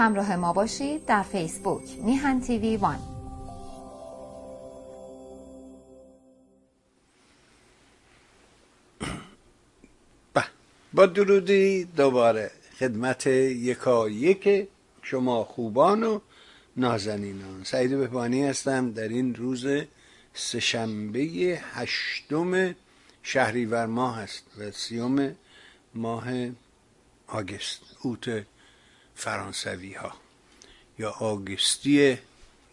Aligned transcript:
همراه 0.00 0.36
ما 0.36 0.52
باشید 0.52 1.06
در 1.06 1.22
فیسبوک 1.22 1.98
میهن 2.04 2.40
تیوی 2.40 2.76
وان. 2.76 2.98
با 10.94 11.06
درودی 11.06 11.84
دوباره 11.84 12.50
خدمت 12.78 13.26
یکا 13.26 14.08
یک 14.08 14.68
شما 15.02 15.44
خوبان 15.44 16.02
و 16.02 16.20
نازنینان. 16.76 17.64
سعید 17.64 17.98
بهبانی 17.98 18.44
هستم 18.44 18.92
در 18.92 19.08
این 19.08 19.34
روز 19.34 19.66
سهشنبه 20.34 21.20
هشتم 21.72 22.74
شهریور 23.22 23.86
ماه 23.86 24.18
است 24.18 24.44
و 24.58 24.70
سیوم 24.70 25.34
ماه 25.94 26.24
آگست. 27.26 27.80
اوت 28.02 28.44
فرانسوی 29.20 29.92
ها 29.92 30.12
یا 30.98 31.10
آگستی 31.10 32.18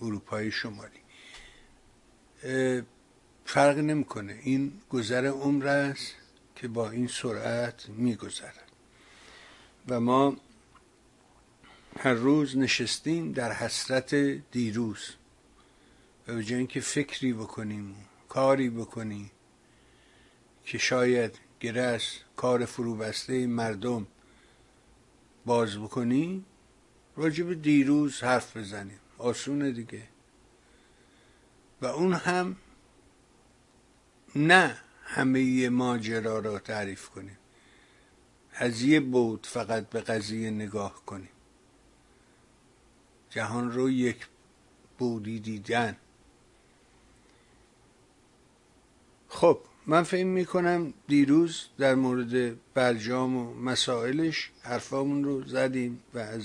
اروپای 0.01 0.51
شمالی. 0.51 1.01
فرق 3.45 3.77
نمی‌کنه. 3.77 4.39
این 4.43 4.81
گذر 4.89 5.25
عمر 5.25 5.67
است 5.67 6.13
که 6.55 6.67
با 6.67 6.89
این 6.89 7.07
سرعت 7.07 7.89
میگذرد 7.89 8.71
و 9.87 9.99
ما 9.99 10.37
هر 11.99 12.13
روز 12.13 12.57
نشستیم 12.57 13.31
در 13.31 13.51
حسرت 13.51 14.15
دیروز. 14.51 15.09
و 16.27 16.35
به 16.35 16.43
جای 16.43 16.57
اینکه 16.57 16.79
فکری 16.81 17.33
بکنیم 17.33 17.95
کاری 18.29 18.69
بکنیم 18.69 19.31
که 20.65 20.77
شاید 20.77 21.39
گره 21.59 21.99
کار 22.35 22.65
فروبسته 22.65 23.47
مردم 23.47 24.07
باز 25.47 25.77
بکنیم 25.77 26.45
راجب 27.15 27.61
دیروز 27.61 28.23
حرف 28.23 28.57
بزنیم. 28.57 28.99
آسونه 29.17 29.71
دیگه. 29.71 30.03
و 31.81 31.85
اون 31.85 32.13
هم 32.13 32.55
نه 34.35 34.77
همه 35.03 35.69
ماجرا 35.69 36.39
را 36.39 36.59
تعریف 36.59 37.09
کنیم. 37.09 37.37
از 38.53 38.81
یه 38.81 38.99
بود 38.99 39.47
فقط 39.49 39.89
به 39.89 40.01
قضیه 40.01 40.51
نگاه 40.51 41.05
کنیم. 41.05 41.29
جهان 43.29 43.71
رو 43.71 43.89
یک 43.89 44.27
بودی 44.97 45.39
دیدن. 45.39 45.97
خب 49.29 49.59
من 49.89 50.03
فکر 50.03 50.25
می‌کنم 50.25 50.93
دیروز 51.07 51.65
در 51.77 51.95
مورد 51.95 52.55
برجام 52.73 53.37
و 53.37 53.53
مسائلش 53.53 54.51
حرفامون 54.61 55.23
رو 55.23 55.43
زدیم 55.43 55.99
و 56.13 56.19
از 56.19 56.43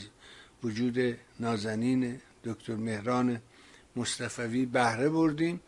وجود 0.64 1.18
نازنین 1.40 2.20
دکتر 2.44 2.74
مهران 2.74 3.40
مصطفوی 3.96 4.66
بهره 4.66 5.08
بردیم 5.08 5.60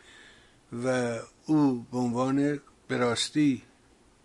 و 0.85 1.19
او 1.47 1.87
به 1.93 1.99
عنوان 1.99 2.61
به 2.89 2.97
راستی 2.97 3.63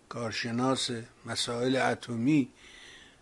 کارشناس 0.08 0.90
مسائل 1.26 1.76
اتمی 1.76 2.48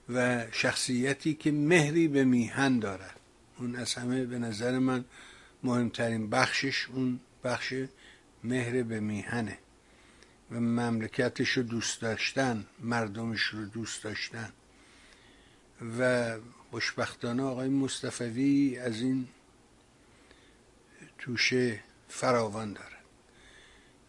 و 0.08 0.46
شخصیتی 0.52 1.34
که 1.34 1.52
مهری 1.52 2.08
به 2.08 2.24
میهن 2.24 2.78
دارد. 2.78 3.20
اون 3.58 3.76
از 3.76 3.94
همه 3.94 4.24
به 4.24 4.38
نظر 4.38 4.78
من 4.78 5.04
مهمترین 5.62 6.30
بخشش 6.30 6.88
اون 6.88 7.20
بخش 7.44 7.74
مهر 8.44 8.82
به 8.82 9.00
میهنه. 9.00 9.58
و 10.50 10.60
مملکتش 10.60 11.48
رو 11.50 11.62
دوست 11.62 12.00
داشتن 12.00 12.66
مردمش 12.80 13.42
رو 13.42 13.64
دوست 13.64 14.04
داشتن. 14.04 14.52
و 15.98 16.34
خوشبختانه 16.70 17.42
آقای 17.42 17.68
مصطفوی 17.68 18.78
از 18.78 19.00
این 19.00 19.28
توشه 21.18 21.80
فراوان 22.08 22.72
داره. 22.72 22.98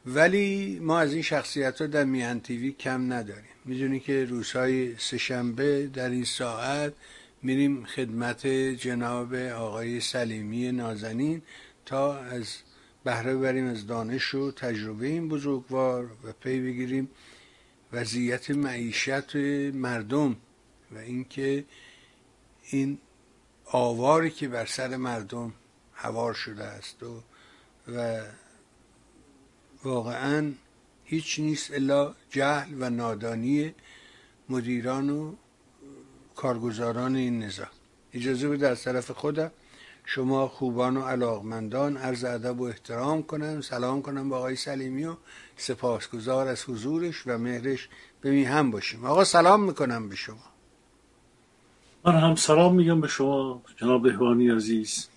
ولی 0.06 0.80
ما 0.80 1.00
از 1.00 1.14
این 1.14 1.22
شخصیت 1.22 1.82
ها 1.82 1.88
در 1.88 2.04
میهن 2.04 2.40
تیوی 2.40 2.72
کم 2.72 3.14
نداریم. 3.14 3.52
می‌دونی 3.66 4.00
که 4.00 4.26
روزهای 4.26 4.98
سهشنبه 4.98 5.88
در 5.88 6.10
این 6.10 6.26
ساعت 6.26 6.94
میریم 7.42 7.86
خدمت 7.86 8.48
جناب 8.48 9.34
آقای 9.36 10.00
سلیمی 10.00 10.72
نازنین 10.72 11.42
تا 11.86 12.18
از 12.18 12.56
بهره 13.10 13.36
بریم 13.36 13.68
از 13.68 13.88
دانش 13.88 14.36
و 14.36 14.52
تجربه 14.52 15.08
این 15.08 15.30
بزرگوار 15.30 16.04
و 16.24 16.32
پی 16.32 16.62
بگیریم 16.62 17.10
وضعیت 17.94 18.52
معیشت 18.52 19.36
مردم 19.74 20.36
و 20.92 20.98
اینکه 20.98 21.66
این 22.70 22.98
آواری 23.66 24.30
که 24.30 24.48
بر 24.48 24.66
سر 24.66 24.96
مردم 24.98 25.54
هوار 25.94 26.34
شده 26.34 26.64
است 26.64 27.04
و, 27.04 27.22
و 27.88 28.22
واقعا 29.84 30.52
هیچ 31.04 31.40
نیست 31.40 31.74
الا 31.74 32.16
جهل 32.30 32.74
و 32.80 32.90
نادانی 32.90 33.76
مدیران 34.50 35.10
و 35.10 35.36
کارگزاران 36.36 37.16
این 37.16 37.44
نظام. 37.44 37.68
اجازه 38.14 38.50
بده 38.50 38.68
از 38.68 38.84
طرف 38.84 39.12
خودم 39.12 39.52
شما 40.12 40.48
خوبان 40.48 40.98
و 40.98 41.02
علاقمندان 41.02 41.98
عرض 41.98 42.24
ادب 42.24 42.60
و 42.60 42.64
احترام 42.64 43.24
کنم. 43.24 43.62
سلام 43.62 44.02
کنم 44.02 44.30
با 44.30 44.38
آقای 44.38 44.56
سلیمی 44.56 45.06
و 45.06 45.16
سپاسگزار 45.58 46.48
از 46.48 46.64
حضورش 46.64 47.28
و 47.28 47.38
مهرش 47.38 47.90
به 48.22 48.48
هم 48.48 48.72
باشیم. 48.72 49.06
آقا 49.06 49.24
سلام 49.24 49.64
می‌کنم 49.64 50.10
به 50.10 50.16
شما. 50.16 50.50
من 52.06 52.16
هم 52.16 52.36
سلام 52.36 52.76
میگم 52.76 53.02
به 53.02 53.08
شما 53.08 53.62
جناب 53.78 54.04
بهوانی 54.04 54.50
عزیز. 54.50 55.08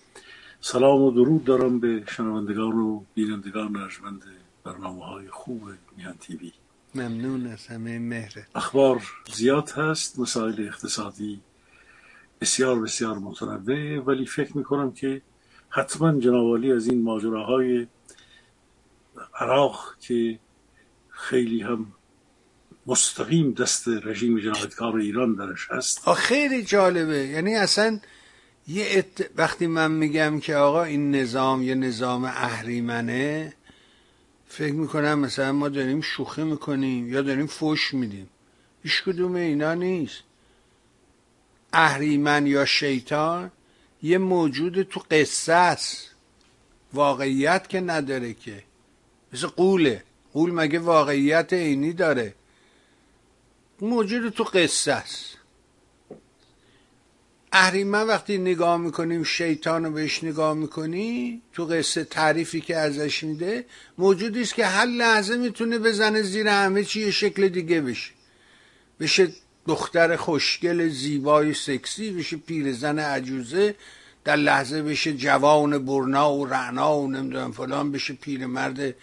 سلام 0.61 1.01
و 1.01 1.11
درود 1.11 1.43
دارم 1.43 1.79
به 1.79 2.03
شنوندگان 2.09 2.73
و 2.73 3.03
بینندگان 3.13 3.75
ارجمند 3.75 4.23
برنامه 4.63 5.05
های 5.05 5.27
خوب 5.29 5.61
میان 5.97 6.17
تیوی 6.19 6.51
ممنون 6.95 7.47
از 7.47 7.67
همه 7.67 7.99
مهره 7.99 8.47
اخبار 8.55 9.01
زیاد 9.33 9.69
هست 9.69 10.19
مسائل 10.19 10.67
اقتصادی 10.67 11.41
بسیار 12.43 12.79
بسیار 12.79 13.17
متنوع 13.17 13.99
ولی 13.99 14.25
فکر 14.25 14.57
می‌کنم 14.57 14.91
که 14.91 15.21
حتما 15.69 16.19
جنابالی 16.19 16.71
از 16.71 16.87
این 16.87 17.01
ماجراهای 17.01 17.87
عراق 19.39 19.95
که 20.01 20.39
خیلی 21.09 21.61
هم 21.61 21.87
مستقیم 22.87 23.51
دست 23.51 23.87
رژیم 23.87 24.39
جنایتکار 24.39 24.95
ایران 24.95 25.35
درش 25.35 25.71
هست. 25.71 26.09
خیلی 26.13 26.63
جالبه. 26.63 27.17
یعنی 27.27 27.55
اصلا 27.55 27.99
یه 28.67 28.85
ات... 28.91 29.29
وقتی 29.35 29.67
من 29.67 29.91
میگم 29.91 30.39
که 30.39 30.55
آقا 30.55 30.83
این 30.83 31.15
نظام 31.15 31.63
یه 31.63 31.75
نظام 31.75 32.23
اهریمنه 32.23 33.53
فکر 34.47 34.73
می‌کنم 34.73 35.19
مثلا 35.19 35.51
ما 35.51 35.69
داریم 35.69 36.01
شوخی 36.01 36.43
می‌کنیم 36.43 37.13
یا 37.13 37.21
داریم 37.21 37.47
فوش 37.47 37.93
میدیم. 37.93 38.29
هیچ 38.83 39.03
کدوم 39.03 39.35
اینا 39.35 39.73
نیست. 39.73 40.23
اهریمن 41.73 42.47
یا 42.47 42.65
شیطان 42.65 43.51
یه 44.03 44.17
موجود 44.17 44.81
تو 44.81 45.01
قصه 45.11 45.53
است. 45.53 46.09
واقعیت 46.93 47.69
که 47.69 47.79
نداره 47.81 48.33
که. 48.33 48.63
مثل 49.33 49.47
قوله. 49.47 50.03
قول 50.33 50.51
مگه 50.51 50.79
واقعیت 50.79 51.53
عینی 51.53 51.93
داره. 51.93 52.35
موجود 53.81 54.29
تو 54.29 54.43
قصه 54.43 54.91
است. 54.91 55.37
اهریمن 57.51 58.03
وقتی 58.03 58.37
نگاه 58.37 58.77
می‌کنیم 58.77 59.23
شیطان 59.23 59.85
رو 59.85 59.91
بهش 59.91 60.23
نگاه 60.23 60.53
می‌کنی 60.53 61.41
تو 61.53 61.65
قصه 61.65 62.03
تعریفی 62.03 62.61
که 62.61 62.77
ازش 62.77 63.23
میده 63.23 63.65
موجودی 63.97 64.41
است 64.41 64.53
که 64.53 64.65
هر 64.65 64.85
لحظه 64.85 65.37
می‌تونه 65.37 65.79
بزنه 65.79 66.21
زیر 66.21 66.47
همه 66.47 66.83
چی 66.83 67.01
یه 67.01 67.11
شکل 67.11 67.47
دیگه 67.47 67.81
بشه. 67.81 68.11
بشه 68.99 69.27
دختر 69.67 70.15
خوشگل 70.15 70.89
زیبای 70.89 71.53
سکسی 71.53 72.11
بشه 72.11 72.37
پیرزن 72.37 72.99
عجوزه 72.99 73.75
در 74.23 74.35
لحظه 74.35 74.83
بشه 74.83 75.13
جوان 75.13 75.85
برنا 75.85 76.33
و 76.33 76.45
رعنا 76.45 76.99
و 76.99 77.11
نمی‌دونم 77.11 77.51
فلان 77.51 77.91
بشه 77.91 78.13
پیرمرد 78.13 78.95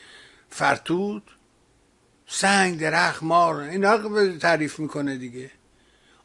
فرتود. 0.51 1.23
سنگ 2.27 2.81
درخ 2.81 3.23
مار 3.23 3.55
اینا 3.55 3.99
تعریف 4.39 4.79
می‌کنه 4.79 5.17
دیگه. 5.17 5.51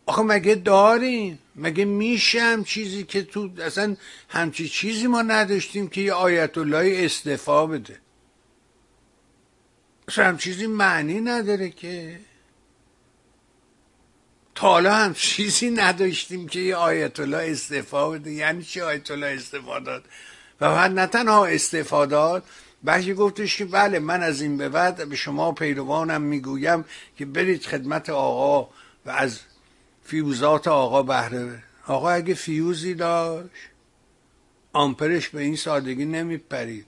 آخه 0.06 0.22
مگه 0.22 0.56
داریم 0.56 1.40
مگه 1.56 1.86
میشم 1.86 2.64
چیزی 2.64 3.04
که 3.04 3.24
تو 3.24 3.50
اصلا 3.62 3.96
همچی 4.30 4.70
چیزی 4.70 5.08
ما 5.08 5.22
نداشتیم 5.22 5.88
که 5.88 6.02
یه 6.02 6.14
آیت 6.14 6.58
الله 6.58 7.06
استفا 7.06 7.66
بده؟ 7.66 8.00
اصلا 10.08 10.26
هم 10.26 10.38
چیزی 10.38 10.68
معنی 10.68 11.22
نداره 11.22 11.70
که. 11.70 12.20
تا 14.56 14.68
حالا 14.68 14.96
هم 14.96 15.14
چیزی 15.14 15.70
نداشتیم 15.70 16.48
که 16.48 16.60
یه 16.60 16.76
آیت 16.76 17.20
الله 17.20 17.52
استفا 17.52 18.10
بده. 18.10 18.32
یعنی 18.32 18.64
چی 18.64 18.82
آیت 18.82 19.12
الله 19.12 19.28
استفا 19.28 19.80
داد؟ 19.80 20.04
و 20.62 20.70
بعد 20.70 20.92
نه 20.92 21.08
تنها 21.08 21.46
استفا 21.46 22.06
داد 22.06 22.44
بلکه 22.84 23.14
گفتش 23.14 23.58
که 23.58 23.66
بله 23.66 24.00
من 24.00 24.24
از 24.24 24.42
این 24.42 24.58
به 24.58 24.70
بعد 24.70 25.10
به 25.10 25.16
شما 25.16 25.52
پیروانم 25.52 26.22
می‌گویم 26.22 26.86
که 27.18 27.26
برید 27.26 27.66
خدمت 27.66 28.10
آقا 28.10 28.70
و 29.06 29.10
از 29.10 29.40
فیوزات 30.04 30.68
آقا 30.68 31.04
بهره 31.04 31.64
آقا 31.88 32.10
اگه 32.10 32.34
فیوزی 32.34 32.94
داشت 32.94 33.50
آمپرش 34.74 35.30
به 35.30 35.42
این 35.42 35.56
سادگی 35.56 36.06
نمیپرید. 36.06 36.86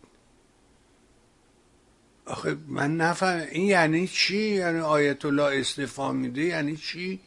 آخه 2.26 2.58
من 2.68 2.98
نفهم 2.98 3.48
این 3.52 3.66
یعنی 3.66 4.08
چی؟ 4.08 4.38
یعنی 4.38 4.80
آیت 4.80 5.26
الله 5.26 5.60
استفا 5.60 6.12
میده 6.12 6.42
یعنی 6.42 6.78
چی؟ 6.78 7.20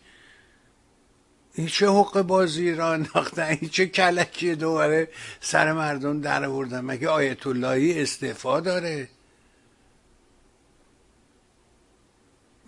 این 1.55 1.67
چه 1.67 1.91
حق 1.91 2.23
بازی 2.23 2.75
را 2.75 2.93
انداختن؟ 2.93 3.43
این 3.61 3.71
چه 3.71 3.87
کلکی 3.87 4.55
دوباره 4.55 5.09
سر 5.41 5.73
مردم 5.73 6.21
در 6.21 6.45
آوردن؟ 6.45 6.81
مگه 6.81 7.09
آیت 7.09 7.47
اللهی 7.47 8.03
استعفا 8.03 8.61
داره؟ 8.61 9.09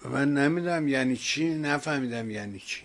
من 0.05 0.35
نمی‌دونم 0.35 0.89
یعنی 0.89 1.17
چی 1.17 1.55
نفهمیدم 1.55 2.31
یعنی 2.31 2.59
چی. 2.59 2.83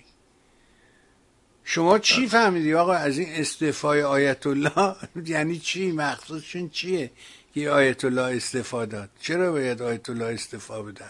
شما 1.63 1.99
چی 1.99 2.27
فهمیدی؟ 2.27 2.73
آقا 2.73 2.93
از 2.93 3.17
این 3.17 3.29
استعفای 3.31 4.03
آیت 4.03 4.47
الله 4.47 4.95
یعنی 5.25 5.59
چی؟ 5.59 5.91
مخصوصشون 5.91 6.69
چیه 6.69 7.11
که 7.53 7.69
آیت 7.69 8.05
الله 8.05 8.35
استعفا 8.35 8.85
داد؟ 8.85 9.09
چرا 9.21 9.51
باید 9.51 9.81
آیت 9.81 10.09
الله 10.09 10.25
استعفا 10.25 10.81
بده 10.81 11.05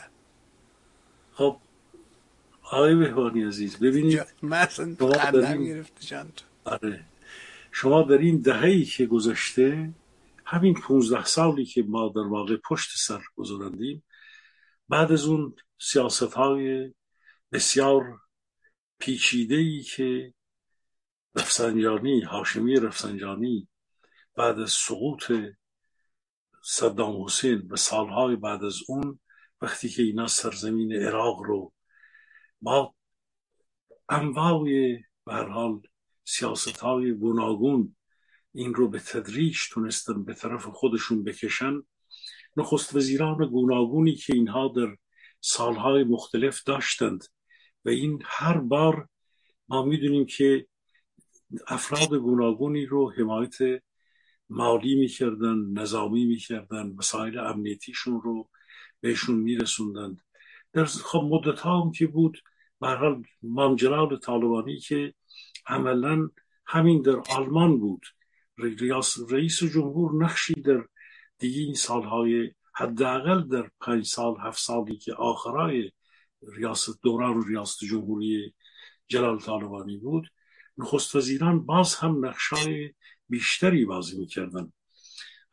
خب 1.34 1.58
آقای 2.72 2.96
بهبانی 2.96 3.44
عزیز 3.44 3.80
ببینید 3.80 4.26
من 4.42 4.68
آره. 6.66 7.06
شما 7.72 8.02
در 8.02 8.18
این 8.18 8.42
دههی 8.42 8.86
که 8.86 9.06
گذشته 9.06 9.94
همین 10.46 10.74
15 10.74 11.26
سالی 11.26 11.66
که 11.66 11.84
ما 11.84 12.12
در 12.16 12.22
واقع 12.22 12.58
پشت 12.70 12.90
سر 12.98 13.22
گذارندیم 13.36 14.04
بعد 14.90 15.12
از 15.12 15.26
اون 15.26 15.56
سیاست 15.80 16.34
های 16.34 16.94
بسیار 17.52 18.20
پیچیده 19.00 19.56
ای 19.56 19.84
که 19.84 20.34
رفسنجانی 21.36 22.22
هاشمی 22.22 22.80
رفسنجانی 22.80 23.68
بعد 24.36 24.60
از 24.60 24.72
سقوط 24.72 25.32
صدام 26.64 27.24
حسین 27.24 27.68
و 27.70 27.76
سالهای 27.76 28.36
بعد 28.36 28.64
از 28.64 28.76
اون 28.88 29.20
وقتی 29.62 29.90
که 29.90 30.04
اینا 30.04 30.28
سرزمین 30.28 30.94
عراق 30.94 31.40
رو 31.42 31.74
با 32.62 32.96
انواع 34.10 34.64
به 35.26 35.34
حال 35.34 35.82
سیاست 36.26 36.78
های 36.80 37.14
گوناگون 37.14 37.96
این 38.54 38.74
رو 38.74 38.88
به 38.88 39.00
تدریج 39.00 39.58
تونستن 39.72 40.24
به 40.24 40.34
طرف 40.34 40.66
خودشون 40.66 41.24
بکشن 41.24 41.82
نخست 42.58 42.96
وزیران 42.96 43.50
گوناگونی 43.50 44.16
که 44.16 44.34
اینها 44.34 44.68
در 44.68 44.98
سالهای 45.42 46.04
مختلف 46.04 46.64
داشتند 46.64 47.24
و 47.86 47.90
این 47.90 48.22
هر 48.26 48.58
بار 48.58 49.10
ما 49.70 49.86
می‌دونیم 49.86 50.26
که 50.26 50.68
افراد 51.68 52.14
گوناگونی 52.14 52.86
رو 52.86 53.12
حمایت 53.12 53.82
مالی 54.50 54.96
می‌کردن 54.96 55.56
نظامی 55.74 56.26
می‌کردن 56.26 56.94
مسائل 56.98 57.40
امنیتیشون 57.40 58.22
رو 58.22 58.50
بهشون 59.02 59.36
میرسوندند 59.36 60.22
خب 60.86 61.30
مدت 61.32 61.66
هم 61.66 61.92
که 61.92 62.08
بود 62.08 62.38
برحال 62.80 63.24
مامجلال 63.42 64.18
طالبانی 64.18 64.80
که 64.80 65.14
عملا 65.68 66.30
همین 66.66 67.02
در 67.02 67.22
آلمان 67.30 67.80
بود. 67.80 68.06
رئیس 69.30 69.64
جمهور 69.64 70.24
نقشی 70.24 70.54
در 70.54 70.86
دیگه 71.40 71.62
این 71.62 71.74
سالهای 71.74 72.52
حداقل 72.76 73.48
در 73.48 73.72
پنج 73.82 74.06
سال 74.06 74.36
هفت 74.40 74.60
سالی 74.60 74.98
که 74.98 75.14
آخرای 75.14 75.92
ریاست 76.58 77.02
دوران 77.04 77.48
ریاست 77.48 77.80
جمهوری 77.86 78.54
جلال 79.08 79.40
طالبانی 79.40 79.98
بود 79.98 80.28
نخست 80.78 81.16
وزیران 81.16 81.66
باز 81.66 81.96
هم 81.96 82.26
نقشای 82.26 82.94
بیشتری 83.30 83.86
بازی 83.86 84.18
می‌کردن 84.18 84.72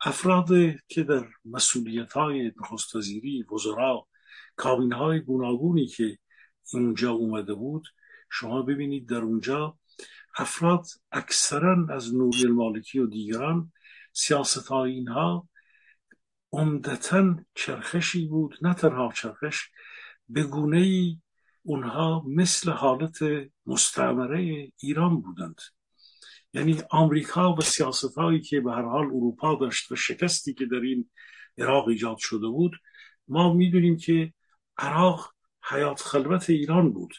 افراد 0.01 0.49
که 0.87 1.03
در 1.03 1.27
مسئولیت 1.45 2.13
های 2.13 2.51
نخست 2.61 2.95
وزیری 2.95 3.43
وزرا 3.53 4.07
کابین 4.55 4.93
های 4.93 5.19
گوناگونی 5.19 5.87
که 5.87 6.17
اونجا 6.73 7.11
اومده 7.11 7.53
بود 7.53 7.87
شما 8.31 8.61
ببینید 8.61 9.09
در 9.09 9.21
اونجا 9.21 9.77
افراد 10.37 10.85
اکثرا 11.11 11.87
از 11.89 12.15
نوری 12.15 12.45
المالکی 12.45 12.99
و 12.99 13.07
دیگران 13.07 13.71
سیاست 14.13 14.67
های 14.67 14.91
اینها 14.91 15.49
عمدتا 16.51 17.35
چرخشی 17.55 18.27
بود 18.27 18.57
نه 18.61 18.73
تنها 18.73 19.11
چرخش 19.15 19.69
به 20.29 20.43
گونه 20.43 20.77
ای 20.77 21.17
اونها 21.63 22.23
مثل 22.27 22.71
حالت 22.71 23.17
مستعمره 23.65 24.71
ایران 24.77 25.21
بودند. 25.21 25.61
یعنی 26.53 26.81
آمریکا 26.89 27.53
و 27.53 27.61
سیاست 27.61 28.17
هایی 28.17 28.41
که 28.41 28.61
به 28.61 28.71
هر 28.71 28.81
حال 28.81 29.05
اروپا 29.05 29.55
داشت 29.55 29.91
و 29.91 29.95
شکستی 29.95 30.53
که 30.53 30.65
در 30.65 30.79
این 30.79 31.09
عراق 31.57 31.87
ایجاد 31.87 32.17
شده 32.17 32.47
بود 32.47 32.71
ما 33.27 33.53
می‌دونیم 33.53 33.97
که 33.97 34.33
عراق 34.77 35.33
حیات 35.69 36.01
خلوت 36.01 36.49
ایران 36.49 36.93
بود 36.93 37.13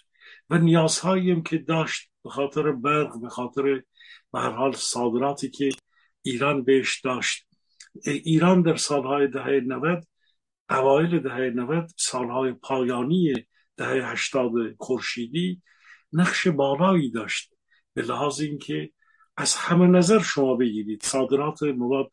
و 0.51 0.59
نیازهایی 0.59 1.31
هم 1.31 1.43
که 1.43 1.59
داشت 1.59 2.11
به 2.25 2.31
خاطر 2.31 2.73
برق 2.73 3.21
به 3.21 3.29
خاطر 3.29 3.63
به 4.33 4.41
هر 4.41 4.51
حال 4.51 4.73
صادراتی 4.73 5.51
که 5.51 5.71
ایران 6.23 6.65
بهش 6.65 7.01
داشت. 7.01 7.47
ایران 8.05 8.63
در 8.63 8.77
سالهای 8.77 9.29
دهه 9.29 9.61
90 9.67 10.05
اوایل 10.71 11.19
دهه 11.19 11.51
90 11.55 11.91
سالهای 11.97 12.53
پایانی 12.53 13.35
دهه 13.77 14.11
80 14.11 14.53
خورشیدی 14.79 15.63
نقش 16.13 16.49
بالایی 16.49 17.11
داشت. 17.11 17.55
به 17.95 18.03
لحاظ 18.03 18.41
اینکه 18.41 18.91
از 19.37 19.55
همه 19.55 19.87
نظر 19.87 20.19
شما 20.19 20.55
بگیرید 20.55 21.03
صادرات 21.03 21.63
مواد 21.63 22.11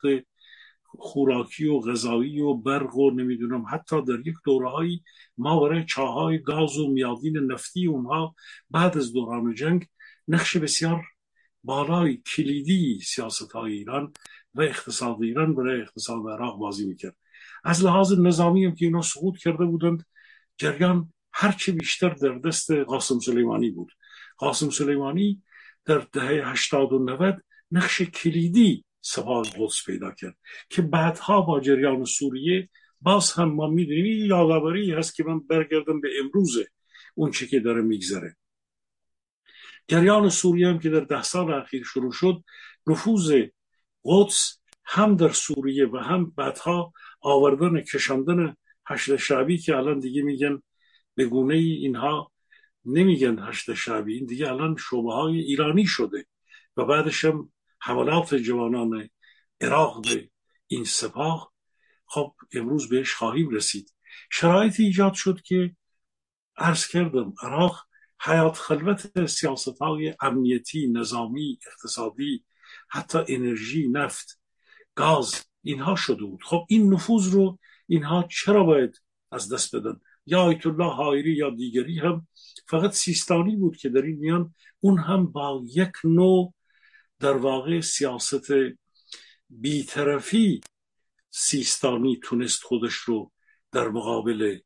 خوراکی 0.99 1.65
و 1.65 1.79
غذایی 1.79 2.41
و 2.41 2.53
برق 2.53 2.95
و 2.95 3.11
نمی‌دونم 3.11 3.65
حتی 3.71 4.01
در 4.01 4.27
یک 4.27 4.35
دورهایی 4.45 5.03
ما 5.37 5.59
برای 5.59 5.85
چاهای 5.85 6.39
گاز 6.39 6.77
و 6.77 6.87
میادین 6.91 7.37
نفتی 7.37 7.87
اونها 7.87 8.35
بعد 8.69 8.97
از 8.97 9.13
دوران 9.13 9.53
جنگ 9.53 9.85
نقش 10.27 10.57
بسیار 10.57 11.03
بالای 11.63 12.17
کلیدی 12.35 12.99
سیاست 12.99 13.51
های 13.51 13.73
ایران 13.73 14.13
و 14.55 14.61
اقتصاد 14.61 15.23
ایران 15.23 15.55
برای 15.55 15.81
اقتصاد 15.81 16.21
عراق 16.29 16.57
بازی 16.57 16.87
می‌کرد. 16.87 17.15
از 17.63 17.85
لحاظ 17.85 18.13
نظامی 18.13 18.65
هم 18.65 18.75
که 18.75 18.85
اینا 18.85 19.01
سقوط 19.01 19.37
کرده 19.37 19.65
بودند 19.65 20.05
جریان 20.57 21.13
هرچی 21.33 21.71
بیشتر 21.71 22.09
در 22.09 22.37
دست 22.37 22.71
قاسم 22.71 23.19
سلیمانی 23.19 23.71
بود. 23.71 23.91
قاسم 24.37 24.69
سلیمانی 24.69 25.41
در 25.85 26.07
دهه 26.11 26.51
80 26.51 26.93
و 26.93 26.99
90 26.99 27.43
نقش 27.71 28.01
کلیدی 28.01 28.85
سپاه 29.05 29.45
قدس 29.57 29.85
پیدا 29.85 30.11
کرد 30.11 30.37
که 30.69 30.81
بعدها 30.81 31.41
با 31.41 31.59
جریان 31.59 32.05
سوریه 32.05 32.69
باز 33.01 33.31
هم 33.31 33.51
ما 33.51 33.67
می‌دونیم 33.67 34.05
این 34.05 34.25
یادآوری 34.25 34.91
هست 34.91 35.15
که 35.15 35.23
من 35.23 35.39
برگردم 35.39 36.01
به 36.01 36.09
امروزه 36.19 36.67
اون 37.15 37.31
چی 37.31 37.47
که 37.47 37.59
داره 37.59 37.81
میگذره. 37.81 38.35
جریان 39.87 40.29
سوریه 40.29 40.67
هم 40.67 40.79
که 40.79 40.89
در 40.89 40.99
ده 40.99 41.23
سال 41.23 41.53
اخیر 41.53 41.83
شروع 41.83 42.11
شد 42.11 42.43
نفوذ 42.87 43.43
قدس 44.05 44.59
هم 44.85 45.15
در 45.15 45.29
سوریه 45.29 45.87
و 45.87 45.97
هم 45.97 46.33
بعدها 46.35 46.93
آوردن 47.21 47.81
کشاندن 47.81 48.55
هشت 48.87 49.15
شعبی 49.15 49.57
که 49.57 49.75
الان 49.77 49.99
دیگه 49.99 50.21
میگن 50.21 50.61
به 51.15 51.25
گونه 51.25 51.55
ای 51.55 51.71
اینها 51.71 52.31
نمیگن 52.85 53.39
هشت 53.39 53.73
شعبی 53.73 54.13
این 54.13 54.25
دیگه 54.25 54.47
الان 54.51 54.75
شعبه 54.89 55.13
های 55.13 55.39
ایرانی 55.39 55.85
شده 55.85 56.25
و 56.77 56.85
بعدش 56.85 57.25
هم 57.25 57.51
حملات 57.83 58.35
جوانان 58.35 59.09
عراق 59.61 60.01
به 60.01 60.29
این 60.67 60.83
سپاه 60.83 61.53
خب 62.05 62.35
امروز 62.53 62.89
بهش 62.89 63.13
خواهیم 63.13 63.49
رسید. 63.49 63.93
شرایطی 64.31 64.83
ایجاد 64.83 65.13
شد 65.13 65.41
که 65.41 65.75
عرض 66.57 66.87
کردم 66.87 67.33
عراق 67.41 67.87
حیات 68.21 68.57
خلوت 68.57 69.25
سیاست 69.25 69.77
های 69.81 70.13
امنیتی 70.21 70.87
نظامی 70.87 71.59
اقتصادی 71.67 72.45
حتی 72.89 73.19
انرژی 73.27 73.87
نفت 73.87 74.39
گاز 74.95 75.45
اینها 75.61 75.95
شده 75.95 76.23
بود. 76.23 76.43
خب 76.43 76.65
این 76.69 76.93
نفوذ 76.93 77.33
رو 77.33 77.59
اینها 77.87 78.27
چرا 78.31 78.63
باید 78.63 79.01
از 79.31 79.53
دست 79.53 79.75
بدن؟ 79.75 79.99
یا 80.25 80.41
آیت 80.41 80.65
الله 80.67 80.93
حایری 80.93 81.33
یا 81.33 81.49
دیگری 81.49 81.99
هم 81.99 82.27
فقط 82.67 82.91
سیستانی 82.91 83.55
بود 83.55 83.77
که 83.77 83.89
در 83.89 84.01
این 84.01 84.17
میان 84.19 84.55
اون 84.79 84.99
هم 84.99 85.31
با 85.31 85.63
یک 85.65 85.91
نوع 86.03 86.53
در 87.23 87.37
واقع 87.37 87.81
سیاست 87.81 88.51
بیطرفی 89.49 90.61
سیستانی 91.29 92.19
تونست 92.23 92.63
خودش 92.63 92.93
رو 92.93 93.31
در 93.71 93.89
مقابل 93.89 94.59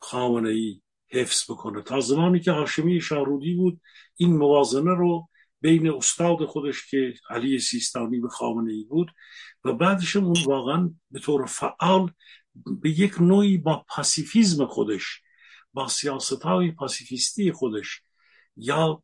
خامنه 0.00 0.48
ای 0.48 0.80
حفظ 1.10 1.50
بکنه. 1.50 1.82
تا 1.82 2.00
زمانی 2.00 2.40
که 2.40 2.52
هاشمی 2.52 3.00
شارودی 3.00 3.54
بود 3.54 3.80
این 4.16 4.36
موازنه 4.36 4.94
رو 4.94 5.28
بین 5.60 5.90
استاد 5.90 6.44
خودش 6.44 6.90
که 6.90 7.14
علی 7.30 7.58
سیستانی 7.58 8.20
به 8.20 8.28
خامنه 8.28 8.72
ای 8.72 8.84
بود 8.84 9.10
و 9.64 9.72
بعدش 9.72 10.16
اون 10.16 10.36
واقعا 10.46 10.94
به 11.10 11.20
طور 11.20 11.46
فعال 11.46 12.10
به 12.82 12.90
یک 12.90 13.20
نوعی 13.20 13.58
با 13.58 13.84
پاسیفیزم 13.88 14.66
خودش 14.66 15.22
با 15.72 15.88
سیاست 15.88 16.42
های 16.42 16.70
پاسیفیستی 16.70 17.52
خودش 17.52 18.02
یا 18.56 19.02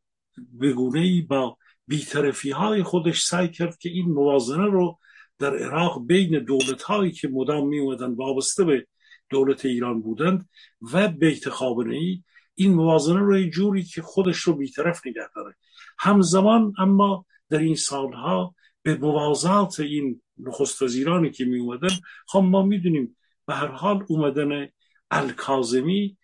بگونه 0.61 1.01
ای 1.01 1.23
با 1.23 1.59
بیطرفی 1.87 2.51
های 2.51 2.83
خودش 2.83 3.23
سعی 3.23 3.49
کرد 3.49 3.79
که 3.79 3.89
این 3.89 4.09
موازنه 4.09 4.67
رو 4.67 4.99
در 5.39 5.59
عراق 5.59 6.07
بین 6.07 6.45
دولت 6.45 6.83
هایی 6.83 7.13
که 7.13 7.29
مدام 7.29 7.69
می 7.69 7.79
اومدن 7.79 8.15
وابسته 8.15 8.65
به 8.65 8.87
دولت 9.31 9.65
ایران 9.65 10.03
بودند 10.03 10.49
و 10.93 11.09
بیت 11.09 11.49
خامنه 11.49 11.97
ای 11.97 12.23
این 12.55 12.75
موازنه 12.75 13.19
رو 13.19 13.39
یه 13.39 13.51
جوری 13.51 13.83
که 13.83 14.03
خودش 14.03 14.37
رو 14.37 14.53
بیطرف 14.53 15.07
نگه 15.07 15.29
داره. 15.37 15.55
همزمان 15.99 16.73
اما 16.79 17.27
در 17.51 17.59
این 17.59 17.75
سالها 17.75 18.55
به 18.83 18.97
موازات 18.97 19.81
این 19.81 20.23
نخست 20.39 20.83
وزیرانی 20.83 21.31
که 21.31 21.45
می 21.45 21.59
اومدن 21.59 21.97
خب 22.27 22.39
ما 22.39 22.63
می‌دونیم 22.63 23.17
به 23.47 23.55
هر 23.55 23.67
حال 23.67 24.05
اومدن 24.09 24.69
الکازمی 25.11 26.17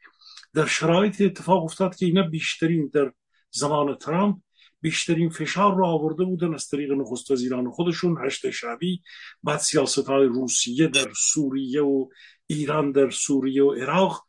در 0.54 0.66
شرایط 0.66 1.20
اتفاق 1.20 1.64
افتاد 1.64 1.96
که 1.96 2.06
اینا 2.06 2.22
بیشترین 2.22 2.90
در 2.94 3.12
زمان 3.50 3.94
ترامپ 3.94 4.36
بیشترین 4.80 5.30
فشار 5.30 5.76
رو 5.76 5.84
آورده 5.84 6.24
بودن 6.24 6.54
از 6.54 6.68
طریق 6.68 6.92
نخست 6.92 7.30
وزیران 7.30 7.70
خودشون 7.70 8.26
هشت 8.26 8.50
شبی 8.50 9.02
بعد 9.42 9.58
سیاست 9.58 10.06
های 10.06 10.26
روسیه 10.26 10.86
در 10.86 11.12
سوریه 11.16 11.82
و 11.82 12.08
ایران 12.46 12.92
در 12.92 13.10
سوریه 13.10 13.64
و 13.64 13.72
عراق. 13.72 14.26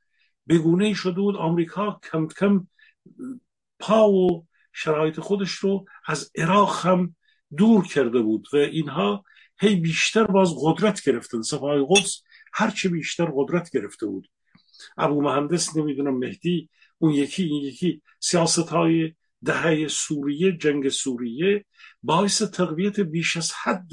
بگونه 0.50 0.93
شده 0.93 1.22
بود 1.22 1.36
آمریکا 1.36 2.00
کم 2.12 2.27
کم 2.27 2.67
پا 3.79 4.10
و 4.10 4.46
شرایط 4.74 5.20
خودش 5.20 5.51
رو 5.51 5.86
از 6.05 6.31
عراق 6.36 6.86
هم 6.86 7.15
دور 7.58 7.88
کرده 7.88 8.22
بود 8.22 8.48
و 8.53 8.58
اینها 8.58 9.24
هی 9.60 9.75
بیشتر 9.75 10.24
باز 10.24 10.55
قدرت 10.62 11.05
گرفتن. 11.05 11.41
صفحه 11.41 11.86
قدس 11.89 12.24
هرچه 12.53 12.89
بیشتر 12.89 13.31
قدرت 13.36 13.72
گرفته 13.72 14.05
بود. 14.05 14.29
ابو 14.98 15.22
مهندس 15.22 15.75
نمی‌دونم 15.75 16.17
مهدی 16.17 16.70
اون 16.98 17.13
یکی 17.13 17.43
این 17.43 17.63
یکی. 17.63 18.01
سیاست 18.20 18.70
های 18.70 19.13
دهه 19.46 19.88
سوریه 19.88 20.52
جنگ 20.52 20.90
سوریه 20.90 21.66
باعث 22.04 22.42
تقویت 22.42 23.00
بیش 23.00 23.38
از 23.38 23.52
حد 23.64 23.92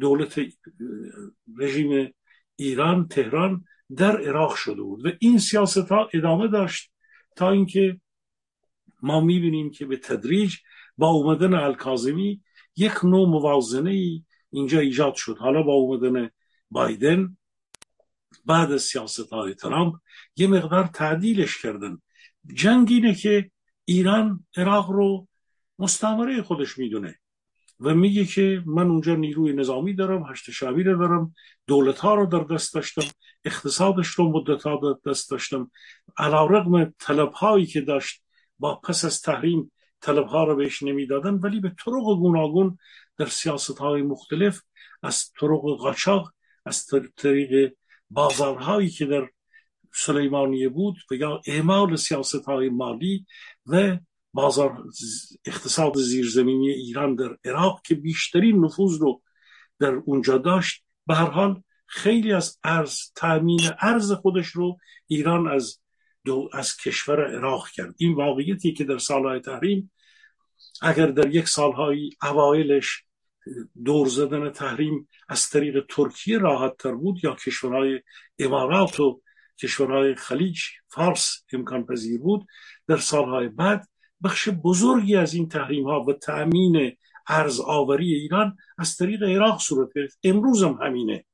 دولت 0.00 0.40
رژیم 1.58 2.14
ایران 2.56 3.08
تهران 3.08 3.64
در 3.96 4.20
عراق 4.20 4.54
شده 4.54 4.82
بود. 4.82 5.06
و 5.06 5.10
این 5.20 5.38
سیاست 5.38 5.78
ها 5.92 6.08
ادامه 6.14 6.48
داشت 6.48 6.92
تا 7.36 7.50
اینکه 7.50 8.00
ما 9.02 9.20
می‌بینیم 9.20 9.70
که 9.70 9.86
به 9.86 9.96
تدریج 9.96 10.56
با 10.98 11.08
اومدن 11.08 11.54
الکازمی 11.54 12.42
یک 12.76 13.04
نوع 13.04 13.28
موازنه 13.28 13.90
ای 13.90 14.24
اینجا 14.50 14.80
ایجاد 14.80 15.14
شد. 15.14 15.36
حالا 15.38 15.62
با 15.62 15.72
اومدن 15.72 16.30
بایدن 16.70 17.36
بعد 18.44 18.72
از 18.72 18.82
سیاست 18.82 19.32
های 19.32 19.54
ترامپ 19.54 19.94
یه 20.36 20.46
مقدار 20.46 20.86
تعدیلش 20.86 21.62
کردن. 21.62 21.98
جنگ 22.54 22.88
اینه 22.90 23.14
که 23.14 23.50
ایران 23.90 24.46
عراق 24.56 24.90
رو 24.90 25.28
مستعمره 25.78 26.42
خودش 26.42 26.78
می‌دونه 26.78 27.18
و 27.80 27.94
میگه 27.94 28.24
که 28.24 28.62
من 28.66 28.86
اونجا 28.86 29.14
نیروی 29.14 29.52
نظامی 29.52 29.94
دارم 29.94 30.30
هشت 30.30 30.50
شبی 30.50 30.82
رو 30.82 30.98
دارم 30.98 31.34
دولت 31.66 31.98
ها 31.98 32.14
رو 32.14 32.26
در 32.26 32.54
دست 32.54 32.74
داشتم 32.74 33.02
اقتصادش 33.44 34.06
رو 34.06 34.32
مدت 34.32 34.62
ها 34.62 34.80
در 34.82 35.10
دست 35.10 35.30
داشتم. 35.30 35.70
علا 36.16 36.46
رقم 36.46 36.94
طلب 36.98 37.32
هایی 37.32 37.66
که 37.66 37.80
داشت 37.80 38.22
با 38.58 38.74
پس 38.74 39.04
از 39.04 39.20
تحریم 39.20 39.72
طلب 40.00 40.26
ها 40.26 40.44
رو 40.44 40.56
بهش 40.56 40.82
نمی‌دادن 40.82 41.34
ولی 41.34 41.60
به 41.60 41.74
طرق 41.84 42.18
گوناگون 42.18 42.78
در 43.16 43.26
سیاست 43.26 43.78
های 43.78 44.02
مختلف 44.02 44.60
از 45.02 45.32
طرق 45.40 45.60
قاچاق 45.78 46.32
از 46.66 46.86
طریق 47.16 47.72
بازارهایی 48.10 48.88
که 48.88 49.06
در 49.06 49.28
سلیمانیه 49.94 50.68
بود 50.68 50.96
و 51.10 51.14
یا 51.14 51.40
اعمال 51.46 51.96
سیاست 51.96 52.44
های 52.44 52.68
مالی 52.68 53.26
و 53.66 53.98
بازار 54.32 54.84
اقتصاد 55.44 55.96
زیرزمینی 55.96 56.70
ایران 56.70 57.14
در 57.14 57.36
عراق 57.44 57.82
که 57.84 57.94
بیشترین 57.94 58.64
نفوذ 58.64 58.98
رو 59.00 59.22
در 59.78 59.92
اونجا 59.92 60.38
داشت. 60.38 60.84
به 61.06 61.14
هر 61.14 61.30
حال 61.30 61.62
خیلی 61.86 62.32
از 62.32 62.58
ارز 62.64 62.98
تامین 63.14 63.60
ارز 63.80 64.12
خودش 64.12 64.46
رو 64.46 64.78
ایران 65.06 65.48
از 65.48 65.78
دو 66.24 66.50
از 66.52 66.76
کشور 66.76 67.36
عراق 67.36 67.68
کرد. 67.68 67.94
این 67.98 68.14
واقعیتی 68.14 68.72
که 68.72 68.84
در 68.84 68.98
سالهای 68.98 69.40
تحریم 69.40 69.90
اگر 70.82 71.06
در 71.06 71.34
یک 71.34 71.48
سالهای 71.48 72.10
اوایلش 72.22 73.04
دور 73.84 74.08
زدن 74.08 74.50
تحریم 74.50 75.08
از 75.28 75.50
طریق 75.50 75.86
ترکیه 75.88 76.38
راحت 76.38 76.76
تر 76.76 76.94
بود 76.94 77.24
یا 77.24 77.34
کشورهای 77.34 78.00
امارات 78.38 79.00
و 79.00 79.22
کشورهای 79.62 80.14
خلیج 80.14 80.60
فارس 80.88 81.44
امکان 81.52 81.86
پذیر 81.86 82.20
بود. 82.20 82.46
در 82.86 82.96
سالهای 82.96 83.48
بعد 83.48 83.88
بخش 84.24 84.48
بزرگی 84.48 85.16
از 85.16 85.34
این 85.34 85.48
تحریم 85.48 85.84
ها 85.84 86.04
و 86.04 86.12
تأمین 86.12 86.96
ارز 87.28 87.60
آوری 87.60 88.14
ایران 88.14 88.56
از 88.78 88.96
طریق 88.96 89.22
عراق 89.22 89.60
صورت 89.60 89.88
گرفت. 89.94 90.18
امروز 90.24 90.62
هم 90.62 90.78
همینه. 90.82 91.24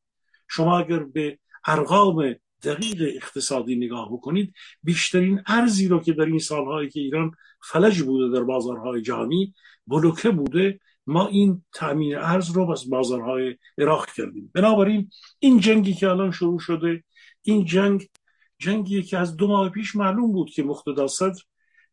شما 0.48 0.78
اگر 0.78 0.98
به 0.98 1.38
ارقام 1.64 2.34
دقیق 2.62 3.12
اقتصادی 3.16 3.76
نگاه 3.76 4.12
بکنید 4.12 4.54
بیشترین 4.82 5.42
ارزی 5.46 5.88
رو 5.88 6.00
که 6.00 6.12
در 6.12 6.24
این 6.24 6.38
سالهایی 6.38 6.90
که 6.90 7.00
ایران 7.00 7.30
فلج 7.62 8.02
بوده 8.02 8.38
در 8.38 8.44
بازارهای 8.44 9.02
جهانی 9.02 9.54
بلوکه 9.86 10.30
بوده 10.30 10.80
ما 11.06 11.26
این 11.26 11.64
تأمین 11.72 12.16
ارز 12.16 12.50
رو 12.50 12.70
از 12.70 12.90
بازارهای 12.90 13.56
عراق 13.78 14.06
کردیم. 14.06 14.50
بنابراین 14.54 15.10
این 15.38 15.60
جنگی 15.60 15.94
که 15.94 16.08
الان 16.08 16.30
شروع 16.30 16.58
شده 16.58 17.04
این 17.46 17.64
جنگ 17.64 18.08
جنگی 18.58 19.02
که 19.02 19.18
از 19.18 19.36
دو 19.36 19.48
ماه 19.48 19.68
پیش 19.68 19.96
معلوم 19.96 20.32
بود 20.32 20.50
که 20.50 20.62
مقتدا 20.62 21.06
صدر 21.06 21.40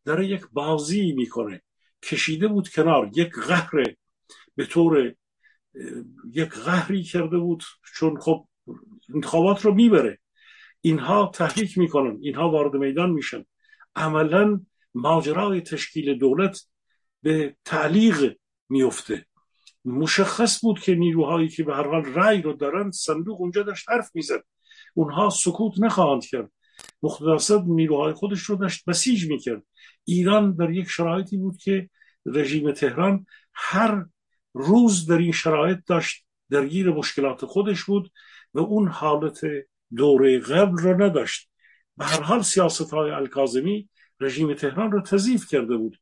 داره 0.04 0.26
یک 0.26 0.46
بازی 0.52 1.12
می‌کنه. 1.12 1.62
کشیده 2.02 2.48
بود 2.48 2.68
کنار. 2.68 3.10
یک 3.14 3.32
قهر 3.32 3.84
به 4.56 4.66
طور 4.66 5.14
یک 6.32 6.48
قهری 6.48 7.02
کرده 7.02 7.38
بود 7.38 7.64
چون 7.94 8.20
خب 8.20 8.46
انتخابات 9.14 9.64
رو 9.64 9.74
می‌بره. 9.74 10.18
اینها 10.80 11.30
تحریک 11.34 11.78
می‌کنن. 11.78 12.18
اینها 12.20 12.50
وارد 12.50 12.74
میدان 12.74 13.10
میشن. 13.10 13.44
عملا 13.96 14.60
ماجرای 14.94 15.60
تشکیل 15.60 16.18
دولت 16.18 16.60
به 17.22 17.56
تعلیق 17.64 18.36
میفته 18.68 19.26
مشخص 19.84 20.60
بود 20.62 20.80
که 20.80 20.94
نیروهایی 20.94 21.48
که 21.48 21.64
به 21.64 21.74
هر 21.74 21.88
حال 21.88 22.04
رأی 22.04 22.42
رو 22.42 22.52
دارن 22.52 22.90
صندوق 22.90 23.40
اونجا 23.40 23.62
داشت 23.62 23.90
حرف 23.90 24.10
می‌زد. 24.14 24.44
اونها 24.94 25.30
سکوت 25.30 25.74
نخواهند 25.78 26.24
کرد. 26.24 26.50
مختصر 27.02 27.62
نیروهای 27.62 28.12
خودش 28.12 28.40
رو 28.40 28.56
داشت 28.56 28.84
بسیج 28.84 29.26
می‌کرد. 29.26 29.62
ایران 30.04 30.52
در 30.52 30.70
یک 30.70 30.88
شرایطی 30.88 31.36
بود 31.36 31.56
که 31.56 31.90
رژیم 32.26 32.72
تهران 32.72 33.26
هر 33.52 34.04
روز 34.54 35.06
در 35.06 35.18
این 35.18 35.32
شرایط 35.32 35.78
داشت 35.86 36.26
درگیر 36.50 36.90
مشکلات 36.90 37.44
خودش 37.44 37.84
بود 37.84 38.12
و 38.54 38.58
اون 38.58 38.88
حالت 38.88 39.40
دوره 39.96 40.38
قبل 40.38 40.82
را 40.82 41.06
نداشت. 41.06 41.50
به 41.96 42.04
هر 42.04 42.22
حال 42.22 42.42
سیاست 42.42 42.90
های 42.90 43.10
الکازمی 43.10 43.88
رژیم 44.20 44.54
تهران 44.54 44.92
را 44.92 45.00
تضیف 45.00 45.48
کرده 45.48 45.76
بود. 45.76 45.98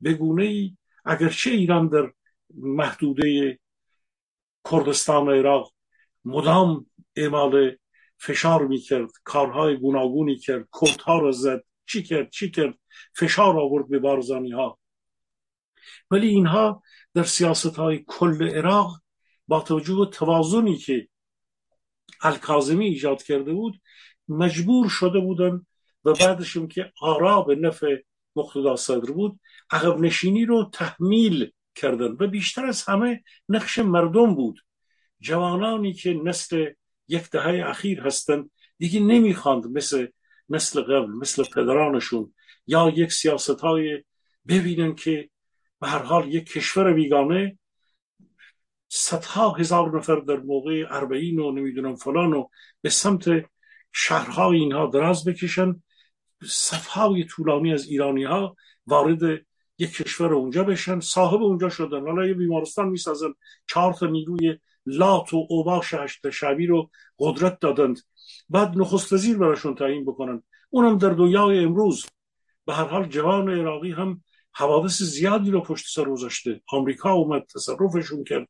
به 0.00 0.12
گونه 0.12 0.44
ای 0.44 0.76
اگرچه 1.04 1.50
ایران 1.50 1.88
در 1.88 2.12
محدوده 2.54 3.58
کردستان 4.70 5.28
و 5.28 5.30
عراق 5.30 5.72
مدام 6.24 6.86
اعمال 7.16 7.76
فشار 8.26 8.66
می‌کرد 8.66 9.10
کارهای 9.24 9.76
گوناگونی 9.76 10.36
کرد 10.36 10.68
کردها 10.80 11.18
را 11.18 11.32
زد. 11.32 11.64
چی 11.86 12.02
کرد؟ 12.02 12.30
چی 12.30 12.50
کرد؟ 12.50 12.78
فشار 13.14 13.60
آورد 13.60 13.88
به 13.88 13.98
بارزانی 13.98 14.50
ها 14.50 14.78
ولی 16.10 16.28
اینها 16.28 16.82
در 17.14 17.22
سیاست 17.22 17.76
های 17.76 18.04
کل 18.06 18.48
عراق 18.48 19.00
با 19.48 19.60
توجه 19.60 19.94
به 19.94 20.06
توازنی 20.06 20.76
که 20.76 21.08
الکازمی 22.22 22.86
ایجاد 22.86 23.22
کرده 23.22 23.52
بود 23.52 23.80
مجبور 24.28 24.88
شده 24.88 25.20
بودن 25.20 25.66
و 26.04 26.12
بعدشون 26.12 26.68
که 26.68 26.92
آرا 27.00 27.42
به 27.42 27.54
نفع 27.54 27.96
مقتدا 28.36 28.76
صدر 28.76 29.12
بود 29.12 29.40
عقب 29.70 29.98
نشینی 29.98 30.44
رو 30.44 30.70
تحمیل 30.72 31.50
کردن. 31.74 32.16
و 32.20 32.26
بیشتر 32.26 32.66
از 32.66 32.82
همه 32.82 33.24
نقش 33.48 33.78
مردم 33.78 34.34
بود. 34.34 34.60
جوانانی 35.20 35.92
که 35.92 36.14
نسل 36.14 36.72
یک 37.08 37.30
دهه 37.30 37.68
اخیر 37.68 38.00
هستن. 38.00 38.50
دیگه 38.78 39.00
نمی‌خواند 39.00 39.66
مثل 39.66 40.06
مثل 40.48 40.82
قبل 40.82 41.12
مثل 41.12 41.44
پدرانشون 41.44 42.34
یا 42.66 42.92
یک 42.96 43.12
سیاست 43.12 43.60
های 43.60 44.04
ببینن 44.48 44.94
که 44.94 45.30
به 45.80 45.88
هر 45.88 46.02
حال 46.02 46.34
یک 46.34 46.46
کشور 46.46 46.92
بیگانه. 46.92 47.58
صدها 48.88 49.50
هزار 49.50 49.96
نفر 49.96 50.16
در 50.16 50.36
موقع 50.36 50.84
اربعین 50.90 51.38
و 51.38 51.52
نمی‌دونم 51.52 51.96
فلان 51.96 52.32
و 52.32 52.48
به 52.80 52.90
سمت 52.90 53.24
شهرهای 53.92 54.58
اینها 54.58 54.86
دراز 54.86 55.24
بکشن. 55.24 55.82
صفهای 56.42 57.24
طولانی 57.24 57.72
از 57.72 57.86
ایرانی 57.86 58.24
ها 58.24 58.56
وارد 58.86 59.46
یک 59.78 59.92
کشور 59.92 60.34
اونجا 60.34 60.64
بشن. 60.64 61.00
صاحب 61.00 61.42
اونجا 61.42 61.68
شدن. 61.68 62.00
حالا 62.00 62.26
یه 62.26 62.34
بیمارستان 62.34 62.88
می‌سازن. 62.88 63.34
چهار 63.66 63.92
تا 63.92 64.06
نیروی 64.06 64.58
لات 64.86 65.34
و 65.34 65.46
اوباش 65.50 65.94
هشت 65.94 66.30
شبی 66.30 66.66
رو 66.66 66.90
قدرت 67.18 67.58
دادند. 67.60 68.00
بعد 68.48 68.78
نخست 68.78 69.12
وزیر 69.12 69.38
براشون 69.38 69.74
تعیین 69.74 70.04
بکنن. 70.04 70.42
اونم 70.70 70.98
در 70.98 71.10
دنیای 71.10 71.58
امروز. 71.58 72.06
به 72.66 72.74
هر 72.74 72.84
حال 72.84 73.06
جوان 73.06 73.50
عراقی 73.50 73.92
هم 73.92 74.22
حوادث 74.52 75.02
زیادی 75.02 75.50
رو 75.50 75.60
پشت 75.60 75.86
سر 75.94 76.04
گذاشته. 76.04 76.62
آمریکا 76.72 77.12
اومد 77.12 77.46
تصرفشون 77.54 78.24
کرد. 78.24 78.48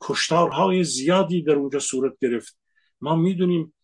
کشتارهای 0.00 0.84
زیادی 0.84 1.42
در 1.42 1.54
اونجا 1.54 1.78
صورت 1.78 2.12
گرفت. 2.20 2.58
ما 3.00 3.16
می‌دونیم 3.16 3.74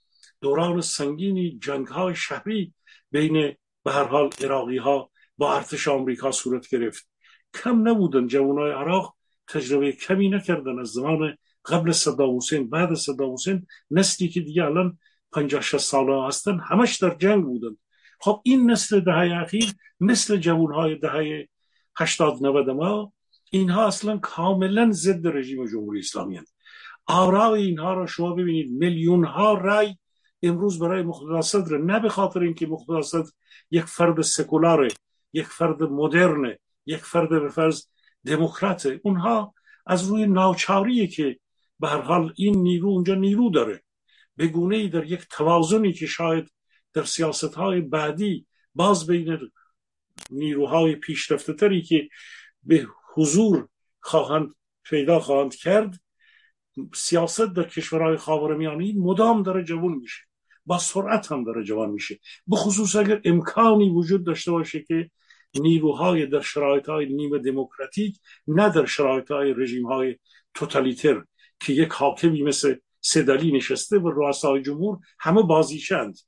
دوران 0.40 0.80
سنگینی 0.80 1.58
جنگ 1.62 1.86
های 1.86 2.14
شهری 2.14 2.74
بین 3.10 3.56
به 3.84 3.92
هر 3.92 4.04
حال 4.04 4.30
عراقی 4.44 4.76
ها 4.76 5.10
با 5.38 5.54
ارتش 5.54 5.88
آمریکا 5.88 6.30
صورت 6.32 6.68
گرفت. 6.68 7.08
کم 7.54 7.88
نبودن 7.88 8.26
جوانای 8.26 8.72
عراق 8.72 9.16
تجربه 9.48 9.92
کمی 9.92 10.28
نکردن 10.28 10.78
از 10.78 10.88
زمان 10.88 11.36
قبل 11.64 11.92
صدام 11.92 12.36
حسین 12.36 12.70
بعد 12.70 12.94
صدام 12.94 13.32
حسین 13.32 13.66
نسلی 13.90 14.28
که 14.28 14.40
دیگه 14.40 14.64
الان 14.64 14.98
50 15.32 15.60
60 15.60 15.76
ساله 15.78 16.26
هستن 16.26 16.60
همش 16.60 16.96
در 16.96 17.14
جنگ 17.14 17.44
بودن. 17.44 17.76
خب 18.20 18.40
این 18.44 18.70
نسل 18.70 19.00
دهه 19.00 19.42
اخیر 19.42 19.72
مثل 20.00 20.36
جوانهای 20.36 20.96
دهه 20.96 21.48
80 21.96 22.46
90 22.46 22.70
ما 22.70 23.12
اینها 23.50 23.86
اصلا 23.86 24.18
کاملا 24.18 24.90
ضد 24.92 25.26
رژیم 25.26 25.66
جمهوری 25.66 25.98
اسلامی 25.98 26.36
هست 26.36 26.54
آرای 27.06 27.62
اینها 27.62 27.94
را 27.94 28.06
شما 28.06 28.34
ببینید 28.34 28.70
میلیون 28.70 29.24
ها 29.24 29.54
رای 29.54 29.96
امروز 30.42 30.78
برای 30.78 31.02
مقتدا 31.02 31.42
صدر 31.42 31.78
نه 31.78 32.00
به 32.00 32.08
خاطر 32.08 32.40
اینکه 32.40 32.66
مقتدا 32.66 33.02
صدر 33.02 33.30
یک 33.70 33.84
فرد 33.84 34.20
سکولاره 34.20 34.88
یک 35.32 35.46
فرد 35.46 35.82
مدرن 35.82 36.56
یک 36.86 37.04
فرد 37.04 37.28
به 37.28 37.48
فرض 37.48 37.86
دموکرات. 38.26 38.86
اونها 39.02 39.54
از 39.86 40.08
روی 40.08 40.26
ناچاری 40.26 41.08
که 41.08 41.38
به 41.80 41.88
هر 41.88 42.00
حال 42.00 42.32
این 42.36 42.62
نیرو 42.62 42.88
اونجا 42.88 43.14
نیرو 43.14 43.50
داره. 43.50 43.82
به 44.36 44.46
گونه 44.46 44.76
ای 44.76 44.88
در 44.88 45.04
یک 45.04 45.26
توازنی 45.30 45.92
که 45.92 46.06
شاید 46.06 46.52
در 46.92 47.04
سیاست 47.04 47.54
های 47.54 47.80
بعدی 47.80 48.46
باز 48.74 49.06
بین 49.06 49.38
نیروهای 50.30 50.94
پیشرفته 50.96 51.52
تری 51.52 51.82
که 51.82 52.08
به 52.62 52.86
حضور 53.14 53.68
خواهند 54.00 54.54
پیدا 54.84 55.20
خواهند 55.20 55.54
کرد 55.54 56.00
سیاست 56.94 57.52
در 57.52 57.62
کشورهای 57.62 58.16
خاورمیانه 58.16 58.92
مدام 58.96 59.42
داره 59.42 59.64
جوان 59.64 59.92
میشه. 59.92 60.22
با 60.66 60.78
سرعت 60.78 61.32
هم 61.32 61.44
داره 61.44 61.64
جوان 61.64 61.90
میشه. 61.90 62.18
به 62.46 62.56
خصوص 62.56 62.96
اگر 62.96 63.20
امکانی 63.24 63.90
وجود 63.90 64.26
داشته 64.26 64.50
باشه 64.50 64.82
که 64.82 65.10
نیروهای 65.54 66.26
در 66.26 66.40
شرایط 66.40 66.88
های 66.88 67.06
نیمه 67.06 67.38
دموکراتیک 67.38 68.18
نه 68.48 68.68
در 68.68 68.86
شرایط 68.86 69.30
های 69.30 69.54
رژیم 69.54 69.86
های 69.86 70.16
توتالیتر. 70.54 71.24
که 71.66 71.72
یک 71.72 71.88
حاکمی 71.88 72.42
مثل 72.42 72.74
سدلی 73.00 73.52
نشسته 73.52 73.98
و 73.98 74.10
رؤسای 74.10 74.62
جمهور 74.62 74.98
همه 75.20 75.42
بازیشند 75.42 76.18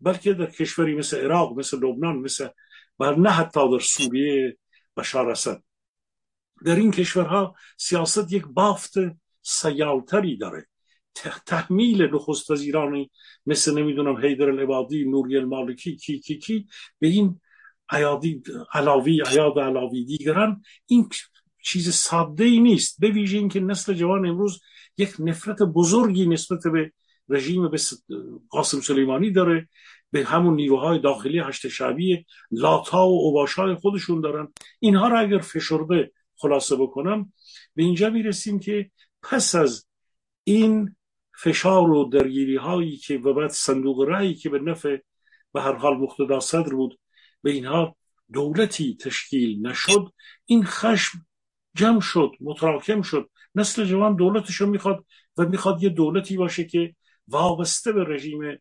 بلکه 0.00 0.32
در 0.32 0.46
کشوری 0.46 0.94
مثل 0.94 1.24
عراق 1.24 1.58
مثل 1.58 1.76
لبنان 1.76 2.16
مثل 2.16 2.48
و 2.98 3.12
نه 3.12 3.30
حتی 3.30 3.70
در 3.70 3.78
سوریه 3.78 4.58
بشار 4.96 5.30
اسد. 5.30 5.62
در 6.64 6.76
این 6.76 6.90
کشورها 6.90 7.54
سیاست 7.76 8.32
یک 8.32 8.46
بافت 8.46 8.94
سیالتری 9.42 10.36
داره. 10.36 10.66
تحمیل 11.46 12.02
نخست 12.14 12.50
وزیرانی 12.50 13.10
مثل 13.46 13.78
نمی‌دونم 13.78 14.16
حیدر 14.16 14.48
العبادی 14.48 15.04
نوری 15.04 15.36
المالکی 15.36 15.96
کی 15.96 16.20
کی 16.20 16.38
کی 16.38 16.66
به 16.98 17.06
این 17.06 17.40
عیادی 17.90 18.42
علاوی 18.72 19.22
عیاد 19.26 19.58
علاوی 19.58 20.04
دیگران 20.04 20.62
این 20.86 21.08
چیز 21.64 21.94
ساده 21.94 22.44
ای 22.44 22.60
نیست. 22.60 23.00
به 23.00 23.08
ویژه 23.08 23.38
اینکه 23.38 23.60
نسل 23.60 23.94
جوان 23.94 24.26
امروز 24.26 24.60
یک 24.98 25.14
نفرت 25.18 25.62
بزرگی 25.62 26.26
نسبت 26.26 26.60
به 26.72 26.92
رژیم 27.28 27.68
به 27.68 27.78
قاسم 28.50 28.80
سلیمانی 28.80 29.30
داره. 29.30 29.68
به 30.10 30.24
همون 30.24 30.54
نیروهای 30.54 30.98
داخلی 30.98 31.38
هشت 31.38 31.68
شعبی 31.68 32.26
لاتا 32.50 33.08
و 33.08 33.20
اوباشای 33.20 33.74
خودشون 33.74 34.20
دارن. 34.20 34.52
اینها 34.80 35.08
را 35.08 35.18
اگر 35.18 35.38
فشرده 35.38 36.12
خلاصه 36.36 36.76
بکنم 36.76 37.32
به 37.74 37.82
اینجا 37.82 38.10
می‌رسیم 38.10 38.58
که 38.58 38.90
پس 39.22 39.54
از 39.54 39.86
این 40.44 40.96
فشار 41.38 41.90
و 41.90 42.04
درگیری 42.04 42.56
هایی 42.56 42.96
که 42.96 43.18
و 43.18 43.34
بعد 43.34 43.50
صندوق 43.50 44.00
رأی 44.00 44.34
که 44.34 44.48
به 44.48 44.58
نفع 44.58 44.96
به 45.52 45.62
هر 45.62 45.72
حال 45.72 45.96
مقتدا 45.96 46.40
صدر 46.40 46.74
بود 46.74 46.98
به 47.42 47.50
اینها 47.50 47.96
دولتی 48.32 48.96
تشکیل 48.96 49.66
نشد 49.66 50.12
این 50.46 50.64
خشم 50.64 51.18
جمع 51.74 52.00
شد 52.00 52.30
متراکم 52.40 53.02
شد. 53.02 53.30
نسل 53.54 53.84
جوان 53.84 54.16
دولتش 54.16 54.54
رو 54.54 54.66
می‌خواد 54.66 55.04
و 55.36 55.46
می‌خواد 55.46 55.82
یه 55.82 55.88
دولتی 55.88 56.36
باشه 56.36 56.64
که 56.64 56.94
وابسته 57.28 57.92
به 57.92 58.04
رژیم 58.04 58.58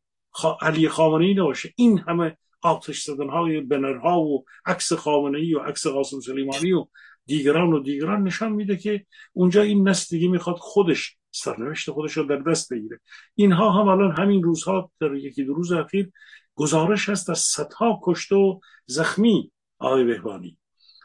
علی 0.62 0.90
خامنه 0.90 1.26
ای 1.26 1.34
نباشه. 1.34 1.74
این 1.76 2.00
همه 2.00 2.38
آتش 2.62 3.04
زدن 3.04 3.30
های 3.30 3.62
بنرها 3.62 4.22
و 4.22 4.46
عکس 4.66 4.94
خامنه 4.94 5.38
ای 5.40 5.54
و 5.54 5.60
عکس 5.60 5.88
قاسم 5.88 6.20
سلیمانی 6.20 6.72
و 6.72 6.88
دیگران 7.26 7.74
و 7.74 7.80
دیگران 7.80 8.24
نشان 8.24 8.52
میده 8.52 8.78
که 8.78 9.06
اونجا 9.34 9.62
این 9.62 9.88
نسل 9.88 10.18
دیگه 10.18 10.28
می‌خواد 10.28 10.56
خودش 10.56 11.18
سرنوشت 11.32 11.92
خودش 11.92 12.18
رو 12.18 12.24
در 12.24 12.38
دست 12.38 12.74
بگیره. 12.74 13.00
اینها 13.36 13.72
هم 13.72 13.88
الان 13.88 14.12
همین 14.12 14.44
روزها 14.44 14.92
در 15.00 15.16
یکی 15.16 15.44
دو 15.44 15.54
روز 15.54 15.72
اخیر 15.72 16.12
گزارش 16.56 17.10
هست 17.10 17.30
از 17.30 17.40
صدها 17.40 18.00
کشته 18.04 18.36
و 18.36 18.60
زخمی 18.86 19.52
آقای 19.80 20.04
بهبانی 20.04 20.58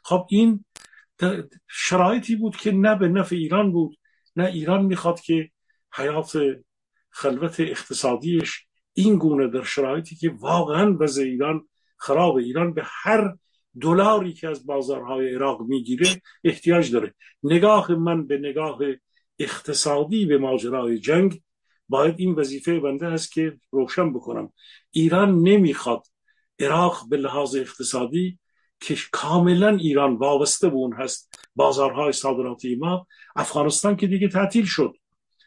خب 0.04 0.26
این 0.30 0.64
شرایطی 1.68 2.36
بود 2.36 2.56
که 2.56 2.72
نه 2.72 2.94
به 2.94 3.08
نفع 3.08 3.36
ایران 3.36 3.72
بود 3.72 3.98
نه 4.36 4.44
ایران 4.44 4.84
می‌خواد 4.84 5.20
که 5.20 5.50
حیات 5.94 6.38
خلوت 7.10 7.60
اقتصادیش 7.60 8.66
این 8.92 9.18
گونه 9.18 9.48
در 9.48 9.62
شرایطی 9.62 10.16
که 10.16 10.30
واقعا 10.30 10.96
وضع 11.00 11.22
ایران 11.22 11.68
خراب 11.96 12.36
ایران 12.36 12.74
به 12.74 12.82
هر 12.84 13.34
دلاری 13.80 14.32
که 14.32 14.48
از 14.48 14.66
بازارهای 14.66 15.34
عراق 15.34 15.60
می‌گیره 15.60 16.22
احتیاج 16.44 16.92
داره. 16.92 17.14
نگاه 17.42 17.92
من 17.92 18.26
به 18.26 18.38
نگاه 18.38 18.78
اقتصادی 19.38 20.26
به 20.26 20.38
ماجرای 20.38 20.98
جنگ 20.98 21.42
باید 21.88 22.14
این 22.18 22.34
وظیفه 22.34 22.80
بنده 22.80 23.06
است 23.06 23.32
که 23.32 23.60
روشن 23.70 24.12
بکنم. 24.12 24.52
ایران 24.90 25.42
نمی‌خواد 25.42 26.02
عراق 26.60 27.08
به 27.10 27.16
لحاظ 27.16 27.56
اقتصادی 27.56 28.38
که 28.80 28.96
کاملا 29.12 29.68
ایران 29.68 30.16
وابسته 30.16 30.68
به 30.68 30.74
اون 30.74 30.92
هست 30.92 31.46
بازارهای 31.56 32.12
صادراتی 32.12 32.76
ما 32.76 33.06
افغانستان 33.36 33.96
که 33.96 34.06
دیگه 34.06 34.28
تعطیل 34.28 34.64
شد. 34.64 34.94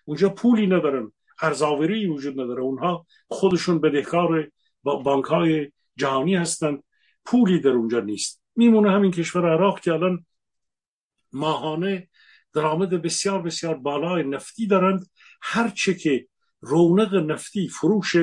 اونجا 0.06 0.30
پولی 0.30 0.68
ندارن 0.68 1.12
ارزاوری 1.42 2.08
وجود 2.08 2.42
نداره. 2.42 2.62
اونها 2.62 3.06
خودشون 3.28 3.82
بدهکار 3.82 4.52
بانک 4.84 5.26
های 5.26 5.72
جهانی 5.96 6.36
هستند 6.36 6.84
پولی 7.26 7.60
در 7.60 7.70
اونجا 7.70 8.00
نیست. 8.00 8.42
میمونه 8.56 8.92
همین 8.92 9.12
کشور 9.12 9.54
عراق 9.54 9.80
که 9.80 9.94
الان 9.94 10.26
ماهانه 11.34 12.10
درآمد 12.54 12.90
بسیار 12.90 13.42
بسیار 13.42 13.76
بالای 13.76 14.24
نفتی 14.24 14.68
دارند. 14.68 15.06
هرچه 15.42 15.94
که 15.94 16.28
رونق 16.62 17.16
نفتی 17.16 17.68
فروش 17.68 18.16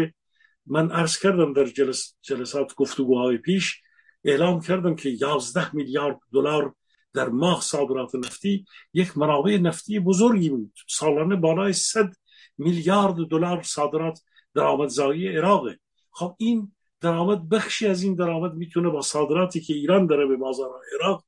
من 0.67 0.91
عرض 0.91 1.19
کردم 1.19 1.53
در 1.53 1.65
جلس 1.65 2.15
جلسات 2.23 2.75
گفتگوهای 2.75 3.37
پیش 3.37 3.83
اعلام 4.25 4.61
کردم 4.61 4.95
که 4.95 5.09
11 5.09 5.75
میلیارد 5.77 6.19
دلار 6.33 6.75
در 7.13 7.29
ماه 7.29 7.61
صادرات 7.61 8.15
نفتی 8.15 8.65
یک 8.93 9.19
منابع 9.19 9.59
نفتی 9.59 10.01
بزرگی 10.01 10.51
بود. 10.51 10.73
سالانه 10.89 11.37
بالای 11.37 11.73
100 11.73 12.11
میلیارد 12.59 13.15
دلار 13.15 13.63
صادرات 13.63 14.21
درآمدزایی 14.55 15.37
عراقه 15.37 15.79
خب 16.11 16.35
این 16.39 16.73
درآمد 17.01 17.49
بخشی 17.49 17.87
از 17.87 18.03
این 18.03 18.15
درآمد 18.15 18.55
می‌تونه 18.55 18.89
با 18.89 19.01
صادراتی 19.01 19.61
که 19.61 19.75
ایران 19.75 20.07
داره 20.07 20.27
به 20.27 20.37
بازار 20.37 20.71
عراق 20.95 21.25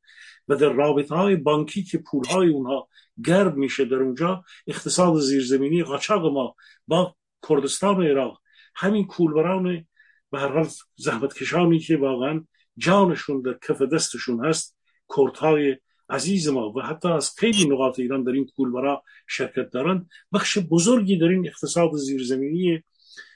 و 0.48 0.56
در 0.56 0.68
رابطه 0.68 1.14
های 1.14 1.36
بانکی 1.36 1.82
که 1.82 1.98
پول 1.98 2.24
های 2.26 2.48
اونها 2.48 2.88
گرد 3.24 3.56
میشه 3.56 3.84
در 3.84 3.96
اونجا 3.96 4.44
اقتصاد 4.66 5.20
زیرزمینی 5.20 5.82
قاچاق 5.82 6.32
ما 6.32 6.54
با 6.86 7.16
کردستان 7.48 8.06
عراق 8.06 8.40
همین 8.74 9.06
کولبران 9.06 9.86
به 10.30 10.40
هر 10.40 10.48
حال 10.48 10.68
زحمت 10.96 11.34
کشانی 11.34 11.78
که 11.78 11.96
واقعا 11.96 12.44
جانشون 12.76 13.40
در 13.40 13.58
کف 13.68 13.82
دستشون 13.82 14.44
هست 14.44 14.76
کردهای 15.16 15.76
عزیز 16.10 16.48
ما. 16.48 16.72
و 16.72 16.80
حتی 16.80 17.08
از 17.08 17.34
خیلی 17.38 17.68
نقاط 17.68 17.98
ایران 17.98 18.22
در 18.24 18.32
این 18.32 18.46
کولبرا 18.56 19.02
شرکت 19.26 19.70
دارن. 19.70 20.08
بخش 20.32 20.58
بزرگی 20.58 21.18
در 21.18 21.28
این 21.28 21.46
اقتصاد 21.46 21.94
زیرزمینی 21.94 22.82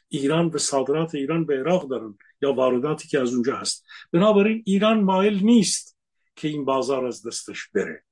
ایران 0.09 0.47
و 0.47 0.59
صادرات 0.59 1.15
ایران 1.15 1.47
به 1.47 1.59
عراق 1.59 1.89
دارن 1.89 2.19
یا 2.43 2.53
وارداتی 2.53 3.09
که 3.09 3.21
از 3.21 3.35
اونجا 3.35 3.57
هست. 3.57 3.85
بنابراین 4.13 4.63
ایران 4.67 5.01
مایل 5.01 5.45
نیست 5.45 5.99
که 6.37 6.49
این 6.49 6.65
بازار 6.65 7.07
از 7.07 7.27
دستش 7.27 7.69
بره. 7.75 8.05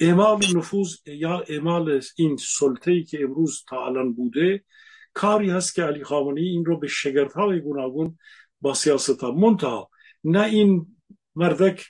اعمال 0.00 0.38
نفوذ 0.56 0.96
یا 1.06 1.44
اعمال 1.48 2.02
این 2.16 2.36
سلطه 2.36 2.90
ای 2.90 3.04
که 3.04 3.22
امروز 3.22 3.64
تا 3.68 3.86
الان 3.86 4.12
بوده 4.12 4.64
کاری 5.14 5.50
هست 5.50 5.74
که 5.74 5.82
علی 5.82 6.04
خامنه‌ای 6.04 6.48
این 6.48 6.64
رو 6.64 6.78
به 6.78 6.86
شگرت 6.86 7.32
های 7.32 7.60
گوناگون 7.60 8.18
با 8.60 8.74
سیاست 8.74 9.20
ها 9.20 9.32
منتها 9.32 9.89
نه 10.24 10.44
این 10.44 10.96
مردک 11.34 11.86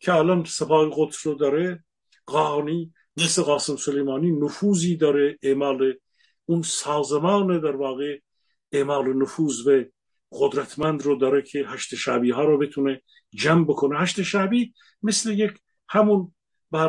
که 0.00 0.14
الان 0.14 0.44
سپاه 0.44 0.90
قدس 0.92 1.26
رو 1.26 1.34
داره 1.34 1.84
قانی 2.26 2.92
مثل 3.16 3.42
قاسم 3.42 3.76
سلیمانی 3.76 4.30
نفوذی 4.30 4.96
داره 4.96 5.38
اعمال 5.42 5.94
اون 6.44 6.62
سازمان 6.62 7.60
در 7.60 7.76
واقع 7.76 8.18
اعمال 8.72 9.16
نفوذ 9.16 9.66
و 9.66 9.84
قدرتمند 10.32 11.02
رو 11.02 11.16
داره 11.16 11.42
که 11.42 11.64
هشت 11.66 11.94
شعبی 11.94 12.30
ها 12.30 12.44
رو 12.44 12.58
بتونه 12.58 13.02
جمع 13.34 13.64
بکنه. 13.64 14.00
هشت 14.00 14.22
شعبی 14.22 14.74
مثل 15.02 15.38
یک 15.38 15.52
همون 15.88 16.34
به 16.70 16.86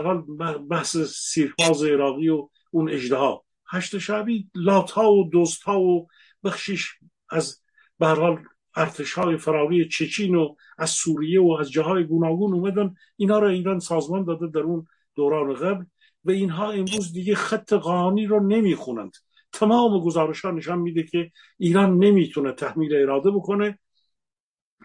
بحث 0.70 0.98
سیرفاز 0.98 1.84
عراقی 1.84 2.30
و 2.30 2.50
اون 2.72 2.90
اجده 2.90 3.16
ها 3.16 3.46
هشت 3.68 3.98
شعبی 3.98 4.50
لات 4.56 4.92
ها 4.92 5.12
و 5.12 5.30
دوست 5.30 5.64
ها 5.64 5.82
و 5.82 6.08
بخشش 6.44 6.88
از 7.30 7.62
به 8.00 8.08
حال 8.08 8.44
ارتش 8.76 9.14
های 9.14 9.38
فراوی 9.38 9.88
چچین 9.88 10.36
و 10.36 10.56
از 10.78 10.90
سوریه 10.90 11.42
و 11.42 11.58
از 11.60 11.72
جاهای 11.72 12.04
گوناگون 12.04 12.54
اومدن 12.54 12.96
اینا 13.16 13.40
را 13.40 13.50
ایران 13.50 13.80
سازمان 13.80 14.24
داده 14.24 14.48
در 14.48 14.60
اون 14.60 14.88
دوران 15.16 15.54
قبل 15.54 15.86
و 16.26 16.32
اینها 16.32 16.72
امروز 16.72 17.14
دیگه 17.14 17.36
خط 17.36 17.74
قانونی 17.74 18.26
رو 18.26 18.48
نمی‌خونند. 18.48 19.12
تمام 19.52 20.00
گزارش 20.00 20.46
ها 20.46 20.52
نشان 20.52 20.80
میده 20.80 21.04
که 21.04 21.32
ایران 21.58 21.98
نمی‌تونه 21.98 22.52
تحمیل 22.52 22.96
اراده 22.96 23.32
بکنه 23.32 23.80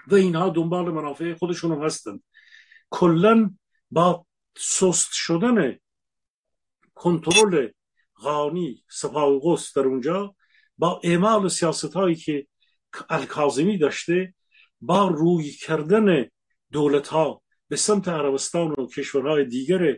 و 0.08 0.14
اینها 0.14 0.48
دنبال 0.48 0.90
منافع 0.90 1.34
خودشون 1.34 1.84
هستند. 1.84 2.22
کلا 2.90 3.50
با 3.90 4.26
سست 4.56 5.12
شدن 5.12 5.78
کنترل 6.94 7.68
قانی 8.14 8.84
سپاه 8.88 9.58
در 9.76 9.82
اونجا 9.82 10.34
با 10.78 11.00
اعمال 11.04 11.48
سیاست 11.48 11.94
هایی 11.94 12.14
که 12.14 12.46
الکازمی 13.08 13.78
داشته 13.78 14.34
با 14.80 15.08
روی 15.08 15.50
کردن 15.50 16.28
دولت 16.72 17.08
ها 17.08 17.42
به 17.68 17.76
سمت 17.76 18.08
عربستان 18.08 18.70
و 18.70 18.86
کشورهای 18.86 19.44
دیگر 19.44 19.96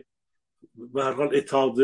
به 0.75 1.03
حال 1.03 1.35
اتحاد 1.35 1.77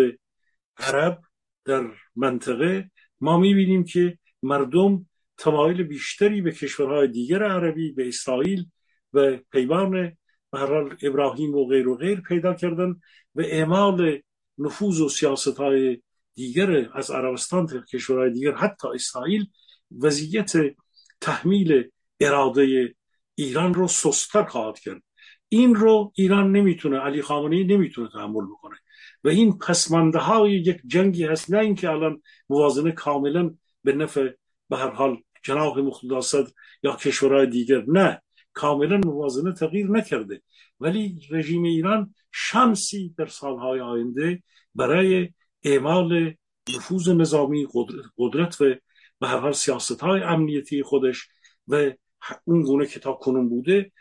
عرب 0.77 1.21
در 1.65 1.91
منطقه 2.15 2.91
ما 3.21 3.37
می‌بینیم 3.37 3.83
که 3.83 4.17
مردم 4.43 5.05
تمایل 5.37 5.83
بیشتری 5.83 6.41
به 6.41 6.51
کشورهای 6.51 7.07
دیگر 7.07 7.43
عربی 7.43 7.91
به 7.91 8.07
اسرائیل 8.07 8.65
و 9.13 9.37
پیمان 9.51 10.17
به 10.51 10.59
حال 10.59 10.97
ابراهیم 11.01 11.55
و 11.55 11.67
غیر 11.67 11.87
و 11.87 11.97
غیر 11.97 12.21
پیدا 12.21 12.53
کردن 12.53 12.95
و 13.35 13.41
اعمال 13.41 14.21
نفوذ 14.57 15.01
و 15.01 15.09
سیاست 15.09 15.57
های 15.57 16.01
دیگر 16.33 16.89
از 16.93 17.11
عربستان 17.11 17.67
تا 17.67 17.79
کشورهای 17.79 18.31
دیگر 18.31 18.55
حتی 18.55 18.87
اسرائیل 18.87 19.45
وضعیت 20.01 20.53
تحمیل 21.23 21.89
اراده 22.19 22.95
ایران 23.35 23.73
رو 23.73 23.87
سستر 23.87 24.43
خواهد 24.43 24.79
کرد. 24.79 25.01
این 25.49 25.75
رو 25.75 26.11
ایران 26.15 26.51
نمی‌تونه 26.51 26.99
علی 26.99 27.21
خامنه‌ای 27.21 27.63
نمی‌تونه 27.63 28.09
تحمل 28.13 28.45
بکنه. 28.45 28.75
و 29.23 29.29
این 29.29 29.57
پسمانده 29.57 30.19
های 30.19 30.51
یک 30.51 30.81
جنگی 30.87 31.25
هست. 31.25 31.51
نه 31.51 31.59
اینکه 31.59 31.89
الان 31.89 32.21
موازنه 32.49 32.91
کاملا 32.91 33.55
به 33.83 33.93
نفع 33.93 34.29
به 34.69 34.77
هر 34.77 34.89
حال 34.89 35.17
جناح 35.43 35.77
مختصد 35.77 36.47
یا 36.83 36.95
کشورهای 36.95 37.47
دیگر. 37.47 37.83
نه 37.87 38.21
کاملا 38.53 38.97
موازنه 38.97 39.53
تغییر 39.53 39.87
نکرده. 39.87 40.41
ولی 40.79 41.19
رژیم 41.29 41.63
ایران 41.63 42.15
شمسی 42.31 43.13
در 43.17 43.25
سالهای 43.25 43.79
آینده 43.79 44.43
برای 44.75 45.29
اعمال 45.63 46.33
نفوذ 46.75 47.09
نظامی 47.09 47.67
قدرت 48.17 48.61
و 48.61 48.75
به 49.23 49.29
هر 49.29 49.37
حال 49.37 49.51
سیاست 49.51 50.01
های 50.01 50.21
امنیتی 50.21 50.83
خودش 50.83 51.27
و 51.67 51.91
اون 52.43 52.61
گونه 52.61 52.85
که 52.85 52.99
تا 52.99 53.13
کنون 53.13 53.49
بوده 53.49 53.91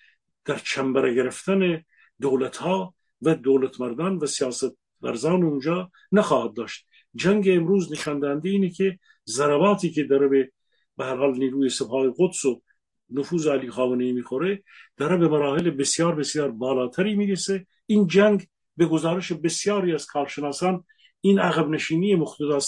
در 0.45 0.59
چنبره 0.59 1.15
گرفتن 1.15 1.85
دولت 2.21 2.57
ها 2.57 2.95
و 3.23 3.35
دولت 3.35 3.81
مردان 3.81 4.17
و 4.17 4.27
سیاست 4.27 4.77
ورزان 5.03 5.43
اونجا 5.43 5.91
نخواهد 6.13 6.55
داشت. 6.55 6.87
جنگ 7.15 7.49
امروز 7.49 7.93
نشان 7.93 8.41
اینه 8.45 8.71
که 8.71 8.99
ضرباتی 9.27 9.91
که 9.91 10.05
داره 10.05 10.29
به 10.29 10.53
به 10.97 11.05
هر 11.05 11.17
حال 11.17 11.39
نیروی 11.39 11.69
سپاه 11.69 12.15
قدس 12.19 12.45
و 12.45 12.63
نفوذ 13.11 13.47
علی 13.47 13.71
خامنه 13.71 14.05
ای 14.05 14.13
می‌خوره 14.13 14.63
داره 14.97 15.17
به 15.17 15.29
مراحل 15.29 15.71
بسیار 15.71 16.15
بسیار 16.15 16.51
بالاتری 16.51 17.15
می‌رسه. 17.15 17.67
این 17.87 18.07
جنگ 18.07 18.47
به 18.77 18.87
گزارش 18.87 19.33
بسیاری 19.33 19.95
از 19.95 20.07
کارشناسان 20.07 20.85
این 21.21 21.39
عقب 21.39 21.69
نشینی 21.69 22.15
مقتدا 22.15 22.59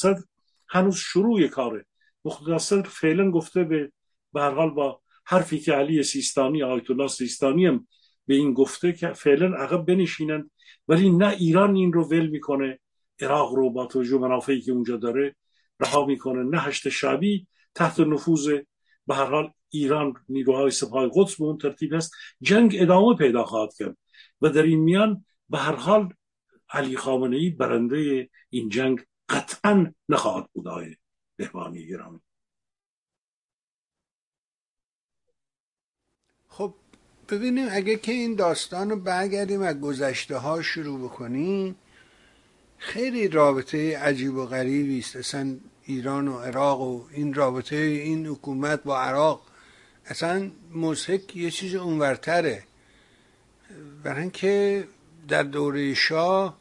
هنوز 0.68 0.96
شروع 0.96 1.46
کاره. 1.46 1.86
مقتدا 2.24 2.82
فعلا 2.82 3.30
گفته 3.30 3.64
به 3.64 3.92
به 4.32 4.42
حال 4.42 4.70
با 4.70 5.00
حرفی 5.26 5.58
که 5.58 5.72
علی 5.72 6.02
سیستانی 6.02 6.62
آیت 6.62 6.90
الله 6.90 7.08
سیستانی 7.08 7.66
هم 7.66 7.86
به 8.26 8.34
این 8.34 8.52
گفته 8.52 8.92
که 8.92 9.12
فعلا 9.12 9.56
عقب 9.56 9.86
بنشینند 9.86 10.50
ولی 10.88 11.10
نه 11.10 11.28
ایران 11.28 11.76
این 11.76 11.92
رو 11.92 12.04
ول 12.04 12.26
می‌کنه 12.26 12.78
عراق 13.20 13.54
رو 13.54 13.70
با 13.70 13.86
توجه 13.86 14.18
منافعی 14.18 14.60
که 14.60 14.72
اونجا 14.72 14.96
داره 14.96 15.36
رها 15.80 16.06
می‌کنه 16.06 16.42
نه 16.42 16.60
هشت 16.60 16.88
شعبی 16.88 17.46
تحت 17.74 18.00
نفوذ 18.00 18.58
به 19.06 19.14
هر 19.14 19.24
حال 19.24 19.50
ایران 19.70 20.14
نیروهای 20.28 20.70
سپاه 20.70 21.10
قدس 21.14 21.36
به 21.36 21.44
اون 21.44 21.58
ترتیب 21.58 21.94
است 21.94 22.12
جنگ 22.40 22.76
ادامه 22.78 23.16
پیدا 23.16 23.44
خواهد 23.44 23.74
کرد 23.78 23.96
و 24.40 24.48
در 24.48 24.62
این 24.62 24.80
میان 24.80 25.24
به 25.48 25.58
هر 25.58 25.74
حال 25.74 26.08
علی 26.70 26.96
خامنه 26.96 27.36
ای 27.36 27.50
برنده 27.50 28.30
این 28.50 28.68
جنگ 28.68 29.04
قطعا 29.28 29.92
نخواهد 30.08 30.48
بود 30.52 30.68
آقای 30.68 30.96
بهبانی 31.36 31.86
گرامی 31.86 32.20
خب 36.48 36.74
ببینیم 37.28 37.66
اگه 37.70 37.96
که 37.96 38.12
این 38.12 38.34
داستان 38.34 38.90
رو 38.90 38.96
برگردیم 38.96 39.62
از 39.62 39.80
گذشته 39.80 40.36
ها 40.36 40.62
شروع 40.62 41.04
بکنیم 41.04 41.76
خیلی 42.78 43.28
رابطه 43.28 43.98
عجیب 43.98 44.34
و 44.34 44.46
غریبی 44.46 44.98
است. 44.98 45.16
اصلا 45.16 45.56
ایران 45.82 46.28
و 46.28 46.38
عراق 46.38 46.80
و 46.80 47.06
این 47.10 47.34
رابطه 47.34 47.76
این 47.76 48.26
حکومت 48.26 48.82
با 48.82 49.00
عراق 49.00 49.46
اصلا 50.06 50.50
مزهک 50.74 51.36
یه 51.36 51.50
چیز 51.50 51.74
اونورتره. 51.74 52.64
برای 54.02 54.20
اینکه 54.20 54.84
در 55.28 55.42
دوره 55.42 55.94
شاه 55.94 56.58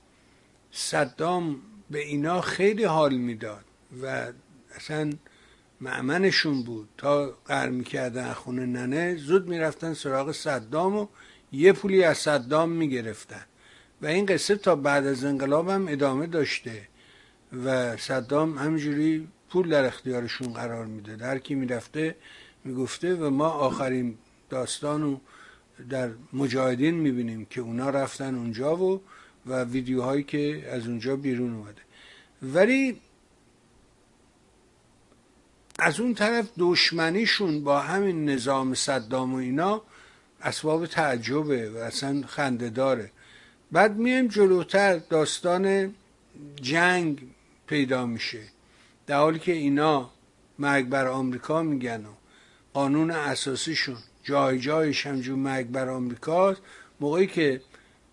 صدام 0.72 1.62
به 1.90 2.00
اینا 2.00 2.42
خیلی 2.42 2.84
حال 2.84 3.14
می‌داد 3.14 3.66
و 4.02 4.34
اصلا 4.76 5.10
معمنشون 5.82 6.64
بود. 6.64 6.90
تا 6.98 7.38
قر 7.46 7.70
می‌کردن 7.70 8.34
خونه 8.34 8.66
ننه 8.66 9.16
زود 9.16 9.48
می‌رفتن 9.48 9.94
سراغ 9.94 10.32
صدام 10.32 10.96
و 10.96 11.08
یه 11.52 11.74
پولی 11.74 12.04
از 12.04 12.18
صدام 12.18 12.70
می‌گرفتن. 12.72 13.46
و 14.02 14.06
این 14.06 14.26
قصه 14.26 14.56
تا 14.56 14.76
بعد 14.76 15.08
از 15.08 15.24
انقلاب 15.24 15.70
هم 15.70 15.88
ادامه 15.88 16.28
داشته. 16.28 16.88
و 17.66 17.98
صدام 17.98 18.58
همجوری 18.58 19.28
پول 19.50 19.70
در 19.70 19.86
اختیارشون 19.86 20.54
قرار 20.54 20.86
میده 20.86 21.16
در 21.16 21.38
کی 21.38 21.56
می‌رفته 21.56 22.16
می‌گفته 22.64 23.16
و 23.16 23.30
ما 23.30 23.50
آخرین 23.50 24.18
داستانو 24.50 25.18
در 25.90 26.10
مجاهدین 26.34 26.96
می‌بینیم 26.96 27.46
که 27.46 27.62
اونا 27.62 27.90
رفتن 27.90 28.36
اونجا 28.36 28.76
و 28.78 29.02
و 29.46 29.64
ویدیوهایی 29.64 30.24
که 30.24 30.70
از 30.72 30.88
اونجا 30.88 31.16
بیرون 31.16 31.54
اومده. 31.54 31.82
ولی 32.42 33.02
از 35.80 36.00
اون 36.00 36.14
طرف 36.14 36.50
دشمنیشون 36.58 37.64
با 37.64 37.80
همین 37.80 38.30
نظام 38.30 38.74
صدام 38.74 39.34
و 39.34 39.38
اینا 39.38 39.82
اسباب 40.42 40.86
تعجبه 40.86 41.70
و 41.70 41.78
اصلا 41.78 42.24
خنده 42.28 42.70
داره. 42.70 43.12
بعد 43.72 43.98
میایم 43.98 44.28
جلوتر 44.28 44.98
داستان 44.98 45.94
جنگ 46.62 47.22
پیدا 47.68 48.06
میشه. 48.06 48.42
در 49.08 49.18
حالی 49.18 49.40
که 49.40 49.52
اینا 49.52 50.10
مرگ 50.60 50.90
بر 50.90 51.08
آمریکا 51.08 51.62
میگن 51.62 52.06
و 52.06 52.10
قانون 52.74 53.12
اساسیشون 53.12 53.98
جای 54.24 54.60
جایش 54.60 55.08
همجور 55.08 55.36
مرگ 55.36 55.68
بر 55.68 55.90
آمریکاست. 55.90 56.62
موقعی 57.00 57.28
که 57.28 57.62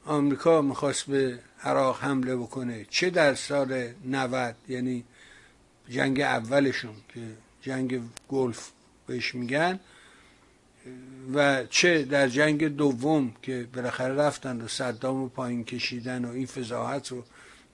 آمریکا 0.07 0.63
می‌خواست 0.63 1.07
به 1.07 1.39
عراق 1.65 2.03
حمله 2.03 2.37
بکنه 2.37 2.87
چه 2.91 3.11
در 3.11 3.35
سال 3.35 3.89
90 4.05 4.55
یعنی 4.69 5.05
جنگ 5.89 6.21
اولشون 6.21 6.95
که 7.15 7.21
جنگ 7.63 8.01
گلف 8.29 8.71
بهش 9.07 9.35
میگن 9.35 9.81
و 11.35 11.65
چه 11.65 12.03
در 12.03 12.29
جنگ 12.29 12.69
دوم 12.69 13.33
که 13.43 13.69
بالاخره 13.75 14.15
رفتن 14.15 14.61
و 14.61 14.69
صدام 14.69 15.23
رو 15.23 15.29
پایین 15.29 15.65
کشیدن 15.65 16.25
و 16.25 16.33
این 16.33 16.47
فضاحت 16.47 17.09
رو 17.09 17.25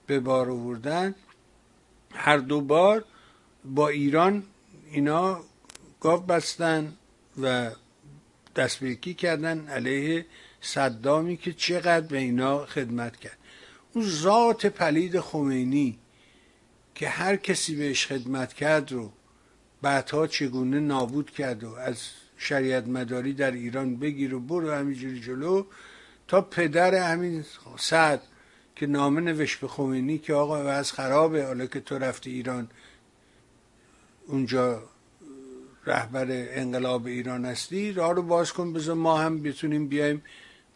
به 0.07 0.19
بار 0.19 0.49
آوردن 0.49 1.15
هر 2.13 2.37
دو 2.37 2.61
بار 2.61 3.05
با 3.65 3.87
ایران 3.87 4.43
اینا 4.91 5.43
گاف 5.99 6.25
بستن 6.25 6.93
و 7.41 7.71
دست 8.55 8.83
کردن 9.17 9.67
علیه 9.67 10.25
صدامی 10.61 11.37
که 11.37 11.53
چقدر 11.53 12.07
به 12.07 12.17
اینا 12.17 12.65
خدمت 12.65 13.17
کرد. 13.17 13.37
اون 13.93 14.05
ذات 14.05 14.65
پلید 14.65 15.19
خمینی 15.19 15.99
که 16.95 17.09
هر 17.09 17.35
کسی 17.35 17.75
بهش 17.75 18.07
خدمت 18.07 18.53
کرد 18.53 18.91
رو 18.91 19.11
بعدها 19.81 20.27
چگونه 20.27 20.79
نابود 20.79 21.31
کرد 21.31 21.63
و 21.63 21.73
از 21.73 21.97
شریعت 22.37 22.87
مداری 22.87 23.33
در 23.33 23.51
ایران 23.51 23.95
بگیر 23.95 24.35
و 24.35 24.39
برو 24.39 24.71
همینجوری 24.71 25.19
جلو 25.19 25.63
تا 26.27 26.41
پدر 26.41 26.95
همین 26.95 27.45
سعد 27.79 28.21
که 28.75 28.87
نامه 28.87 29.21
نوشت 29.21 29.59
به 29.59 29.67
خمینی 29.67 30.17
که 30.17 30.33
آقا 30.33 30.69
از 30.69 30.91
خرابه 30.91 31.45
حالا 31.45 31.65
که 31.65 31.79
تو 31.79 31.97
رفتی 31.97 32.31
ایران 32.31 32.67
اونجا 34.27 34.83
رهبر 35.85 36.27
انقلاب 36.29 37.05
ایران 37.05 37.45
هستی 37.45 37.91
راه 37.91 38.13
رو 38.13 38.21
باز 38.21 38.53
کن 38.53 38.73
بذار 38.73 38.95
ما 38.95 39.17
هم 39.17 39.41
بتونیم 39.41 39.87
بیایم 39.87 40.23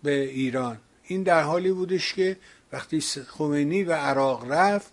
به 0.03 0.21
ایران. 0.21 0.77
این 1.03 1.23
در 1.23 1.41
حالی 1.41 1.71
بودش 1.71 2.13
که 2.13 2.37
وقتی 2.71 3.01
خمینی 3.27 3.83
و 3.83 3.93
عراق 3.93 4.51
رفت 4.51 4.91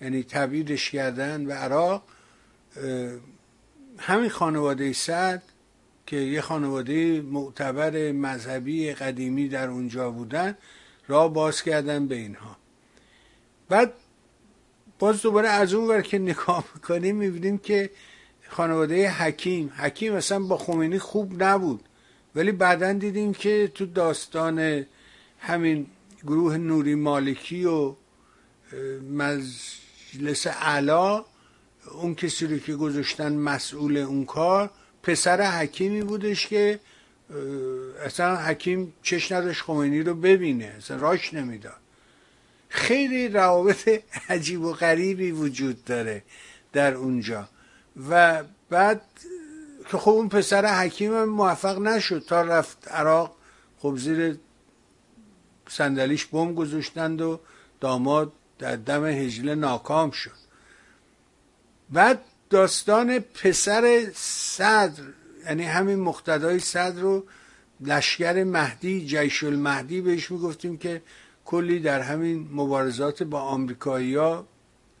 یعنی 0.00 0.22
تبعیدش 0.22 0.90
کردن 0.90 1.46
و 1.46 1.52
عراق 1.52 2.02
همین 4.00 4.30
خانواده 4.30 4.92
صد 4.92 5.42
که 6.06 6.16
یه 6.16 6.40
خانواده 6.40 7.20
معتبر 7.20 8.12
مذهبی 8.12 8.92
قدیمی 8.92 9.48
در 9.48 9.68
اونجا 9.68 10.10
بودن 10.10 10.56
را 11.08 11.28
باز 11.28 11.62
کردن 11.62 12.08
به 12.08 12.14
اینها. 12.14 12.56
بعد 13.68 13.92
باز 14.98 15.22
دوباره 15.22 15.48
از 15.48 15.74
اون 15.74 15.88
ور 15.88 16.02
که 16.02 16.18
نگاه 16.18 16.64
می‌کنیم 16.74 17.16
می‌بینیم 17.16 17.58
که 17.58 17.90
خانواده 18.48 19.10
حکیم 19.10 19.72
حکیم 19.76 20.14
اصلا 20.14 20.40
با 20.40 20.56
خمینی 20.56 20.98
خوب 20.98 21.42
نبود. 21.42 21.84
ولی 22.34 22.52
بعدا 22.52 22.92
دیدیم 22.92 23.32
که 23.32 23.72
تو 23.74 23.86
داستان 23.86 24.86
همین 25.38 25.86
گروه 26.22 26.56
نوری 26.56 26.94
مالکی 26.94 27.64
و 27.64 27.94
مجلس 29.10 30.46
علا 30.46 31.24
اون 31.92 32.14
کسی 32.14 32.46
رو 32.46 32.58
که 32.58 32.74
گذاشتن 32.74 33.32
مسئول 33.32 33.96
اون 33.96 34.24
کار 34.24 34.70
پسر 35.02 35.42
حکیمی 35.42 36.02
بودش 36.02 36.46
که 36.46 36.80
اصلا 38.04 38.36
حکیم 38.36 38.92
چش 39.02 39.32
نداشت 39.32 39.62
خمینی 39.62 40.02
رو 40.02 40.14
ببینه 40.14 40.64
اصلا 40.64 40.96
راش 40.96 41.34
نمی‌داد. 41.34 41.80
خیلی 42.68 43.28
روابط 43.28 43.88
عجیب 44.28 44.62
و 44.62 44.72
غریبی 44.72 45.30
وجود 45.30 45.84
داره 45.84 46.22
در 46.72 46.94
اونجا. 46.94 47.48
و 48.10 48.42
بعد 48.70 49.02
که 49.90 49.98
خب 49.98 50.10
اون 50.10 50.28
پسر 50.28 50.80
حکیم 50.80 51.24
موفق 51.24 51.78
نشد 51.78 52.24
تا 52.28 52.42
رفت 52.42 52.88
عراق 52.88 53.36
خب 53.78 53.96
زیر 53.96 54.38
صندلیش 55.68 56.26
بم 56.26 56.54
گذاشتند 56.54 57.20
و 57.20 57.40
داماد 57.80 58.32
در 58.58 58.76
دم 58.76 59.04
هجله 59.04 59.54
ناکام 59.54 60.10
شد. 60.10 60.49
بعد 61.90 62.24
داستان 62.50 63.18
پسر 63.18 64.10
صدر 64.14 65.02
یعنی 65.44 65.64
همین 65.64 66.00
مقتدای 66.00 66.58
صدر 66.58 67.00
رو 67.00 67.26
لشکر 67.80 68.44
مهدی 68.44 69.06
جیش 69.06 69.44
المهدی 69.44 70.00
بهش 70.00 70.30
می‌گفتیم 70.30 70.78
که 70.78 71.02
کلی 71.44 71.80
در 71.80 72.00
همین 72.00 72.48
مبارزات 72.52 73.22
با 73.22 73.40
آمریکایی 73.40 74.14
ها 74.14 74.46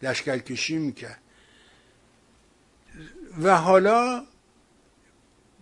لشکرکشی 0.02 0.78
می‌کرد. 0.78 1.20
و 3.42 3.56
حالا 3.56 4.24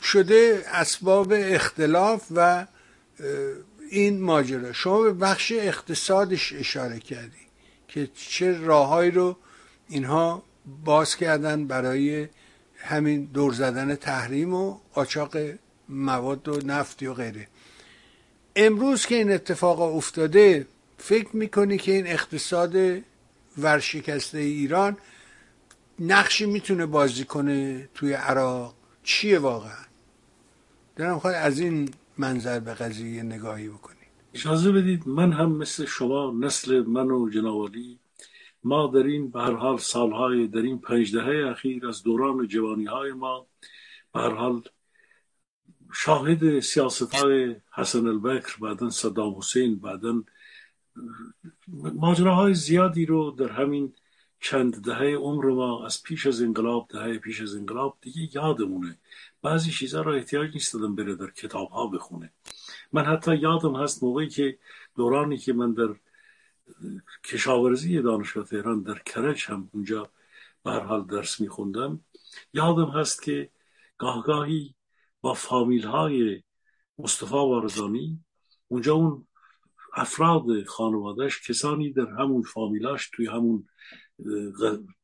شده 0.02 0.64
اسباب 0.66 1.32
اختلاف 1.36 2.26
و 2.34 2.66
این 3.90 4.20
ماجرا. 4.20 4.72
شما 4.72 5.02
به 5.02 5.12
بخش 5.12 5.52
اقتصادش 5.52 6.52
اشاره 6.52 6.98
کردی 6.98 7.48
که 7.88 8.08
چه 8.14 8.58
راههایی 8.58 9.10
رو 9.10 9.36
اینها 9.88 10.42
باز 10.84 11.16
کردن 11.16 11.66
برای 11.66 12.28
همین 12.76 13.24
دور 13.24 13.52
زدن 13.52 13.94
تحریم 13.94 14.54
و 14.54 14.78
قاچاق 14.94 15.36
مواد 15.88 16.48
و 16.48 16.58
نفتی 16.66 17.06
و 17.06 17.14
غیره. 17.14 17.48
امروز 18.56 19.06
که 19.06 19.14
این 19.14 19.32
اتفاق 19.32 19.80
افتاده 19.80 20.66
فکر 20.98 21.36
می‌کنی 21.36 21.78
که 21.78 21.92
این 21.92 22.06
اقتصاد 22.06 23.02
ورشکسته 23.58 24.38
ایران 24.38 24.96
نقشی 25.98 26.46
می‌تونه 26.46 26.86
بازی 26.86 27.24
کنه 27.24 27.88
توی 27.94 28.12
عراق؟ 28.12 28.74
چیه 29.02 29.38
واقعا؟ 29.38 29.84
دارم 30.96 31.18
خواهد 31.18 31.36
از 31.36 31.58
این 31.58 31.90
منظر 32.18 32.60
به 32.60 32.74
قضیه 32.74 33.22
نگاهی 33.22 33.68
بکنید 33.68 33.98
اجازه 34.34 34.72
بدید 34.72 35.08
من 35.08 35.32
هم 35.32 35.52
مثل 35.52 35.84
شما 35.84 36.34
نسل 36.40 36.82
من 36.86 37.10
و 37.10 37.30
ما 38.64 38.86
در 38.86 39.02
این 39.02 39.30
به 39.30 39.40
هر 39.40 39.52
حال 39.52 39.78
سالهای 39.78 40.46
در 40.46 40.62
این 40.62 40.80
پنج 40.80 41.16
دهه 41.16 41.50
اخیر 41.50 41.86
از 41.86 42.02
دوران 42.02 42.46
جوانی 42.46 42.84
های 42.84 43.12
ما 43.12 43.46
به 44.12 44.20
هر 44.20 44.34
حال 44.34 44.62
شاهد 45.92 46.60
سیاست 46.60 47.14
های 47.14 47.56
حسن 47.72 48.06
البکر 48.06 48.56
بعدا 48.60 48.90
صدام 48.90 49.34
حسین 49.38 49.78
بعدا 49.78 50.22
ماجراهای 51.94 52.54
زیادی 52.54 53.06
رو 53.06 53.30
در 53.30 53.48
همین 53.48 53.92
چند 54.40 54.84
دهه 54.84 55.14
عمر 55.16 55.46
ما 55.46 55.86
از 55.86 56.02
پیش 56.02 56.26
از 56.26 56.42
انقلاب 56.42 56.86
دهه 56.90 57.18
پیش 57.18 57.40
از 57.40 57.54
انقلاب 57.54 57.98
دیگه 58.00 58.28
یادمونه. 58.34 58.98
بعضی 59.42 59.70
چیزها 59.70 60.02
رو 60.02 60.12
احتیاج 60.12 60.54
نیست 60.54 60.74
دادم 60.74 60.94
بره 60.94 61.14
در 61.14 61.30
کتاب 61.30 61.68
ها 61.70 61.86
بخونه. 61.86 62.32
من 62.92 63.04
حتی 63.04 63.36
یادم 63.36 63.76
هست 63.76 64.02
موقعی 64.02 64.28
که 64.28 64.58
دورانی 64.96 65.38
که 65.38 65.52
من 65.52 65.72
در 65.72 65.88
کشاورزی 67.24 68.02
دانشگاه 68.02 68.44
تهران 68.44 68.82
در 68.82 68.98
کرج 68.98 69.44
هم 69.44 69.70
اونجا 69.72 70.10
به 70.64 70.70
حال 70.70 71.06
درس 71.06 71.40
میخوندم. 71.40 72.04
یادم 72.52 72.90
هست 72.90 73.22
که 73.22 73.50
گاهگاهی 73.98 74.74
با 75.20 75.34
فامیل 75.34 75.84
های 75.84 76.42
مصطفی 76.98 77.34
وارزانی 77.34 78.24
اونجا 78.68 78.94
اون 78.94 79.26
افراد 79.94 80.64
خانوادهش 80.64 81.48
کسانی 81.48 81.92
در 81.92 82.06
همون 82.06 82.42
فامیلاش 82.42 83.10
توی 83.10 83.26
همون 83.26 83.68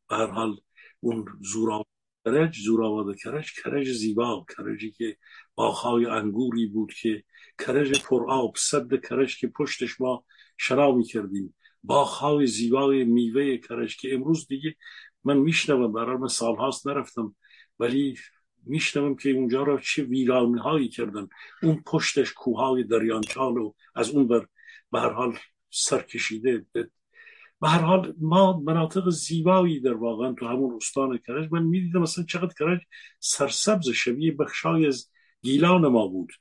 به 0.09 0.17
حال 0.17 0.57
اون 1.01 1.25
زورا 1.41 1.87
کرج 2.25 2.61
زورآباد 2.61 3.17
کرج 3.17 3.53
کرج 3.63 3.93
زیبا 3.93 4.47
کرجی 4.57 4.91
که 4.91 5.17
باغهای 5.55 6.07
انگوری 6.07 6.67
بود 6.67 6.93
که 6.93 7.25
کرج 7.59 8.03
پر 8.03 8.31
آب 8.31 8.57
صد 8.57 9.01
کرج 9.09 9.39
که 9.39 9.47
پشتش 9.47 10.01
ما 10.01 10.25
شنا 10.57 10.93
می‌کردیم 10.93 11.55
باغهای 11.83 12.47
زیبای 12.47 13.05
میوه 13.05 13.57
کرج 13.57 13.97
که 13.97 14.15
امروز 14.15 14.47
دیگه 14.47 14.75
من 15.25 15.37
میشنوم 15.37 15.93
برای 15.93 16.17
من 16.17 16.29
سالهاست 16.29 16.87
نرفتم 16.87 17.37
ولی 17.79 18.17
میشنوم 18.67 19.17
که 19.17 19.31
اونجا 19.31 19.63
را 19.63 19.79
چه 19.79 20.03
ویرانی 20.03 20.59
هایی 20.59 20.89
کردن. 20.89 21.29
اون 21.63 21.83
پشتش 21.87 22.33
کوههای 22.33 22.85
دریانچال 22.85 23.59
و 23.59 23.73
از 23.95 24.11
اون 24.11 24.29
بر 24.29 24.47
به 24.93 25.01
هر 25.01 25.11
حال 25.11 25.37
سرکشیده 25.71 26.67
به 27.61 27.69
هر 27.69 27.81
حال 27.81 28.15
ما 28.21 28.61
مناطق 28.61 29.11
زیبایی 29.11 29.81
در 29.81 29.95
واقعا 29.95 30.33
تو 30.33 30.47
همون 30.47 30.75
استان 30.77 31.19
کرج 31.27 31.49
من 31.53 31.63
می‌دیدم 31.63 32.03
مثلا 32.03 32.25
چقدر 32.25 32.55
کرج 32.59 32.81
سرسبز 33.21 33.89
شبیه 33.89 34.33
بخشای 34.33 34.87
از 34.87 35.11
گیلان 35.43 35.87
ما 35.87 36.07
بود. 36.07 36.33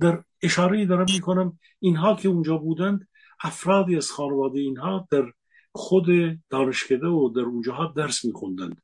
در 0.00 0.24
اشاره 0.42 0.86
دارم 0.86 1.06
می‌کنم 1.14 1.58
اینها 1.78 2.14
که 2.14 2.28
اونجا 2.28 2.56
بودند 2.56 3.08
افرادی 3.42 3.96
از 3.96 4.10
خانواده 4.10 4.60
اینها 4.60 5.08
در 5.10 5.32
خود 5.72 6.06
دانشکده 6.50 7.06
و 7.06 7.28
در 7.28 7.40
اونجاها 7.40 7.92
درس 7.96 8.24
میخوندند. 8.24 8.82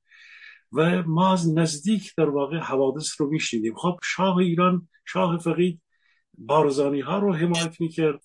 و 0.73 1.03
ما 1.03 1.33
از 1.33 1.55
نزدیک 1.55 2.15
در 2.17 2.29
واقع 2.29 2.59
حوادث 2.59 3.21
رو 3.21 3.31
میشنیدیم. 3.31 3.75
خب 3.75 3.99
شاه 4.03 4.37
ایران 4.37 4.89
شاه 5.05 5.39
فقید 5.39 5.83
بارزانی 6.39 7.01
ها 7.01 7.19
رو 7.19 7.35
حمایت 7.35 7.81
می‌کرد. 7.81 8.21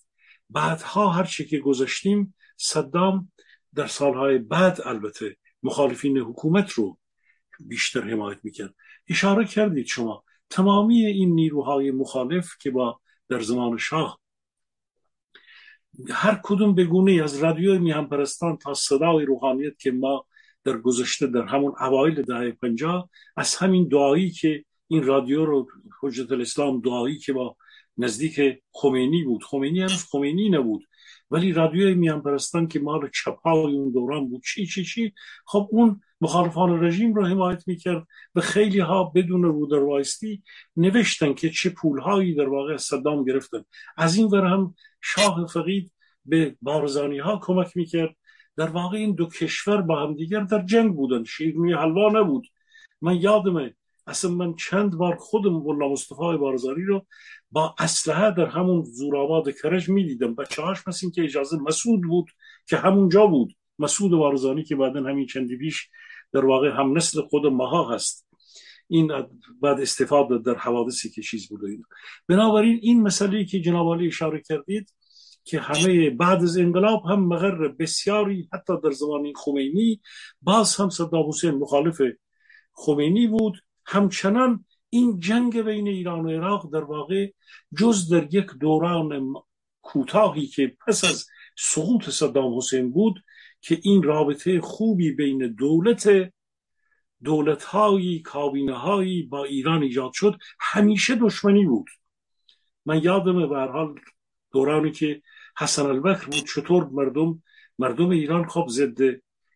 بعدها 0.50 1.08
هر 1.08 1.24
چی 1.24 1.44
که 1.44 1.58
گذاشتیم 1.58 2.34
صدام 2.56 3.32
در 3.74 3.86
سالهای 3.86 4.38
بعد 4.38 4.80
البته 4.84 5.36
مخالفین 5.62 6.18
حکومت 6.18 6.72
رو 6.72 6.98
بیشتر 7.60 8.00
حمایت 8.00 8.38
می‌کرد. 8.42 8.74
اشاره 9.08 9.44
کردید 9.44 9.86
شما. 9.86 10.24
تمامی 10.52 11.06
این 11.06 11.34
نیروهای 11.34 11.90
مخالف 11.90 12.56
که 12.60 12.70
با 12.70 13.00
در 13.28 13.40
زمان 13.40 13.78
شاه 13.78 14.20
هر 16.10 16.40
کدوم 16.42 16.74
بگونه 16.74 17.22
از 17.22 17.38
رادیو 17.38 17.78
میهم 17.78 18.08
پرستان 18.08 18.56
تا 18.56 18.74
صدای 18.74 19.24
روحانیت 19.24 19.78
که 19.78 19.90
ما 19.90 20.26
در 20.64 20.76
گذشته 20.76 21.26
در 21.26 21.42
همون 21.46 21.74
اوایل 21.80 22.22
دهه 22.22 22.50
پنجاه 22.50 23.08
از 23.36 23.56
همین 23.56 23.88
دعایی 23.88 24.30
که 24.30 24.64
این 24.88 25.02
رادیو 25.02 25.44
رو 25.44 25.68
حجت 26.00 26.32
الاسلام 26.32 26.80
دعایی 26.80 27.18
که 27.18 27.32
با 27.32 27.56
نزدیک 27.98 28.62
خمینی 28.72 29.24
بود. 29.24 29.44
خمینی 29.44 29.80
هنوز 29.80 30.04
خمینی 30.04 30.50
نبود. 30.50 30.84
ولی 31.30 31.52
رادیوی 31.52 31.94
میان 31.94 32.22
پرستان 32.22 32.68
که 32.68 32.80
مال 32.80 33.10
چپای 33.14 33.74
اون 33.74 33.92
دوران 33.92 34.28
بود 34.28 34.42
چی 34.44 34.66
چی 34.66 34.84
چی؟ 34.84 35.12
خب 35.46 35.68
اون 35.70 36.00
مخالفان 36.22 36.84
رژیم 36.84 37.14
رو 37.14 37.26
حمایت 37.26 37.68
می‌کرد 37.68 38.06
و 38.34 38.40
خیلی 38.40 38.80
ها 38.80 39.04
بدون 39.04 39.42
رو 39.42 40.02
نوشتن 40.76 41.34
که 41.34 41.50
چه 41.50 41.70
پولهایی 41.70 42.34
در 42.34 42.48
واقع 42.48 42.76
صدام 42.76 43.24
گرفتن. 43.24 43.64
از 43.96 44.16
این 44.16 44.26
ور 44.26 44.46
هم 44.46 44.74
شاه 45.00 45.46
فقید 45.46 45.92
به 46.24 46.56
بارزانی 46.62 47.18
ها 47.18 47.40
کمک 47.42 47.76
می‌کرد. 47.76 48.16
در 48.56 48.66
واقع 48.66 48.96
این 48.96 49.14
دو 49.14 49.28
کشور 49.28 49.82
با 49.82 50.02
هم 50.02 50.14
دیگر 50.14 50.40
در 50.40 50.62
جنگ 50.62 50.94
بودن 50.94 51.24
شیرنی 51.24 51.72
حلوا 51.72 52.08
نبود. 52.08 52.46
من 53.00 53.16
یادمه 53.16 53.74
اصلا 54.06 54.30
من 54.30 54.54
چند 54.54 54.96
بار 54.96 55.16
خودم 55.16 55.52
ملا 55.52 55.88
مصطفی 55.88 56.36
بارزانی 56.40 56.82
رو 56.82 57.06
با 57.50 57.74
اسلحه 57.78 58.30
در 58.30 58.46
همون 58.46 58.84
زورآباد 58.84 59.50
کرج 59.62 59.88
می‌دیدم. 59.88 60.34
بچه 60.34 60.62
هاش 60.62 60.88
مثل 60.88 61.10
که 61.10 61.24
اجازه 61.24 61.56
مسعود 61.56 62.02
بود 62.02 62.30
که 62.68 62.76
همونجا 62.76 63.26
بود. 63.26 63.54
مسعود 63.78 64.12
بارزانی 64.12 64.64
که 64.64 64.76
بعدا 64.76 65.02
همین 65.02 65.26
چندی 65.26 65.56
پیش 65.56 65.88
در 66.32 66.44
واقع 66.44 66.70
هم 66.70 66.96
نسل 66.96 67.20
خود 67.22 67.46
ماها 67.46 67.94
هست. 67.94 68.26
این 68.88 69.12
بعد 69.62 69.80
استفاده 69.80 70.38
در 70.38 70.54
حوادثی 70.54 71.10
که 71.10 71.22
چیز 71.22 71.48
بوده 71.48 71.78
بنابراین 72.28 72.78
این 72.82 73.02
مسئله 73.02 73.44
که 73.44 73.60
جناب 73.60 73.88
اشاره 73.88 74.40
کردید 74.40 74.92
که 75.44 75.60
همه 75.60 76.10
بعد 76.10 76.42
از 76.42 76.58
انقلاب 76.58 77.04
هم 77.06 77.24
مغر 77.24 77.68
بسیاری 77.68 78.48
حتی 78.52 78.72
در 78.84 78.90
زمان 78.90 79.32
خمینی 79.36 80.00
باز 80.42 80.76
هم 80.76 80.90
صدام 80.90 81.28
حسین 81.28 81.50
مخالف 81.50 82.00
خمینی 82.72 83.26
بود. 83.26 83.62
همچنان 83.86 84.64
این 84.90 85.20
جنگ 85.20 85.62
بین 85.62 85.88
ایران 85.88 86.26
و 86.26 86.30
عراق 86.30 86.72
در 86.72 86.84
واقع 86.84 87.30
جز 87.78 88.08
در 88.08 88.34
یک 88.34 88.46
دوران 88.60 89.34
کوتاهی 89.82 90.46
که 90.46 90.76
پس 90.86 91.04
از 91.04 91.26
سقوط 91.58 92.10
صدام 92.10 92.56
حسین 92.58 92.92
بود 92.92 93.24
که 93.62 93.78
این 93.82 94.02
رابطه 94.02 94.60
خوبی 94.60 95.12
بین 95.12 95.38
دولت 95.38 96.32
دولت 97.24 97.64
هایی 97.64 98.20
کابینه 98.20 98.78
هایی 98.78 99.22
با 99.22 99.44
ایران 99.44 99.82
ایجاد 99.82 100.12
شد 100.12 100.38
همیشه 100.60 101.14
دشمنی 101.14 101.64
بود. 101.64 101.86
من 102.86 103.02
یادم 103.02 103.48
به 103.48 103.56
حال 103.56 103.94
دورانی 104.52 104.90
که 104.90 105.22
حسن 105.58 105.86
البکر 105.86 106.24
بود 106.24 106.44
چطور 106.54 106.88
مردم 106.88 107.42
مردم 107.78 108.10
ایران 108.10 108.48
خب 108.48 108.66
ضد 108.68 108.98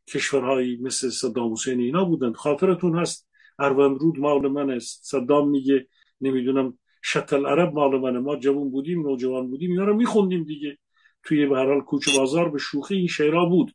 کشورهایی 0.09 0.77
مثل 0.77 1.11
صدام 1.11 1.53
حسین 1.53 1.81
اینا 1.81 2.05
بودن. 2.05 2.33
خاطرتون 2.33 2.99
هست 2.99 3.29
رود 3.59 4.19
مال 4.19 4.49
من 4.49 4.71
است. 4.71 5.05
صدام 5.05 5.49
میگه 5.49 5.89
نمی‌دونم 6.21 6.79
شتل 7.05 7.47
عرب 7.47 7.75
مال 7.75 8.01
منه 8.01 8.19
ما 8.19 8.37
جوان 8.37 8.71
بودیم 8.71 9.03
نوجوان 9.03 9.51
بودیم 9.51 9.71
اینا 9.71 9.85
رو 9.85 9.97
میخوندیم 9.97 10.45
دیگه. 10.45 10.79
توی 11.23 11.47
به 11.47 11.57
حال 11.57 11.81
کوچه 11.81 12.19
بازار 12.19 12.49
به 12.49 12.59
شوخی 12.59 12.95
این 12.97 13.07
شعرها 13.07 13.47
بود. 13.47 13.75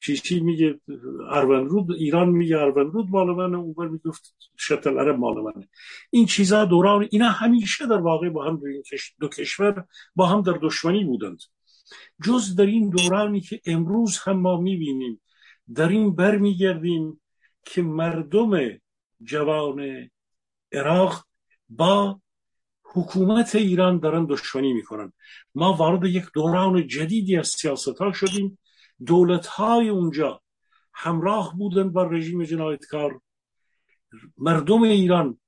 چیچی 0.00 0.40
میگه 0.40 0.80
رود 1.42 1.92
ایران 1.92 2.28
میگه 2.28 2.56
رود 2.56 3.10
مال 3.10 3.26
منه 3.26 3.58
اون 3.58 3.88
می‌گفت 3.88 4.36
شتل 4.58 4.98
عرب 4.98 5.18
مال 5.18 5.42
منه. 5.42 5.68
این 6.10 6.26
چیزا 6.26 6.64
دوران 6.64 7.08
اینا 7.10 7.28
همیشه 7.28 7.86
در 7.86 8.00
واقع 8.00 8.28
با 8.28 8.44
هم 8.44 8.60
دو 9.20 9.28
کشور 9.28 9.84
با 10.16 10.26
هم 10.26 10.42
در 10.42 10.58
دشمنی 10.62 11.04
بودند. 11.04 11.42
جز 12.24 12.54
در 12.56 12.66
این 12.66 12.90
دورانی 12.90 13.40
که 13.40 13.60
امروز 13.66 14.18
هم 14.18 14.40
ما 14.40 14.60
می‌بینیم 14.60 15.20
در 15.74 15.88
این 15.88 16.14
بر 16.14 16.36
میگردیم 16.36 17.20
که 17.64 17.82
مردم 17.82 18.78
جوان 19.22 20.10
عراق 20.72 21.24
با 21.68 22.20
حکومت 22.84 23.54
ایران 23.54 23.98
دارن 23.98 24.26
دشمنی 24.26 24.72
می‌کنن. 24.72 25.12
ما 25.54 25.72
وارد 25.72 26.04
یک 26.04 26.24
دوران 26.34 26.86
جدیدی 26.86 27.36
از 27.36 27.48
سیاست 27.48 27.98
ها 27.98 28.12
شدیم 28.12 28.58
دولت 29.06 29.46
های 29.46 29.88
اونجا 29.88 30.42
همراه 30.94 31.56
بودن 31.56 31.92
با 31.92 32.04
رژیم 32.04 32.44
جنایتکار 32.44 33.20
مردم 34.38 34.82
ایران 34.82 35.40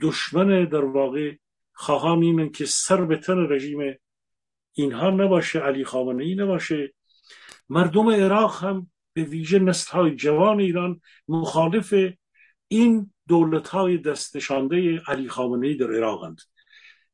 دشمن 0.00 0.64
در 0.64 0.84
واقع 0.84 1.36
خواهان 1.72 2.22
اینن 2.22 2.50
که 2.50 2.64
سر 2.66 3.04
به 3.04 3.16
تن 3.16 3.52
رژیم 3.52 3.98
اینها 4.72 5.10
نباشه 5.10 5.58
علی 5.58 5.84
خامنه 5.84 6.24
ای 6.24 6.34
نباشه. 6.34 6.94
مردم 7.68 8.10
عراق 8.10 8.64
هم 8.64 8.90
به 9.12 9.22
ویژه 9.22 9.58
نسل 9.58 9.92
های 9.92 10.16
جوان 10.16 10.60
ایران 10.60 11.00
مخالف 11.28 11.94
این 12.68 13.12
دولت 13.28 13.68
های 13.68 13.98
دستشانده 13.98 15.02
علی 15.06 15.28
خامنه 15.28 15.66
ای 15.66 15.74
در 15.74 15.92
عراقند 15.92 16.40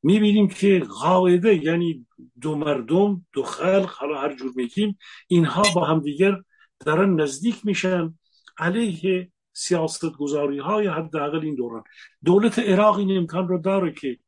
می‌بینیم 0.03 0.49
که 0.49 0.79
قاعده 0.79 1.65
یعنی 1.65 2.07
دو 2.41 2.55
مردم 2.55 3.27
دو 3.33 3.43
خلق 3.43 3.91
حالا 3.91 4.21
هر 4.21 4.37
جور 4.37 4.53
میگیم 4.57 4.99
اینها 5.29 5.63
با 5.75 5.85
همدیگر 5.85 6.37
دارن 6.81 7.21
نزدیک 7.21 7.67
میشن 7.67 8.19
علیه 8.59 9.31
سیاست 9.53 10.13
گذاری 10.13 10.59
های 10.59 10.87
حداقل 10.87 11.41
این 11.41 11.55
دوران. 11.55 11.83
دولت 12.25 12.59
عراق 12.59 12.99
این 12.99 13.17
امکان 13.17 13.49
رو 13.49 13.59
داره 13.59 13.93
که 13.93 14.19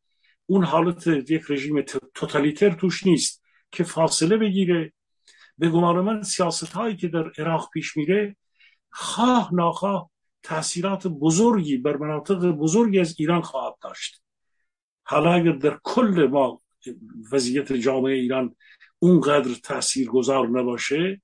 اون 0.46 0.64
حالت 0.64 1.06
یک 1.06 1.42
رژیم 1.48 1.82
توتالیتر 2.14 2.70
توش 2.70 3.06
نیست 3.06 3.42
که 3.70 3.84
فاصله 3.84 4.36
بگیره. 4.36 4.92
به 5.58 5.68
گمان 5.68 6.00
من 6.00 6.22
سیاست 6.22 6.72
هایی 6.72 6.96
که 6.96 7.08
در 7.08 7.30
عراق 7.38 7.70
پیش 7.72 7.96
میره 7.96 8.36
خواه 8.90 9.54
ناخواه 9.54 10.10
تاثیرات 10.42 11.06
بزرگی 11.06 11.76
بر 11.76 11.96
مناطق 11.96 12.50
بزرگی 12.50 13.00
از 13.00 13.14
ایران 13.18 13.40
خواهد 13.40 13.74
داشت. 13.82 14.22
حالا 15.10 15.32
اگر 15.32 15.52
در 15.52 15.78
کل 15.82 16.28
ما 16.30 16.62
وضعیت 17.32 17.72
جامعه 17.72 18.14
ایران 18.14 18.56
اونقدر 18.98 19.54
تأثیر 19.64 20.08
گذار 20.08 20.48
نباشه 20.48 21.22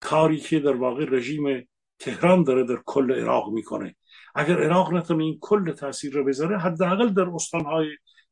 کاری 0.00 0.40
که 0.40 0.60
در 0.60 0.76
واقع 0.76 1.04
رژیم 1.04 1.68
تهران 1.98 2.42
داره 2.42 2.64
در 2.64 2.78
کل 2.86 3.12
عراق 3.12 3.52
می‌کنه. 3.52 3.94
اگر 4.34 4.62
عراق 4.62 4.94
نتونه 4.94 5.24
این 5.24 5.38
کل 5.40 5.72
تاثیر 5.72 6.12
رو 6.12 6.24
بذاره 6.24 6.58
حداقل 6.58 7.08
در 7.08 7.28
استانهای 7.34 7.86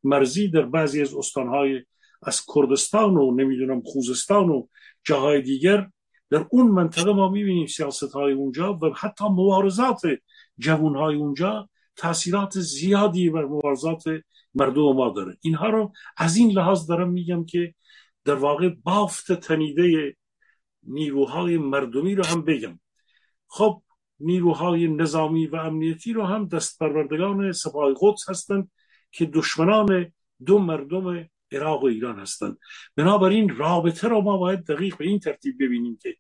مرزی 0.05 0.49
در 0.49 0.63
بعضی 0.63 1.03
از 1.03 1.15
استانهای 1.15 1.83
از 2.23 2.43
کردستان 2.55 3.17
و 3.17 3.35
نمی‌دونم 3.35 3.83
خوزستان 3.83 4.49
و 4.49 4.67
جاهای 5.05 5.43
دیگر 5.43 5.91
در 6.31 6.47
اون 6.51 6.71
منطقه 6.71 7.13
ما 7.13 7.29
می‌بینیم 7.29 7.67
سیاست 7.67 8.13
های 8.13 8.33
اونجا 8.33 8.73
و 8.73 8.95
حتی 8.97 9.25
مبارزات 9.25 10.01
جوون 10.59 10.97
های 10.97 11.17
اونجا 11.17 11.69
تاثیرات 11.97 12.61
زیادی 12.61 13.31
بر 13.31 13.45
مبارزات 13.45 14.05
مردم 14.55 14.83
ما 14.83 15.09
داره. 15.11 15.37
اینها 15.41 15.69
رو 15.71 15.93
از 16.17 16.37
این 16.37 16.51
لحاظ 16.51 16.87
دارم 16.87 17.11
میگم 17.11 17.45
که 17.45 17.75
در 18.25 18.35
واقع 18.35 18.69
بافت 18.69 19.33
تنیده 19.33 20.17
نیروهای 20.83 21.59
مردمی 21.59 22.15
رو 22.15 22.27
هم 22.27 22.43
بگم. 22.43 22.81
خب 23.47 23.83
نیروهای 24.21 24.89
نظامی 24.89 25.47
و 25.47 25.57
امنیتی 25.57 26.13
رو 26.13 26.25
هم 26.25 26.49
دست 26.49 26.79
پروردگان 26.79 27.53
سپاه 27.53 27.95
قدس 28.01 28.29
هستند 28.31 28.71
که 29.13 29.27
دشمنان 29.27 30.13
دو 30.47 30.59
مردم 30.59 31.29
عراق 31.53 31.83
و 31.83 31.87
ایران 31.87 32.19
هستند. 32.19 32.59
بنابراین 32.97 33.57
رابطه 33.57 34.09
رو 34.09 34.21
ما 34.21 34.37
باید 34.37 34.65
دقیق 34.65 34.97
به 34.97 35.05
این 35.05 35.19
ترتیب 35.19 35.57
ببینیم 35.61 35.99
که 36.03 36.17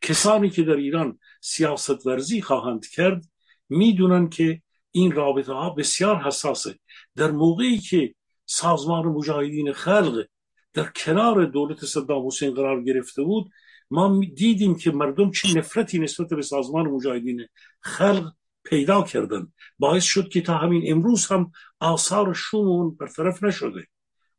کسانی 0.00 0.50
که 0.50 0.62
در 0.62 0.76
ایران 0.76 1.18
سیاست 1.40 2.06
ورزی 2.06 2.42
خواهند 2.42 2.86
کرد 2.86 3.24
می‌دونن 3.68 4.28
که 4.28 4.62
این 4.90 5.12
رابطه 5.12 5.52
ها 5.52 5.70
بسیار 5.70 6.16
حساسه. 6.16 6.78
در 7.16 7.30
موقعی 7.30 7.78
که 7.78 8.14
سازمان 8.46 9.04
مجاهدین 9.04 9.72
خلق 9.72 10.24
در 10.72 10.90
کنار 10.96 11.44
دولت 11.44 11.84
صدام 11.84 12.26
حسین 12.26 12.54
قرار 12.54 12.82
گرفته 12.82 13.22
بود 13.22 13.50
ما 13.90 14.20
دیدیم 14.34 14.74
که 14.74 14.90
مردم 14.90 15.30
چه 15.30 15.58
نفرتی 15.58 15.98
نسبت 15.98 16.28
به 16.28 16.42
سازمان 16.42 16.86
مجاهدین 16.88 17.46
خلق 17.80 18.32
پیدا 18.64 19.02
کردن 19.02 19.52
باعث 19.78 20.04
شد 20.04 20.28
که 20.28 20.40
تا 20.40 20.54
همین 20.54 20.82
امروز 20.86 21.26
هم 21.26 21.52
آثار 21.80 22.34
شوم 22.34 22.68
اون 22.68 22.96
برطرف 22.96 23.42
نشده. 23.42 23.86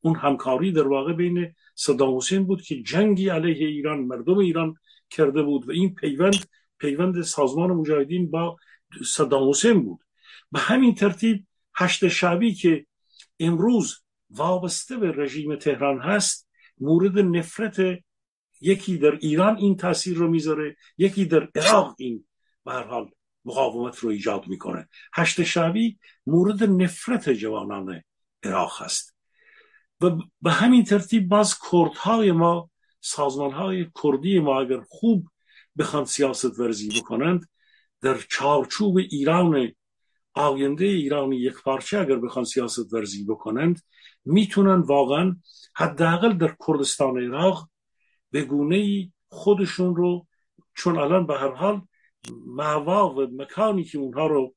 اون 0.02 0.16
همکاری 0.16 0.72
در 0.72 0.88
واقع 0.88 1.14
بین 1.14 1.56
صدام 1.76 2.18
حسین 2.18 2.44
بود 2.44 2.62
که 2.62 2.82
جنگی 2.82 3.30
علیه 3.30 3.68
ایران 3.68 4.00
مردم 4.00 4.38
ایران 4.38 4.76
کرده 5.10 5.44
بود 5.44 5.70
و 5.70 5.72
این 5.72 5.96
پیوند 5.96 6.46
پیوند 6.80 7.22
سازمان 7.22 7.72
مجاهدین 7.72 8.32
با 8.32 8.58
صدام 9.06 9.50
حسین 9.50 9.84
بود. 9.84 10.00
به 10.52 10.60
همین 10.60 10.96
ترتیب 10.96 11.46
هشت 11.76 12.08
شبی 12.08 12.54
که 12.54 12.86
امروز 13.40 14.04
وابسته 14.30 14.98
به 14.98 15.12
رژیم 15.12 15.56
تهران 15.56 16.00
هست 16.00 16.50
مورد 16.78 17.20
نفرت 17.20 18.00
یکی 18.62 18.98
در 18.98 19.12
ایران 19.12 19.58
این 19.58 19.78
تاثیر 19.78 20.18
رو 20.18 20.28
می‌ذاره 20.28 20.76
یکی 20.98 21.26
در 21.26 21.50
عراق 21.56 21.96
این 21.98 22.26
به 22.66 22.72
حال 22.72 23.12
مقاومت 23.46 23.98
رو 23.98 24.10
ایجاد 24.10 24.48
می‌کنه. 24.48 24.90
هشت 25.14 25.44
شبی 25.44 26.00
مورد 26.26 26.64
نفرت 26.64 27.30
جوانان 27.30 28.04
عراق 28.44 28.82
هست. 28.82 29.16
و 30.02 30.10
به 30.42 30.52
همین 30.52 30.84
ترتیب 30.84 31.28
باز 31.28 31.60
کردهای 31.72 32.32
ما 32.32 32.70
سازمانهای 33.02 33.88
کردی 34.04 34.40
ما 34.40 34.62
اگر 34.62 34.82
خوب 34.90 35.28
بخوان 35.78 36.06
سیاست 36.06 36.60
ورزی 36.60 37.00
بکنند 37.00 37.50
در 38.02 38.18
چارچوب 38.30 38.98
ایران 38.98 39.74
آینده 40.34 40.86
ایرانی 40.86 41.38
یک 41.38 41.54
پارچه 41.64 42.00
اگر 42.00 42.16
بخوان 42.16 42.46
سیاست 42.46 42.94
ورزی 42.94 43.26
بکنند 43.26 43.82
می‌تونن 44.26 44.82
واقعا 44.82 45.36
حداقل 45.76 46.34
در 46.34 46.56
کردستان 46.68 47.18
عراق 47.18 47.70
به 48.32 48.42
گونه 48.42 49.12
خودشون 49.28 49.96
رو 49.96 50.28
چون 50.76 50.98
الان 50.98 51.28
به 51.28 51.34
هر 51.34 51.52
حال 51.52 51.82
معوا 52.48 53.16
و 53.16 53.28
مکانی 53.32 53.84
که 53.84 53.98
اونها 53.98 54.28
رو 54.28 54.56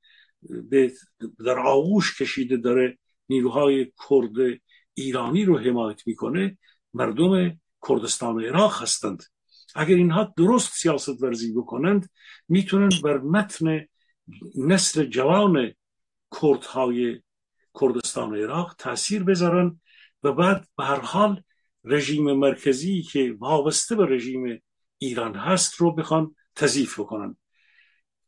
در 1.46 1.58
آغوش 1.58 2.22
کشیده 2.22 2.56
داره 2.56 2.98
نیروهای 3.28 3.84
کرد 3.84 4.60
ایرانی 4.94 5.44
رو 5.44 5.58
حمایت 5.58 6.06
می‌کنه 6.06 6.58
مردم 6.94 7.60
کردستان 7.88 8.44
عراق 8.44 8.82
هستند. 8.82 9.22
اگر 9.74 9.94
اینها 9.94 10.34
درست 10.36 10.72
سیاست 10.72 11.22
ورزی 11.22 11.52
بکنند 11.52 12.10
می‌تونن 12.48 12.88
بر 13.04 13.18
متن 13.18 13.86
نسل 14.56 15.04
جوان 15.04 15.74
کردهای 16.42 17.20
کردستان 17.80 18.36
عراق 18.36 18.74
تاثیر 18.78 19.24
بذارن 19.24 19.80
و 20.22 20.32
بعد 20.32 20.68
به 20.76 20.84
هر 20.84 21.00
حال 21.00 21.42
رژیم 21.84 22.32
مرکزی 22.32 23.02
که 23.02 23.36
وابسته 23.38 23.94
به 23.94 24.06
رژیم 24.06 24.62
ایران 24.98 25.34
هست 25.34 25.74
رو 25.74 25.94
بخوان 25.94 26.34
تضیف 26.56 27.00
بکنن. 27.00 27.36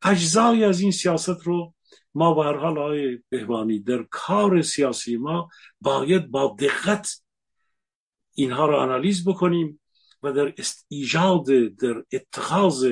اجزای 0.03 0.65
از 0.65 0.81
این 0.81 0.91
سیاست 0.91 1.43
رو 1.43 1.75
ما 2.15 2.35
به 2.35 2.45
هر 2.45 2.57
حال 2.57 2.79
های 2.79 3.19
بهبانی 3.29 3.79
در 3.81 4.07
کار 4.11 4.63
سیاسی 4.63 5.17
ما 5.17 5.49
باید 5.81 6.31
با 6.31 6.57
دقت 6.61 7.23
اینها 8.35 8.67
را 8.67 8.83
آنالیز 8.83 9.29
بکنیم 9.29 9.81
و 10.23 10.33
در 10.33 10.55
ایجاد 10.89 11.45
در 11.81 12.05
اتخاذ 12.13 12.87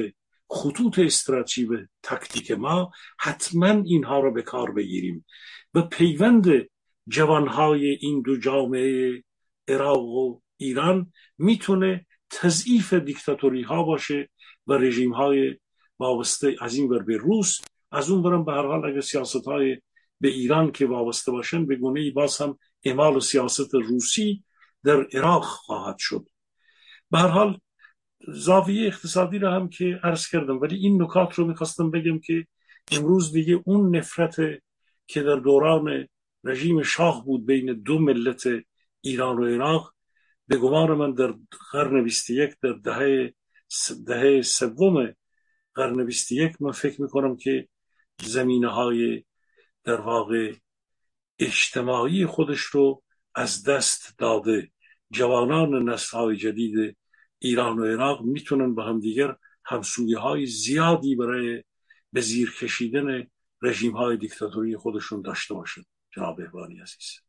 خطوط 0.48 0.98
استراتژی 0.98 1.64
و 1.64 1.86
تکتیک 2.02 2.50
ما 2.50 2.90
حتما 3.18 3.66
اینها 3.66 4.20
را 4.20 4.30
به 4.30 4.42
کار 4.42 4.72
بگیریم. 4.72 5.24
و 5.74 5.82
پیوند 5.82 6.46
جوانهای 7.08 7.86
این 7.86 8.22
دو 8.22 8.36
جامعه 8.36 9.24
عراق 9.68 10.04
و 10.04 10.40
ایران 10.56 11.12
می‌تونه 11.38 12.06
تضعیف 12.30 12.94
دیکتاتوری 12.94 13.62
ها 13.62 13.82
باشه 13.82 14.30
و 14.66 14.72
رژیم 14.72 15.12
های 15.12 15.56
وابسته 15.98 16.56
از 16.60 16.74
این 16.74 16.88
ور 16.88 17.02
به 17.02 17.16
روس 17.16 17.60
از 17.92 18.10
اون 18.10 18.22
برم 18.22 18.44
به 18.44 18.52
هر 18.52 18.66
حال 18.66 18.84
اگر 18.84 19.00
سیاست 19.00 19.44
های 19.44 19.78
به 20.20 20.28
ایران 20.28 20.72
که 20.72 20.86
وابسته 20.86 21.32
باشن 21.32 21.66
به 21.66 21.76
گونه 21.76 22.00
ای 22.00 22.10
باز 22.10 22.38
هم 22.38 22.58
اعمال 22.84 23.20
سیاست 23.20 23.74
روسی 23.74 24.44
در 24.84 25.06
عراق 25.12 25.44
خواهد 25.44 25.98
شد. 25.98 26.28
به 27.10 27.18
هر 27.18 27.28
حال 27.28 27.58
زاویه 28.28 28.86
اقتصادی 28.86 29.38
رو 29.38 29.48
هم 29.48 29.68
که 29.68 30.00
عرض 30.02 30.28
کردم 30.28 30.60
ولی 30.60 30.76
این 30.76 31.02
نکات 31.02 31.34
رو 31.34 31.46
می‌خواستم 31.46 31.90
بگم 31.90 32.18
که 32.18 32.46
امروز 32.92 33.32
دیگه 33.32 33.60
اون 33.64 33.96
نفرت 33.96 34.36
که 35.06 35.22
در 35.22 35.36
دوران 35.36 36.08
رژیم 36.44 36.82
شاه 36.82 37.24
بود 37.24 37.46
بین 37.46 37.72
دو 37.72 37.98
ملت 37.98 38.48
ایران 39.00 39.38
و 39.38 39.44
عراق 39.44 39.94
به 40.48 40.56
گمان 40.56 40.92
من 40.92 41.14
در 41.14 41.34
قرن 41.72 42.04
21 42.04 42.56
در 42.62 42.72
دهه 42.72 43.34
دهه 44.06 44.42
سوم 44.42 45.14
قرن 45.74 46.06
21 46.06 46.62
من 46.62 46.72
فکر 46.72 47.02
می‌کنم 47.02 47.36
که 47.36 47.68
زمینه 48.24 48.68
های 48.68 49.24
در 49.84 50.00
واقع 50.00 50.54
اجتماعی 51.38 52.26
خودش 52.26 52.60
رو 52.60 53.02
از 53.34 53.64
دست 53.64 54.14
داده. 54.18 54.70
جوانان 55.10 55.88
نسل 55.88 56.16
های 56.16 56.36
جدید 56.36 56.96
ایران 57.38 57.78
و 57.78 57.84
عراق 57.84 58.22
می‌تونن 58.22 58.74
با 58.74 58.84
هم 58.84 59.00
دیگر 59.00 59.36
همسوی 59.64 60.14
های 60.14 60.46
زیادی 60.46 61.16
برای 61.16 61.64
به 62.12 62.20
زیر 62.20 62.52
کشیدن 62.60 63.26
رژیم 63.62 63.92
های 63.92 64.16
دیکتاتوری 64.16 64.76
خودشون 64.76 65.22
داشته 65.22 65.54
باشن 65.54 65.82
جناب 66.16 66.40
احبانی 66.40 66.80
عزیز. 66.80 67.20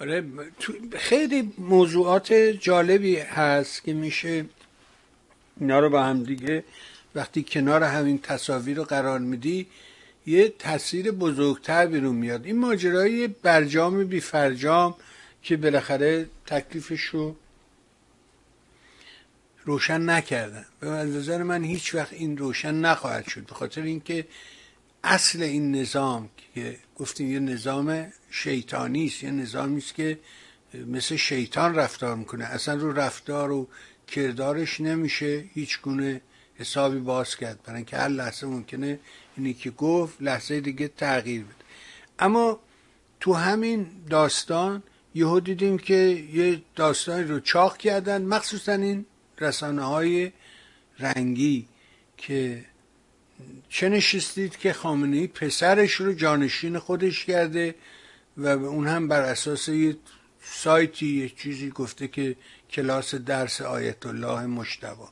آره 0.00 0.24
خیلی 0.96 1.52
موضوعات 1.58 2.32
جالبی 2.32 3.16
هست 3.16 3.84
که 3.84 3.92
میشه 3.92 4.44
اینا 5.60 5.78
رو 5.78 5.90
با 5.90 6.02
هم 6.02 6.22
دیگه 6.22 6.64
وقتی 7.14 7.42
کنار 7.48 7.82
همین 7.82 8.18
تصاویر 8.18 8.76
رو 8.76 8.84
قرار 8.84 9.18
میدی 9.18 9.66
یه 10.26 10.48
تاثیر 10.48 11.10
بزرگتر 11.10 11.86
بیرون 11.86 12.16
میاد. 12.16 12.46
این 12.46 12.58
ماجرای 12.58 13.28
برجام 13.28 14.04
بی 14.04 14.20
فرجام 14.20 14.94
که 15.42 15.56
بالاخره 15.56 16.28
تکلیفش 16.46 17.00
رو 17.00 17.36
روشن 19.64 20.10
نکردن. 20.10 20.64
به 20.80 20.86
نظر 20.86 21.42
من 21.42 21.64
هیچ 21.64 21.94
وقت 21.94 22.12
این 22.12 22.36
روشن 22.36 22.74
نخواهد 22.74 23.28
شد. 23.28 23.46
به 23.46 23.54
خاطر 23.54 23.82
اینکه 23.82 24.26
اصل 25.04 25.42
این 25.42 25.74
نظام 25.74 26.28
که 26.54 26.76
گفتیم 26.96 27.30
یه 27.30 27.38
نظام 27.38 28.12
شیطانی 28.30 29.06
است 29.06 29.22
یه 29.24 29.30
نظامی 29.30 29.78
است 29.78 29.94
که 29.94 30.18
مثل 30.86 31.16
شیطان 31.16 31.74
رفتار 31.74 32.16
می‌کنه. 32.16 32.44
اصلا 32.44 32.74
رو 32.74 32.92
رفتار 32.92 33.50
و 33.50 33.68
کردارش 34.08 34.80
نمیشه 34.80 35.44
هیچ 35.54 35.80
گونه 35.80 36.20
حسابی 36.54 36.98
باز 36.98 37.36
کرد. 37.36 37.62
برای 37.62 37.76
اینکه 37.76 37.96
هر 37.96 38.08
لحظه 38.08 38.46
ممکنه 38.46 39.00
اینی 39.36 39.54
که 39.54 39.70
گفت 39.70 40.22
لحظه 40.22 40.60
دیگه 40.60 40.88
تغییر 40.88 41.42
بده. 41.42 41.54
اما 42.18 42.60
تو 43.20 43.34
همین 43.34 43.86
داستان 44.10 44.82
یهو 45.14 45.40
دیدیم 45.40 45.78
که 45.78 45.94
یه 46.32 46.62
داستانی 46.76 47.24
رو 47.24 47.40
چاق 47.40 47.76
کردن 47.76 48.22
مخصوصا 48.22 48.72
این 48.72 49.06
رسانه 49.38 49.82
های 49.82 50.32
رنگی 50.98 51.68
که 52.16 52.64
چه 53.68 53.88
نشستید 53.88 54.56
که 54.56 54.72
خامنه 54.72 55.26
پسرش 55.26 55.92
رو 55.92 56.12
جانشین 56.12 56.78
خودش 56.78 57.24
کرده 57.24 57.74
و 58.36 58.46
اون 58.46 58.86
هم 58.86 59.08
بر 59.08 59.22
اساس 59.22 59.68
یه 59.68 59.96
سایتی 60.42 61.06
یه 61.06 61.28
چیزی 61.28 61.70
گفته 61.70 62.08
که 62.08 62.36
کلاس 62.70 63.14
درس 63.14 63.60
آیت 63.60 64.06
الله 64.06 64.46
مشتبا. 64.46 65.08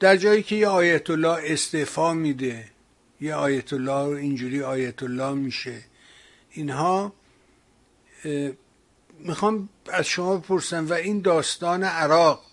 در 0.00 0.16
جایی 0.16 0.42
که 0.42 0.56
یه 0.56 0.68
آیت 0.68 1.10
الله 1.10 1.38
استعفا 1.42 2.14
میده 2.14 2.64
یه 3.20 3.34
آیت 3.34 3.72
الله 3.72 4.04
رو 4.04 4.16
اینجوری 4.16 4.62
آیت 4.62 5.02
الله 5.02 5.32
میشه. 5.32 5.82
اینها 6.50 7.12
می‌خوام 9.18 9.68
از 9.92 10.06
شما 10.06 10.36
بپرسم 10.36 10.88
و 10.88 10.92
این 10.92 11.20
داستان 11.20 11.82
عراق 11.82 12.44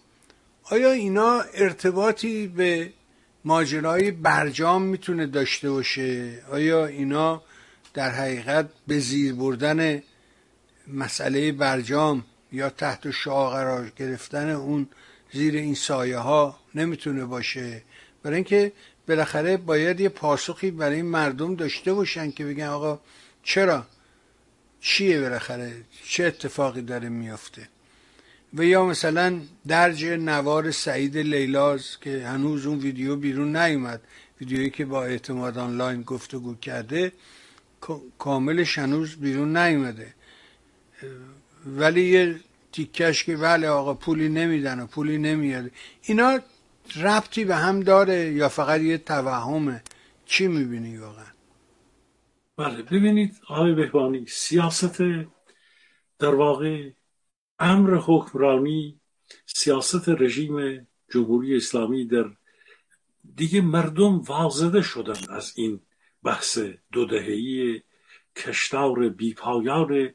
آیا 0.64 0.92
اینا 0.92 1.42
ارتباطی 1.54 2.48
به 2.48 2.94
ماجرای 3.46 4.12
برجام 4.12 4.82
می‌تونه 4.82 5.26
داشته 5.28 5.72
باشه؟ 5.72 6.42
آیا 6.52 6.86
اینا 6.86 7.42
در 7.94 8.10
حقیقت 8.10 8.70
به 8.88 9.00
زیر 9.00 9.34
بردن 9.34 10.04
مسئله 10.88 11.52
برجام 11.52 12.26
یا 12.52 12.70
تحت 12.70 13.12
شعا 13.12 13.50
قرار 13.50 13.90
گرفتن 13.96 14.50
اون 14.50 14.88
زیر 15.32 15.56
این 15.56 15.76
سایه 15.76 16.18
ها 16.18 16.60
نمی‌تونه 16.76 17.26
باشه؟ 17.26 17.84
برای 18.24 18.36
اینکه 18.36 18.72
بالاخره 19.08 19.58
باید 19.58 20.00
یه 20.00 20.10
پاسخی 20.10 20.72
برای 20.72 21.02
مردم 21.02 21.56
داشته 21.56 21.94
باشن 21.94 22.32
که 22.32 22.46
بگن 22.46 22.68
آقا 22.68 23.00
چرا؟ 23.44 23.86
چیه 24.82 25.22
بالاخره؟ 25.22 25.74
چه 26.06 26.24
اتفاقی 26.24 26.82
داره 26.82 27.10
میافته؟ 27.10 27.70
و 28.54 28.64
یا 28.64 28.86
مثلا 28.86 29.42
درج 29.68 30.06
نوار 30.06 30.72
سعید 30.72 31.18
لیلاز 31.18 32.00
که 32.02 32.28
هنوز 32.28 32.66
اون 32.66 32.80
ویدیو 32.80 33.16
بیرون 33.16 33.58
نیومد 33.58 34.02
ویدیویی 34.42 34.70
که 34.70 34.86
با 34.86 35.06
اعتماد 35.06 35.58
آنلاین 35.58 36.02
گفتگو 36.02 36.56
کرده 36.56 37.12
کاملش 38.20 38.78
هنوز 38.78 39.16
بیرون 39.16 39.58
نیومده. 39.58 40.14
ولی 41.66 42.02
یه 42.02 42.40
تیکش 42.72 43.24
که 43.24 43.38
بله 43.38 43.68
آقا 43.68 43.94
پولی 43.94 44.30
نمیدن 44.30 44.80
و 44.80 44.86
پولی 44.86 45.18
نمیاد. 45.18 45.72
اینا 46.02 46.40
ربطی 46.96 47.46
به 47.46 47.56
هم 47.56 47.80
داره 47.80 48.32
یا 48.32 48.50
فقط 48.50 48.82
یه 48.82 48.98
توهمه؟ 48.98 49.84
چی 50.26 50.48
می‌بینی 50.48 50.98
واقعا؟ 50.98 51.26
بله 52.58 52.82
ببینید 52.82 53.40
آقای 53.48 53.74
بهبانی 53.74 54.26
سیاست 54.26 55.02
در 56.20 56.36
واقع 56.36 56.92
امر 57.60 57.96
حکمرانی 57.96 59.00
سیاست 59.46 60.10
رژیم 60.10 60.88
جمهوری 61.10 61.58
اسلامی 61.58 62.06
در 62.06 62.26
دیگه 63.36 63.62
مردم 63.62 64.20
واضده 64.20 64.82
شدن 64.82 65.30
از 65.30 65.54
این 65.56 65.80
بحث 66.24 66.60
دو 66.92 67.06
دههی 67.06 67.82
کشتار 68.36 69.10
بیپایان 69.10 70.14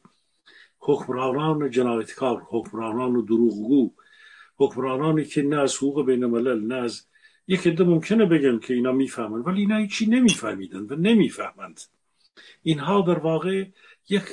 حکمرانان 0.79 1.71
جنایتکار 1.71 2.47
حکمرانان 2.51 3.25
دروغگو. 3.25 3.95
حکمرانانی 4.59 5.25
که 5.25 5.43
نه 5.43 5.57
از 5.57 5.77
حقوق 5.77 6.07
بین 6.07 6.25
الملل 6.25 6.67
نه 6.67 6.75
از 6.75 7.07
یک 7.49 7.67
عده 7.67 7.85
ممکنه 7.85 8.27
بگن 8.27 8.59
که 8.59 8.75
اینا 8.75 8.93
می‌فهمند 8.93 9.47
ولی 9.47 9.61
اینا 9.61 9.77
هیچی 9.77 10.07
نمیفهمیدن 10.07 10.81
و 10.81 10.97
نمی‌فهمند. 10.97 11.81
اینها 12.63 13.01
در 13.01 13.19
واقع 13.19 13.65
یک 14.09 14.25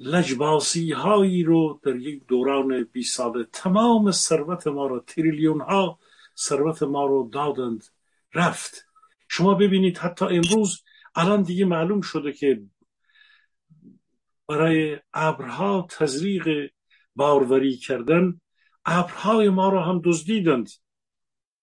لجباسی 0.00 0.92
هایی 0.92 1.42
رو 1.42 1.80
در 1.82 1.96
یک 1.96 2.26
دوران 2.26 2.84
20 2.84 3.16
ساله 3.16 3.44
تمام 3.52 4.10
ثروت 4.10 4.66
ما 4.66 4.86
رو 4.86 5.00
تریلیون 5.00 5.60
ها 5.60 5.98
ثروت 6.36 6.82
ما 6.82 7.06
رو 7.06 7.30
دادند 7.32 7.84
رفت. 8.34 8.86
شما 9.28 9.54
ببینید 9.54 9.98
حتی 9.98 10.24
امروز 10.24 10.82
الان 11.14 11.42
دیگه 11.42 11.64
معلوم 11.64 12.00
شده 12.00 12.32
که 12.32 12.62
برای 14.48 14.98
ابرها 15.14 15.86
تزریق 15.90 16.70
باروری 17.16 17.76
کردن 17.76 18.40
ابرهای 18.86 19.48
ما 19.48 19.68
را 19.68 19.84
هم 19.84 20.00
دزدیدند. 20.04 20.70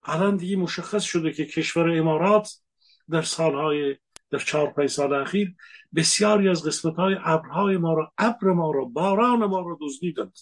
الان 0.04 0.38
دیگه 0.38 0.56
مشخص 0.56 1.04
شده 1.04 1.32
که 1.32 1.46
کشور 1.46 1.90
امارات 1.90 2.62
در 3.10 3.22
سالهای 3.22 3.98
در 4.30 4.40
چهار 4.40 4.72
پنج 4.72 4.90
سال 4.90 5.14
اخیر 5.14 5.56
بسیاری 5.96 6.50
از 6.50 6.64
قسمت 6.64 6.96
های 6.96 7.16
ابرهای 7.24 7.78
ما 7.78 7.94
را 7.94 8.14
ابر 8.18 8.48
ما 8.48 8.72
را 8.72 8.86
باران 8.86 9.46
ما 9.46 9.60
را 9.60 9.78
دزدیدند. 9.82 10.38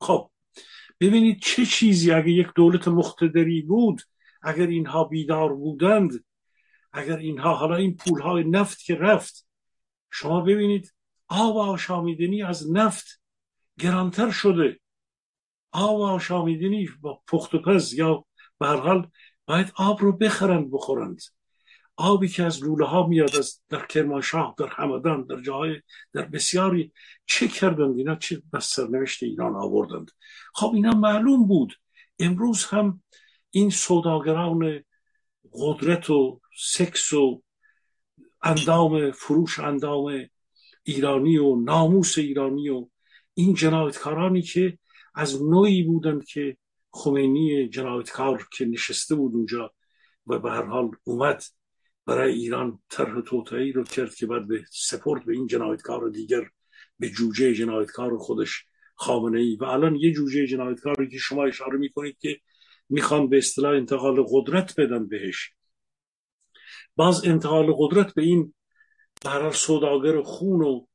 خب 0.00 0.30
ببینید 1.00 1.40
چه 1.40 1.66
چیزی 1.66 2.12
اگر 2.12 2.28
یک 2.28 2.48
دولت 2.54 2.88
مقتدری 2.88 3.62
بود 3.62 4.02
اگر 4.42 4.66
اینها 4.66 5.04
بیدار 5.04 5.54
بودند 5.54 6.24
اگر 6.92 7.16
اینها 7.16 7.54
حالا 7.54 7.76
این 7.76 7.96
پولهای 7.96 8.44
نفت 8.44 8.84
که 8.84 8.94
رفت 8.94 9.46
شما 10.10 10.40
ببینید 10.40 10.94
آب 11.28 11.56
آشامیدنی 11.56 12.42
از 12.42 12.72
نفت 12.72 13.20
گرانتر 13.78 14.30
شده. 14.30 14.80
آب 15.72 16.00
آشامیدنی 16.00 16.88
با 17.00 17.22
پخت 17.28 17.54
و 17.54 17.62
پز 17.62 17.92
یا 17.92 18.24
به 18.58 18.66
هر 18.66 18.76
حال 18.76 19.10
باید 19.46 19.72
آب 19.76 20.00
رو 20.00 20.12
بخرند 20.12 20.70
بخورند. 20.70 21.20
آبی 21.96 22.28
که 22.28 22.42
از 22.42 22.62
لوله 22.62 22.86
ها 22.86 23.06
میاد 23.06 23.36
از 23.36 23.60
در 23.68 23.86
کرمانشاه 23.86 24.54
در 24.58 24.66
همدان 24.66 25.26
در 25.26 25.40
جاهای 25.40 25.80
در 26.12 26.22
بسیاری 26.22 26.92
چه 27.26 27.48
کردند؟ 27.48 27.98
اینا 27.98 28.16
چه 28.16 28.42
به 28.52 28.60
سرنوشت 28.60 29.22
ایران 29.22 29.56
آوردند؟ 29.56 30.10
خب 30.54 30.72
اینا 30.74 30.92
معلوم 30.92 31.46
بود. 31.46 31.74
امروز 32.18 32.64
هم 32.64 33.02
این 33.50 33.70
سوداگران 33.70 34.84
قدرت 35.52 36.10
و 36.10 36.40
سکس 36.58 37.12
و 37.12 37.42
اندام 38.42 39.10
فروش 39.10 39.58
اندام 39.58 40.28
ایرانی 40.82 41.38
و 41.38 41.56
ناموس 41.56 42.18
ایرانی 42.18 42.68
و 42.68 42.88
این 43.34 43.54
جنایتکارانی 43.54 44.42
که 44.42 44.78
از 45.14 45.42
نوعی 45.42 45.82
بودند 45.82 46.24
که 46.24 46.56
خمینی 46.90 47.68
جنایتکار 47.68 48.48
که 48.52 48.64
نشسته 48.64 49.14
بود 49.14 49.34
اونجا 49.34 49.74
و 50.26 50.38
به 50.38 50.50
هر 50.50 50.64
حال 50.64 50.90
اومد 51.04 51.42
برای 52.06 52.32
ایران 52.32 52.78
طرح 52.90 53.20
توطئه‌ای 53.20 53.72
رو 53.72 53.84
کرد 53.84 54.14
که 54.14 54.26
بعد 54.26 54.48
به 54.48 54.64
سپورت 54.70 55.24
به 55.24 55.32
این 55.32 55.46
جنایتکار 55.46 56.10
دیگر 56.10 56.42
به 56.98 57.08
جوجه 57.08 57.54
جنایتکار 57.54 58.18
خودش 58.18 58.66
خامنه 58.94 59.40
ای 59.40 59.56
و 59.56 59.64
الان 59.64 59.96
یه 59.96 60.12
جوجه 60.12 60.46
جنایتکاری 60.46 61.08
که 61.08 61.18
شما 61.18 61.44
اشاره 61.44 61.78
می‌کنید 61.78 62.18
که 62.18 62.40
می‌خوان 62.88 63.28
به 63.28 63.38
اصطلاح 63.38 63.72
انتقال 63.72 64.24
قدرت 64.28 64.80
بدن 64.80 65.08
بهش. 65.08 65.50
باز 66.96 67.24
انتقال 67.24 67.72
قدرت 67.78 68.14
به 68.14 68.22
این 68.22 68.54
برای 69.24 69.52
سوداگر 69.52 70.22
خون 70.22 70.62
و 70.62 70.86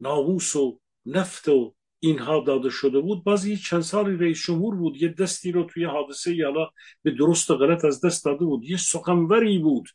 ناموس 0.00 0.56
و 0.56 0.80
نفت 1.06 1.48
و 1.48 1.74
اینها 2.00 2.40
داده 2.40 2.70
شده 2.70 3.00
بود 3.00 3.24
باز 3.24 3.46
یه 3.46 3.56
چند 3.56 3.80
سالی 3.80 4.16
رئیس 4.16 4.44
جمهور 4.46 4.76
بود 4.76 5.02
یه 5.02 5.08
دستی 5.08 5.52
رو 5.52 5.64
توی 5.64 5.84
حادثه 5.84 6.34
یالا 6.34 6.70
به 7.02 7.10
درست 7.10 7.50
و 7.50 7.56
غلط 7.56 7.84
از 7.84 8.00
دست 8.00 8.24
داده 8.24 8.44
بود 8.44 8.64
یه 8.64 8.76
سخنوری 8.76 9.58
بود. 9.58 9.88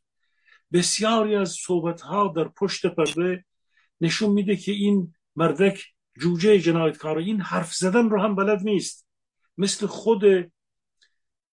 بسیاری 0.74 1.36
از 1.36 1.52
صحبت 1.52 2.02
ها 2.02 2.34
در 2.36 2.48
پشت 2.48 2.86
پرده 2.86 3.46
نشون 4.02 4.32
میده 4.32 4.56
که 4.56 4.72
این 4.72 5.14
مردک 5.36 5.84
جوجه 6.20 6.60
جنایتکار 6.60 7.18
این 7.18 7.42
حرف 7.42 7.74
زدن 7.74 8.10
رو 8.10 8.22
هم 8.22 8.36
بلد 8.36 8.62
نیست. 8.64 9.08
مثل 9.58 9.88
خود 9.88 10.52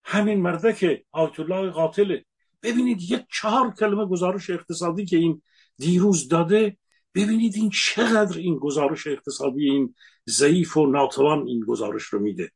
همین 0.04 0.40
مردک 0.40 1.04
آیت 1.12 1.40
الله 1.40 1.70
قاتله 1.70 2.24
ببینید 2.62 3.02
یک 3.02 3.26
چهار 3.32 3.74
کلمه 3.74 4.06
گزارش 4.06 4.50
اقتصادی 4.50 5.04
که 5.04 5.16
این 5.16 5.42
دیروز 5.76 6.28
داده 6.28 6.76
ببینید 7.14 7.54
این 7.56 7.70
چقدر 7.70 8.38
این 8.38 8.58
گزارش 8.58 9.06
اقتصادی 9.06 9.70
این 9.70 9.94
ضعیف 10.28 10.76
و 10.76 10.86
ناتوان 10.86 11.48
این 11.48 11.60
گزارش 11.60 12.02
رو 12.02 12.18
میده. 12.18 12.52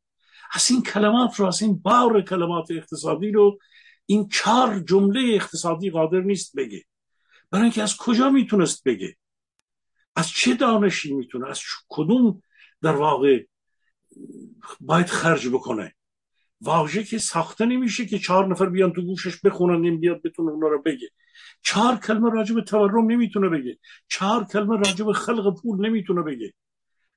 از 0.53 0.71
این 0.71 0.83
کلمات 0.83 1.39
رو 1.39 1.45
از 1.45 1.61
این 1.61 1.77
بار 1.77 2.21
کلمات 2.21 2.71
اقتصادی 2.71 3.31
رو 3.31 3.59
این 4.05 4.29
چهار 4.29 4.79
جمله 4.79 5.33
اقتصادی 5.33 5.89
قادر 5.89 6.21
نیست 6.21 6.55
بگه. 6.55 6.85
برای 7.51 7.63
اینکه 7.63 7.83
از 7.83 7.97
کجا 7.97 8.29
می‌تونست 8.29 8.83
بگه؟ 8.83 9.15
از 10.15 10.29
چه 10.29 10.53
دانشی 10.53 11.13
می‌تونه؟ 11.13 11.49
از 11.49 11.61
کدوم 11.89 12.41
در 12.81 12.95
واقع 12.95 13.45
باید 14.79 15.05
خرج 15.05 15.47
بکنه؟ 15.47 15.94
واژه 16.65 17.03
که 17.03 17.17
ساخته 17.17 17.65
نمیشه 17.65 18.05
که 18.05 18.19
چهار 18.19 18.47
نفر 18.47 18.65
بیان 18.65 18.93
تو 18.93 19.01
گوشش 19.01 19.39
بخونن 19.41 19.83
این 19.83 19.99
بیاد 19.99 20.21
بتونه 20.21 20.51
اونا 20.51 20.67
رو 20.67 20.81
بگه. 20.81 21.09
چهار 21.61 21.95
کلمه 21.95 22.29
راجب 22.29 22.61
تورم 22.61 23.11
نمی‌تونه 23.11 23.49
بگه. 23.49 23.77
چهار 24.07 24.43
کلمه 24.43 24.77
راجب 24.77 25.11
خلق 25.11 25.61
پول 25.61 25.87
نمی‌تونه 25.87 26.21
بگه. 26.21 26.53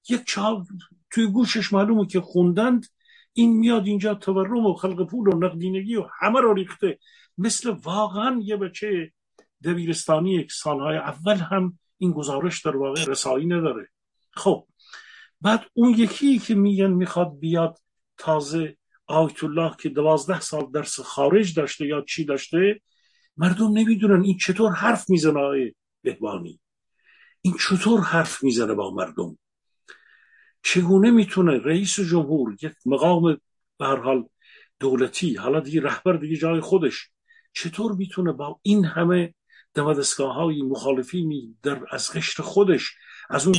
یک 0.08 0.24
چهار 0.26 0.64
توی 1.10 1.26
گوشش 1.26 1.72
معلومه 1.72 2.06
که 2.06 2.20
خوندند. 2.20 2.86
این 3.32 3.56
میاد 3.56 3.86
اینجا 3.86 4.14
تورم 4.14 4.66
و 4.66 4.74
خلق 4.74 5.10
پول 5.10 5.34
و 5.34 5.38
نقدینگی 5.38 5.96
و 5.96 6.06
همه 6.20 6.40
رو 6.40 6.54
ریخته. 6.54 6.98
مثل 7.38 7.70
واقعا 7.70 8.40
یه 8.42 8.56
بچه 8.56 9.12
دبیرستانی 9.64 10.46
سالهای 10.50 10.96
اول 10.96 11.36
هم 11.36 11.78
این 11.98 12.12
گزارش 12.12 12.62
در 12.62 12.76
واقع 12.76 13.04
رسایی 13.04 13.46
نداره. 13.46 13.88
خب 14.30 14.66
بعد 15.40 15.64
اون 15.72 15.90
یکی 15.90 16.38
که 16.38 16.54
میگن 16.54 16.90
می‌خواد 16.90 17.38
بیاد 17.38 17.78
تازه 18.18 18.76
آیت 19.08 19.44
الله 19.44 19.76
که 19.78 19.88
دوازده 19.88 20.40
سال 20.40 20.70
درس 20.70 21.00
خارج 21.00 21.54
داشته 21.54 21.86
یا 21.86 22.04
چی 22.08 22.24
داشته 22.24 22.80
مردم 23.36 23.78
نمی‌دونن 23.78 24.24
این 24.24 24.36
چطور 24.36 24.72
حرف 24.72 25.10
می‌زنه 25.10 25.40
آقای 25.40 25.74
بهبانی 26.02 26.60
این 27.40 27.54
چطور 27.68 28.00
حرف 28.00 28.44
می‌زنه 28.44 28.74
با 28.74 28.90
مردم 28.90 29.38
چگونه 30.62 31.10
می‌تونه 31.10 31.58
رئیس 31.58 32.00
جمهور 32.00 32.56
یک 32.62 32.74
مقام 32.86 33.40
به 33.78 33.86
حال 33.86 34.24
دولتی 34.80 35.34
حالا 35.34 35.60
دیگه 35.60 35.80
رهبر 35.80 36.12
دیگه 36.12 36.36
جای 36.36 36.60
خودش 36.60 37.10
چطور 37.52 37.92
می‌تونه 37.92 38.32
با 38.32 38.60
این 38.62 38.84
همه 38.84 39.34
دمدستگاه 39.74 40.34
های 40.34 40.62
مخالفی 40.62 41.56
در 41.62 41.82
از 41.90 42.12
قشر 42.12 42.42
خودش 42.42 42.94
از 43.30 43.46
اون 43.46 43.56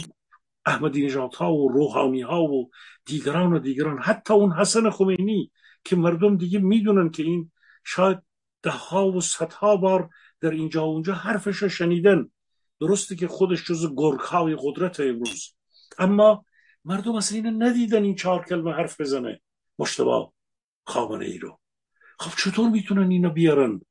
احمدی 0.66 1.06
نژاد 1.06 1.36
ها 1.36 1.54
و 1.54 1.70
روحانی 1.70 2.22
ها 2.22 2.44
و 2.44 2.70
دیگران 3.06 3.54
و 3.54 3.60
دیگران 3.60 4.00
حتی 4.02 4.34
اون 4.34 4.52
حسن 4.52 4.90
خمینی 4.90 5.52
که 5.84 5.96
مردم 5.96 6.38
دیگه 6.38 6.60
می‌دونن 6.60 7.10
که 7.10 7.24
این 7.24 7.52
شاید 7.84 8.18
ده 8.62 8.72
ها 8.72 9.12
و 9.12 9.22
صدها 9.22 9.76
بار 9.76 10.10
در 10.42 10.52
اینجا 10.52 10.86
و 10.86 10.94
اونجا 10.94 11.14
حرفش 11.14 11.64
شنیدن. 11.64 12.32
درسته 12.80 13.16
که 13.16 13.28
خودش 13.28 13.66
جز 13.66 13.94
گرگ 13.98 14.20
های 14.20 14.58
قدرت 14.60 15.00
امروز. 15.00 15.56
اما 15.98 16.46
مردم 16.86 17.16
اصلا 17.16 17.38
اینو 17.38 17.66
ندیدن 17.66 18.04
این 18.04 18.16
چهار 18.16 18.46
کلمه 18.46 18.74
حرف 18.74 19.02
بزنه. 19.02 19.42
مشتبه 19.80 20.28
خامنه 20.86 21.26
ای 21.26 21.38
رو. 21.38 21.60
خب 22.20 22.38
چطور 22.38 22.70
می‌تونن 22.70 23.12
اینو 23.12 23.30
بیارن؟ 23.30 23.82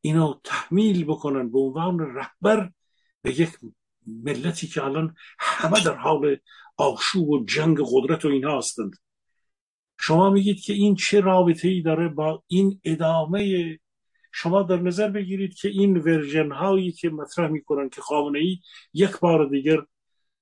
اینو 0.00 0.34
تحمیل 0.44 1.04
بکنن. 1.04 1.50
به 1.50 1.58
عنوان 1.58 1.98
رهبر 1.98 2.70
به 3.22 3.40
یک 3.40 3.58
ملتی 4.24 4.66
که 4.66 4.84
الان 4.84 5.14
همه 5.38 5.84
در 5.84 5.94
حال 5.94 6.36
آشوب 6.76 7.28
و 7.28 7.44
جنگ 7.44 7.78
قدرت 7.92 8.24
و 8.24 8.28
اینها 8.28 8.58
هستند. 8.58 8.92
شما 10.00 10.30
میگید 10.30 10.60
که 10.60 10.72
این 10.72 10.94
چه 10.94 11.20
رابطه 11.20 11.68
ای 11.68 11.82
داره 11.82 12.08
با 12.08 12.42
این 12.46 12.80
ادامه؟ 12.84 13.78
شما 14.32 14.62
در 14.62 14.76
نظر 14.76 15.10
بگیرید 15.10 15.54
که 15.54 15.68
این 15.68 15.96
ورژن 15.96 16.52
هایی 16.52 16.92
که 16.92 17.10
مطرح 17.10 17.50
می‌کنن 17.50 17.88
که 17.88 18.00
خامنه 18.00 18.38
ای 18.38 18.58
یک 18.92 19.18
بار 19.20 19.48
دیگر 19.48 19.78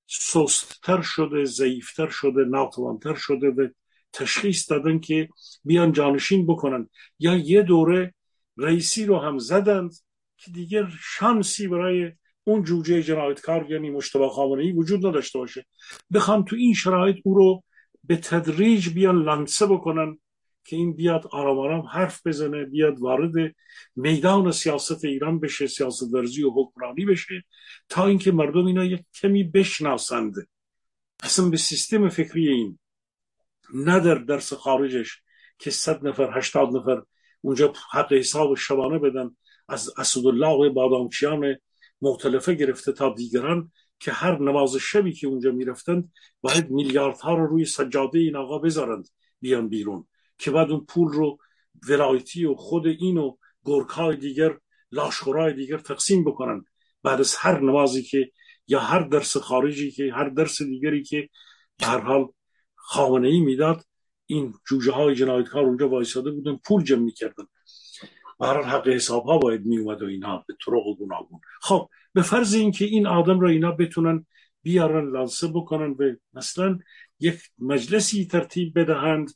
سستتر 0.07 1.03
شده 1.03 1.45
ضعیفتر 1.45 2.09
شده 2.09 2.45
ناتوانتر 2.45 3.15
شده 3.15 3.49
و 3.49 3.69
تشخیص 4.13 4.71
دادن 4.71 4.99
که 4.99 5.29
بیان 5.65 5.93
جانشین 5.93 6.47
بکنن. 6.47 6.89
یا 7.19 7.37
یه 7.37 7.63
دوره 7.63 8.15
رئیسی 8.57 9.07
رو 9.07 9.19
هم 9.19 9.39
زدند 9.39 9.93
که 10.37 10.51
دیگر 10.51 10.89
شانسی 11.01 11.69
برای 11.69 12.13
اون 12.49 12.63
جوجه 12.63 13.03
جنایتکار 13.03 13.71
یعنی 13.71 13.91
مشتبه 13.91 14.29
خامنه 14.29 14.63
ای 14.63 14.73
وجود 14.73 15.07
نداشته 15.07 15.39
باشه. 15.39 15.67
بخوان 16.13 16.45
تو 16.45 16.57
این 16.57 16.75
شرایط 16.75 17.17
او 17.25 17.35
رو 17.35 17.65
به 18.05 18.17
تدریج 18.17 18.89
بیان 18.89 19.23
لنسه 19.23 19.67
بکنن 19.67 20.19
که 20.65 20.77
این 20.77 20.93
بیاد 20.93 21.27
آرام 21.33 21.59
آرام 21.59 21.87
حرف 21.87 22.27
بزنه 22.27 22.65
بیاد 22.65 23.01
وارد 23.01 23.55
میدان 23.97 24.53
سیاست 24.53 25.05
ایران 25.05 25.41
بشه 25.41 25.67
سیاست 25.67 26.15
ورزی 26.15 26.43
و 26.43 26.51
حکمرانی 26.51 27.05
بشه 27.05 27.45
تا 27.89 28.07
اینکه 28.07 28.33
مردم 28.33 28.67
اینا 28.67 28.85
یک 28.85 29.05
کمی 29.15 29.45
بشناسند. 29.45 30.35
اصلا 31.23 31.49
به 31.49 31.57
سیستم 31.57 32.09
فکری 32.09 32.49
این 32.49 32.79
نه 33.75 34.01
در 34.01 34.15
درس 34.15 34.53
خارجش 34.53 35.23
که 35.59 35.71
صد 35.71 36.07
نفر 36.07 36.39
هشتاد 36.39 36.77
نفر 36.77 37.03
اونجا 37.41 37.73
حق 37.93 38.13
حساب 38.13 38.55
شبانه 38.55 38.99
بدن. 38.99 39.37
از 39.69 39.91
اسدالله 39.99 40.69
بادامچیان 40.69 41.57
مختلفه 42.03 42.55
گرفته 42.55 42.93
تا 42.93 43.15
دیگران 43.15 43.73
که 44.01 44.13
هر 44.13 44.39
نماز 44.39 44.77
شبی 44.77 45.13
که 45.13 45.27
اونجا 45.27 45.53
می‌رفتند 45.53 46.13
باید 46.41 46.71
میلیاردها 46.71 47.35
رو 47.35 47.47
روی 47.47 47.65
سجاده 47.65 48.19
این 48.19 48.37
آقا 48.37 48.59
بذارند 48.59 49.09
بیان 49.41 49.69
بیرون. 49.69 50.07
که 50.39 50.51
بعد 50.51 50.71
اون 50.71 50.85
پول 50.85 51.13
رو 51.13 51.39
ولایتی 51.89 52.45
و 52.45 52.55
خود 52.55 52.87
این 52.87 53.19
و 53.19 53.37
گرکای 53.65 54.17
دیگر 54.17 54.59
لاشخورای 54.93 55.53
دیگر 55.53 55.79
تقسیم 55.79 56.25
بکنن 56.25 56.65
بعد 57.03 57.21
از 57.21 57.37
هر 57.37 57.61
نمازی 57.61 58.03
که 58.03 58.31
یا 58.67 58.81
هر 58.81 59.01
درس 59.09 59.37
خارجی 59.37 59.91
که 59.91 60.13
هر 60.13 60.29
درس 60.29 60.63
دیگری 60.63 61.03
که 61.03 61.29
هر 61.83 62.01
حال 62.01 62.29
خامنه 62.75 63.29
ای 63.29 63.41
می‌داد 63.41 63.85
این 64.27 64.55
جوجه 64.69 64.93
های 64.93 65.15
جنایتکار 65.15 65.65
اونجا 65.65 65.89
وایساده 65.89 66.31
بودن 66.31 66.57
پول 66.65 66.85
جمع 66.85 67.03
می‌کردن. 67.03 67.45
برای 68.39 68.65
حق 68.65 68.89
حساب 68.89 69.25
ها 69.25 69.39
باید 69.39 69.67
میومد 69.67 70.03
و 70.03 70.07
اینها 70.07 70.45
به 70.49 70.55
طرق 70.67 70.87
و 70.87 70.97
گوناگون. 70.97 71.41
خب 71.61 71.89
به 72.13 72.23
فرض 72.23 72.55
اینکه 72.55 72.85
این 72.85 73.07
آدم 73.07 73.41
را 73.41 73.49
اینا 73.49 73.73
بتونن 73.73 74.27
بیارن 74.63 75.11
لانسه 75.11 75.49
بکنن 75.49 75.95
به 75.95 76.19
مثلا 76.35 76.79
یک 77.21 77.41
مجلسی 77.59 78.25
ترتیب 78.25 78.79
بدهند 78.79 79.31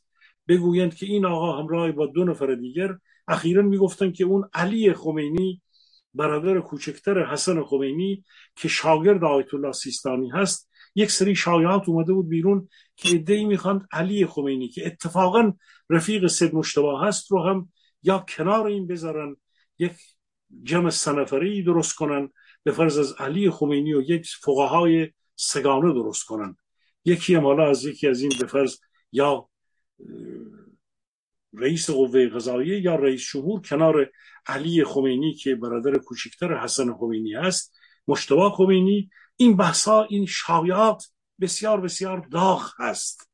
بگویند 0.47 0.95
که 0.95 1.05
این 1.05 1.25
آقا 1.25 1.59
همراه 1.59 1.91
با 1.91 2.05
دو 2.05 2.23
نفر 2.23 2.55
دیگر 2.55 2.97
اخیرا 3.27 3.61
می‌گفتن 3.61 4.11
که 4.11 4.23
اون 4.23 4.49
علی 4.53 4.93
خمینی 4.93 5.61
برادر 6.13 6.59
کوچکتر 6.59 7.25
حسن 7.25 7.63
خمینی 7.63 8.23
که 8.55 8.67
شاگرد 8.67 9.23
آیت 9.23 9.53
الله 9.53 9.71
سیستانی 9.71 10.29
هست 10.29 10.69
یک 10.95 11.11
سری 11.11 11.35
شایعات 11.35 11.89
اومده 11.89 12.13
بود 12.13 12.29
بیرون 12.29 12.69
که 12.95 13.15
ادعی 13.15 13.45
می‌خواند 13.45 13.87
علی 13.91 14.25
خمینی 14.25 14.67
که 14.67 14.87
اتفاقا 14.87 15.53
رفیق 15.89 16.27
سید 16.27 16.55
مشتبه 16.55 16.99
هست 17.01 17.31
رو 17.31 17.43
هم 17.43 17.69
یا 18.03 18.25
کنار 18.29 18.67
این 18.67 18.87
بذارن 18.87 19.35
یک 19.79 19.93
جمع 20.63 20.89
سنفری 20.89 21.63
درست 21.63 21.95
کنن 21.95 22.29
به 22.63 22.71
فرض 22.71 22.97
از 22.97 23.13
علی 23.19 23.49
خمینی 23.49 23.93
و 23.93 24.01
یک 24.01 24.27
فقهای 24.41 25.11
سگانه 25.35 25.93
درست 25.93 26.25
کنن. 26.25 26.57
یکی 27.05 27.35
هم 27.35 27.45
حالا 27.45 27.69
از 27.69 27.85
یکی 27.85 28.07
از 28.07 28.21
این 28.21 28.31
به 28.39 28.47
فرض 28.47 28.77
یا 29.11 29.49
رئیس 31.53 31.89
قوه 31.89 32.29
قضاییه 32.29 32.81
یا 32.81 32.95
رئیس 32.95 33.21
شهور 33.21 33.61
کنار 33.61 34.11
علی 34.45 34.83
خمینی 34.83 35.33
که 35.33 35.55
برادر 35.55 35.97
کوچکتر 35.97 36.57
حسن 36.57 36.93
خمینی 36.93 37.33
هست 37.33 37.73
مشتبه 38.07 38.49
خمینی. 38.49 39.09
این 39.37 39.57
بحثا 39.57 40.03
این 40.03 40.25
شایعات 40.25 41.05
بسیار 41.41 41.81
بسیار 41.81 42.27
داغ 42.31 42.71
هست 42.79 43.29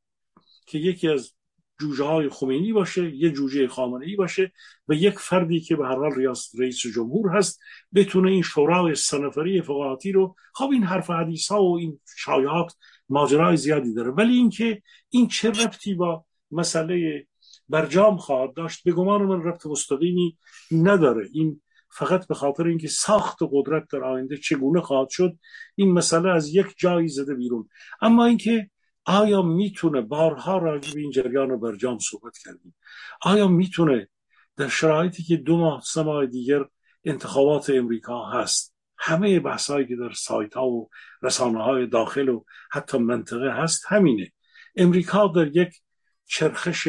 که 0.68 0.78
یکی 0.78 1.08
از 1.08 1.34
جوجه 1.80 2.04
های 2.04 2.30
خمینی 2.30 2.74
باشه 2.74 3.16
یه 3.16 3.32
جوجه 3.32 3.68
خامنه 3.68 4.06
ای 4.06 4.16
باشه 4.16 4.52
و 4.88 4.94
یک 4.94 5.20
فردی 5.20 5.60
که 5.60 5.76
به 5.76 5.88
هر 5.88 5.96
حال 5.96 6.12
رئیس 6.60 6.80
جمهور 6.96 7.38
هست 7.38 7.60
بتونه 7.96 8.32
این 8.32 8.42
شورای 8.42 8.96
سنفری 8.96 9.62
فقاهاتی 9.62 10.12
رو 10.12 10.36
خب 10.54 10.70
این 10.74 10.84
حرف 10.84 11.10
حدیث 11.10 11.48
ها 11.52 11.64
و 11.64 11.78
این 11.78 12.00
شایعات 12.18 12.74
ماجرای 13.10 13.58
زیادی 13.58 13.94
داره. 13.94 14.12
ولی 14.12 14.34
اینکه 14.34 14.82
این 15.10 15.28
چه 15.28 15.50
ربطی 15.50 15.94
با 15.94 16.26
مسئله 16.52 17.28
برجام 17.70 18.18
خواهد 18.18 18.54
داشت 18.54 18.84
به 18.84 18.92
گمان 18.92 19.22
من 19.22 19.44
ربط 19.44 19.66
مستقیمی 19.66 20.38
نداره. 20.72 21.30
این 21.34 21.62
فقط 21.92 22.28
به 22.28 22.36
خاطر 22.36 22.68
اینکه 22.68 22.88
ساخت 22.88 23.38
قدرت 23.52 23.84
در 23.92 24.04
آینده 24.04 24.38
چگونه 24.38 24.82
خواهد 24.82 25.10
شد 25.10 25.38
این 25.76 25.92
مسئله 25.92 26.30
از 26.30 26.56
یک 26.56 26.68
جایی 26.78 27.08
زده 27.08 27.36
بیرون. 27.36 27.70
اما 28.02 28.26
اینکه 28.26 28.70
آیا 29.10 29.42
می‌تونه 29.42 30.02
بارها 30.02 30.58
راجع 30.58 30.94
به 30.94 31.00
این 31.00 31.12
جریان 31.12 31.60
برجام 31.60 32.00
صحبت 32.00 32.38
کردیم. 32.38 32.76
آیا 33.22 33.48
می‌تونه 33.48 34.08
در 34.56 34.68
شرایطی 34.68 35.24
که 35.24 35.38
دو 35.38 35.58
ماه 35.58 35.82
سه 35.86 36.04
ماه 36.04 36.26
دیگر 36.26 36.66
انتخابات 37.04 37.70
امریکا 37.70 38.26
هست 38.26 38.76
همه 38.98 39.40
بحثایی 39.40 39.88
که 39.88 39.96
در 39.96 40.12
سایت 40.12 40.54
ها 40.54 40.68
و 40.68 40.90
رسانه 41.22 41.64
های 41.64 41.88
داخل 41.88 42.30
و 42.30 42.44
حتی 42.72 42.98
منطقه 42.98 43.52
هست 43.52 43.84
همینه. 43.88 44.32
امریکا 44.76 45.28
در 45.28 45.58
یک 45.58 45.82
چرخش 46.26 46.88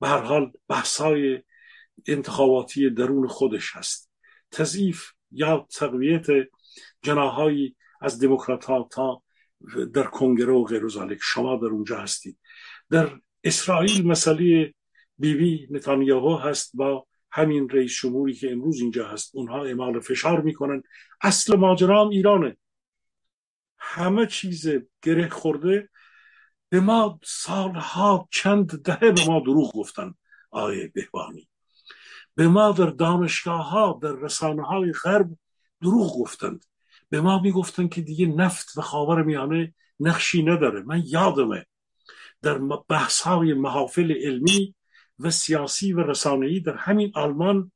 به 0.00 0.08
هر 0.08 0.20
حال 0.20 0.52
بحثای 0.68 1.42
انتخاباتی 2.06 2.90
درون 2.90 3.28
خودش 3.28 3.76
هست. 3.76 4.10
تضعیف 4.50 5.10
یا 5.30 5.66
تقویت 5.74 6.26
جناهایی 7.02 7.76
از 8.00 8.20
دموکرات 8.20 8.64
ها 8.64 8.88
تا 8.92 9.22
در 9.94 10.02
کنگره 10.02 10.52
و 10.52 10.64
غیر 10.64 10.82
شما 11.22 11.56
در 11.56 11.66
اونجا 11.66 11.98
هستید. 11.98 12.38
در 12.90 13.20
اسرائیل 13.44 14.06
مسئله 14.06 14.74
بیبی 15.18 15.68
نتانیاهو 15.70 16.36
هست 16.36 16.70
با 16.74 17.06
همین 17.30 17.68
رئیس 17.68 18.00
جمهوری 18.00 18.34
که 18.34 18.52
امروز 18.52 18.80
اینجا 18.80 19.08
هست. 19.08 19.30
اونها 19.34 19.64
اعمال 19.64 20.00
فشار 20.00 20.40
می‌کنن. 20.40 20.82
اصل 21.20 21.56
ماجرا 21.56 22.04
هم 22.04 22.08
ایرانه. 22.08 22.56
همه 23.78 24.26
چیز 24.26 24.68
گره 25.02 25.28
خورده. 25.28 25.88
به 26.68 26.80
ما 26.80 27.20
سالها 27.24 28.28
چند 28.32 28.82
دهه 28.82 29.12
به 29.12 29.26
ما 29.26 29.40
دروغ 29.40 29.72
گفتن 29.72 30.14
آیه 30.50 30.88
بهبانی. 30.94 31.48
به 32.34 32.48
ما 32.48 32.72
در 32.72 32.86
دانشگاه 32.86 33.70
ها 33.70 33.98
در 34.02 34.12
رسانه 34.12 34.62
های 34.62 34.92
غرب 34.92 35.30
دروغ 35.82 36.18
گفتند. 36.20 36.64
به 37.08 37.20
ما 37.20 37.38
می‌گفتن 37.38 37.88
که 37.88 38.00
دیگه 38.00 38.26
نفت 38.26 38.78
و 38.78 38.80
خاور 38.80 39.22
میانه 39.22 39.74
نقشی 40.00 40.42
نداره. 40.42 40.82
من 40.82 41.02
یادمه 41.06 41.66
در 42.42 42.58
بحث 42.88 43.20
های 43.20 43.54
محافل 43.54 44.12
علمی 44.12 44.74
و 45.18 45.30
سیاسی 45.30 45.92
و 45.92 46.00
رسانه‌ای 46.00 46.60
در 46.60 46.76
همین 46.76 47.12
آلمان 47.14 47.72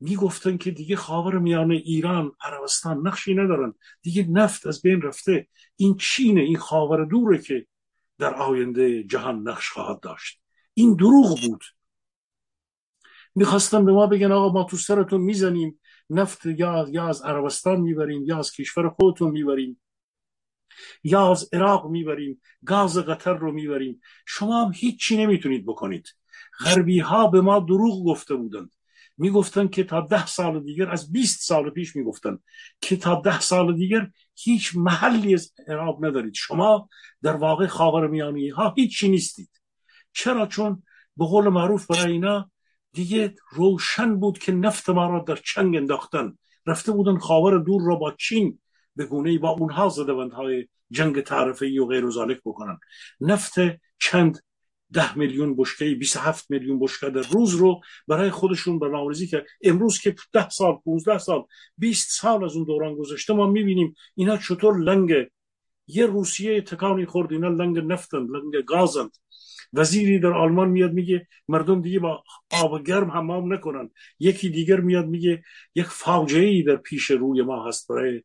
می‌گفتن 0.00 0.56
که 0.56 0.70
دیگه 0.70 0.96
خاور 0.96 1.38
میانه 1.38 1.74
ایران 1.74 2.32
عربستان 2.40 3.06
نقشی 3.06 3.34
ندارن. 3.34 3.74
دیگه 4.02 4.26
نفت 4.30 4.66
از 4.66 4.82
بین 4.82 5.02
رفته. 5.02 5.48
این 5.76 5.96
چینه 5.96 6.40
این 6.40 6.56
خاور 6.56 7.04
دوره 7.04 7.38
که 7.38 7.66
در 8.18 8.34
آینده 8.34 9.02
جهان 9.04 9.48
نقش 9.48 9.70
خواهد 9.70 10.00
داشت. 10.00 10.40
این 10.74 10.94
دروغ 10.94 11.40
بود. 11.40 11.64
می‌خواستن 13.34 13.84
به 13.84 13.92
ما 13.92 14.06
بگن 14.06 14.32
آقا 14.32 14.52
ما 14.52 14.64
تو 14.64 14.76
سرتون 14.76 15.20
می‌زنیم. 15.20 15.80
نفت 16.10 16.46
یا, 16.46 16.86
یا 16.90 17.08
از 17.08 17.22
عربستان 17.22 17.80
می‌بریم 17.80 18.24
یا 18.24 18.38
از 18.38 18.52
کشور 18.52 18.88
خودتون 18.88 19.30
می‌بریم. 19.30 19.80
یا 21.04 21.30
از 21.30 21.48
عراق 21.52 21.90
می‌بریم 21.90 22.40
گاز 22.64 22.98
قطر 22.98 23.34
رو 23.34 23.52
می‌بریم. 23.52 24.00
شما 24.26 24.64
هم 24.64 24.72
هیچی 24.74 25.16
نمی‌تونید 25.16 25.66
بکنید. 25.66 26.08
غربی 26.64 26.98
ها 26.98 27.26
به 27.26 27.40
ما 27.40 27.58
دروغ 27.60 28.04
گفته 28.04 28.34
بودند. 28.34 28.70
می‌گفتن 29.18 29.68
که 29.68 29.84
تا 29.84 30.00
ده 30.00 30.26
سال 30.26 30.62
دیگر 30.62 30.90
از 30.90 31.12
20 31.12 31.42
سال 31.42 31.70
پیش 31.70 31.96
می‌گفتن 31.96 32.38
که 32.80 32.96
تا 32.96 33.20
ده 33.20 33.40
سال 33.40 33.76
دیگر 33.76 34.10
هیچ 34.34 34.76
محلی 34.76 35.34
از 35.34 35.52
عراق 35.68 36.04
ندارید. 36.04 36.34
شما 36.34 36.88
در 37.22 37.36
واقع 37.36 37.66
خاور 37.66 38.06
میانی 38.06 38.48
ها 38.48 38.74
هیچی 38.76 39.08
نیستید. 39.08 39.50
چرا؟ 40.12 40.46
چون 40.46 40.82
به 41.16 41.24
قول 41.24 41.48
معروف 41.48 41.86
برای 41.86 42.12
اینا 42.12 42.50
دیگه 42.96 43.34
روشن 43.50 44.20
بود 44.20 44.38
که 44.38 44.52
نفت 44.52 44.90
ما 44.90 45.10
را 45.10 45.24
در 45.28 45.36
چنگ 45.36 45.76
انداختن. 45.76 46.38
رفته 46.66 46.92
بودن 46.92 47.18
خاور 47.18 47.58
دور 47.58 47.82
را 47.82 47.96
با 47.96 48.12
چین 48.18 48.58
به 48.96 49.04
گونه 49.04 49.38
با 49.38 49.50
اونها 49.50 49.88
های 50.32 50.68
جنگ 50.90 51.20
تعرفه 51.20 51.80
و 51.80 51.86
غیر 51.86 52.04
و 52.04 52.34
بکنن. 52.44 52.78
نفت 53.20 53.54
چند 53.98 54.38
ده 54.92 55.18
میلیون 55.18 55.56
بشکه 55.56 55.94
27 55.94 56.50
میلیون 56.50 56.78
بشکه 56.78 57.10
در 57.10 57.20
روز 57.20 57.54
رو 57.54 57.80
برای 58.08 58.30
خودشون 58.30 58.78
برنامه‌ریزی 58.78 59.26
کرد. 59.26 59.46
امروز 59.62 59.98
که 60.00 60.14
ده 60.32 60.48
سال 60.48 60.78
15 60.84 61.18
سال 61.18 61.44
20 61.78 62.20
سال 62.20 62.44
از 62.44 62.56
اون 62.56 62.64
دوران 62.64 62.94
گذشته 62.94 63.34
ما 63.34 63.46
می‌بینیم 63.46 63.94
اینا 64.14 64.36
چطور 64.36 64.78
لنگ 64.78 65.12
یه 65.86 66.06
روسیه 66.06 66.60
تکانی 66.60 67.06
خورد 67.06 67.32
اینا 67.32 67.48
لنگ 67.48 67.78
نفتن 67.78 68.18
لنگ 68.18 68.64
گازند. 68.64 69.10
وزیری 69.72 70.18
در 70.18 70.32
آلمان 70.32 70.68
میاد 70.68 70.92
میگه 70.92 71.26
مردم 71.48 71.82
دیگه 71.82 71.98
با 71.98 72.24
آب 72.50 72.82
گرم 72.82 73.10
حمام 73.10 73.52
نکنن. 73.52 73.90
یکی 74.18 74.50
دیگر 74.50 74.80
میاد 74.80 75.06
میگه 75.06 75.42
یک 75.74 75.86
فاجعه 75.86 76.46
ای 76.48 76.62
در 76.62 76.76
پیش 76.76 77.10
روی 77.10 77.42
ما 77.42 77.68
هست 77.68 77.88
برای 77.88 78.22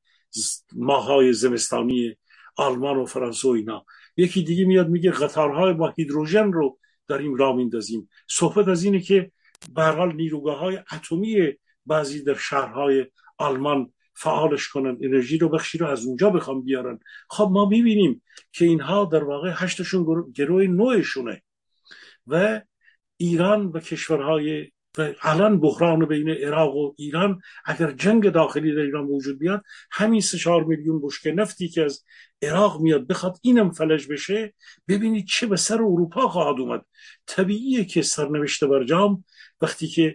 ماهای 0.75 1.33
زمستانی 1.33 2.15
آلمان 2.57 2.97
و 2.97 3.05
فرانسه 3.05 3.47
و 3.47 3.51
اینا. 3.51 3.85
یکی 4.17 4.43
دیگه 4.43 4.65
میاد 4.65 4.89
میگه 4.89 5.11
قطارهای 5.11 5.73
با 5.73 5.93
هیدروژن 5.97 6.51
رو 6.51 6.77
این 7.19 7.37
را 7.37 7.53
میندازیم. 7.53 8.09
صحبت 8.29 8.67
از 8.67 8.83
اینه 8.83 8.99
که 8.99 9.31
به 9.75 9.83
حال 9.83 10.15
نیروگاه 10.15 10.57
های 10.59 10.79
اتمی 10.93 11.53
بعضی 11.85 12.23
در 12.23 12.33
شهرهای 12.33 13.05
آلمان 13.37 13.93
فعالش 14.21 14.67
کنن 14.67 14.97
انرژی 15.01 15.37
رو 15.37 15.49
بخشی 15.49 15.77
رو 15.77 15.87
از 15.87 16.05
اونجا 16.05 16.29
بخوام 16.29 16.61
بیارن. 16.61 16.99
خب 17.29 17.49
ما 17.51 17.65
می‌بینیم 17.65 18.23
که 18.51 18.65
اینها 18.65 19.05
در 19.05 19.23
واقع 19.23 19.51
هشتشون 19.55 20.31
گروه 20.35 20.63
نوعشونه 20.63 21.41
و 22.27 22.61
ایران 23.17 23.65
و 23.65 23.79
کشورهای 23.79 24.71
و 24.97 25.13
الان 25.21 25.59
بحران 25.59 26.05
بین 26.05 26.29
عراق 26.29 26.75
و 26.75 26.93
ایران 26.97 27.41
اگر 27.65 27.91
جنگ 27.91 28.29
داخلی 28.29 28.75
در 28.75 28.81
ایران 28.81 29.05
وجود 29.05 29.39
بیاد 29.39 29.63
همین 29.91 30.21
سه 30.21 30.37
چهار 30.37 30.63
میلیون 30.63 31.01
بشکه 31.01 31.31
نفتی 31.31 31.67
که 31.67 31.83
از 31.83 32.03
عراق 32.41 32.81
میاد 32.81 33.07
بخواد 33.07 33.37
اینم 33.41 33.71
فلج 33.71 34.07
بشه. 34.07 34.53
ببینید 34.87 35.27
چه 35.27 35.47
به 35.47 35.55
سر 35.55 35.75
اروپا 35.75 36.27
خواهد 36.27 36.59
اومد. 36.59 36.85
طبیعیه 37.27 37.85
که 37.85 38.01
سرنوشت 38.01 38.63
برجام 38.63 39.23
وقتی 39.61 39.87
که 39.87 40.13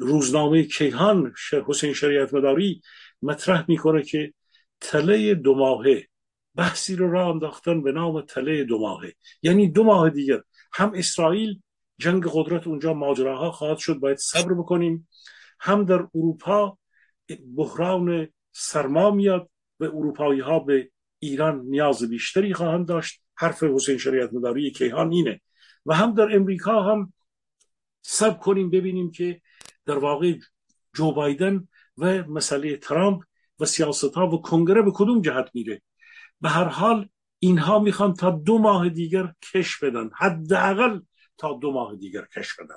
روزنامه 0.00 0.62
کیهان 0.62 1.32
حسین 1.66 1.92
شریعت 1.92 2.34
مداری 2.34 2.82
مطرح 3.22 3.64
می‌کنه 3.68 4.02
که 4.02 4.34
تله 4.80 5.34
دو 5.34 5.54
ماهه. 5.54 6.06
بحثی 6.54 6.96
رو 6.96 7.10
راه 7.10 7.28
انداختن 7.28 7.82
به 7.82 7.92
نام 7.92 8.20
تله 8.20 8.64
دو 8.64 8.78
ماهه. 8.78 9.12
یعنی 9.42 9.68
دو 9.68 9.84
ماه 9.84 10.10
دیگر. 10.10 10.42
هم 10.72 10.92
اسرائیل 10.94 11.60
جنگ 11.98 12.26
قدرت 12.32 12.66
اونجا 12.66 12.94
ماجراها 12.94 13.50
خواهد 13.50 13.78
شد 13.78 13.94
باید 13.94 14.18
صبر 14.18 14.54
بکنیم. 14.54 15.08
هم 15.60 15.84
در 15.84 16.06
اروپا 16.14 16.78
بحران 17.56 18.28
سرما 18.52 19.10
میاد 19.10 19.50
و 19.80 19.84
اروپایی 19.84 20.40
ها 20.40 20.58
به 20.58 20.90
ایران 21.18 21.60
نیاز 21.60 22.10
بیشتری 22.10 22.54
خواهند 22.54 22.88
داشت. 22.88 23.20
حرف 23.34 23.62
حسین 23.62 23.98
شریعت 23.98 24.32
مداری 24.32 24.70
کیهان 24.70 25.12
اینه. 25.12 25.40
و 25.86 25.94
هم 25.94 26.14
در 26.14 26.36
امریکا 26.36 26.82
هم 26.82 27.12
سب 28.02 28.38
کنیم 28.38 28.70
ببینیم 28.70 29.10
که 29.10 29.40
در 29.90 29.98
واقع 29.98 30.34
جو 30.94 31.12
بایدن 31.12 31.68
و 31.98 32.22
مسئله 32.22 32.76
ترامپ 32.76 33.22
و 33.60 33.64
سیاست 33.64 34.14
ها 34.14 34.28
و 34.28 34.42
کنگره 34.42 34.82
به 34.82 34.90
کدوم 34.94 35.22
جهت 35.22 35.50
میره؟ 35.54 35.82
به 36.40 36.48
هر 36.48 36.64
حال 36.64 37.08
اینها 37.38 37.78
می‌خوان 37.78 38.14
تا 38.14 38.30
دو 38.30 38.58
ماه 38.58 38.88
دیگر 38.88 39.32
کش 39.52 39.78
بدن 39.78 40.10
حداقل 40.14 41.00
تا 41.38 41.52
دو 41.52 41.72
ماه 41.72 41.96
دیگر 41.96 42.24
کش 42.36 42.56
بدن. 42.60 42.76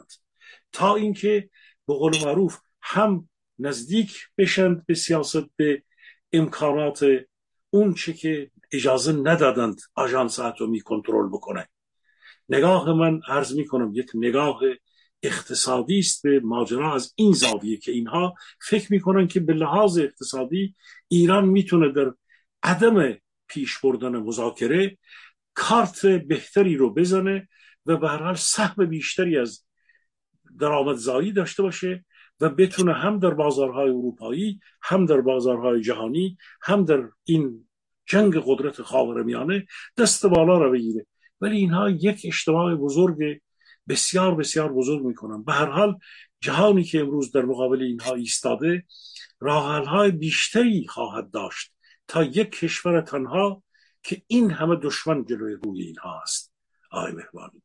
تا 0.72 0.96
اینکه 0.96 1.50
به 1.88 1.94
قول 1.94 2.26
معروف 2.26 2.60
هم 2.82 3.30
نزدیک 3.60 4.28
بشند 4.38 4.86
به 4.86 4.94
سیاست 4.94 5.46
به 5.56 5.84
امکانات 6.32 7.06
اون 7.70 7.94
چه 7.94 8.14
که 8.14 8.52
اجازه 8.72 9.14
ندادند 9.14 9.82
آژانس 9.96 10.40
اتمی 10.40 10.82
کنترل 10.82 11.28
بکنه. 11.30 11.70
نگاه 12.50 12.94
من 12.94 13.22
عرض 13.28 13.56
می‌کنم 13.56 13.92
یک 13.94 14.12
نگاه 14.16 14.60
اقتصادی 15.24 16.00
است 16.00 16.24
به 16.24 16.40
ماجرا 16.40 16.96
از 16.96 17.14
این 17.16 17.32
زاویه 17.32 17.78
که 17.78 17.92
اینها 17.92 18.34
فکر 18.62 18.92
می‌کنن 18.94 19.28
که 19.28 19.40
به 19.40 19.54
لحاظ 19.54 19.98
اقتصادی 19.98 20.76
ایران 21.08 21.46
می‌تونه 21.46 21.92
در 21.92 22.14
عدم 22.64 23.18
پیش 23.48 23.80
بردن 23.80 24.18
مذاکره 24.18 24.98
کارت 25.54 26.06
بهتری 26.06 26.76
رو 26.76 26.94
بزنه 26.94 27.48
و 27.86 27.98
به 27.98 28.10
هر 28.10 28.24
حال 28.24 28.36
سهم 28.36 28.86
بیشتری 28.86 29.38
از 29.38 29.66
درآمدزایی 30.60 31.32
داشته 31.32 31.64
باشه 31.64 32.06
و 32.40 32.50
بتونه 32.50 32.94
هم 32.94 33.20
در 33.20 33.30
بازارهای 33.30 33.90
اروپایی 33.90 34.60
هم 34.82 35.06
در 35.06 35.22
بازارهای 35.22 35.82
جهانی 35.82 36.38
هم 36.62 36.86
در 36.86 37.04
این 37.24 37.68
جنگ 38.06 38.34
قدرت 38.46 38.82
خاورمیانه 38.82 39.66
دست 39.98 40.26
بالا 40.26 40.58
رو 40.58 40.72
بگیره. 40.72 41.06
ولی 41.42 41.58
اینها 41.58 41.90
یک 41.90 42.22
اجتماع 42.26 42.76
بزرگ 42.76 43.42
بسیار 43.90 44.36
بسیار 44.36 44.74
بزرگ 44.74 45.06
می‌کنن 45.06 45.44
به 45.44 45.54
هر 45.54 45.66
حال 45.66 45.98
جهانی 46.42 46.84
که 46.84 47.00
امروز 47.00 47.32
در 47.32 47.42
مقابل 47.42 47.82
اینها 47.82 48.14
ایستاده 48.14 48.84
های 49.42 50.12
بیشتری 50.12 50.88
خواهد 50.88 51.32
داشت 51.32 51.74
تا 52.08 52.24
یک 52.24 52.52
کشور 52.52 53.02
تنها 53.02 53.64
که 54.04 54.22
این 54.28 54.52
همه 54.52 54.76
دشمن 54.76 55.26
جلوی 55.26 55.58
روی 55.64 55.82
اینها 55.82 56.22
است. 56.22 56.54
آقای 56.92 57.12
مهربانی. 57.12 57.62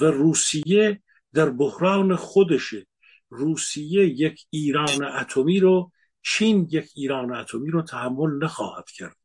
و 0.00 0.04
روسیه 0.04 1.02
در 1.32 1.50
بحران 1.50 2.16
خودشه 2.16 2.86
روسیه 3.30 4.06
یک 4.06 4.46
ایران 4.50 5.04
اتمی 5.04 5.60
رو 5.60 5.92
چین 6.22 6.68
یک 6.70 6.90
ایران 6.94 7.34
اتمی 7.34 7.70
رو 7.70 7.82
تحمل 7.82 8.44
نخواهد 8.44 8.90
کرد. 8.90 9.16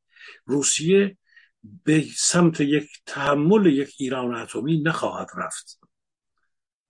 روسیه 0.46 1.18
به 1.84 2.06
سمت 2.16 2.62
یک 2.62 2.90
تحمل 3.06 3.66
یک 3.66 3.96
ایران 3.98 4.36
اتمی 4.36 4.82
نخواهد 4.82 5.28
رفت. 5.38 5.85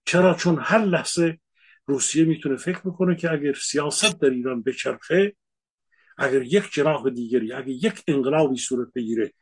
چرا؟ 0.05 0.33
چون 0.33 0.57
هر 0.61 0.85
لحظه 0.85 1.39
روسیه 1.85 2.25
می‌تونه 2.25 2.55
فکر 2.55 2.81
می‌کنه 2.87 3.15
که 3.15 3.31
اگر 3.31 3.53
سیاست 3.53 4.21
در 4.21 4.29
ایران 4.29 4.63
بچرخه 4.63 5.35
اگر 6.17 6.41
یک 6.41 6.73
جناح 6.73 7.09
دیگری 7.09 7.53
اگر 7.53 7.67
یک 7.67 8.03
انقلابی 8.07 8.57
صورت 8.57 8.93
بگیره 8.95 9.33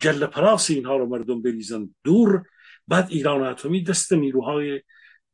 جل 0.00 0.26
پراس 0.26 0.70
اینها 0.70 0.96
رو 0.96 1.06
مردم 1.06 1.42
بریزن 1.42 1.94
دور 2.04 2.42
بعد 2.88 3.06
ایران 3.10 3.42
اتمی 3.42 3.82
دست 3.82 4.12
نیروهای 4.12 4.82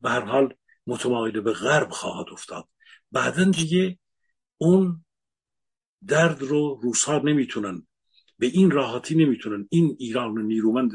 به 0.00 0.10
هر 0.10 0.20
حال 0.20 0.54
متمایل 0.86 1.40
به 1.40 1.52
غرب 1.52 1.90
خواهد 1.90 2.26
افتاد. 2.32 2.68
بعدا 3.12 3.44
دیگه 3.44 3.98
اون 4.58 5.04
درد 6.06 6.42
رو 6.42 6.80
روسها 6.82 7.18
نمی‌تونن 7.18 7.86
به 8.38 8.46
این 8.46 8.70
راحتی 8.70 9.14
نمی‌تونن. 9.14 9.68
این 9.70 9.96
ایران 9.98 10.42
نیرومند 10.42 10.92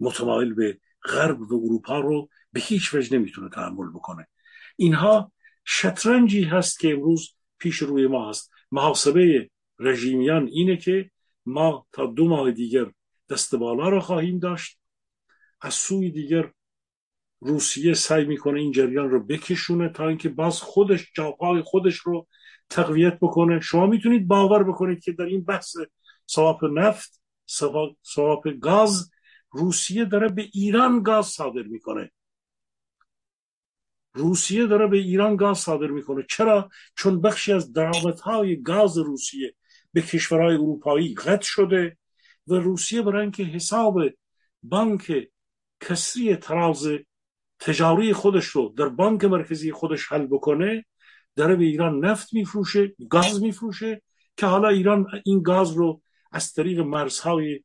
متمایل 0.00 0.54
به 0.54 0.78
غرب 1.04 1.40
و 1.40 1.64
اروپا 1.64 2.00
رو 2.00 2.28
به 2.52 2.60
هیچ 2.60 2.94
وجه 2.94 3.18
نمی‌تونه 3.18 3.48
تحمل 3.48 3.90
بکنه. 3.90 4.28
اینها 4.76 5.32
شطرنجی 5.64 6.44
هست 6.44 6.80
که 6.80 6.92
امروز 6.92 7.34
پیش 7.58 7.76
روی 7.76 8.06
ما 8.06 8.28
هست. 8.28 8.50
محاسبه 8.72 9.50
رژیمیان 9.78 10.46
اینه 10.46 10.76
که 10.76 11.10
ما 11.46 11.86
تا 11.92 12.06
دو 12.06 12.28
ماه 12.28 12.50
دیگر 12.50 12.86
دست 13.30 13.54
بالا 13.54 13.88
رو 13.88 14.00
خواهیم 14.00 14.38
داشت. 14.38 14.78
از 15.60 15.74
سوی 15.74 16.10
دیگر 16.10 16.52
روسیه 17.40 17.94
سعی 17.94 18.24
می‌کنه 18.24 18.60
این 18.60 18.72
جریان 18.72 19.10
رو 19.10 19.26
بکشونه 19.26 19.88
تا 19.88 20.08
اینکه 20.08 20.28
باز 20.28 20.60
خودش 20.60 21.12
جاپای 21.14 21.62
خودش 21.62 21.96
رو 21.96 22.26
تقویت 22.70 23.18
بکنه. 23.20 23.60
شما 23.60 23.86
می‌تونید 23.86 24.28
باور 24.28 24.62
بکنید 24.62 25.04
که 25.04 25.12
در 25.12 25.24
این 25.24 25.44
بحث 25.44 25.76
سواپ 26.26 26.64
نفت 26.64 27.20
سواپ 28.02 28.48
گاز 28.60 29.10
روسیه 29.50 30.04
داره 30.04 30.28
به 30.28 30.48
ایران 30.52 31.02
گاز 31.02 31.26
صادر 31.26 31.62
می‌کنه. 31.62 32.10
روسیه 34.14 34.66
داره 34.66 34.86
به 34.86 34.96
ایران 34.96 35.36
گاز 35.36 35.58
صادر 35.58 35.86
می‌کنه 35.86 36.24
چرا 36.28 36.70
چون 36.96 37.20
بخشی 37.20 37.52
از 37.52 37.72
درآمدهای 37.72 38.62
گاز 38.62 38.98
روسیه 38.98 39.54
به 39.92 40.02
کشورهای 40.02 40.54
اروپایی 40.54 41.14
قطع 41.14 41.42
شده 41.44 41.96
و 42.46 42.54
روسیه 42.54 43.02
برای 43.02 43.22
اینکه 43.22 43.42
حساب 43.42 44.00
بانک 44.62 45.28
کسری 45.80 46.36
تراز 46.36 46.88
تجاری 47.58 48.12
خودش 48.12 48.44
رو 48.44 48.74
در 48.76 48.88
بانک 48.88 49.24
مرکزی 49.24 49.72
خودش 49.72 50.12
حل 50.12 50.26
بکنه 50.26 50.84
داره 51.36 51.56
به 51.56 51.64
ایران 51.64 52.04
نفت 52.04 52.34
میفروشه 52.34 52.94
گاز 53.10 53.42
میفروشه 53.42 54.02
که 54.36 54.46
حالا 54.46 54.68
ایران 54.68 55.06
این 55.24 55.42
گاز 55.42 55.72
رو 55.72 56.02
از 56.32 56.52
طریق 56.52 56.80
مرزهای 56.80 57.60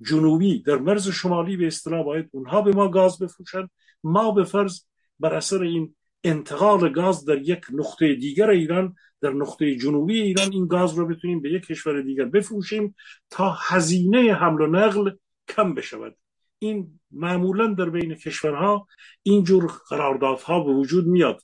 جنوبی 0.00 0.62
در 0.62 0.76
مرز 0.76 1.08
شمالی 1.08 1.56
به 1.56 1.66
اصطلاح 1.66 2.04
باید 2.04 2.28
اونها 2.32 2.62
به 2.62 2.72
ما 2.72 2.88
گاز 2.88 3.18
بفروشن 3.18 3.68
ما 4.02 4.30
به 4.30 4.44
فرض 4.44 4.80
بر 5.20 5.34
اثر 5.34 5.62
این 5.62 5.94
انتقال 6.24 6.92
گاز 6.92 7.24
در 7.24 7.38
یک 7.42 7.66
نقطه 7.72 8.14
دیگر 8.14 8.50
ایران 8.50 8.96
در 9.20 9.30
نقطه 9.30 9.76
جنوبی 9.76 10.20
ایران 10.20 10.52
این 10.52 10.66
گاز 10.66 10.94
رو 10.94 11.06
بتونیم 11.06 11.42
به 11.42 11.50
یک 11.50 11.66
کشور 11.66 12.02
دیگر 12.02 12.24
بفروشیم 12.24 12.94
تا 13.30 13.56
هزینه 13.60 14.34
حمل 14.34 14.60
و 14.60 14.66
نقل 14.66 15.10
کم 15.48 15.74
بشود. 15.74 16.16
این 16.58 17.00
معمولا 17.10 17.66
در 17.66 17.90
بین 17.90 18.14
کشورها 18.14 18.86
اینجور 19.22 19.72
قراردادها 19.88 20.60
به 20.60 20.72
وجود 20.72 21.06
میاد 21.06 21.42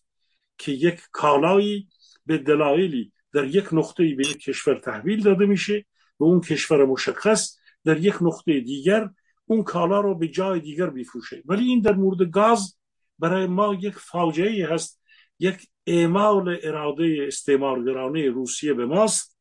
که 0.59 0.73
یک 0.73 1.01
کالایی 1.13 1.89
به 2.27 2.39
دلایلی 2.39 3.13
در 3.33 3.45
یک 3.45 3.69
نقطه 3.73 4.15
به 4.15 4.29
یک 4.29 4.39
کشور 4.39 4.75
تحویل 4.79 5.23
داده 5.23 5.47
میشه 5.47 5.87
و 6.21 6.25
اون 6.25 6.41
کشور 6.41 6.85
مشخص 6.85 7.59
در 7.85 8.01
یک 8.01 8.15
نقطه 8.21 8.61
دیگر 8.61 9.11
اون 9.47 9.63
کالا 9.63 10.01
رو 10.01 10.15
به 10.15 10.29
جای 10.29 10.61
دیگر 10.61 10.91
بیفروشه. 10.91 11.43
ولی 11.47 11.65
این 11.65 11.81
در 11.81 11.95
مورد 11.95 12.31
گاز 12.31 12.77
برای 13.19 13.47
ما 13.47 13.75
یک 13.75 13.95
فاجعه 13.95 14.69
هست 14.69 15.03
یک 15.39 15.69
اعمال 15.87 16.59
اراده 16.63 17.25
استعمارگرانه 17.27 18.31
روسیه 18.31 18.75
به 18.75 18.87
ماست 18.87 19.39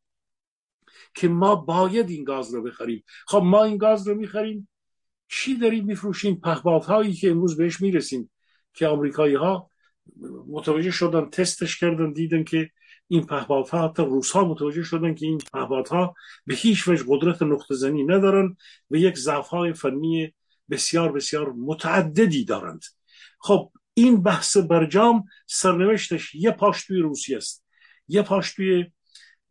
که 1.16 1.28
ما 1.28 1.56
باید 1.56 2.10
این 2.10 2.24
گاز 2.24 2.54
رو 2.54 2.64
بخریم. 2.64 3.04
خب 3.28 3.42
ما 3.46 3.64
این 3.64 3.78
گاز 3.78 4.08
رو 4.08 4.16
می‌خریم 4.16 4.70
چی 5.28 5.58
داریم 5.58 5.86
میفروشیم؟ 5.86 6.36
پهبات 6.36 6.86
هایی 6.86 7.14
که 7.14 7.32
امروز 7.32 7.58
بهش 7.58 7.82
می‌رسیم 7.82 8.32
که 8.74 8.88
آمریکایی 8.88 9.36
ها 9.36 9.70
متوجه 10.48 10.92
شدن 10.92 11.30
تستش 11.30 11.80
کردن 11.80 12.14
دیدن 12.14 12.44
که 12.44 12.70
این 13.08 13.26
پهبات 13.26 13.70
ها 13.70 13.88
حتی 13.88 14.04
روس 14.04 14.32
ها 14.32 14.44
متوجه 14.46 14.84
شدن 14.84 15.16
که 15.16 15.26
این 15.26 15.38
پهبات 15.54 15.90
ها 15.90 16.16
به 16.46 16.56
هیچ 16.56 16.88
وجه 16.88 17.06
قدرت 17.08 17.42
نقطه 17.42 17.76
زنی 17.76 18.04
ندارن 18.04 18.58
و 18.92 18.96
یک 18.96 19.18
ضعف 19.18 19.48
های 19.48 19.74
فنی 19.74 20.34
بسیار 20.70 21.12
بسیار 21.12 21.52
متعددی 21.52 22.46
دارند. 22.46 22.84
خب 23.44 23.72
این 23.94 24.24
بحث 24.24 24.58
برجام 24.58 25.26
سرنوشتش 25.48 26.36
یه 26.36 26.52
پاش 26.52 26.86
توی 26.86 27.00
روسیه 27.00 27.38
است. 27.38 27.66
یه 28.08 28.22
پاش 28.22 28.54
توی 28.54 28.86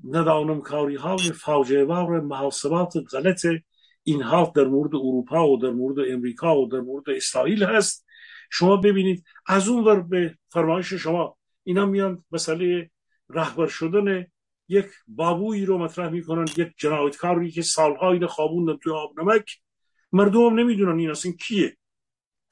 ندانم 0.04 0.60
کاری 0.60 0.96
های 0.96 1.32
فاجعه 1.32 1.84
وار 1.84 2.20
محاسبات 2.20 2.94
غلط 3.12 3.46
اینها 4.02 4.52
در 4.56 4.64
مورد 4.64 4.94
اروپا 4.94 5.48
و 5.48 5.58
در 5.58 5.70
مورد 5.70 6.12
امریکا 6.12 6.58
و 6.58 6.68
در 6.68 6.80
مورد 6.80 7.10
اسرائیل 7.10 7.64
هست. 7.64 8.06
شما 8.50 8.76
ببینید 8.76 9.24
از 9.46 9.68
اون 9.68 9.84
ور 9.84 10.00
به 10.00 10.34
فرمایش 10.48 10.92
شما 10.92 11.36
اینا 11.62 11.86
میان 11.86 12.24
مسئله 12.30 12.90
رهبر 13.30 13.66
شدن 13.66 14.26
یک 14.68 14.86
بابویی 15.08 15.64
رو 15.64 15.78
مطرح 15.78 16.08
می‌کنن 16.08 16.46
یک 16.56 16.68
جنایتکاری 16.76 17.50
که 17.50 17.62
سالها 17.62 18.12
اینو 18.12 18.26
خوابوندن 18.26 18.76
توی 18.76 18.92
آب 18.92 19.20
نمک 19.20 19.58
مردم 20.12 20.40
هم 20.40 20.58
نمی‌دونن 20.58 20.98
این 20.98 21.10
اصلا 21.10 21.32
کیه. 21.32 21.76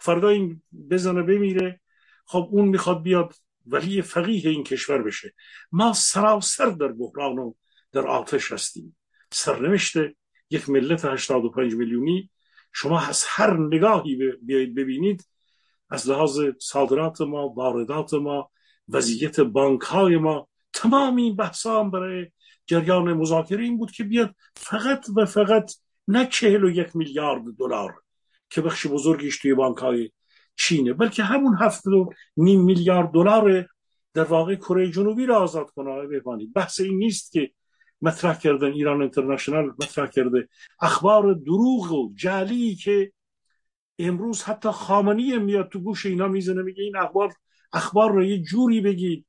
فردا 0.01 0.29
این 0.29 0.63
بزنه 0.91 1.23
بمیره. 1.23 1.81
خب 2.27 2.49
اون 2.51 2.69
می‌خواد 2.69 3.03
بیاد 3.03 3.35
ولی 3.67 4.03
فقیه 4.03 4.51
این 4.51 4.65
کشور 4.65 5.03
بشه. 5.03 5.35
ما 5.73 5.93
سراسر 5.93 6.67
در 6.67 6.89
بحران 6.89 7.39
و 7.39 7.55
در 7.93 8.07
آتش 8.07 8.53
هستیم. 8.53 8.97
سرنوشت 9.33 9.97
یک 10.51 10.71
ملت 10.71 11.05
85 11.05 11.75
میلیونی. 11.75 12.31
شما 12.73 13.01
از 13.01 13.25
هر 13.29 13.57
نگاهی 13.57 14.33
بیایید 14.43 14.75
ببینید 14.75 15.27
از 15.91 16.11
لحاظ 16.11 16.41
صادرات 16.59 17.21
ما 17.21 17.49
واردات 17.49 18.15
ما 18.15 18.51
وضعیت 18.89 19.41
بانک 19.41 19.81
های 19.81 20.17
ما 20.17 20.49
تمام 20.73 21.17
این 21.17 21.37
بحث 21.37 21.67
هم 21.67 21.91
برای 21.91 22.27
جریان 22.67 23.13
مذاکره 23.13 23.65
این 23.65 23.79
بود 23.79 23.91
که 23.91 24.05
بیاد 24.05 24.35
فقط 24.57 25.07
و 25.17 25.25
فقط 25.25 25.73
نه 26.09 26.27
چهل 26.27 26.65
و 26.65 26.71
یک 26.71 26.97
میلیارد 26.97 27.43
دلار 27.59 28.03
که 28.51 28.61
بخش 28.61 28.87
بزرگیش 28.87 29.39
توی 29.39 29.55
بانک 29.55 29.79
های 29.79 30.11
چینه 30.57 30.93
بلکه 30.93 31.23
همون 31.23 31.57
هفت 31.61 31.87
و 31.87 32.11
نیم 32.37 32.65
میلیارد 32.65 33.11
دلار 33.11 33.67
در 34.15 34.25
واقع 34.25 34.55
کره 34.55 34.91
جنوبی 34.91 35.27
را 35.27 35.43
آزاد 35.43 35.71
کنه. 35.71 36.07
بفانید 36.07 36.53
بحث 36.53 36.81
این 36.81 36.99
نیست 36.99 37.33
که 37.33 37.51
مطرح 38.03 38.39
کردن 38.39 38.73
ایران 38.73 39.03
انترنشنال 39.03 39.67
مطرح 39.67 40.07
کرده 40.07 40.49
اخبار 40.81 41.35
دروغ 41.35 41.93
و 41.93 42.13
جعلی 42.15 42.75
که 42.75 43.13
امروز 43.99 44.43
حتی 44.43 44.69
خامنی 44.69 45.39
میاد 45.39 45.69
تو 45.69 45.79
گوش 45.79 46.07
اینا 46.07 46.29
می‌زنه 46.29 46.63
میگه 46.63 46.83
این 46.83 46.97
اخبار 46.97 47.35
اخبار 47.73 48.13
رو 48.13 48.25
یه 48.25 48.43
جوری 48.43 48.81
بگید 48.81 49.27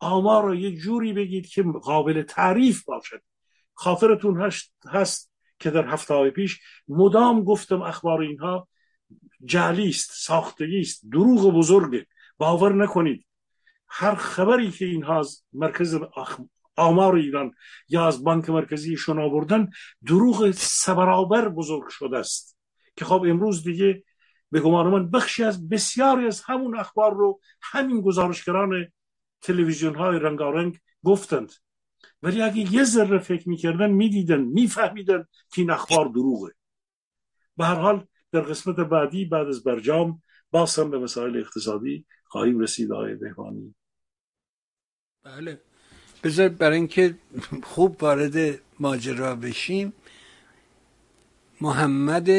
آمار 0.00 0.44
رو 0.44 0.54
یه 0.54 0.76
جوری 0.76 1.12
بگید 1.12 1.46
که 1.46 1.62
قابل 1.62 2.22
تعریف 2.22 2.84
باشد. 2.84 3.22
خاطرتون 3.74 4.50
هست. 4.86 5.30
که 5.58 5.70
در 5.70 5.86
هفته 5.86 6.30
پیش 6.30 6.60
مدام 6.88 7.44
گفتم 7.44 7.82
اخبار 7.82 8.20
اینها 8.20 8.68
جعلی 9.44 9.88
است 9.88 10.10
ساختگی 10.12 10.80
است 10.80 11.02
دروغ 11.12 11.54
بزرگه. 11.54 12.06
باور 12.38 12.72
نکنید. 12.72 13.26
هر 13.88 14.14
خبری 14.14 14.70
که 14.70 14.84
اینها 14.84 15.18
از 15.18 15.42
مرکز 15.52 15.98
آمار 16.76 17.14
ایران 17.14 17.52
یا 17.88 18.06
از 18.06 18.24
بانک 18.24 18.50
مرکزیشون 18.50 19.20
آوردن 19.20 19.70
دروغ 20.06 20.50
سبرابر 20.50 21.48
بزرگ 21.48 21.88
شده 21.88 22.18
است. 22.18 22.58
که 22.96 23.04
خب 23.04 23.24
امروز 23.28 23.64
دیگه 23.64 24.04
به 24.50 24.60
گمان 24.60 24.86
من 24.86 25.10
بخشی 25.10 25.44
از 25.44 25.68
بسیاری 25.68 26.26
از 26.26 26.40
همون 26.40 26.78
اخبار 26.78 27.14
رو 27.14 27.40
همین 27.62 28.00
گزارشگران 28.00 28.92
تلویزیون 29.40 29.94
های 29.94 30.18
رنگارنگ 30.18 30.78
گفتند. 31.04 31.52
ولی 32.22 32.42
اگه 32.42 32.74
یه 32.74 32.84
ذره 32.84 33.18
فکر 33.18 33.48
می‌کردن 33.48 33.90
می‌دیدن 33.90 34.40
میفهمیدن 34.40 35.24
که 35.52 35.60
این 35.60 35.70
اخبار 35.70 36.08
دروغه. 36.08 36.52
به 37.56 37.64
هر 37.64 37.74
حال 37.74 38.06
در 38.32 38.40
قسمت 38.40 38.76
بعدی 38.76 39.24
بعد 39.24 39.46
از 39.46 39.64
برجام 39.64 40.22
باز 40.50 40.78
به 40.78 40.98
مسائل 40.98 41.36
اقتصادی 41.36 42.06
خواهیم 42.24 42.58
رسید 42.58 42.92
آقای 42.92 43.14
بهبانی 43.14 43.74
بله. 45.24 45.60
بذار 46.24 46.48
برای 46.48 46.76
اینکه 46.76 47.14
خوب 47.62 48.02
وارد 48.02 48.60
ماجرا 48.80 49.34
بشیم 49.34 49.92
محمد 51.60 52.30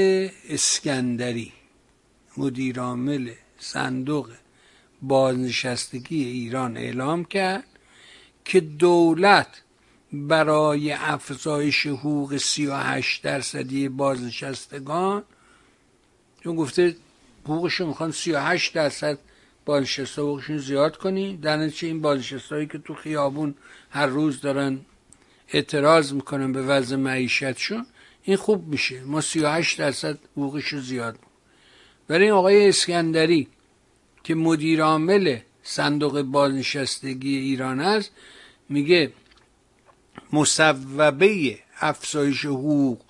اسکندری 0.49 1.53
مدیرعامل 2.37 3.31
صندوق 3.57 4.31
بازنشستگی 5.01 6.23
ایران 6.25 6.77
اعلام 6.77 7.25
کرد 7.25 7.79
که 8.45 8.59
دولت 8.59 9.63
برای 10.13 10.91
افزایش 10.91 11.87
حقوق 11.87 12.37
38 12.37 13.23
درصدی 13.23 13.89
بازنشستگان 13.89 15.23
چون 16.43 16.55
گفته 16.55 16.95
حقوقشو 17.43 17.87
می‌خوان 17.87 18.11
38 18.11 18.73
درصد 18.73 19.17
بازنشسته 19.65 20.21
حقوقشون 20.21 20.57
زیاد 20.57 20.97
کنی. 20.97 21.37
در 21.37 21.57
نتیجه 21.57 21.87
این 21.87 22.01
بازنشستهایی 22.01 22.67
که 22.67 22.77
تو 22.77 22.93
خیابون 22.93 23.55
هر 23.89 24.07
روز 24.07 24.41
دارن 24.41 24.79
اعتراض 25.47 26.13
می‌کنن 26.13 26.51
به 26.51 26.61
وضع 26.61 26.95
معیشتشون 26.95 27.85
این 28.23 28.37
خوب 28.37 28.67
میشه. 28.67 29.03
ما 29.03 29.21
38 29.21 29.79
درصد 29.79 30.19
حقوقش 30.31 30.75
زیاد 30.75 31.19
برای 32.07 32.31
آقای 32.31 32.69
اسکندری 32.69 33.47
که 34.23 34.35
مدیر 34.35 34.83
عامل 34.83 35.37
صندوق 35.63 36.21
بازنشستگی 36.21 37.37
ایران 37.37 37.79
است 37.79 38.11
میگه 38.69 39.11
مصوبه 40.33 41.59
افزایش 41.79 42.45
حقوق 42.45 43.01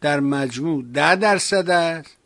در 0.00 0.20
مجموع 0.20 0.84
ده 0.94 1.16
درصد 1.16 1.70
است 1.70 2.16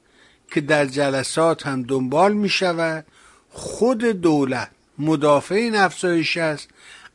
که 0.51 0.61
در 0.61 0.87
جلسات 0.87 1.67
هم 1.67 1.83
دنبال 1.83 2.33
می 2.33 2.49
شود. 2.49 3.07
خود 3.51 4.05
دولت 4.05 4.71
مدافع 4.99 5.55
این 5.55 5.75
افزایش 5.75 6.37
است 6.37 6.69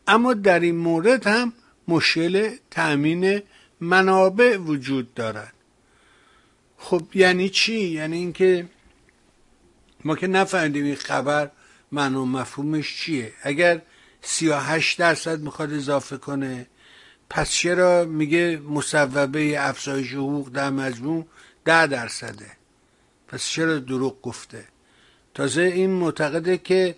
اما 0.07 0.33
در 0.33 0.59
این 0.59 0.75
مورد 0.75 1.27
هم 1.27 1.53
مشکل 1.87 2.55
تأمین 2.71 3.41
منابع 3.81 4.57
وجود 4.57 5.13
دارد. 5.13 5.53
خب 6.77 7.03
یعنی 7.13 7.49
چی؟ 7.49 7.79
یعنی 7.79 8.17
اینکه 8.17 8.65
ما 10.05 10.15
که 10.15 10.27
نفهمیدیم 10.27 10.85
این 10.85 10.95
خبر 10.95 11.51
معنا 11.91 12.25
مفهومش 12.25 12.97
چیه. 12.97 13.33
اگر 13.43 13.81
38 14.21 14.99
درصد 14.99 15.39
می‌خواد 15.39 15.73
اضافه 15.73 16.17
کنه 16.17 16.67
پس 17.33 17.51
چرا 17.51 18.05
میگه 18.05 18.61
مصوبه 18.69 19.55
افزایش 19.69 20.13
حقوق 20.13 20.49
در 20.49 20.69
مجموع 20.69 21.25
ده 21.65 21.87
درصده؟ 21.87 22.51
پس 23.27 23.49
چرا 23.49 23.79
دروغ 23.79 24.21
گفته؟ 24.21 24.65
تازه 25.33 25.61
این 25.61 25.89
معتقده 25.89 26.57
که 26.57 26.95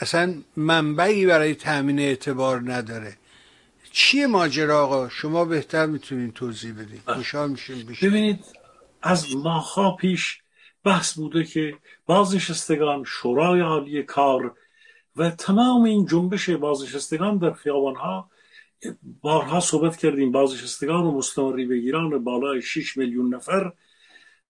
اصلا 0.00 0.34
منبعی 0.56 1.26
برای 1.26 1.54
تأمین 1.54 1.98
اعتبار 1.98 2.72
نداره. 2.72 3.16
چیه 3.92 4.26
ماجرا 4.26 4.82
آقا؟ 4.84 5.08
شما 5.08 5.44
بهتر 5.44 5.86
می‌تونین 5.86 6.32
توضیح 6.32 6.72
بدید 6.72 7.02
خوشحال 7.06 7.50
میشیم 7.50 7.96
ببینید 8.02 8.44
از 9.02 9.36
ماها 9.36 9.96
پیش 9.96 10.38
بحث 10.84 11.14
بوده 11.14 11.44
که 11.44 11.74
بازنشستگان 12.06 13.04
شورای 13.06 13.60
عالی 13.60 14.02
کار 14.02 14.54
و 15.16 15.30
تمام 15.30 15.84
این 15.84 16.06
جنبش 16.06 16.50
بازنشستگان 16.50 17.38
در 17.38 17.52
خیابانها 17.52 18.30
بارها 19.20 19.60
صحبت 19.60 19.96
کردیم. 19.96 20.32
بازنشستگان 20.32 21.04
و 21.04 21.12
مستمری 21.12 21.66
بگیران 21.66 22.24
بالای 22.24 22.62
6 22.62 22.96
میلیون 22.96 23.34
نفر 23.34 23.72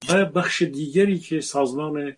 و 0.08 0.24
بخش 0.24 0.62
دیگری 0.62 1.18
که 1.18 1.40
سازمان 1.40 2.16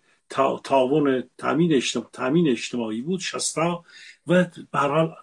تعاون 0.63 1.23
تامین 1.37 1.73
اجتماعی, 1.73 2.09
تامین 2.13 2.47
اجتماعی 2.47 3.01
بود 3.01 3.19
شستا 3.19 3.85
و 4.27 4.45
برحال 4.71 5.15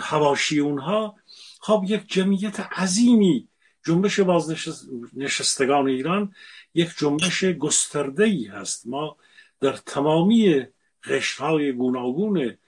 حواشی 0.00 0.60
اونها. 0.60 1.16
خب 1.60 1.84
یک 1.88 2.08
جمعیت 2.08 2.60
عظیمی 2.60 3.48
جنبش 3.86 4.20
بازنشستگان 4.20 5.88
ایران 5.88 6.34
یک 6.74 6.88
جنبش 6.98 7.44
گسترده 7.44 8.24
ای 8.24 8.44
هست. 8.44 8.86
ما 8.86 9.16
در 9.60 9.72
تمامی 9.72 10.66
قشر 11.04 11.42
های 11.42 11.72
گوناگون 11.72 12.58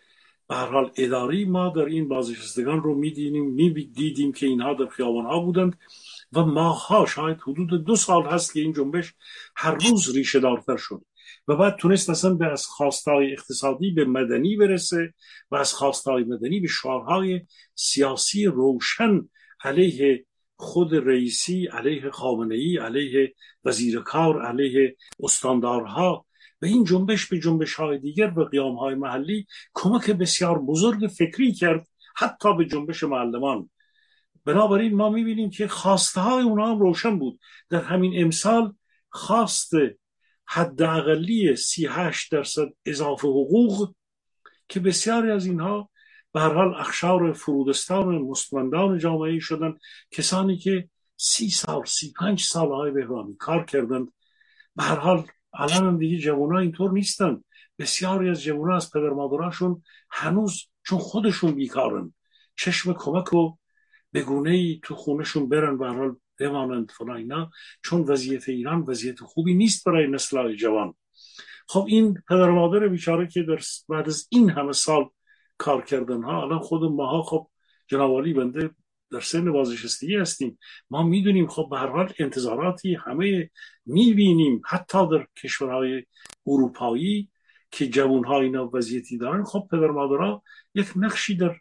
به 0.50 0.56
حال 0.56 0.90
اداری 0.96 1.44
ما 1.44 1.68
در 1.68 1.84
این 1.84 2.08
بازنشستگان 2.08 2.82
رو 2.82 2.94
می‌دیدیم 2.94 3.44
می‌دیدیم 3.44 4.32
که 4.32 4.46
اینها 4.46 4.74
در 4.74 4.86
خیابان 4.86 5.26
ها 5.26 5.40
بودند 5.40 5.78
و 6.32 6.40
ماها 6.44 7.06
شاید 7.06 7.40
حدود 7.40 7.84
دو 7.84 7.96
سال 7.96 8.22
هست 8.22 8.52
که 8.52 8.60
این 8.60 8.72
جنبش 8.72 9.14
هر 9.56 9.74
روز 9.74 10.16
ریشه 10.16 10.40
دارتر 10.40 10.76
شد 10.76 11.04
و 11.48 11.56
بعد 11.56 11.76
تونست 11.76 12.10
اصلا 12.10 12.34
به 12.34 12.46
از 12.46 12.66
خواستای 12.66 13.32
اقتصادی 13.32 13.90
به 13.90 14.04
مدنی 14.04 14.56
برسه 14.56 15.14
و 15.50 15.56
از 15.56 15.72
خواستای 15.72 16.24
مدنی 16.24 16.60
به 16.60 16.68
شعارهای 16.68 17.40
سیاسی 17.74 18.46
روشن 18.46 19.28
علیه 19.64 20.24
خود 20.56 20.94
رئیسی 20.94 21.66
علیه 21.66 22.10
خامنه 22.10 22.54
ای 22.54 22.78
علیه 22.78 23.34
وزیر 23.64 24.00
کار 24.00 24.42
علیه 24.42 24.96
استاندارها 25.20 26.26
و 26.62 26.66
این 26.66 26.84
جنبش 26.84 27.26
به 27.26 27.38
جنبش 27.38 27.74
های 27.74 27.98
دیگر 27.98 28.38
و 28.38 28.44
قیام 28.44 28.76
های 28.76 28.94
محلی 28.94 29.46
کمک 29.74 30.10
بسیار 30.10 30.58
بزرگ 30.58 31.06
فکری 31.06 31.52
کرد 31.52 31.88
حتی 32.16 32.56
به 32.56 32.64
جنبش 32.64 33.02
معلمان. 33.04 33.70
بنابراین 34.44 34.94
ما 34.94 35.10
می‌بینیم 35.10 35.50
که 35.50 35.68
خواسته 35.68 36.20
های 36.20 36.42
اونها 36.42 36.70
هم 36.70 36.78
روشن 36.78 37.18
بود. 37.18 37.40
در 37.68 37.82
همین 37.82 38.24
امسال 38.24 38.74
خواست 39.08 39.70
حداقلی 40.44 41.56
38 41.56 42.32
درصد 42.32 42.68
اضافه 42.86 43.28
حقوق 43.28 43.94
که 44.68 44.80
بسیاری 44.80 45.30
از 45.30 45.46
اینها 45.46 45.90
به 46.32 46.40
هر 46.40 46.54
حال 46.54 46.74
اخشار 46.74 47.32
فرودستان 47.32 48.18
مستمندان 48.18 48.98
جامعه 48.98 49.38
شدن 49.38 49.74
کسانی 50.10 50.56
که 50.56 50.88
سی 51.16 51.50
سال 51.50 51.84
سی 51.84 52.12
پنج 52.18 52.42
سال 52.42 52.68
های 52.68 52.90
بهرانی 52.90 53.36
کار 53.36 53.64
کردند. 53.64 54.12
به 54.76 54.82
هر 54.82 54.96
حال 54.96 55.26
الان 55.54 55.86
هم 55.86 55.98
دیگه 55.98 56.18
جوان 56.18 56.56
اینطور 56.56 56.92
نیستن. 56.92 57.44
بسیاری 57.78 58.30
از 58.30 58.42
جوان 58.42 58.72
از 58.72 58.90
پدر 58.92 59.08
مادراشون 59.08 59.82
هنوز 60.10 60.66
چون 60.82 60.98
خودشون 60.98 61.52
بیکارن. 61.52 62.14
چشم 62.56 62.92
کمک 62.92 63.32
و 63.32 63.56
به 64.12 64.22
گونه 64.22 64.50
ای 64.50 64.80
تو 64.82 64.94
خونشون 64.94 65.48
برن 65.48 65.78
به 65.78 65.88
حال 65.88 66.16
بمانند 66.40 66.90
فلان 66.90 67.16
اینا 67.16 67.50
چون 67.82 68.00
وضعیت 68.00 68.48
ایران 68.48 68.80
وضعیت 68.80 69.20
خوبی 69.20 69.54
نیست 69.54 69.84
برای 69.84 70.06
نسل 70.06 70.54
جوان. 70.54 70.94
خب 71.68 71.84
این 71.88 72.22
پدر 72.28 72.50
مادر 72.50 72.88
بیچاره 72.88 73.26
که 73.26 73.42
در 73.42 73.60
بعد 73.88 74.08
از 74.08 74.26
این 74.30 74.50
همه 74.50 74.72
سال 74.72 75.10
کار 75.58 75.84
کردن 75.84 76.22
ها 76.22 76.42
الان 76.42 76.58
خود 76.58 76.82
ماها 76.82 77.22
خب 77.22 77.48
جنابالی 77.86 78.32
بنده 78.32 78.70
در 79.12 79.20
سن 79.20 79.52
بازنشستگی 79.52 80.16
هستیم. 80.16 80.58
ما 80.90 81.02
می‌دونیم 81.02 81.46
خب 81.46 81.68
به 81.70 81.78
هر 81.78 81.86
حال 81.86 82.12
انتظاراتی 82.18 82.94
همه 82.94 83.50
می‌بینیم. 83.86 84.62
حتی 84.66 85.08
در 85.08 85.26
کشورهای 85.42 86.04
اروپایی 86.46 87.28
که 87.70 87.86
جوانها 87.88 88.40
اینا 88.40 88.70
وضعیتی 88.72 89.18
دارن 89.18 89.44
خب 89.44 89.68
پدر 89.70 89.86
مادرها 89.86 90.42
یک 90.74 90.86
نقشی 90.96 91.36
در 91.36 91.56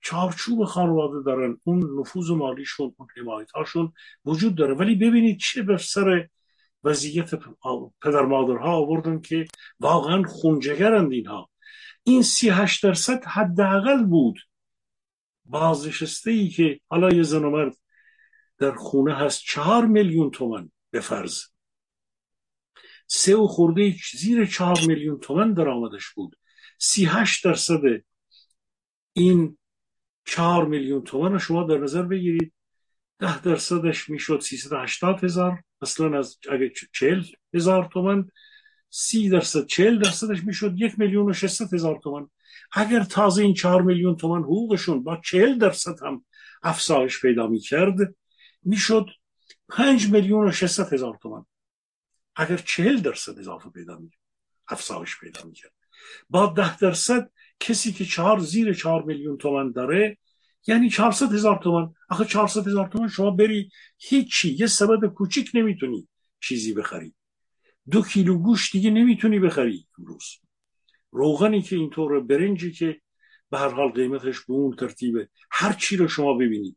چارچوب 0.00 0.64
خانواده 0.64 1.22
دارن. 1.26 1.58
اون 1.64 2.00
نفوذ 2.00 2.30
مالیشون 2.30 2.94
اون 2.98 3.08
حمایت 3.16 3.50
هاشون 3.50 3.92
وجود 4.24 4.54
داره. 4.54 4.74
ولی 4.74 4.94
ببینید 4.94 5.38
چه 5.38 5.62
بر 5.62 5.76
سر 5.76 6.28
وضعیت 6.84 7.34
پدر 8.02 8.22
مادرها 8.22 8.76
آوردن 8.76 9.20
که 9.20 9.44
واقعا 9.80 10.22
خونجگرند 10.22 11.12
اینها. 11.12 11.48
این 12.04 12.22
سی 12.22 12.48
هشت 12.50 12.82
درصد 12.82 13.24
حداقل 13.24 14.04
بود. 14.04 14.38
بازنشسته 15.52 16.30
ای 16.30 16.48
که 16.48 16.80
حالا 16.88 17.10
یه 17.10 17.22
زن 17.22 17.44
و 17.44 17.50
مرد 17.50 17.76
در 18.58 18.72
خونه 18.74 19.14
هست 19.14 19.42
چهار 19.46 19.86
میلیون 19.86 20.30
تومن 20.30 20.70
به 20.90 21.00
فرض. 21.00 21.42
سه 23.06 23.36
و 23.36 23.46
خورده 23.46 23.94
زیر 24.12 24.46
چهار 24.46 24.80
میلیون 24.86 25.18
تومن 25.18 25.52
درآمدش 25.52 26.08
بود. 26.10 26.36
سی 26.78 27.04
هشت 27.04 27.44
درصد 27.44 27.80
این 29.12 29.58
چهار 30.24 30.66
میلیون 30.66 31.02
تومن 31.02 31.32
رو 31.32 31.38
شما 31.38 31.62
در 31.62 31.78
نظر 31.78 32.02
بگیرید. 32.02 32.52
ده 33.18 33.40
درصدش 33.40 34.10
می‌شد 34.10 34.42
هشتاد 34.72 35.24
هزار 35.24 35.62
مثلا 35.82 36.18
از 36.18 36.38
اگه 36.50 36.72
چهل 36.92 37.22
هزار 37.54 37.88
تومن 37.92 38.28
سی 38.90 39.28
درصد 39.28 39.66
چهل 39.66 39.98
درصدش 39.98 40.44
می‌شد 40.44 40.74
یک 40.76 40.98
میلیون 40.98 41.30
و 41.30 41.32
شست 41.32 41.74
هزار 41.74 42.00
تومن 42.02 42.28
اگر 42.72 43.04
تازه 43.04 43.42
این 43.42 43.54
چهار 43.54 43.82
میلیون 43.82 44.16
تومن 44.16 44.42
حقوقشون 44.42 45.02
با 45.02 45.16
چهل 45.24 45.58
درصد 45.58 46.02
هم 46.02 46.24
افزایش 46.62 47.20
پیدا 47.20 47.46
می‌کرد 47.46 47.96
می‌شد 48.62 49.06
پنج 49.68 50.10
میلیون 50.10 50.48
و 50.48 50.52
شست 50.52 50.92
هزار 50.92 51.18
تومن 51.22 51.44
اگر 52.36 52.56
چهل 52.56 52.96
درصد 52.96 53.38
اضافه 53.38 53.70
پیدا 53.70 53.98
می 53.98 54.10
افزایش 54.68 55.18
پیدا 55.20 55.44
می‌کرد. 55.44 55.72
با 56.30 56.46
ده 56.46 56.76
درصد 56.76 57.30
کسی 57.60 57.92
که 57.92 58.04
چهار 58.04 58.38
زیر 58.38 58.74
چهار 58.74 59.02
میلیون 59.02 59.36
تومن 59.36 59.72
داره 59.72 60.18
یعنی 60.66 60.90
400 60.90 61.32
هزار 61.32 61.60
تومن 61.62 61.94
آخه 62.10 62.24
400 62.24 62.66
هزار 62.66 62.88
تومن 62.88 63.08
شما 63.08 63.30
بری 63.30 63.70
هیچی 63.98 64.52
یه 64.52 64.66
سبد 64.66 65.08
کوچیک 65.08 65.50
نمی‌تونی 65.54 66.08
چیزی 66.40 66.72
بخری. 66.72 67.14
دو 67.90 68.02
کیلو 68.02 68.38
گوش 68.38 68.72
دیگه 68.72 68.90
نمی‌تونی 68.90 69.38
بخری 69.38 69.86
امروز. 69.98 70.24
روغنی 71.12 71.62
که 71.62 71.76
اینطور 71.76 72.20
برنجی 72.20 72.72
که 72.72 73.00
به 73.50 73.58
هر 73.58 73.68
حال 73.68 73.92
قیمتش 73.92 74.40
به 74.40 74.52
اون 74.52 74.76
ترتیبه. 74.76 75.28
هر 75.50 75.72
چی 75.72 75.96
رو 75.96 76.08
شما 76.08 76.34
ببینید. 76.34 76.76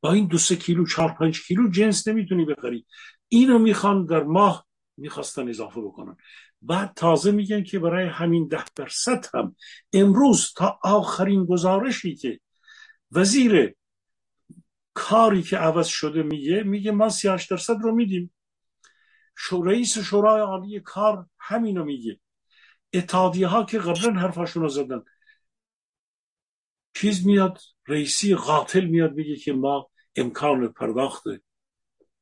با 0.00 0.12
این 0.12 0.26
دو 0.26 0.38
سه 0.38 0.56
کیلو 0.56 0.86
چهار 0.86 1.12
پنج 1.20 1.46
کیلو 1.46 1.70
جنس 1.70 2.08
نمی‌تونی 2.08 2.44
بخری. 2.44 2.86
اینو 3.28 3.58
می‌خوان 3.58 4.06
در 4.06 4.22
ماه 4.22 4.66
می‌خواستن 4.96 5.48
اضافه 5.48 5.80
بکنن. 5.80 6.16
بعد 6.62 6.92
تازه 6.96 7.30
میگن 7.30 7.62
که 7.62 7.78
برای 7.78 8.08
همین 8.08 8.48
ده 8.48 8.64
درصد 8.74 9.26
هم. 9.34 9.56
امروز 9.92 10.52
تا 10.56 10.78
آخرین 10.82 11.44
گزارشی 11.44 12.14
که 12.16 12.40
وزیر 13.12 13.74
کاری 14.94 15.42
که 15.42 15.56
عوض 15.56 15.86
شده 15.86 16.22
میگه 16.22 16.62
میگه 16.62 16.90
ما 16.90 17.08
38 17.08 17.50
درصد 17.50 17.76
رو 17.82 17.94
میدیم. 17.94 18.34
رئیس 19.64 19.98
شورای 19.98 20.40
عالی 20.40 20.80
کار 20.80 21.26
همینو 21.38 21.84
میگه. 21.84 22.20
اتحادیه 22.92 23.46
ها 23.46 23.64
که 23.64 23.78
قبلا 23.78 24.20
حرفاشون 24.20 24.62
رو 24.62 24.68
زدن. 24.68 25.02
چیز 26.94 27.26
میاد 27.26 27.58
رئیسی 27.88 28.34
قاتل 28.34 28.84
میاد 28.84 29.12
میگه 29.12 29.36
که 29.36 29.52
ما 29.52 29.90
امکان 30.16 30.68
پرداخت 30.68 31.24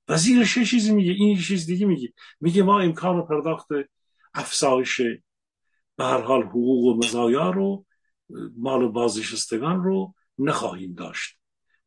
وزیرش 0.08 0.58
چیزی 0.58 0.94
میگه 0.94 1.12
این 1.12 1.38
چیز 1.38 1.66
دیگه 1.66 1.86
میگه. 1.86 2.12
میگه 2.40 2.62
ما 2.62 2.80
امکان 2.80 3.26
پرداخت 3.26 3.68
افزایش 4.34 5.00
به 5.96 6.04
هر 6.04 6.20
حال 6.20 6.42
حقوق 6.42 6.84
و 6.84 6.98
مزایا 6.98 7.50
رو 7.50 7.86
مال 8.56 8.88
بازنشستگان 8.88 9.82
رو 9.82 10.14
نخواهیم 10.38 10.94
داشت 10.94 11.38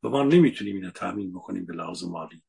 و 0.04 0.10
ما 0.10 0.24
نمی‌تونیم 0.24 0.76
اینو 0.76 0.92
تامین 0.92 1.34
بکنیم 1.34 1.66
به 1.66 1.74
لحاظ 1.74 2.04
مالی. 2.04 2.44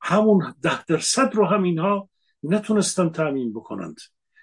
همون 0.00 0.54
ده 0.62 0.84
درصد 0.84 1.34
رو 1.34 1.46
هم 1.46 1.62
اینها 1.62 2.10
نتونستن 2.42 3.08
تامین 3.08 3.52
بکنند. 3.52 3.96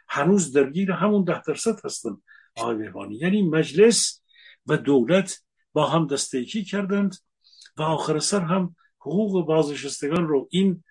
هنوز 0.08 0.52
درگیر 0.52 0.92
همون 0.92 1.24
ده 1.24 1.42
درصد 1.42 1.86
هستن. 1.86 2.18
آقای 2.56 2.76
بهبانی 2.76 3.16
یعنی 3.16 3.42
مجلس 3.42 4.22
و 4.66 4.78
دولت 4.78 5.42
با 5.74 5.90
هم 5.90 6.08
دستیکی 6.08 6.64
کردند 6.64 7.16
و 7.78 7.82
آخر 7.82 8.20
سر 8.20 8.40
هم 8.40 8.76
حقوق 9.00 9.46
بازنشستگان 9.46 10.28
رو 10.28 10.48
این 10.52 10.84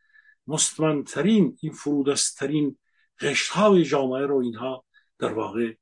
مستمنترین 0.47 1.59
این 1.61 1.73
فرودستترین 1.73 2.79
قشت 3.21 3.51
های 3.51 3.85
جامعه 3.85 4.27
رو 4.27 4.37
اینها 4.37 4.85
در 5.19 5.33
واقع 5.33 5.75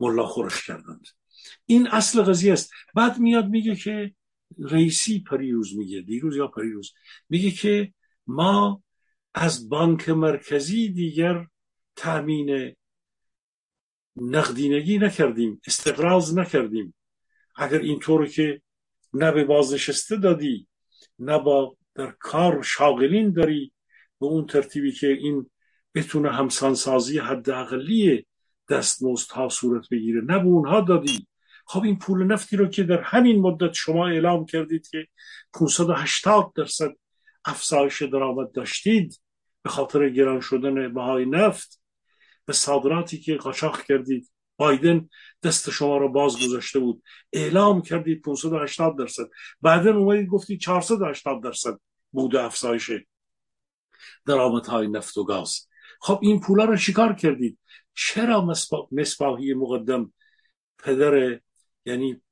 ملا 0.00 0.26
خورش 0.26 0.66
کردند. 0.66 1.06
این 1.66 1.86
اصل 1.86 2.22
قضیه 2.22 2.52
است. 2.52 2.70
بعد 2.94 3.18
میاد 3.18 3.48
میگه 3.48 3.76
که 3.76 4.14
رئیسی 4.58 5.20
پریروز 5.20 5.76
میگه 5.76 6.00
دیروز 6.00 6.36
یا 6.36 6.46
پریروز 6.46 6.92
میگه 7.28 7.50
که 7.50 7.92
ما 8.26 8.82
از 9.34 9.68
بانک 9.68 10.08
مرکزی 10.08 10.88
دیگر 10.88 11.46
تأمین 11.96 12.74
نقدینگی 14.16 14.98
نکردیم 14.98 15.60
استقراض 15.66 16.38
نکردیم. 16.38 16.94
اگر 17.56 17.78
اینطور 17.78 18.26
که 18.26 18.62
نه 19.14 19.32
به 19.32 19.44
بازنشسته 19.44 20.16
دادی 20.16 20.68
نه 21.18 21.38
با 21.38 21.76
در 21.94 22.10
کار 22.18 22.62
شاغلین 22.62 23.32
داری 23.32 23.72
به 24.20 24.26
اون 24.26 24.46
ترتیبی 24.46 24.92
که 24.92 25.06
این 25.06 25.50
بتونه 25.94 26.32
همسانسازی 26.32 27.18
حداقلی 27.18 28.26
دستمزد 28.70 29.30
ها 29.30 29.48
صورت 29.48 29.88
بگیره 29.88 30.20
نه 30.20 30.38
به 30.38 30.44
اونها 30.46 30.80
دادی. 30.80 31.26
خب 31.66 31.82
این 31.82 31.98
پول 31.98 32.24
نفتی 32.24 32.56
رو 32.56 32.66
که 32.66 32.82
در 32.82 33.00
همین 33.00 33.40
مدت 33.40 33.72
شما 33.72 34.08
اعلام 34.08 34.46
کردید 34.46 34.88
که 34.88 35.06
580 35.54 36.52
درصد 36.56 36.90
افزایش 37.44 38.02
درآمد 38.02 38.52
داشتید 38.52 39.20
به 39.62 39.70
خاطر 39.70 40.08
گران 40.08 40.40
شدن 40.40 40.94
بهای 40.94 41.26
نفت 41.26 41.80
به 42.46 42.52
صادراتی 42.52 43.18
که 43.18 43.36
قاچاق 43.36 43.82
کردید. 43.82 44.30
بایدن 44.56 45.08
دست 45.42 45.70
شما 45.70 45.96
رو 45.96 46.08
باز 46.08 46.36
گذاشته 46.46 46.78
بود. 46.78 47.02
اعلام 47.32 47.82
کردید 47.82 48.22
580 48.22 48.98
درصد. 48.98 49.24
بعدا 49.62 49.96
اومدید 49.96 50.28
گفتید 50.28 50.60
480 50.60 51.42
درصد 51.42 51.78
بوده 52.10 52.42
افزایش 52.42 52.90
های 54.68 54.88
نفت 54.88 55.16
و 55.16 55.24
گاز. 55.24 55.68
خب 56.00 56.18
این 56.22 56.40
پولا 56.40 56.64
رو 56.64 56.76
شکار 56.76 57.14
کردید؟ 57.14 57.58
چرا 57.94 58.48
مصباحی 58.92 59.54
مقدم 59.54 60.12
پدر 60.78 61.40
یعنی 61.84 62.22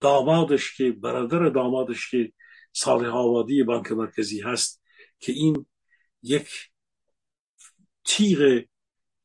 دامادش 0.00 0.76
که 0.76 0.92
برادر 0.92 1.48
دامادش 1.48 2.10
که 2.10 2.32
صالح 2.72 3.08
آبادی 3.08 3.62
بانک 3.62 3.92
مرکزی 3.92 4.40
هست 4.40 4.82
که 5.18 5.32
این 5.32 5.66
یک 6.22 6.70
تیغ 8.08 8.64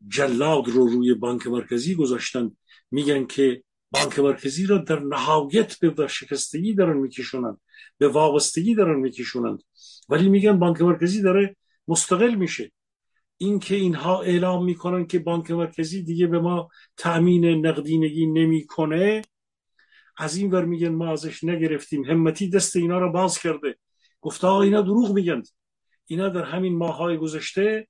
جلاد 0.08 0.68
رو 0.68 0.88
روی 0.88 1.14
بانک 1.14 1.48
مرکزی 1.48 1.96
گذاشتن. 1.96 2.52
میگن 2.92 3.26
که 3.26 3.64
بانک 3.92 4.20
مرکزی 4.20 4.66
را 4.66 4.78
در 4.78 5.00
نهایت 5.00 5.80
به 5.80 6.08
شکستگی 6.08 6.74
دارن 6.74 6.98
میکشونن 6.98 7.58
به 7.98 8.08
وابستگی 8.08 8.76
دارن 8.76 9.00
میکشونند 9.00 9.60
ولی 10.10 10.30
میگن 10.30 10.60
بانک 10.60 10.82
مرکزی 10.82 11.22
داره 11.22 11.56
مستقل 11.88 12.36
میشه. 12.36 12.72
اینکه 13.38 13.76
اینها 13.76 14.22
اعلام 14.22 14.66
می‌کنن 14.66 15.08
که 15.08 15.20
بانک 15.20 15.52
مرکزی 15.52 16.04
دیگه 16.04 16.28
به 16.28 16.40
ما 16.40 16.70
تأمین 16.98 17.66
نقدینگی 17.66 18.26
نمی‌کنه 18.26 19.22
از 20.18 20.38
این 20.38 20.52
ور 20.52 20.66
میگن 20.66 20.90
ما 20.90 21.12
ازش 21.12 21.44
نگرفتیم. 21.44 22.04
همتی 22.04 22.50
دست 22.50 22.76
اینا 22.76 23.00
رو 23.00 23.12
باز 23.12 23.40
کرده. 23.40 23.78
گفته 24.22 24.48
اینا 24.48 24.82
دروغ 24.82 25.12
میگن. 25.12 25.44
اینا 26.06 26.30
در 26.30 26.44
همین 26.44 26.76
ماهای 26.78 27.18
گذشته 27.18 27.88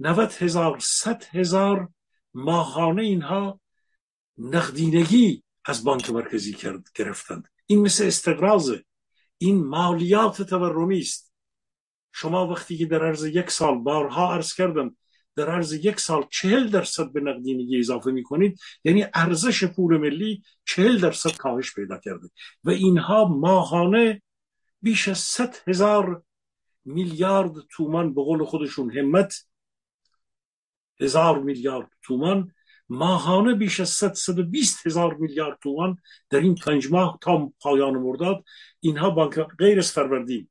90 0.00 0.32
هزار 0.32 0.78
100 0.78 1.24
هزار 1.24 1.88
ماهانه 2.34 3.02
اینها 3.02 3.60
نقدینگی 4.38 5.42
از 5.64 5.84
بانک 5.84 6.10
مرکزی 6.10 6.52
کرد 6.52 6.88
گرفتند. 6.94 7.48
این 7.66 7.80
مثل 7.82 8.06
استقرازه 8.06 8.84
این 9.38 9.64
مالیات 9.66 10.42
تورمی 10.42 10.98
است. 10.98 11.32
شما 12.12 12.46
وقتی 12.46 12.78
که 12.78 12.86
در 12.86 13.04
عرض 13.04 13.24
یک 13.24 13.50
سال 13.50 13.78
بارها 13.78 14.34
عرض 14.34 14.54
کردم 14.54 14.96
در 15.36 15.50
عرض 15.50 15.72
یک 15.72 16.00
سال 16.00 16.26
چهل 16.30 16.68
درصد 16.68 17.12
به 17.12 17.20
نقدینگی 17.20 17.78
اضافه 17.78 18.10
می 18.10 18.22
کنید 18.22 18.58
یعنی 18.84 19.06
ارزش 19.14 19.64
پول 19.64 19.96
ملی 19.96 20.42
چهل 20.64 20.98
درصد 21.00 21.36
کاهش 21.36 21.74
پیدا 21.74 21.98
کرده. 21.98 22.28
و 22.64 22.70
اینها 22.70 23.24
ماهانه 23.24 24.22
بیش 24.82 25.08
از 25.08 25.18
ست 25.18 25.68
هزار 25.68 26.22
میلیارد 26.84 27.52
تومان 27.70 28.14
به 28.14 28.22
قول 28.22 28.44
خودشون 28.44 28.98
همت 28.98 29.49
هزار 31.00 31.38
میلیارد 31.42 31.88
تومان 32.02 32.52
ماهانه 32.88 33.54
بیش 33.54 33.80
از 33.80 33.88
120 33.88 34.86
هزار 34.86 35.14
میلیارد 35.14 35.58
تومان 35.62 35.96
در 36.30 36.40
این 36.40 36.54
پنج 36.54 36.90
ماه 36.90 37.18
تا 37.22 37.52
پایان 37.60 37.94
مرداد 37.94 38.44
اینها 38.80 39.10
بانک 39.10 39.38
غیر 39.40 39.78
از 39.78 39.92
فروردین. 39.92 40.48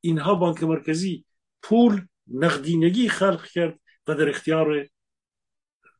اینها 0.00 0.34
بانک 0.34 0.62
مرکزی 0.62 1.24
پول 1.62 2.06
نقدینگی 2.28 3.08
خلق 3.08 3.46
کرد 3.46 3.80
و 4.06 4.14
در 4.14 4.28
اختیار 4.28 4.88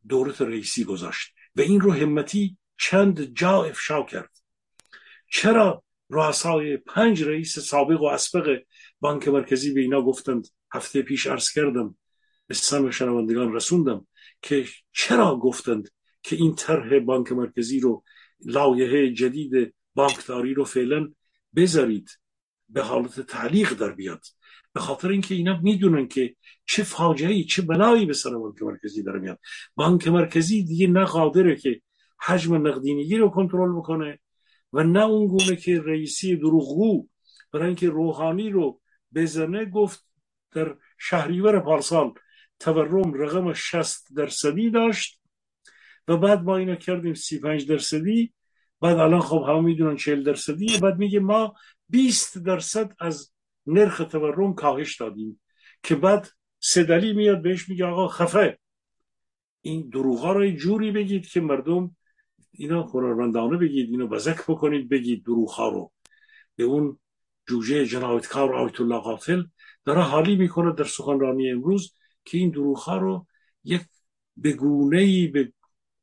دولت 0.08 0.42
رئیسی 0.42 0.84
گذاشت. 0.84 1.34
و 1.56 1.60
این 1.60 1.80
رو 1.80 1.92
همتی 1.92 2.58
چند 2.78 3.34
جا 3.34 3.64
افشا 3.64 4.02
کرد. 4.02 4.30
چرا 5.30 5.84
رؤسای 6.10 6.76
پنج 6.76 7.22
رئیس 7.22 7.58
سابق 7.58 8.02
و 8.02 8.04
اسبق 8.04 8.58
بانک 9.00 9.28
مرکزی 9.28 9.72
به 9.72 9.80
اینا 9.80 10.02
گفتند؟ 10.02 10.48
هفته 10.72 11.02
پیش 11.02 11.26
عرض 11.26 11.52
کردم. 11.52 11.96
به 12.46 12.54
شنوندگان 12.90 13.52
رسوندم 13.52 14.06
که 14.42 14.66
چرا 14.92 15.36
گفتند 15.36 15.88
که 16.22 16.36
این 16.36 16.54
طرح 16.54 16.98
بانک 16.98 17.32
مرکزی 17.32 17.80
رو 17.80 18.04
لایحه 18.44 19.12
جدید 19.12 19.74
بانکداری 19.94 20.54
رو 20.54 20.64
فعلا 20.64 21.12
بذارید 21.56 22.10
به 22.68 22.82
حالت 22.82 23.20
تعلیق 23.20 23.74
در 23.74 23.92
بیاد. 23.92 24.24
به 24.72 24.80
خاطر 24.80 25.08
اینکه 25.08 25.34
اینا 25.34 25.60
می‌دونن 25.62 26.08
که 26.08 26.36
چه 26.66 26.82
فاجعه 26.82 27.44
چه 27.44 27.62
بلایی 27.62 28.06
به 28.06 28.12
سر 28.12 28.30
بانک 28.30 28.62
مرکزی 28.62 29.02
داره 29.02 29.20
میاد. 29.20 29.38
بانک 29.74 30.08
مرکزی 30.08 30.64
دیگه 30.64 30.86
نه 30.86 31.04
قادره 31.04 31.56
که 31.56 31.80
حجم 32.20 32.66
نقدینگی 32.66 33.16
رو 33.16 33.28
کنترل 33.28 33.76
بکنه 33.76 34.18
و 34.72 34.84
نه 34.84 35.04
اون 35.04 35.26
گونه 35.26 35.56
که 35.56 35.80
رئیسی 35.80 36.36
دروغگو 36.36 37.08
برای 37.52 37.66
اینکه 37.66 37.88
روحانی 37.88 38.50
رو 38.50 38.80
بزنه 39.14 39.64
گفت 39.64 40.06
در 40.52 40.76
شهریور 40.98 41.60
پارسال 41.60 42.12
تورم 42.60 43.14
رقم 43.14 43.52
60 43.52 44.06
درصدی 44.16 44.70
داشت 44.70 45.20
و 46.08 46.16
بعد 46.16 46.42
ما 46.42 46.56
اینا 46.56 46.74
کردیم 46.74 47.14
35 47.14 47.68
درصدی. 47.68 48.32
بعد 48.80 48.98
الان 48.98 49.20
خب 49.20 49.44
همه 49.48 49.60
می‌دونن 49.60 49.96
40 49.96 50.22
درصدی. 50.22 50.78
بعد 50.82 50.98
میگه 50.98 51.20
ما 51.20 51.54
20 51.88 52.38
درصد 52.38 52.92
از 52.98 53.32
نرخ 53.66 54.02
تورم 54.10 54.54
کاهش 54.54 54.96
دادیم 55.00 55.40
که 55.82 55.94
بعد 55.94 56.28
سدلی 56.60 57.12
میاد. 57.12 57.42
بهش 57.42 57.68
میگه 57.68 57.84
آقا 57.84 58.08
خفه. 58.08 58.58
این 59.60 59.88
دروغ 59.88 60.26
رو 60.26 60.50
جوری 60.50 60.90
بگید 60.90 61.26
که 61.26 61.40
مردم 61.40 61.96
اینا 62.50 62.82
هنرمندانه 62.82 63.56
بگید 63.56 63.90
اینو 63.90 64.06
بزک 64.06 64.42
بکنید 64.48 64.88
بگید 64.88 65.24
دروغ 65.24 65.60
رو. 65.60 65.92
به 66.56 66.64
اون 66.64 66.98
جوجه 67.48 67.86
جنایتکار 67.86 68.54
آیت 68.54 68.80
الله 68.80 68.98
قاتل 68.98 69.42
داره 69.84 70.02
حالی 70.02 70.36
می‌کنه 70.36 70.72
در 70.72 70.84
سخنرانی 70.84 71.50
امروز. 71.50 71.94
که 72.24 72.38
این 72.38 72.50
دروغ 72.50 72.90
رو 72.90 73.26
یک 73.64 73.82
بگونه 74.44 74.98
ای 74.98 75.26
به 75.26 75.52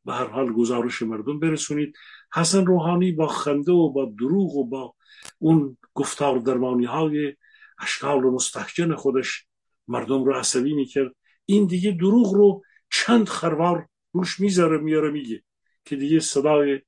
به 0.05 0.13
هر 0.13 0.27
حال 0.27 0.53
گزارش 0.53 1.01
مردم 1.01 1.39
برسونید. 1.39 1.95
حسن 2.33 2.65
روحانی 2.65 3.11
با 3.11 3.27
خنده 3.27 3.71
و 3.71 3.89
با 3.89 4.05
دروغ 4.19 4.55
و 4.55 4.69
با 4.69 4.95
اون 5.39 5.77
گفتار 5.93 6.39
درمانی 6.39 6.85
های 6.85 7.35
اشکال 7.79 8.25
و 8.25 8.31
مستحجن 8.31 8.95
خودش 8.95 9.45
مردم 9.87 10.23
رو 10.23 10.33
عصبی 10.33 10.73
می‌کرد. 10.73 11.15
این 11.45 11.65
دیگه 11.67 11.91
دروغ 11.91 12.33
رو 12.33 12.63
چند 12.91 13.29
خروار 13.29 13.87
روش 14.13 14.39
می‌ذاره 14.39 14.77
میاره 14.77 15.11
میگه 15.11 15.43
که 15.85 15.95
دیگه 15.95 16.19
صدای 16.19 16.81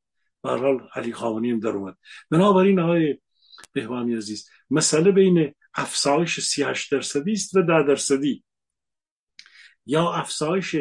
برحال 0.44 0.88
علی 0.96 1.14
خامنی 1.14 1.52
هم 1.52 1.60
در 1.60 1.70
اومد. 1.70 1.98
بنابراین 2.30 2.80
های 2.80 3.18
بهوانی 3.74 4.16
عزیز 4.16 4.50
مسئله 4.70 5.12
بین 5.12 5.54
افزایش 5.76 6.40
38 6.40 6.92
درصدی 6.92 7.32
است 7.32 7.56
و 7.56 7.62
10 7.62 7.84
درصدی. 7.88 8.44
یا 9.86 10.14
افزایش 10.14 10.76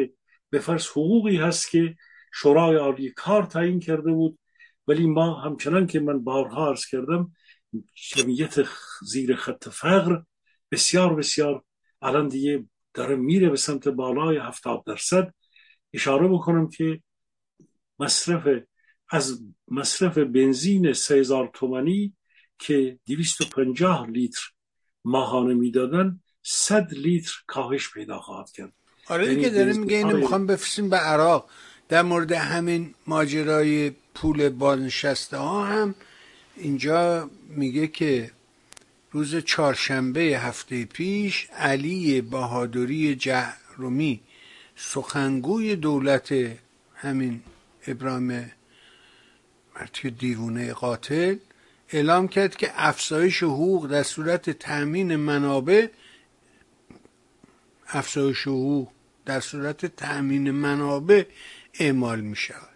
به 0.49 0.59
فرض 0.59 0.87
حقوقی 0.87 1.37
هست 1.37 1.69
که 1.69 1.95
شورای 2.33 2.75
عالی 2.75 3.09
کار 3.09 3.45
تعیین 3.45 3.79
کرده 3.79 4.11
بود. 4.11 4.39
ولی 4.87 5.07
ما 5.07 5.41
همچنان 5.41 5.87
که 5.87 5.99
من 5.99 6.23
بارها 6.23 6.69
عرض 6.69 6.85
کردم 6.85 7.31
جمعیت 7.95 8.55
زیر 9.01 9.35
خط 9.35 9.69
فقر 9.69 10.21
بسیار 10.71 11.15
بسیار 11.15 11.63
الان 12.01 12.27
دیگه 12.27 12.65
داره 12.93 13.15
میره 13.15 13.49
به 13.49 13.57
سمت 13.57 13.87
بالای 13.87 14.37
هفتاد 14.37 14.83
درصد. 14.85 15.33
اشاره 15.93 16.27
بکنم 16.27 16.69
که 16.69 17.01
مصرف 17.99 18.63
از 19.09 19.43
مصرف 19.67 20.17
بنزین 20.17 20.93
3000 20.93 21.51
تومانی 21.53 22.15
که 22.59 22.99
250 23.05 24.09
لیتر 24.09 24.41
ماهانه 25.03 25.53
می‌دادن 25.53 26.21
100 26.43 26.93
لیتر 26.93 27.33
کاهش 27.47 27.93
پیدا 27.93 28.19
خواهد 28.19 28.51
کرد. 28.51 28.73
آره 29.07 29.27
دیگه 29.27 29.41
یعنی 29.41 29.55
داره 29.55 29.73
میگه 29.73 29.97
اینو 29.97 30.17
می‌خوام 30.17 30.47
بفرستیم 30.47 30.89
به 30.89 30.97
عراق. 30.97 31.49
در 31.89 32.01
مورد 32.01 32.31
همین 32.31 32.93
ماجرای 33.07 33.91
پول 34.15 34.49
بازنشسته 34.49 35.37
ها 35.37 35.65
هم 35.65 35.95
اینجا 36.57 37.29
میگه 37.49 37.87
که 37.87 38.31
روز 39.11 39.35
چهارشنبه 39.35 40.21
هفته 40.21 40.85
پیش 40.85 41.47
علی 41.57 42.21
بهادری 42.21 43.15
جهرومی 43.15 44.19
سخنگوی 44.75 45.75
دولت 45.75 46.33
همین 46.95 47.41
ابراهیم 47.87 48.51
مرتی 49.75 50.11
دیوونه 50.11 50.73
قاتل 50.73 51.35
اعلام 51.89 52.27
کرد 52.27 52.55
که 52.55 52.71
افزایش 52.75 53.43
حقوق 53.43 53.87
در 53.87 54.03
صورت 54.03 54.49
تأمین 54.49 55.15
منابع 55.15 55.87
افزایش 57.93 58.41
حقوق 58.41 58.87
در 59.25 59.39
صورت 59.39 59.85
تأمین 59.85 60.51
منابع 60.51 61.23
اعمال 61.79 62.21
می 62.21 62.35
شود 62.35 62.69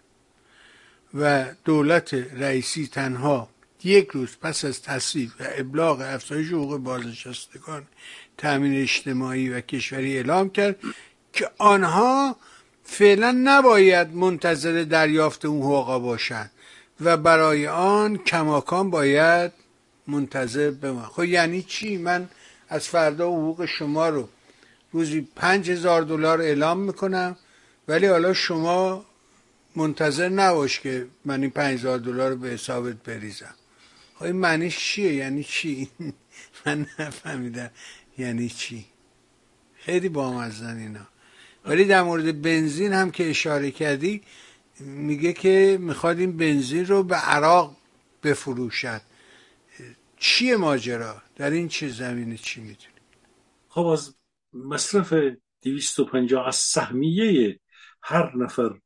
و 1.14 1.44
دولت 1.64 2.14
رئیسی 2.14 2.86
تنها 2.86 3.48
یک 3.84 4.08
روز 4.08 4.36
پس 4.42 4.64
از 4.64 4.82
تصویب 4.82 5.30
و 5.40 5.44
ابلاغ 5.56 6.00
افزایش 6.00 6.48
حقوق 6.48 6.76
بازنشستگان 6.76 7.86
تأمین 8.38 8.82
اجتماعی 8.82 9.48
و 9.48 9.60
کشوری 9.60 10.16
اعلام 10.16 10.50
کرد 10.50 10.76
که 11.32 11.50
آنها 11.58 12.36
فعلا 12.84 13.40
نباید 13.44 14.14
منتظر 14.14 14.84
دریافت 14.84 15.44
اون 15.44 15.62
حقوق 15.62 16.02
باشند 16.02 16.50
و 17.00 17.16
برای 17.16 17.66
آن 17.66 18.18
کماکان 18.18 18.90
باید 18.90 19.52
منتظر 20.06 20.70
بمان 20.70 21.04
خب 21.04 21.24
یعنی 21.24 21.62
چی؟ 21.62 21.96
من 21.96 22.28
از 22.68 22.88
فردا 22.88 23.28
حقوق 23.28 23.64
شما 23.64 24.08
رو 24.08 24.28
روزی 24.92 25.20
پنج 25.36 25.70
هزار 25.70 26.02
دلار 26.02 26.40
اعلام 26.40 26.80
می‌کنم. 26.80 27.36
ولی 27.88 28.06
حالا 28.06 28.34
شما 28.34 29.06
منتظر 29.76 30.28
نباش 30.28 30.80
که 30.80 31.06
من 31.24 31.40
این 31.40 31.50
پنج 31.50 31.78
هزار 31.78 31.98
دلار 31.98 32.34
به 32.34 32.48
حسابت 32.48 32.96
بریزم. 33.02 33.54
خب 34.14 34.24
این 34.24 34.36
معنیش 34.36 34.78
چیه؟ 34.78 35.14
یعنی 35.14 35.44
چی؟ 35.44 35.90
من 36.66 36.86
نفهمیدم 36.98 37.70
یعنی 38.18 38.48
چی. 38.48 38.86
خیلی 39.74 40.08
بامزن 40.08 40.76
اینا. 40.78 41.06
ولی 41.64 41.84
در 41.84 42.02
مورد 42.02 42.42
بنزین 42.42 42.92
هم 42.92 43.10
که 43.10 43.30
اشاره 43.30 43.70
کردی 43.70 44.22
میگه 44.80 45.32
که 45.32 45.78
می‌خواد 45.80 46.18
این 46.18 46.36
بنزین 46.36 46.86
رو 46.86 47.02
به 47.02 47.16
عراق 47.16 47.76
بفروشد. 48.22 49.00
چیه 50.18 50.56
ماجرا؟ 50.56 51.22
در 51.36 51.50
این 51.50 51.68
چه 51.68 51.88
زمینه 51.88 52.36
چی 52.36 52.60
می‌دونی 52.60 52.94
خب 53.68 53.86
از 53.86 54.14
مصرف 54.52 55.14
250 55.62 56.46
از 56.46 56.56
سهمیه 56.56 57.60
هر 58.02 58.36
نفر 58.36 58.80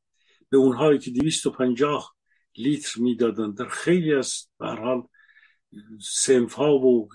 به 0.49 0.57
اونهایی 0.57 0.99
که 0.99 1.11
250 1.11 2.15
لیتر 2.57 3.01
می‌دادن 3.01 3.51
در 3.51 3.67
خیلی 3.67 4.13
از 4.13 4.47
به 4.59 4.67
حال 4.67 5.03
سنف 6.01 6.53
ها 6.53 6.77
و 6.77 7.09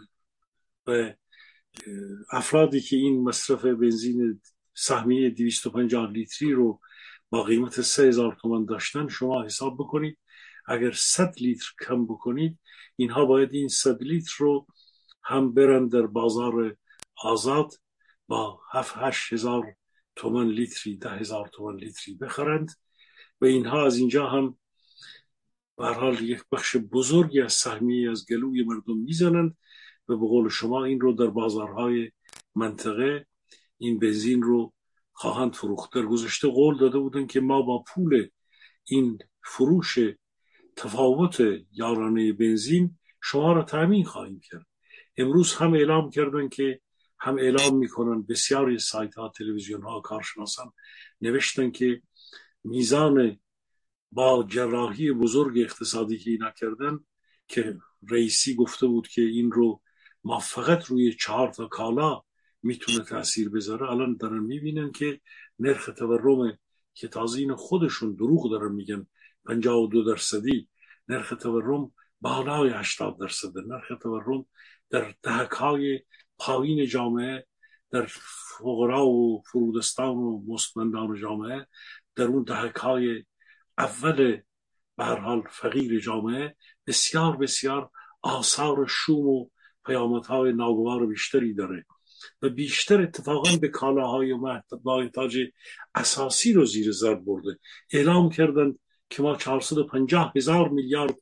افرادی 2.32 2.80
که 2.80 2.96
این 2.96 3.24
مصرف 3.24 3.64
بنزین 3.64 4.40
سهمیه 4.74 5.30
250 5.30 6.11
لیتری 6.11 6.53
رو 6.53 6.80
با 7.30 7.42
قیمت 7.42 7.80
3000 7.80 8.36
تومان 8.40 8.64
داشتن 8.64 9.09
شما 9.09 9.44
حساب 9.44 9.74
بکنید. 9.74 10.18
اگر 10.66 10.92
100 10.92 11.34
لیتر 11.40 11.72
کم 11.86 12.07
بکنید 12.07 12.59
اینها 12.96 13.24
باید 13.24 13.55
این 13.55 13.68
100 13.68 14.02
لیتر 14.02 14.35
رو 14.39 14.66
هم 15.23 15.55
برن 15.55 15.89
در 15.89 16.06
بازار 16.06 16.77
آزاد 17.24 17.73
با 18.28 18.60
7 18.72 18.94
8 18.96 19.32
هزار 19.32 19.76
تومان 20.16 20.48
لیتری 20.48 20.96
ده 20.96 21.10
هزار 21.10 21.48
تومان 21.48 21.76
لیتری 21.76 22.14
بخرند 22.14 22.70
و 23.40 23.44
اینها 23.44 23.86
از 23.86 23.96
اینجا 23.96 24.28
هم 24.28 24.59
حال 25.78 26.20
یک 26.20 26.44
بخش 26.52 26.76
بزرگی 26.76 27.40
از 27.40 27.52
سهمیه 27.52 28.10
از 28.10 28.26
گلوی 28.26 28.64
مردم 28.64 28.96
می‌زنند 28.96 29.56
و 30.09 30.16
به 30.16 30.26
قول 30.26 30.48
شما 30.48 30.84
این 30.84 31.00
رو 31.00 31.12
در 31.12 31.26
بازارهای 31.26 32.10
منطقه 32.55 33.26
این 33.78 33.98
بنزین 33.98 34.42
رو 34.42 34.72
خواهند 35.12 35.55
فروخت. 35.55 35.94
در 35.94 36.02
گذشته 36.02 36.48
قول 36.48 36.78
داده 36.78 36.98
بودن 36.98 37.26
که 37.26 37.40
ما 37.40 37.62
با 37.62 37.84
پول 37.94 38.28
این 38.84 39.18
فروش 39.44 39.98
تفاوت 40.76 41.42
یارانه 41.72 42.32
بنزین 42.32 42.98
شما 43.22 43.52
را 43.52 43.62
تأمین 43.62 44.05
خواهیم 44.05 44.40
کرد. 44.40 44.66
امروز 45.16 45.55
هم 45.55 45.74
اعلام 45.74 46.10
کردن 46.10 46.48
که 46.48 46.80
هم 47.20 47.39
اعلام 47.39 47.78
می‌کنن 47.78 48.23
بسیاری 48.23 48.78
سایت 48.78 49.15
ها 49.15 49.28
تلویزیون 49.28 49.82
ها 49.82 50.01
کارشناسان 50.01 50.73
نوشتن 51.20 51.70
که 51.70 52.03
میزان 52.65 53.39
با 54.12 54.47
جراحی 54.49 55.12
بزرگ 55.12 55.59
اقتصادی 55.59 56.19
که 56.19 56.31
اینا 56.31 56.51
کردن 56.51 57.01
که 57.49 57.78
رئیسی 58.11 58.55
گفته 58.55 58.86
بود 58.86 59.09
که 59.09 59.23
این 59.23 59.53
رو 59.53 59.82
ما 60.24 60.39
فقط 60.39 60.85
روی 60.85 61.15
چهار 61.15 61.53
تا 61.53 61.66
کالا 61.66 62.23
می‌تونه 62.62 63.05
تاثیر 63.05 63.49
بذاره 63.49 63.90
الان 63.90 64.16
دارن 64.16 64.39
می‌بینن 64.39 64.93
که 64.93 65.20
نرخ 65.59 65.90
تورم 65.97 66.59
که 66.95 67.09
تازه 67.09 67.40
این 67.40 67.55
خودشون 67.55 68.15
دروغ 68.15 68.51
دارن 68.51 68.73
میگن 68.73 69.07
52 69.45 70.05
درصدی 70.05 70.69
نرخ 71.09 71.35
تورم 71.40 71.93
بالای 72.20 72.70
80 72.70 73.19
درصد 73.19 73.59
نرخ 73.59 73.93
تورم 74.03 74.47
در 74.90 75.15
دهک 75.23 75.49
پایین 76.39 76.86
جامعه 76.86 77.47
در 77.90 78.06
فقرا 78.59 79.06
و 79.06 79.43
فرودستان 79.52 80.16
و 80.16 80.43
مستمندان 80.47 81.20
جامعه 81.20 81.66
در 82.16 82.24
اون 82.24 82.43
دهک 82.43 82.77
های 82.77 83.24
اول 83.78 84.40
به 84.97 85.05
حال 85.05 85.43
فقیر 85.51 86.01
جامعه 86.01 86.56
بسیار 86.86 87.36
بسیار 87.36 87.90
آثار 88.23 88.86
شوم 88.86 89.27
و 89.27 89.48
پیامدهای 89.86 90.52
ناگوار 90.52 91.06
بیشتری 91.06 91.55
داره. 91.55 91.85
و 92.43 92.48
بیشتر 92.48 93.02
اتفاقا 93.02 93.56
به 93.56 93.69
کالاهای 93.69 94.35
محتاج 94.85 95.39
اساسی 95.94 96.52
رو 96.52 96.65
زیر 96.65 96.93
زر 96.93 97.15
برده. 97.15 97.59
اعلام 97.93 98.31
کردن 98.31 98.74
که 99.10 99.23
ما 99.23 99.36
450 99.36 100.32
هزار 100.36 100.69
میلیارد 100.69 101.15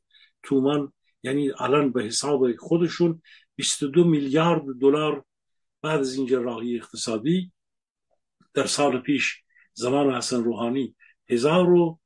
تومان 0.43 0.93
یعنی 1.23 1.51
الان 1.59 1.91
به 1.91 2.03
حساب 2.03 2.55
خودشون 2.55 3.21
22 3.57 4.03
میلیارد 4.03 4.63
دلار 4.81 5.25
بعد 5.81 5.99
از 5.99 6.15
این 6.15 6.25
جراحی 6.25 6.77
اقتصادی 6.77 7.51
در 8.53 8.65
سال 8.65 8.99
پیش 8.99 9.43
زمان 9.73 10.15
حسن 10.15 10.43
روحانی 10.43 10.95
هزار 11.29 11.69
و 11.69 11.99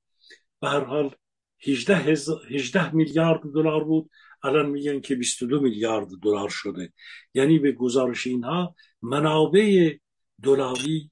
به 0.62 0.70
هر 0.70 0.84
حال 0.84 1.16
18, 1.60 2.96
میلیارد 2.96 3.42
دلار 3.54 3.84
بود. 3.84 4.10
الان 4.44 4.70
میگن 4.70 5.00
که 5.00 5.16
22 5.16 5.60
میلیارد 5.60 6.08
دلار 6.22 6.50
شده. 6.50 6.94
یعنی 7.34 7.60
به 7.60 7.72
گزارش 7.72 8.28
اینها 8.28 8.76
منابع 9.02 9.98
دلاری 10.44 11.12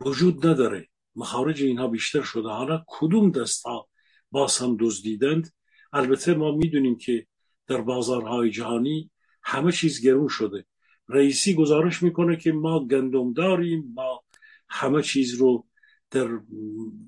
وجود 0.00 0.46
نداره. 0.46 0.88
مخارج 1.16 1.62
اینها 1.62 1.88
بیشتر 1.88 2.22
شده. 2.22 2.48
حالا 2.48 2.84
کدوم 2.86 3.30
دستا 3.30 3.88
باز 4.30 4.58
هم 4.58 4.76
دزدیدند؟ 4.80 5.52
البته 5.92 6.34
ما 6.34 6.52
می‌دونیم 6.52 6.98
که 6.98 7.26
در 7.66 7.80
بازارهای 7.80 8.50
جهانی 8.50 9.10
همه 9.44 9.72
چیز 9.72 10.02
گرون 10.02 10.28
شده. 10.28 10.66
رئیسی 11.08 11.54
گزارش 11.54 12.02
می‌کنه 12.02 12.36
که 12.36 12.52
ما 12.52 12.86
گندم 12.86 13.32
داریم 13.32 13.92
ما 13.94 14.24
همه 14.68 15.02
چیز 15.02 15.34
رو 15.34 15.66
در 16.10 16.28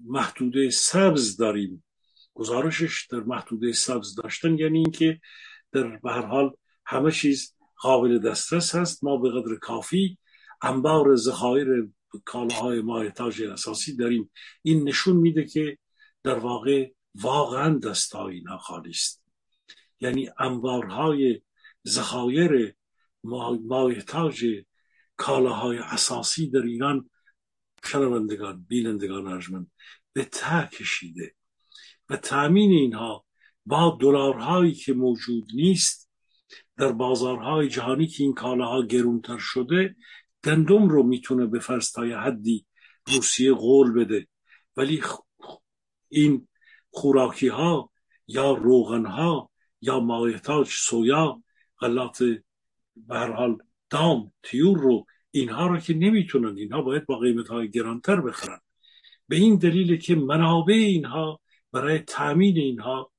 محدوده 0.04 0.70
سبز 0.70 1.36
داریم. 1.36 1.84
گزارشش 2.34 3.06
در 3.10 3.20
محدوده 3.20 3.72
سبز 3.72 4.14
داشتن 4.14 4.58
یعنی 4.58 4.78
اینکه 4.78 5.20
در 5.72 5.96
به 5.96 6.10
هر 6.10 6.26
حال 6.26 6.50
همه 6.86 7.10
چیز 7.10 7.54
قابل 7.76 8.18
دسترس 8.18 8.74
هست. 8.74 9.04
ما 9.04 9.16
به 9.16 9.30
قدر 9.30 9.54
کافی 9.54 10.18
انبار 10.62 11.16
ذخایر 11.16 11.88
کالاهای 12.24 12.80
مایتاج 12.80 13.42
اساسی 13.42 13.96
داریم. 13.96 14.30
این 14.62 14.88
نشون 14.88 15.16
میده 15.16 15.44
که 15.44 15.78
در 16.22 16.38
واقع 16.38 16.90
واقعا 17.14 17.78
دستای 17.78 18.34
اینا 18.34 18.58
خالی 18.58 18.90
است. 18.90 19.22
یعنی 20.00 20.30
انبارهای 20.38 21.40
ذخایر 21.88 22.74
مایتاج 23.68 24.44
کالاهای 25.16 25.78
اساسی 25.78 26.50
در 26.50 26.62
ایران 26.62 27.10
شنوندگان 27.84 28.66
بینندگان 28.68 29.26
ارجمند 29.26 29.70
به 30.12 30.24
ته 30.24 30.68
کشیده. 30.72 31.34
و 32.08 32.16
تامین 32.16 32.70
اینها 32.70 33.24
با 33.66 33.98
دلارهایی 34.00 34.74
که 34.74 34.92
موجود 34.94 35.44
نیست 35.54 36.10
در 36.76 36.92
بازارهای 36.92 37.68
جهانی 37.68 38.06
که 38.06 38.24
این 38.24 38.34
کالاها 38.34 38.82
گرونتر 38.82 39.38
شده 39.38 39.96
گندم 40.44 40.88
رو 40.88 41.02
می‌تونه 41.02 41.46
به 41.46 41.58
فرض 41.58 41.92
تا 41.92 42.02
حدی 42.02 42.66
روسیه 43.06 43.52
قول 43.52 43.92
بده. 43.92 44.26
ولی 44.76 45.02
این 46.08 46.48
خوراکی 46.90 47.48
ها 47.48 47.90
یا 48.26 48.52
روغن 48.52 49.06
ها 49.06 49.50
یا 49.80 50.00
مایتاج 50.00 50.68
سویا 50.70 51.42
غلات 51.80 52.18
به 52.96 53.18
حال 53.18 53.58
دام 53.90 54.32
تیور 54.42 54.78
رو 54.78 55.06
اینها 55.30 55.66
رو 55.66 55.78
که 55.78 55.94
نمی‌تونن 55.94 56.58
اینها 56.58 56.82
باید 56.82 57.06
با 57.06 57.18
قیمت 57.18 57.48
های 57.48 57.70
گرانتر 57.70 58.20
بخرن. 58.20 58.60
به 59.28 59.36
این 59.36 59.56
دلیل 59.56 59.96
که 59.96 60.14
منابع 60.14 60.74
اینها 60.74 61.40
برای 61.72 61.98
تامین 61.98 62.56
اینها 62.56 63.12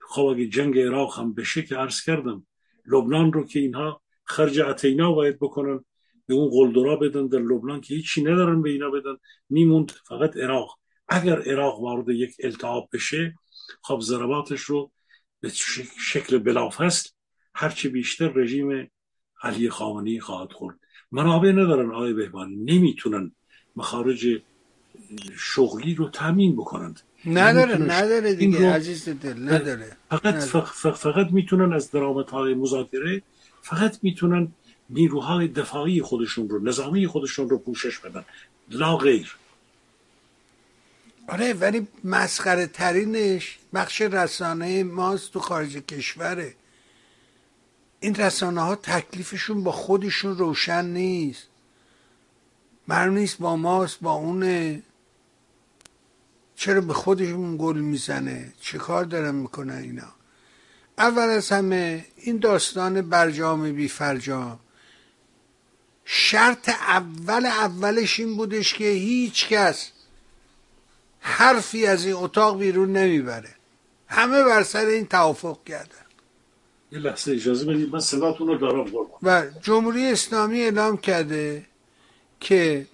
خب 0.00 0.24
اگه 0.24 0.48
جنگ 0.48 0.78
عراق 0.78 1.18
هم 1.18 1.34
بشه 1.34 1.62
که 1.62 1.76
عرض 1.76 2.02
کردم 2.04 2.46
لبنان 2.86 3.32
رو 3.32 3.46
که 3.46 3.60
اینها 3.60 4.02
خرج 4.24 4.60
اتینا 4.60 5.12
باید 5.12 5.38
بکنن 5.38 5.84
به 6.26 6.34
اون 6.34 6.50
قلدرا 6.50 6.96
بدن 6.96 7.26
در 7.26 7.38
لبنان 7.38 7.80
که 7.80 7.94
هیچی 7.94 8.22
ندارن 8.22 8.62
به 8.62 8.70
اینا 8.70 8.90
بدن 8.90 9.16
میموند 9.48 9.92
فقط 10.08 10.36
عراق. 10.36 10.78
اگر 11.08 11.42
عراق 11.42 11.80
وارد 11.80 12.08
یک 12.08 12.36
التحاب 12.38 12.88
بشه 12.92 13.34
خب 13.82 14.00
ضرباتش 14.00 14.60
رو 14.60 14.92
به 15.40 15.48
شکل 15.98 16.38
بلافصل 16.38 17.10
هرچی 17.60 17.88
بیشتر 17.88 18.28
رژیم 18.28 18.90
علی 19.42 19.70
خامنی 19.70 20.20
خواهد 20.20 20.52
خورد. 20.52 20.76
منابع 21.12 21.52
ندارن 21.52 21.90
آقای 21.90 22.12
بهبانی. 22.12 22.56
نمی‌تونن 22.56 23.32
مخارج 23.76 24.26
شغلی 25.38 25.94
رو 25.94 26.08
تامین 26.08 26.56
بکنند. 26.56 27.00
نداره 27.26 27.76
نداره 27.76 28.34
دیگه 28.34 28.72
عزیز 28.72 29.08
دل 29.08 29.48
نداره 29.48 29.96
فقط 30.10 30.34
فقط 30.94 31.26
می‌تونن 31.30 31.72
از 31.72 31.90
درآمدهای 31.90 32.54
مذاکره 32.54 33.22
فقط 33.62 33.98
می‌تونن 34.02 34.48
نیروهای 34.90 35.48
دفاعی 35.48 36.02
خودشون 36.02 36.48
رو 36.48 36.64
نظامی 36.64 37.06
خودشون 37.06 37.48
رو 37.48 37.58
پوشش 37.58 37.98
بدن. 37.98 38.24
لا 38.70 38.96
غیر. 38.96 39.36
آره 41.28 41.52
ولی 41.52 41.86
مسخره 42.04 42.66
ترینش 42.66 43.58
بخش 43.74 44.00
رسانه 44.00 44.84
ماست 44.84 45.32
تو 45.32 45.40
خارج 45.40 45.76
کشوره. 45.76 46.54
این 48.00 48.14
رسانه 48.14 48.60
ها 48.60 48.74
تکلیفشون 48.76 49.64
با 49.64 49.72
خودشون 49.72 50.38
روشن 50.38 50.84
نیست. 50.84 51.42
معلوم 52.88 53.14
نیست 53.14 53.38
با 53.38 53.56
ماست 53.56 54.00
با 54.00 54.12
اونه. 54.12 54.82
چرا 56.56 56.80
به 56.80 56.94
خودشون 56.94 57.56
گل 57.56 57.78
می‌زنه؟ 57.78 58.52
چه 58.60 58.78
کار 58.78 59.04
دارن 59.04 59.34
می‌کنن 59.34 59.74
اینا؟ 59.78 60.12
اول 60.98 61.28
از 61.28 61.50
همه 61.50 62.06
این 62.16 62.38
داستان 62.38 63.02
برجام 63.02 63.72
بی 63.72 63.88
فرجام. 63.88 64.58
شرط 66.04 66.68
اول 66.68 67.46
اولش 67.46 68.20
این 68.20 68.36
بودش 68.36 68.74
که 68.74 68.84
هیچ 68.84 69.48
کس 69.48 69.90
حرفی 71.20 71.86
از 71.86 72.04
این 72.04 72.14
اتاق 72.14 72.58
بیرون 72.58 72.92
نمی‌بره. 72.92 73.54
همه 74.06 74.42
بر 74.42 74.62
سر 74.62 74.84
این 74.84 75.06
توافق 75.06 75.64
کردن 75.64 75.99
یه 76.92 76.98
لحظه 76.98 77.32
اجازه 77.32 77.66
بدید 77.66 77.92
من 77.92 78.00
صداتون 78.00 78.46
رو 78.46 78.58
دارم 78.58 78.86
و 79.22 79.46
جمهوری 79.62 80.06
اسلامی 80.06 80.60
اعلام 80.60 80.96
کرده 80.96 81.66
که 82.40 82.86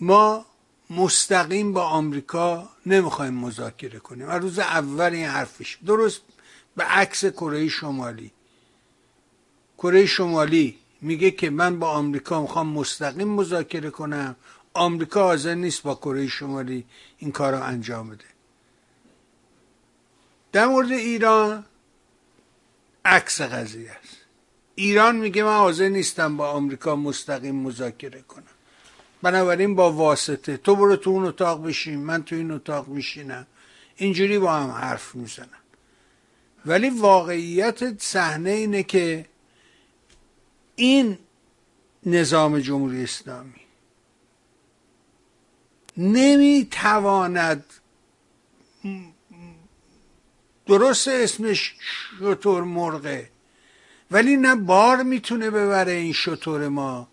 ما 0.00 0.46
مستقیم 0.90 1.72
با 1.72 1.82
آمریکا 1.82 2.68
نمی‌خوایم 2.86 3.34
مذاکره 3.34 3.98
کنیم. 3.98 4.28
و 4.28 4.30
روز 4.30 4.58
اول 4.58 5.10
این 5.12 5.26
حرفش. 5.26 5.78
درست 5.86 6.20
به 6.76 6.84
عکس 6.84 7.24
کره 7.24 7.68
شمالی. 7.68 8.30
کره 9.78 10.06
شمالی 10.06 10.78
میگه 11.00 11.30
که 11.30 11.50
من 11.50 11.78
با 11.78 11.88
آمریکا 11.88 12.42
می‌خوام 12.42 12.68
مستقیم 12.68 13.28
مذاکره 13.28 13.90
کنم. 13.90 14.36
آمریکا 14.74 15.22
حاضر 15.22 15.54
نیست 15.54 15.82
با 15.82 15.94
کره 15.94 16.28
شمالی 16.28 16.84
این 17.18 17.32
کار 17.32 17.52
رو 17.52 17.62
انجام 17.62 18.10
بده. 18.10 18.31
در 20.52 20.66
مورد 20.66 20.92
ایران 20.92 21.64
عکس 23.04 23.40
قضیه 23.40 23.90
است. 23.90 24.16
ایران 24.74 25.16
میگه 25.16 25.44
من 25.44 25.56
حاضر 25.56 25.88
نیستم 25.88 26.36
با 26.36 26.50
آمریکا 26.50 26.96
مستقیم 26.96 27.56
مذاکره 27.56 28.22
کنم. 28.22 28.44
بنابراین 29.22 29.74
با 29.74 29.92
واسطه. 29.92 30.56
تو 30.56 30.76
برو 30.76 30.96
تو 30.96 31.10
اون 31.10 31.24
اتاق 31.24 31.66
بشین 31.66 31.98
من 32.00 32.22
تو 32.22 32.36
این 32.36 32.50
اتاق 32.50 32.88
میشینم. 32.88 33.46
اینجوری 33.96 34.38
با 34.38 34.52
هم 34.52 34.70
حرف 34.70 35.14
می‌زنم. 35.14 35.48
ولی 36.66 36.90
واقعیت 36.90 38.02
صحنه 38.02 38.50
اینه 38.50 38.82
که 38.82 39.26
این 40.76 41.18
نظام 42.06 42.58
جمهوری 42.58 43.02
اسلامی 43.02 43.60
نمی‌تواند 45.96 47.64
درست 50.66 51.08
اسمش 51.08 51.74
شطور 52.20 52.62
مرغه. 52.62 53.30
ولی 54.10 54.36
نه 54.36 54.54
بار 54.54 55.02
می‌تونه 55.02 55.50
ببره 55.50 55.92
این 55.92 56.12
شطور 56.12 56.68
ما. 56.68 57.08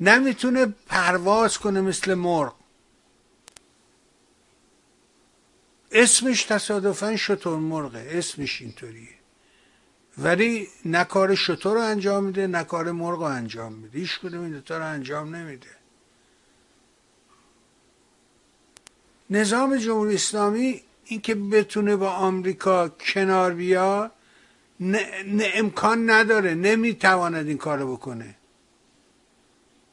نمی‌تونه 0.00 0.66
پرواز 0.86 1.58
کنه 1.58 1.80
مثل 1.80 2.14
مرغ. 2.14 2.54
اسمش 5.92 6.44
تصادفا 6.44 7.16
شطور 7.16 7.58
مرغه. 7.58 8.08
اسمش 8.10 8.60
اینطوریه. 8.60 9.08
ولی 10.18 10.68
نه 10.84 11.04
کار 11.04 11.34
شطور 11.34 11.74
رو 11.74 11.82
انجام 11.82 12.24
میده 12.24 12.46
نه 12.46 12.64
کار 12.64 12.92
مرغ 12.92 13.18
رو 13.18 13.22
انجام 13.22 13.72
میده. 13.72 13.98
هیچ 13.98 14.18
کدوم 14.20 14.40
این 14.40 14.52
دوتا 14.52 14.78
رو 14.78 14.86
انجام 14.86 15.34
نمیده. 15.34 15.70
نظام 19.30 19.76
جمهوری 19.76 20.14
اسلامی 20.14 20.82
اینکه 21.08 21.34
بتونه 21.34 21.96
با 21.96 22.10
آمریکا 22.10 22.88
کنار 22.88 23.54
بیاد 23.54 24.12
نه, 24.80 25.50
امکان 25.54 26.10
نداره. 26.10 26.54
نمی‌تواند 26.54 27.46
این 27.48 27.58
کارو 27.58 27.92
بکنه. 27.96 28.34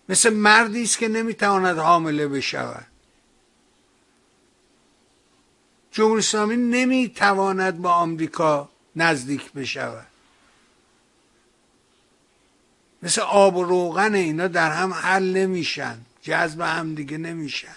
مثل 0.10 0.34
مردی 0.34 0.84
است 0.84 0.98
که 0.98 1.08
نمی‌تواند 1.08 1.78
حامله 1.78 2.28
بشود. 2.28 2.88
جمهوری 5.92 6.20
اسلامی 6.20 6.58
نمی‌تواند 6.58 7.82
با 7.82 7.92
آمریکا 7.92 8.70
نزدیک 8.96 9.52
بشود. 9.52 10.08
مثل 13.04 13.22
آب 13.22 13.56
و 13.56 13.64
روغن 13.64 14.14
اینا 14.14 14.48
در 14.48 14.72
هم 14.72 14.94
حل 14.94 15.38
نمیشن. 15.38 15.98
جذب 16.22 16.62
هم 16.62 16.96
دیگه 16.96 17.18
نمیشن. 17.18 17.76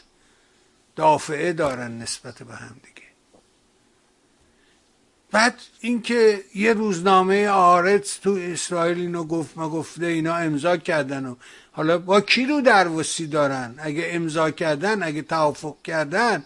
دافعه 0.97 1.53
دارن 1.53 1.99
نسبت 1.99 2.43
به 2.43 2.55
هم 2.55 2.77
دیگه. 2.83 2.98
بعد 5.31 5.55
اینکه 5.81 6.45
یه 6.55 6.73
روزنامه 6.73 7.49
آرت 7.49 8.19
تو 8.23 8.31
اسرائیل 8.31 9.01
اینو 9.01 9.25
گفت 9.25 9.59
ما 9.59 9.69
گفته 9.69 10.07
اینا 10.07 10.37
امضا 10.37 10.77
کردن 10.77 11.27
و 11.27 11.35
حالا 11.73 11.99
با 11.99 12.21
کی 12.21 12.47
رو 12.47 12.61
درواسی 12.61 13.27
دارن؟ 13.27 13.75
اگه 13.79 14.09
امضا 14.11 14.51
کردن 14.51 15.03
اگه 15.03 15.23
توافق 15.23 15.77
کردن 15.85 16.45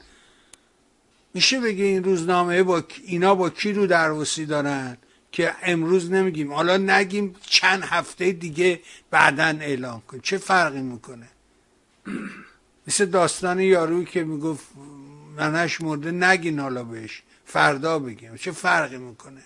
میشه 1.35 1.61
بگه 1.61 1.85
این 1.85 2.05
روزنامه 2.05 2.63
با 2.63 2.85
اینا 3.05 3.35
با 3.35 3.51
کی 3.51 3.73
رو 3.73 3.87
درواسی 3.87 4.47
دارن 4.47 4.97
که 5.33 5.55
امروز 5.63 6.11
نمیگیم. 6.11 6.53
حالا 6.53 6.77
نگیم 6.77 7.35
چند 7.43 7.83
هفته 7.83 8.33
دیگه 8.33 8.81
بعدا 9.11 9.45
اعلام 9.45 10.03
کن. 10.09 10.21
چه 10.21 10.39
فرقی 10.39 10.83
می‌کنه؟ 10.83 11.29
مثل 12.87 13.05
داستان 13.05 13.61
یاروی 13.61 14.05
که 14.05 14.25
می‌گفت 14.25 14.67
منش 15.37 15.81
مرده 15.81 16.11
نگین 16.11 16.59
حالا 16.59 16.85
بهش. 16.85 17.23
فردا 17.45 17.99
بگیم. 17.99 18.37
چه 18.37 18.53
فرقی 18.53 18.99
می‌کنه؟ 18.99 19.43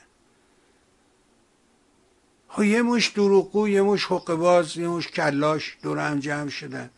خب 2.49 2.63
یه 2.63 2.83
مش 2.83 3.09
دروغگو 3.09 3.69
یه 3.69 3.83
مش 3.83 4.05
حقباز 4.05 4.77
یه 4.77 4.89
مش 4.89 5.09
کلاش 5.09 5.77
دور 5.83 5.99
هم 5.99 6.21
جمع 6.21 6.49
شدن. 6.49 6.91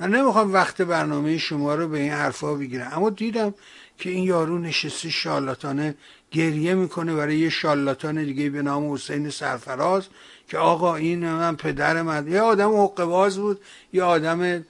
من 0.00 0.10
نمی‌خوام 0.10 0.52
وقت 0.52 0.82
برنامه 0.82 1.38
شما 1.38 1.74
رو 1.74 1.88
به 1.88 1.98
این 1.98 2.12
حرفا 2.12 2.54
بگیرم. 2.54 2.90
اما 2.92 3.10
دیدم 3.10 3.54
که 3.98 4.10
این 4.10 4.24
یارو 4.24 4.58
نشسته 4.58 5.10
شالاتانه 5.10 5.94
گریه 6.30 6.74
می‌کنه 6.74 7.14
برای 7.14 7.38
یه 7.38 7.48
شالاتان 7.48 8.24
دیگه 8.24 8.50
به 8.50 8.62
نام 8.62 8.92
حسین 8.92 9.30
سرفراز 9.30 10.06
که 10.48 10.58
آقا 10.58 10.96
این 10.96 11.30
من 11.30 11.56
پدر 11.56 12.02
من. 12.02 12.28
یه 12.28 12.40
آدم 12.40 12.80
حقباز 12.80 13.38
بود 13.38 13.60
یه 13.92 14.02
آدم 14.02 14.64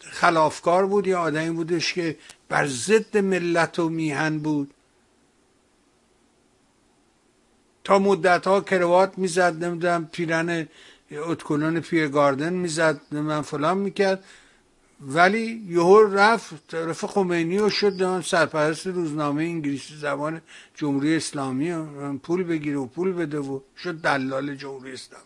خلافکار 0.00 0.86
بود 0.86 1.06
یه 1.06 1.16
آدمی 1.16 1.50
بودش 1.50 1.92
که 1.92 2.16
بر 2.48 2.66
ضد 2.66 3.16
ملت 3.16 3.78
و 3.78 3.88
میهن 3.88 4.38
بود. 4.38 4.74
تا 7.84 7.98
مدت 7.98 8.46
ها 8.46 8.60
کروات 8.60 9.18
می‌زد 9.18 9.64
نمی‌دونم 9.64 10.06
پیرن 10.12 10.68
اتکنان 11.12 11.80
پیرگاردن 11.80 12.52
می‌زد 12.52 13.00
من 13.10 13.42
فلان 13.42 13.78
می‌کرد. 13.78 14.24
ولی 15.00 15.64
یهو 15.68 16.00
رفت 16.00 16.68
طرف 16.68 17.04
خمینی 17.04 17.58
و 17.58 17.70
شد 17.70 18.20
سرپرست 18.20 18.86
روزنامه 18.86 19.42
انگلیسی 19.42 19.96
زبان 19.96 20.40
جمهوری 20.74 21.16
اسلامی 21.16 21.72
و 21.72 22.18
پول 22.18 22.42
بگیره 22.42 22.76
و 22.76 22.86
پول 22.86 23.12
بده 23.12 23.38
و 23.38 23.60
شد 23.76 23.94
دلال 23.94 24.54
جمهوری 24.54 24.92
اسلامی. 24.92 25.24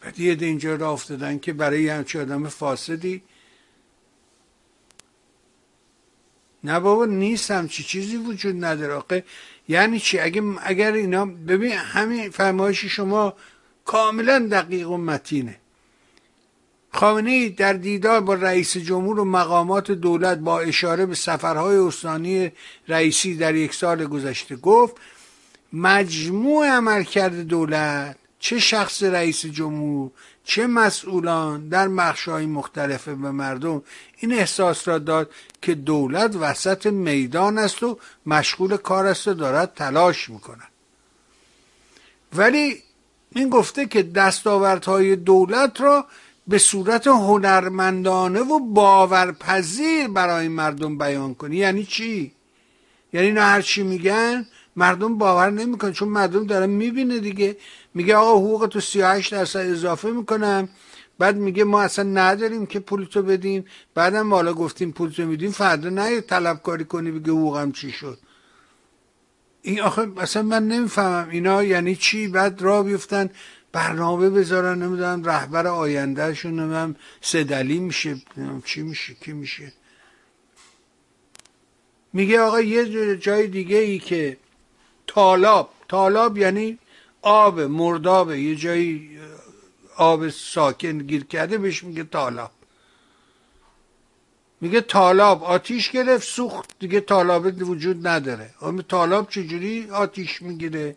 بعد 0.00 0.20
یه 0.20 0.36
اینجا 0.40 0.74
را 0.74 0.92
افتادن 0.92 1.38
که 1.38 1.52
برای 1.52 1.88
همچه 1.88 2.20
آدم 2.20 2.48
فاسدی 2.48 3.22
نه 6.64 6.80
بابا 6.80 7.04
نیست 7.04 7.50
همچی 7.50 7.82
چیزی 7.82 8.16
وجود 8.16 8.64
نداره 8.64 8.94
آقه 8.94 9.24
یعنی 9.68 10.00
چی؟ 10.00 10.18
اگه 10.18 10.42
اگر 10.62 10.92
اینا 10.92 11.26
ببین 11.26 11.72
همین 11.72 12.30
فرمایش 12.30 12.84
شما 12.84 13.34
کاملا 13.84 14.48
دقیق 14.50 14.90
و 14.90 14.96
متینه. 14.96 15.56
خامنه 16.92 17.48
در 17.48 17.72
دیدار 17.72 18.20
با 18.20 18.34
رئیس 18.34 18.76
جمهور 18.76 19.20
و 19.20 19.24
مقامات 19.24 19.90
دولت 19.90 20.38
با 20.38 20.60
اشاره 20.60 21.06
به 21.06 21.14
سفرهای 21.14 21.76
استانی 21.76 22.52
رئیسی 22.88 23.36
در 23.36 23.54
یک 23.54 23.74
سال 23.74 24.06
گذشته 24.06 24.56
گفت 24.56 24.96
مجموع 25.72 26.66
عملکرد 26.66 27.40
دولت 27.40 28.16
چه 28.38 28.58
شخص 28.58 29.02
رئیس 29.02 29.46
جمهور 29.46 30.10
چه 30.48 30.66
مسئولان 30.66 31.68
در 31.68 31.88
مخشای 31.88 32.46
مختلف 32.46 33.08
به 33.08 33.30
مردم 33.30 33.82
این 34.18 34.32
احساس 34.32 34.88
را 34.88 34.98
داد 34.98 35.30
که 35.62 35.74
دولت 35.74 36.36
وسط 36.36 36.86
میدان 36.86 37.58
است 37.58 37.82
و 37.82 37.98
مشغول 38.26 38.76
کار 38.76 39.06
است 39.06 39.28
و 39.28 39.34
دارد 39.34 39.72
تلاش 39.74 40.30
می‌کند. 40.30 40.68
ولی 42.34 42.82
این 43.34 43.48
گفته 43.48 43.86
که 43.86 44.02
دستاوردهای 44.02 45.16
دولت 45.16 45.80
را 45.80 46.06
به 46.46 46.58
صورت 46.58 47.06
هنرمندانه 47.06 48.40
و 48.40 48.58
باورپذیر 48.58 50.08
برای 50.08 50.48
مردم 50.48 50.98
بیان 50.98 51.34
کنی. 51.34 51.56
یعنی 51.56 51.84
چی؟ 51.84 52.32
یعنی 53.12 53.32
نه 53.32 53.40
هر 53.40 53.62
چی 53.62 53.82
میگن 53.82 54.46
مردم 54.76 55.18
باور 55.18 55.50
نمی‌کنن 55.50 55.92
چون 55.92 56.08
مردم 56.08 56.46
دارن 56.46 56.70
می‌بینه 56.70 57.18
دیگه. 57.18 57.56
میگه 57.98 58.16
آقا 58.16 58.38
حقوق 58.38 58.66
تو 58.66 58.80
38 58.80 59.32
درصد 59.32 59.58
اضافه 59.58 60.10
می‌کنم. 60.10 60.68
بعد 61.18 61.36
میگه 61.36 61.64
ما 61.64 61.82
اصلا 61.82 62.04
نداریم 62.04 62.66
که 62.66 62.80
پولتو 62.80 63.22
بدیم. 63.22 63.64
بعدم 63.94 64.34
حالا 64.34 64.52
گفتیم 64.52 64.92
پولتو 64.92 65.26
میدیم 65.26 65.50
فردا 65.50 65.88
نه 65.88 66.20
طلبکاری 66.20 66.84
کنی 66.84 67.10
بگه 67.10 67.32
حقوقم 67.32 67.72
چی 67.72 67.90
شد. 67.90 68.18
این 69.62 69.80
آخه 69.80 70.08
اصلا 70.16 70.42
من 70.42 70.68
نمی‌فهمم 70.68 71.28
اینا 71.30 71.64
یعنی 71.64 71.96
چی؟ 71.96 72.28
بعد 72.28 72.62
را 72.62 72.82
بیفتن 72.82 73.30
برنامه 73.72 74.30
بذارن 74.30 74.82
نمی‌دونم 74.82 75.24
رهبر 75.24 75.66
آیندهشون 75.66 76.60
نمی‌دونم 76.60 76.96
سدلی 77.20 77.78
میشه 77.78 78.16
چی 78.64 78.82
میشه 78.82 79.14
کی 79.14 79.32
میشه. 79.32 79.72
میگه 82.12 82.40
آقا 82.40 82.60
یه 82.60 83.16
جای 83.16 83.46
دیگه 83.46 83.76
ای 83.76 83.98
که 83.98 84.36
تالاب 85.06 85.70
تالاب 85.88 86.38
یعنی 86.38 86.78
آب 87.22 87.60
مرداب 87.60 88.32
یه 88.32 88.56
جایی 88.56 89.18
آب 89.96 90.28
ساکن 90.28 90.98
گیر 90.98 91.24
کرده 91.24 91.58
بهش 91.58 91.84
میگه 91.84 92.04
تالاب. 92.04 92.50
میگه 94.60 94.80
تالاب 94.80 95.44
آتیش 95.44 95.90
گرفت 95.90 96.28
سوخت 96.28 96.70
دیگه 96.78 97.00
تالاب 97.00 97.62
وجود 97.62 98.06
نداره. 98.06 98.50
تالاب 98.88 99.30
چجوری 99.30 99.90
آتیش 99.90 100.42
می‌گیره؟ 100.42 100.96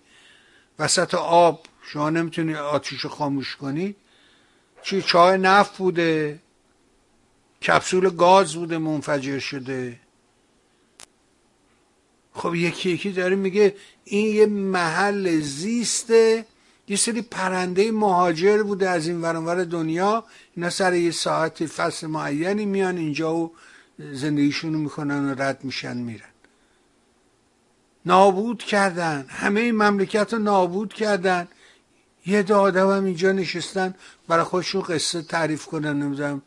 وسط 0.79 1.13
آب 1.15 1.65
شما 1.81 2.09
نمی‌تونی 2.09 2.55
آتیش 2.55 3.05
خاموش 3.05 3.55
کنی؟ 3.55 3.95
چی 4.81 5.01
چای 5.01 5.37
نفت 5.37 5.77
بوده؟ 5.77 6.39
کپسول 7.61 8.09
گاز 8.09 8.55
بوده 8.55 8.77
منفجر 8.77 9.39
شده؟ 9.39 9.99
خب 12.33 12.55
یکی 12.55 12.89
یکی 12.89 13.11
داره 13.11 13.35
میگه 13.35 13.75
این 14.03 14.35
یه 14.35 14.45
محل 14.45 15.39
زیسته. 15.39 16.45
یه 16.87 16.97
سری 16.97 17.21
پرنده 17.21 17.91
مهاجر 17.91 18.63
بوده 18.63 18.89
از 18.89 19.07
این 19.07 19.21
ورانور 19.21 19.63
دنیا. 19.63 20.23
اینا 20.55 20.69
سر 20.69 20.93
یه 20.93 21.11
ساعت 21.11 21.65
فصل 21.65 22.07
معینی 22.07 22.65
میان 22.65 22.97
اینجا 22.97 23.35
و 23.35 23.51
زندگیشونو 23.99 24.77
می‌کنن 24.77 25.29
و 25.29 25.41
رد 25.41 25.63
میشن 25.63 25.97
میرن. 25.97 26.25
نابود 28.05 28.63
کردن. 28.63 29.25
همه 29.29 29.59
این 29.59 29.75
مملکت 29.75 30.33
رو 30.33 30.39
نابود 30.39 30.93
کردن. 30.93 31.47
یه 32.25 32.43
دو 32.43 32.65
هم 32.65 33.05
اینجا 33.05 33.31
نشستن. 33.31 33.95
برای 34.27 34.43
خودشون 34.43 34.81
قصه 34.81 35.21
تعریف 35.21 35.65
کنن 35.65 35.99
نمی‌دونم. 36.03 36.41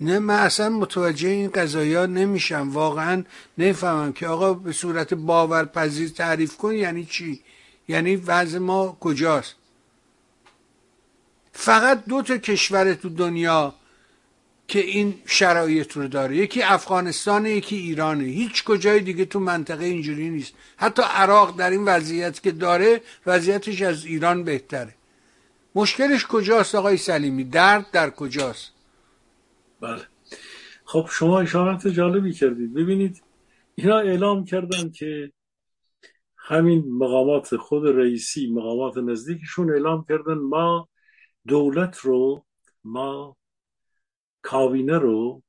نه 0.00 0.18
من 0.18 0.34
اصلا 0.34 0.68
متوجه 0.68 1.28
این 1.28 1.50
قضایی 1.50 1.94
ها 1.94 2.06
نمیشم. 2.06 2.70
واقعا 2.70 3.24
نفهمم 3.58 4.12
که 4.12 4.26
آقا 4.26 4.54
به 4.54 4.72
صورت 4.72 5.14
باورپذیر 5.14 6.08
تعریف 6.08 6.56
کن 6.56 6.74
یعنی 6.74 7.04
چی؟ 7.04 7.40
یعنی 7.88 8.16
وضع 8.16 8.58
ما 8.58 8.96
کجاست؟ 9.00 9.54
فقط 11.52 12.04
دو 12.04 12.22
تا 12.22 12.38
کشور 12.38 12.94
تو 12.94 13.08
دنیا 13.08 13.74
که 14.68 14.78
این 14.78 15.14
شرایط 15.26 15.92
رو 15.92 16.08
داره. 16.08 16.36
یکی 16.36 16.62
افغانستان 16.62 17.46
یکی 17.46 17.76
ایرانه. 17.76 18.24
هیچ 18.24 18.64
کجای 18.64 19.00
دیگه 19.00 19.24
تو 19.24 19.40
منطقه 19.40 19.84
اینجوری 19.84 20.30
نیست. 20.30 20.52
حتی 20.76 21.02
عراق 21.02 21.56
در 21.56 21.70
این 21.70 21.84
وضعیت 21.84 22.42
که 22.42 22.50
داره 22.50 23.02
وضعیتش 23.26 23.82
از 23.82 24.04
ایران 24.04 24.44
بهتره. 24.44 24.94
مشکلش 25.74 26.26
کجاست 26.26 26.74
آقای 26.74 26.96
سلیمی؟ 26.96 27.44
درد 27.44 27.90
در 27.90 28.10
کجاست؟ 28.10 28.79
بله. 29.80 30.06
خب 30.84 31.06
شما 31.10 31.40
اشارت 31.40 31.88
جالبی 31.88 32.32
کردید. 32.32 32.74
ببینید 32.74 33.22
اینا 33.74 33.98
اعلام 33.98 34.44
کردن 34.44 34.90
که 34.90 35.32
همین 36.36 36.84
مقامات 36.92 37.56
خود 37.56 37.86
رئیسی 37.86 38.52
مقامات 38.52 38.96
نزدیکشون 38.96 39.70
اعلام 39.70 40.04
کردن 40.08 40.34
ما 40.34 40.88
دولت 41.46 41.98
رو 41.98 42.44
ما 42.84 43.36
کابینه 44.42 44.98
رو 44.98 45.42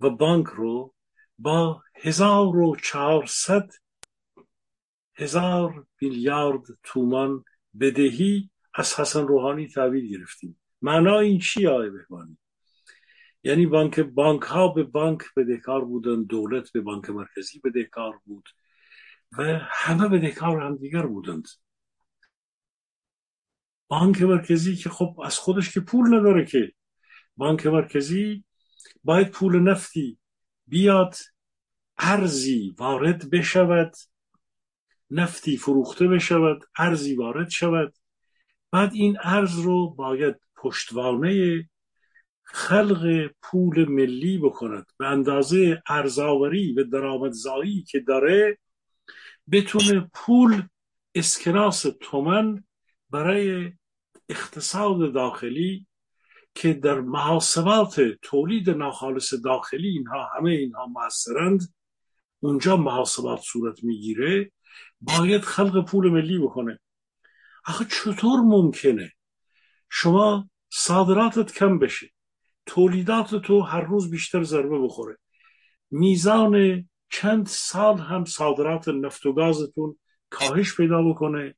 و 0.00 0.10
بانک 0.10 0.46
رو 0.46 0.94
با 1.38 1.82
هزار 1.94 2.56
و 2.56 2.76
چهارصد 2.76 3.70
هزار 5.14 5.86
میلیارد 6.00 6.62
تومان 6.82 7.44
بدهی 7.80 8.50
از 8.74 9.00
حسن 9.00 9.26
روحانی 9.26 9.68
تحویل 9.68 10.18
گرفتیم. 10.18 10.60
معنا 10.82 11.18
این 11.18 11.38
چی 11.38 11.66
آقای 11.66 11.90
بهبانی؟ 11.90 12.38
یعنی 13.44 13.66
بانک 13.66 14.00
بانک 14.00 14.42
ها 14.42 14.68
به 14.68 14.82
بانک 14.82 15.22
بدهکار 15.36 15.84
بودن 15.84 16.22
دولت 16.22 16.72
به 16.72 16.80
بانک 16.80 17.10
مرکزی 17.10 17.60
بدهکار 17.64 18.20
بود 18.24 18.48
و 19.38 19.58
همه 19.70 20.08
بدهکار 20.08 20.60
هم 20.62 20.76
دیگر 20.76 21.06
بودند. 21.06 21.48
بانک 23.88 24.22
مرکزی 24.22 24.76
که 24.76 24.90
خب 24.90 25.20
از 25.24 25.38
خودش 25.38 25.74
که 25.74 25.80
پول 25.80 26.14
نداره 26.14 26.44
که. 26.44 26.72
بانک 27.36 27.66
مرکزی 27.66 28.44
باید 29.04 29.30
پول 29.30 29.60
نفتی 29.60 30.18
بیاد 30.66 31.14
ارزی 31.98 32.74
وارد 32.78 33.30
بشود 33.30 33.94
نفتی 35.10 35.56
فروخته 35.56 36.08
بشود 36.08 36.64
ارزی 36.78 37.14
وارد 37.14 37.50
شود. 37.50 37.94
بعد 38.70 38.90
این 38.94 39.18
ارز 39.22 39.58
رو 39.58 39.90
باید 39.90 40.36
پشتوانه 40.56 41.64
خلق 42.44 43.30
پول 43.42 43.88
ملی 43.88 44.38
بکند. 44.38 44.86
به 44.98 45.06
اندازه 45.06 45.82
ارزاوری 45.88 46.72
و 46.72 46.84
درآمدزایی 46.84 47.82
که 47.82 48.00
داره 48.00 48.58
بتونه 49.52 50.10
پول 50.14 50.62
اسکناس 51.14 51.86
تومن 52.00 52.64
برای 53.10 53.72
اقتصاد 54.28 55.12
داخلی 55.12 55.86
که 56.54 56.72
در 56.72 57.00
محاسبات 57.00 58.00
تولید 58.22 58.70
ناخالص 58.70 59.34
داخلی 59.44 59.88
اینها 59.88 60.30
همه 60.36 60.50
اینها 60.50 60.86
موثرند 60.86 61.74
اونجا 62.40 62.76
محاسبات 62.76 63.40
صورت 63.40 63.84
می‌گیره 63.84 64.52
باید 65.00 65.40
خلق 65.40 65.84
پول 65.84 66.10
ملی 66.10 66.38
بکنه. 66.38 66.80
آخه 67.66 67.84
چطور 67.84 68.40
ممکنه 68.40 69.12
شما 69.90 70.50
صادراتت 70.70 71.52
کم 71.52 71.78
بشه؟ 71.78 72.10
تولیدات 72.66 73.34
تو 73.34 73.60
هر 73.60 73.80
روز 73.80 74.10
بیشتر 74.10 74.42
ضربه 74.42 74.78
بخوره. 74.78 75.18
میزان 75.90 76.84
چند 77.10 77.46
سال 77.46 77.98
هم 77.98 78.24
صادرات 78.24 78.88
نفت 78.88 79.26
و 79.26 79.32
گازتون 79.32 79.98
کاهش 80.30 80.76
پیدا 80.76 81.02
بکنه. 81.02 81.54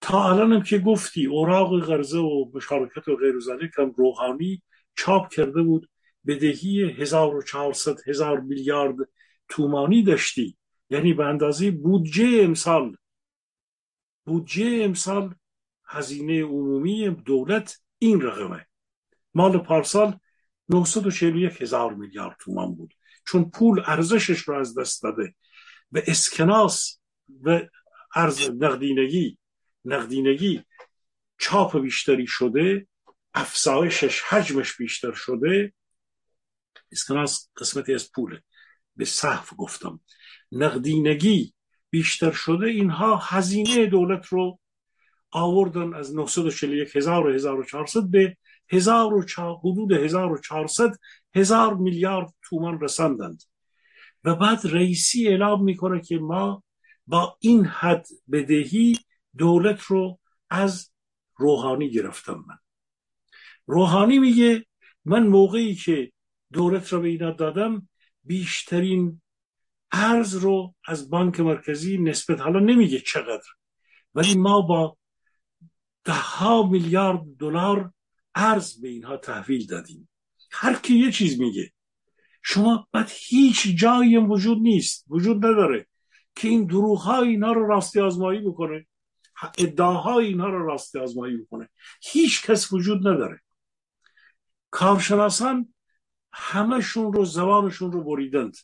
تا 0.00 0.30
الانم 0.30 0.62
که 0.62 0.78
گفتی 0.78 1.26
اوراق 1.26 1.80
قرضه 1.80 2.18
و 2.18 2.50
مشارکت 2.54 3.08
و 3.08 3.16
غیر 3.16 3.34
هم 3.78 3.94
روحانی 3.96 4.62
چاپ 4.94 5.28
کرده 5.28 5.62
بود. 5.62 5.88
بدهی 6.26 6.82
1400 6.98 8.08
هزار 8.08 8.40
میلیارد 8.40 8.96
تومانی 9.48 10.02
داشتی. 10.02 10.56
یعنی 10.90 11.14
به 11.14 11.24
اندازه 11.24 11.70
بودجه 11.70 12.40
امسال 12.42 12.96
بودجه 14.24 14.80
امسال 14.84 15.34
هزینه 15.86 16.42
عمومی 16.42 17.10
دولت 17.10 17.78
این 17.98 18.20
رقمه. 18.20 18.66
مال 19.34 19.58
پارسال 19.58 20.18
941 20.68 21.62
هزار 21.62 21.94
میلیارد 21.94 22.36
تومان 22.40 22.74
بود. 22.74 22.94
چون 23.26 23.50
پول 23.50 23.82
ارزشش 23.86 24.38
رو 24.40 24.58
از 24.58 24.78
دست 24.78 25.02
داده 25.02 25.34
به 25.92 26.04
اسکناس 26.06 26.98
و 27.42 27.60
ارز 28.14 28.50
نقدینگی 28.50 29.38
نقدینگی 29.84 30.64
چاپ 31.38 31.78
بیشتری 31.78 32.26
شده 32.26 32.86
افزایشش 33.34 34.20
حجمش 34.20 34.76
بیشتر 34.76 35.12
شده. 35.12 35.72
اسکناس 36.92 37.48
قسمتی 37.56 37.94
از 37.94 38.12
پوله. 38.12 38.42
به 38.96 39.04
صحف 39.04 39.52
گفتم. 39.56 40.00
نقدینگی 40.52 41.54
بیشتر 41.90 42.30
شده. 42.30 42.66
اینها 42.66 43.16
هزینه 43.16 43.86
دولت 43.86 44.26
رو 44.26 44.58
آوردن 45.30 45.94
از 45.94 46.14
941 46.14 46.96
هزار 46.96 47.26
و 47.26 47.34
1400 47.34 48.10
به 48.10 48.36
حدود 48.70 49.92
1400 49.92 50.90
هزار 51.34 51.74
میلیارد 51.74 52.34
تومان 52.42 52.80
رسندند 52.80 53.42
و 54.24 54.34
بعد 54.34 54.60
رئیسی 54.64 55.28
اعلام 55.28 55.64
می‌کنه 55.64 56.00
که 56.00 56.18
ما 56.18 56.62
با 57.06 57.36
این 57.40 57.64
حد 57.64 58.06
بدهی 58.32 58.98
دولت 59.38 59.82
رو 59.82 60.18
از 60.50 60.90
روحانی 61.36 61.90
گرفتم 61.90 62.44
من. 62.48 62.58
روحانی 63.66 64.18
میگه 64.18 64.66
من 65.04 65.26
موقعی 65.26 65.74
که 65.74 66.12
دولت 66.52 66.92
رو 66.92 67.00
به 67.00 67.08
اینا 67.08 67.30
دادم 67.30 67.88
بیشترین 68.24 69.20
ارز 69.92 70.34
رو 70.34 70.74
از 70.84 71.10
بانک 71.10 71.40
مرکزی 71.40 71.98
نسبت 71.98 72.40
حالا 72.40 72.60
نمیگه 72.60 72.98
چقدر 72.98 73.48
ولی 74.14 74.34
ما 74.34 74.60
با 74.60 74.96
ده 76.04 76.12
ها 76.12 76.62
میلیارد 76.62 77.20
دلار 77.38 77.92
ارز 78.34 78.80
به 78.80 78.88
اینها 78.88 79.16
تحویل 79.16 79.66
دادیم. 79.66 80.08
هر 80.50 80.74
کی 80.74 80.94
یه 80.94 81.12
چیز 81.12 81.40
میگه 81.40 81.72
شما 82.42 82.88
بعد 82.92 83.10
هیچ 83.12 83.76
جایی 83.76 84.16
وجود 84.16 84.58
نیست 84.58 85.04
وجود 85.08 85.46
نداره 85.46 85.86
که 86.34 86.48
این 86.48 86.66
دروغ 86.66 86.98
ها 86.98 87.22
اینا 87.22 87.52
رو 87.52 87.66
راستی 87.66 88.00
آزمایی 88.00 88.40
بکنه 88.40 88.86
ادعاها 89.58 90.18
اینها 90.18 90.48
رو 90.48 90.66
راستی 90.66 90.98
آزمایی 90.98 91.36
بکنه. 91.36 91.68
هیچ 92.02 92.46
کس 92.46 92.72
وجود 92.72 93.08
نداره. 93.08 93.40
کارشناسان 94.70 95.74
همشون 96.32 97.12
رو 97.12 97.24
زبانشون 97.24 97.92
رو 97.92 98.04
بریدند. 98.04 98.56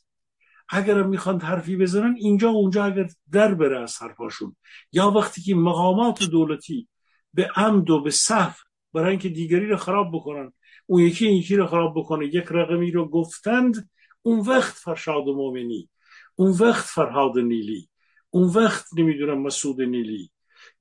اگر 0.69 1.03
می‌خوان 1.03 1.41
حرفی 1.41 1.77
بزنن 1.77 2.15
اینجا 2.19 2.49
اونجا 2.49 2.85
اگر 2.85 3.09
در 3.33 3.55
بره 3.55 3.81
از 3.81 4.03
حرفاشون. 4.03 4.57
یا 4.93 5.11
وقتی 5.11 5.43
که 5.43 5.55
مقامات 5.55 6.23
دولتی 6.23 6.89
به 7.35 7.51
عمد 7.57 7.91
و 7.91 8.01
به 8.01 8.11
صف 8.11 8.61
برای 8.93 9.11
اینکه 9.11 9.29
دیگری 9.29 9.67
رو 9.67 9.77
خراب 9.77 10.11
بکنن. 10.15 10.53
اون 10.87 11.03
یکی 11.03 11.27
این 11.27 11.37
یکی 11.37 11.57
رو 11.57 11.67
خراب 11.67 11.95
بکنه. 11.97 12.27
یک 12.27 12.47
رقمی 12.51 12.91
رو 12.91 13.09
گفتند 13.09 13.91
اون 14.23 14.41
وقت 14.41 14.75
فرشاد 14.75 15.25
مومنی 15.25 15.89
اون 16.37 16.51
وقت 16.51 16.85
فرهاد 16.87 17.39
نیلی 17.39 17.89
اون 18.31 18.49
وقت 18.49 18.87
نمی‌دونم 18.97 19.43
مسعود 19.43 19.81
نیلی 19.81 20.31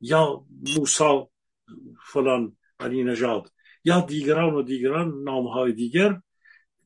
یا 0.02 0.46
موسا 0.78 1.30
فلان 2.04 2.58
علی 2.80 3.04
نجاد 3.04 3.52
یا 3.84 4.02
دیگران 4.02 4.54
و 4.54 4.62
دیگران 4.62 5.24
نامهای 5.24 5.72
دیگر 5.74 6.22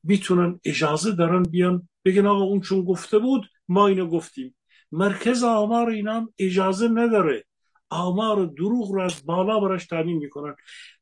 می‌تونن 0.04 0.60
اجازه 0.66 1.12
دارن 1.12 1.44
بیان 1.44 1.90
بگن 2.06 2.26
آقا 2.28 2.44
اون 2.44 2.62
چون 2.62 2.84
گفته 2.84 3.20
بود 3.20 3.48
ما 3.68 3.88
اینو 3.88 4.08
گفتیم. 4.08 4.56
مرکز 4.92 5.44
آمار 5.44 5.90
اینا 5.90 6.30
اجازه 6.40 6.88
نداره. 6.88 7.46
آمار 7.92 8.46
دروغ 8.46 8.92
رو 8.92 9.02
از 9.02 9.26
بالا 9.26 9.60
براش 9.60 9.88
تعمین 9.88 10.18
می‌کنن. 10.18 10.56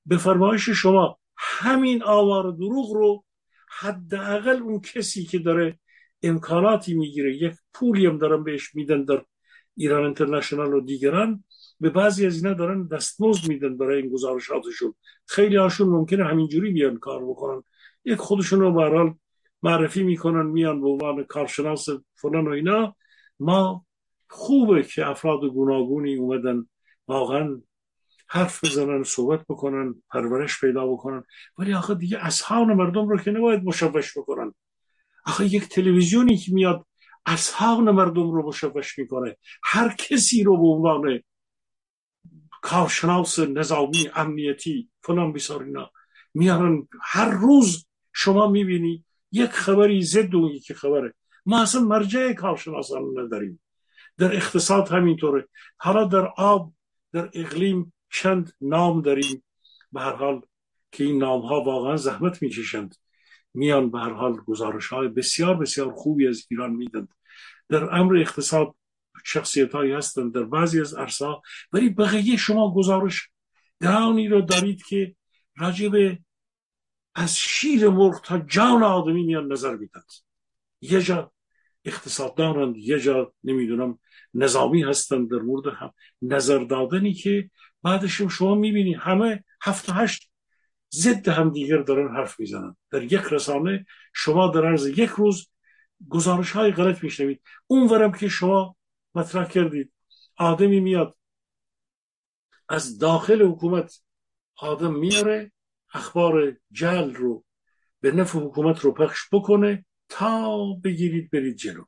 به 0.05 0.17
فرمایش 0.17 0.69
شما 0.69 1.19
همین 1.37 2.03
آمار 2.03 2.51
دروغ 2.51 2.93
رو 2.93 3.23
حداقل 3.79 4.61
اون 4.61 4.79
کسی 4.81 5.23
که 5.23 5.39
داره 5.39 5.79
امکاناتی 6.23 6.93
می‌گیره 6.93 7.35
یک 7.35 7.53
پولی 7.73 8.05
هم 8.05 8.17
دارن 8.17 8.43
بهش 8.43 8.75
میدن 8.75 9.03
در 9.03 9.21
ایران 9.77 10.05
انترنشنال 10.05 10.73
و 10.73 10.81
دیگران 10.81 11.43
به 11.79 11.89
بعضی 11.89 12.25
از 12.25 12.35
اینا 12.35 12.53
دارن 12.53 12.87
دستمزد 12.87 13.49
میدن 13.49 13.77
برای 13.77 14.01
این 14.01 14.11
گزارشاتشون. 14.11 14.93
خیلی 15.25 15.55
هاشون 15.55 15.89
ممکنه 15.89 16.25
همینجوری 16.25 16.71
بیان 16.71 16.97
کار 16.97 17.25
بکنن. 17.25 17.63
یک 18.05 18.17
خودشون 18.17 18.59
رو 18.59 18.73
برحال 18.73 19.13
معرفی 19.63 20.03
می‌کنن 20.03 20.45
میان 20.45 20.81
به 20.81 20.87
عنوان 20.87 21.23
کارشناس 21.23 21.87
فلان 22.15 22.47
و 22.47 22.51
اینا. 22.51 22.95
ما 23.39 23.85
خوبه 24.29 24.83
که 24.83 25.07
افراد 25.07 25.39
گوناگونی 25.45 26.15
اومدن 26.15 26.65
واقعا 27.09 27.61
حرف 28.27 28.63
بزنن 28.65 29.03
صحبت 29.03 29.45
بکنن 29.49 30.03
پرورش 30.09 30.59
پیدا 30.61 30.87
بکنن. 30.87 31.23
ولی 31.57 31.73
آخه 31.73 31.95
دیگه 31.95 32.25
اصحان 32.25 32.73
مردم 32.73 33.07
رو 33.07 33.17
که 33.17 33.31
نباید 33.31 33.63
مشوش 33.63 34.17
بکنن. 34.17 34.53
آخه 35.25 35.45
یک 35.45 35.63
تلویزیونی 35.63 36.37
که 36.37 36.53
میاد 36.53 36.85
اصحان 37.25 37.91
مردم 37.91 38.31
رو 38.31 38.47
مشوش 38.47 38.99
می‌کنه. 38.99 39.37
هر 39.63 39.95
کسی 39.95 40.43
رو 40.43 40.57
به 40.57 40.67
عنوان 40.67 41.19
کارشناس 42.61 43.39
نظامی 43.39 44.09
امنیتی 44.15 44.89
فلان 45.03 45.33
بیسار 45.33 45.63
اینا 45.63 45.91
میارن. 46.33 46.87
هر 47.01 47.29
روز 47.29 47.85
شما 48.13 48.47
می‌بینی 48.47 49.05
یک 49.31 49.49
خبری 49.49 50.03
ضد 50.03 50.35
اون 50.35 50.51
یکی 50.51 50.73
خبره. 50.73 51.13
ما 51.45 51.61
اصلا 51.61 51.81
مرجع 51.81 52.33
کارشناسان 52.33 53.03
نداریم. 53.17 53.61
در 54.17 54.35
اقتصاد 54.35 54.87
همینطوره. 54.87 55.47
حالا 55.77 56.03
در 56.05 56.33
آب 56.37 56.73
در 57.13 57.29
اقلیم 57.33 57.93
چند 58.11 58.53
نام 58.61 59.01
داریم. 59.01 59.43
به 59.91 60.01
هر 60.01 60.15
حال 60.15 60.41
که 60.91 61.03
این 61.03 61.17
نام 61.17 61.41
ها 61.41 61.61
واقعا 61.61 61.97
زحمت 61.97 62.41
می‌کشند. 62.41 62.95
میان 63.53 63.91
به 63.91 63.99
هر 63.99 64.13
حال 64.13 64.33
گزارش 64.33 64.87
های 64.87 65.07
بسیار 65.07 65.55
بسیار 65.55 65.91
خوبی 65.91 66.27
از 66.27 66.45
ایران 66.51 66.71
میدند 66.71 67.13
در 67.69 67.95
امر 67.95 68.17
اقتصاد 68.17 68.75
شخصیت 69.25 69.71
هایی 69.71 69.91
هستند 69.91 70.33
در 70.33 70.43
بعضی 70.43 70.81
از 70.81 70.93
عرصه. 70.93 71.25
ولی 71.73 71.89
بقیه 71.89 72.37
شما 72.37 72.73
گزارش 72.73 73.29
درانی 73.79 74.27
رو 74.27 74.41
دارید 74.41 74.83
که 74.83 75.15
راجب 75.57 76.17
از 77.15 77.37
شیر 77.37 77.89
مرغ 77.89 78.21
تا 78.21 78.39
جان 78.39 78.83
آدمی 78.83 79.23
میان 79.23 79.51
نظر 79.51 79.75
میدن 79.75 80.01
یه 80.81 81.01
جا 81.01 81.31
اقتصاد 81.85 82.35
دارند 82.35 82.77
یه 82.77 82.99
جا 82.99 83.33
نمی‌دونم 83.43 83.99
نظامی 84.33 84.83
هستند 84.83 85.31
در 85.31 85.37
مورد 85.37 85.73
هم. 85.73 85.93
نظر 86.21 86.59
دادنی 86.59 87.13
که 87.13 87.49
بعدش 87.83 88.21
شما 88.21 88.55
می‌بینی 88.55 88.93
همه 88.93 89.43
هفت 89.61 89.89
و 89.89 89.93
هشت 89.93 90.31
ضد 90.93 91.27
هم 91.27 91.49
دیگر 91.49 91.77
دارن 91.77 92.15
حرف 92.15 92.39
می‌زنن. 92.39 92.75
در 92.91 93.03
یک 93.03 93.21
رسانه 93.31 93.85
شما 94.13 94.47
در 94.47 94.65
عرض 94.65 94.87
یک 94.87 95.09
روز 95.09 95.49
گزارش 96.09 96.51
های 96.51 96.71
غلط 96.71 97.03
میشنوید. 97.03 97.41
اون 97.67 97.89
ورم 97.89 98.11
که 98.11 98.27
شما 98.27 98.75
مطرح 99.15 99.47
کردید 99.47 99.91
آدمی 100.37 100.79
میاد 100.79 101.17
از 102.69 102.97
داخل 102.97 103.41
حکومت 103.41 104.01
آدم 104.55 104.93
میاره 104.93 105.51
اخبار 105.93 106.57
جل 106.71 107.13
رو 107.13 107.45
به 108.01 108.11
نفع 108.11 108.39
حکومت 108.39 108.79
رو 108.79 108.93
پخش 108.93 109.19
بکنه 109.31 109.85
تا 110.09 110.73
بگیرید 110.83 111.31
برید 111.31 111.55
جلو. 111.55 111.83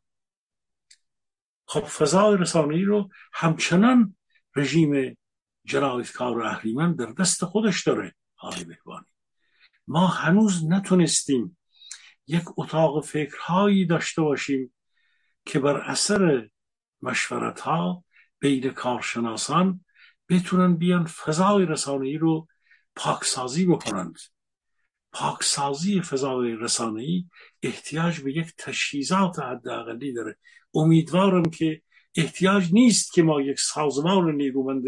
خب 1.71 1.85
فضای 1.85 2.37
رسانه‌ای 2.37 2.83
رو 2.83 3.09
همچنان 3.33 4.15
رژیم 4.55 5.17
جنایتکار 5.65 6.41
اهریمن 6.43 6.95
در 6.95 7.05
دست 7.05 7.45
خودش 7.45 7.83
داره 7.83 8.15
آقای 8.37 8.63
بهبانی 8.63 9.05
ما 9.87 10.07
هنوز 10.07 10.65
نتونستیم 10.65 11.57
یک 12.27 12.43
اتاق 12.57 13.05
فکرهایی 13.05 13.85
داشته 13.85 14.21
باشیم 14.21 14.73
که 15.45 15.59
بر 15.59 15.77
اثر 15.77 16.49
مشورت 17.01 17.59
ها 17.59 18.03
بین 18.39 18.69
کارشناسان 18.69 19.85
بتونن 20.29 20.75
بیان 20.75 21.05
فضای 21.05 21.65
رسانه‌ای 21.65 22.17
رو 22.17 22.47
پاکسازی 22.95 23.65
بکنند. 23.65 24.17
پاکسازی 25.11 26.01
فضای 26.01 26.55
رسانه‌ای 26.55 27.25
احتیاج 27.63 28.19
به 28.19 28.37
یک 28.37 28.53
تشخیصات 28.57 29.39
حداقلی 29.39 30.13
داره. 30.13 30.37
امیدوارم 30.73 31.43
که 31.43 31.81
احتیاج 32.15 32.73
نیست 32.73 33.13
که 33.13 33.23
ما 33.23 33.41
یک 33.41 33.59
سازمان 33.59 34.35
نیرومند 34.35 34.83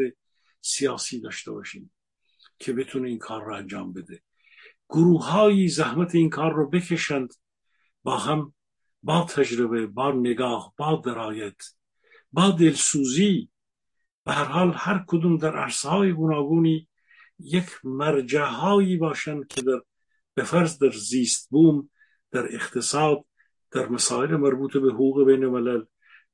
سیاسی 0.62 1.22
داشته 1.22 1.52
باشیم 1.52 1.92
که 2.60 2.74
بتونه 2.74 3.10
این 3.10 3.18
کار 3.18 3.44
رو 3.44 3.56
انجام 3.56 3.94
بده. 3.94 4.22
گروه 4.90 5.68
زحمت 5.68 6.16
این 6.16 6.30
کار 6.30 6.54
رو 6.54 6.70
بکشند 6.70 7.34
با 8.04 8.18
هم 8.18 8.54
با 9.04 9.24
تجربه 9.24 9.88
با 9.88 10.12
نگاه 10.12 10.74
با 10.78 11.02
درایت 11.06 11.62
با 12.32 12.52
دلسوزی. 12.52 13.50
به 14.26 14.34
هر 14.34 14.44
حال 14.44 14.74
هر 14.76 15.04
کدوم 15.08 15.38
در 15.38 15.58
عرصه 15.58 15.90
های 15.90 16.12
گوناگونی 16.12 16.90
یک 17.40 17.66
مرجع 17.84 18.46
هایی 18.46 18.98
باشند 18.98 19.48
که 19.48 19.62
در 19.62 19.82
به 20.34 20.44
فرض 20.44 20.78
در 20.78 20.92
زیست 20.92 21.50
بوم 21.50 21.90
در 22.32 22.56
اقتصاد 22.56 23.26
در 23.74 23.90
مسائل 23.90 24.36
مربوط 24.36 24.78
به 24.78 24.92
حقوق 24.92 25.26
بین 25.26 25.44
الملل 25.44 25.84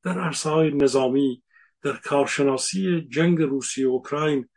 در 0.04 0.20
عرصه 0.20 0.50
های 0.50 0.72
نظامی 0.72 1.44
در 1.82 1.94
کارشناسی 1.94 3.02
جنگ 3.02 3.42
روسیه 3.42 3.88
و 3.88 3.92
اوکراین 3.92 4.50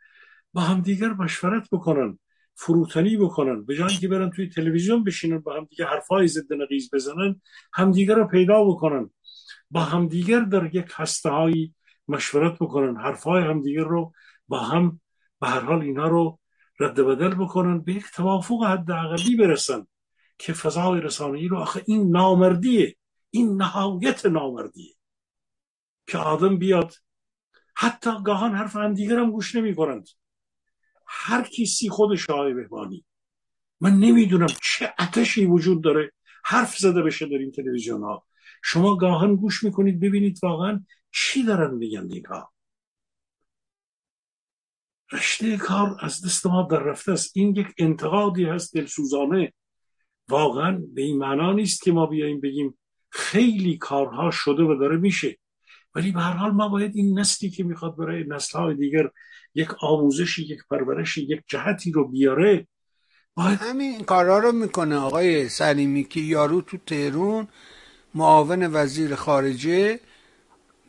با 0.53 0.61
همدیگر 0.61 1.13
مشورت 1.13 1.69
بکنن 1.71 2.19
فروتنی 2.55 3.17
بکنن 3.17 3.65
به 3.65 3.75
جای 3.75 3.95
که 3.95 4.07
برن 4.07 4.29
توی 4.29 4.49
تلویزیون 4.49 5.03
بشینن 5.03 5.39
با 5.39 5.57
همدیگه 5.57 5.85
حرفای 5.85 6.27
ضد 6.27 6.53
نقیز 6.53 6.89
بزنن 6.93 7.41
همدیگر 7.73 8.15
رو 8.15 8.27
پیدا 8.27 8.63
بکنن. 8.63 9.09
با 9.71 9.81
همدیگر 9.81 10.39
در 10.39 10.75
یک 10.75 10.91
هسته 10.95 11.29
هایی 11.29 11.73
مشورت 12.07 12.55
بکنن 12.55 12.97
حرفای 12.97 13.43
همدیگر 13.43 13.83
رو 13.83 14.13
با 14.47 14.59
هم 14.59 14.99
به 15.41 15.47
هر 15.47 15.59
حال 15.59 15.81
اینا 15.81 16.07
رو 16.07 16.39
رد 16.79 16.99
بدل 16.99 17.35
بکنن 17.35 17.79
به 17.79 17.93
یک 17.93 18.05
توافق 18.15 18.63
حداقلی 18.63 19.35
برسن. 19.35 19.87
که 20.37 20.53
فضای 20.53 21.01
رسانه‌ای 21.01 21.47
رو 21.47 21.57
آخه 21.57 21.83
این 21.87 22.11
نامردیه. 22.11 22.95
این 23.29 23.61
نهایت 23.61 24.25
نامردیه. 24.25 24.95
که 26.07 26.17
آدم 26.17 26.57
بیاد 26.57 26.93
حتی 27.75 28.09
گاهان 28.25 28.55
حرف 28.55 28.75
هم 28.75 28.93
دیگر 28.93 29.19
هم 29.19 29.31
گوش 29.31 29.55
نمی 29.55 29.75
کنند 29.75 30.09
هر 31.07 31.43
کسی 31.43 31.89
خودش 31.89 32.29
آقای 32.29 32.53
بهبانی. 32.53 33.05
من 33.81 33.93
نمی‌دونم 33.93 34.47
چه 34.63 34.93
اتشی 34.99 35.45
وجود 35.45 35.83
داره 35.83 36.11
حرف 36.43 36.77
زده 36.77 37.01
بشه 37.01 37.25
در 37.25 37.37
این 37.37 37.51
تلویزیون 37.51 38.03
ها 38.03 38.25
شما 38.63 38.95
گاهن 38.95 39.35
گوش 39.35 39.63
می‌کنید 39.63 39.99
ببینید 39.99 40.39
واقعا 40.43 40.85
چی 41.11 41.43
دارن 41.43 41.75
میگن 41.75 42.11
اینها. 42.11 42.53
رشته 45.11 45.57
کار 45.57 45.97
از 45.99 46.25
دست 46.25 46.45
ما 46.45 46.67
در 46.71 46.79
رفته 46.79 47.11
است. 47.11 47.37
این 47.37 47.55
یک 47.55 47.67
انتقادی 47.77 48.45
هست 48.45 48.75
دلسوزانه. 48.75 49.53
واقعا 50.29 50.81
به 50.93 51.01
این 51.01 51.17
معنا 51.17 51.53
نیست 51.53 51.81
که 51.81 51.91
ما 51.91 52.05
بیاییم 52.05 52.41
بگیم 52.41 52.77
خیلی 53.09 53.77
کارها 53.77 54.31
شده 54.31 54.63
و 54.63 54.75
داره 54.75 54.97
میشه. 54.97 55.37
ولی 55.95 56.11
به 56.11 56.19
هر 56.19 56.33
حال 56.33 56.51
ما 56.51 56.69
باید 56.69 56.91
این 56.95 57.19
نسلی 57.19 57.49
که 57.49 57.63
می‌خواد 57.63 57.95
برای 57.95 58.23
نسلهای 58.27 58.75
دیگر 58.75 59.09
یک 59.55 59.69
آموزشی 59.81 60.43
یک 60.43 60.59
پرورشی 60.69 61.21
یک 61.21 61.41
جهتی 61.47 61.91
رو 61.91 62.07
بیاره 62.07 62.67
باید 63.35 63.59
همین 63.59 64.03
کارها 64.03 64.39
رو 64.39 64.51
می‌کنه. 64.51 64.95
آقای 64.97 65.49
سلیمی 65.49 66.03
که 66.03 66.19
یارو 66.19 66.61
تو 66.61 66.77
تهرون 66.77 67.47
معاون 68.15 68.69
وزیر 68.73 69.15
خارجه 69.15 69.99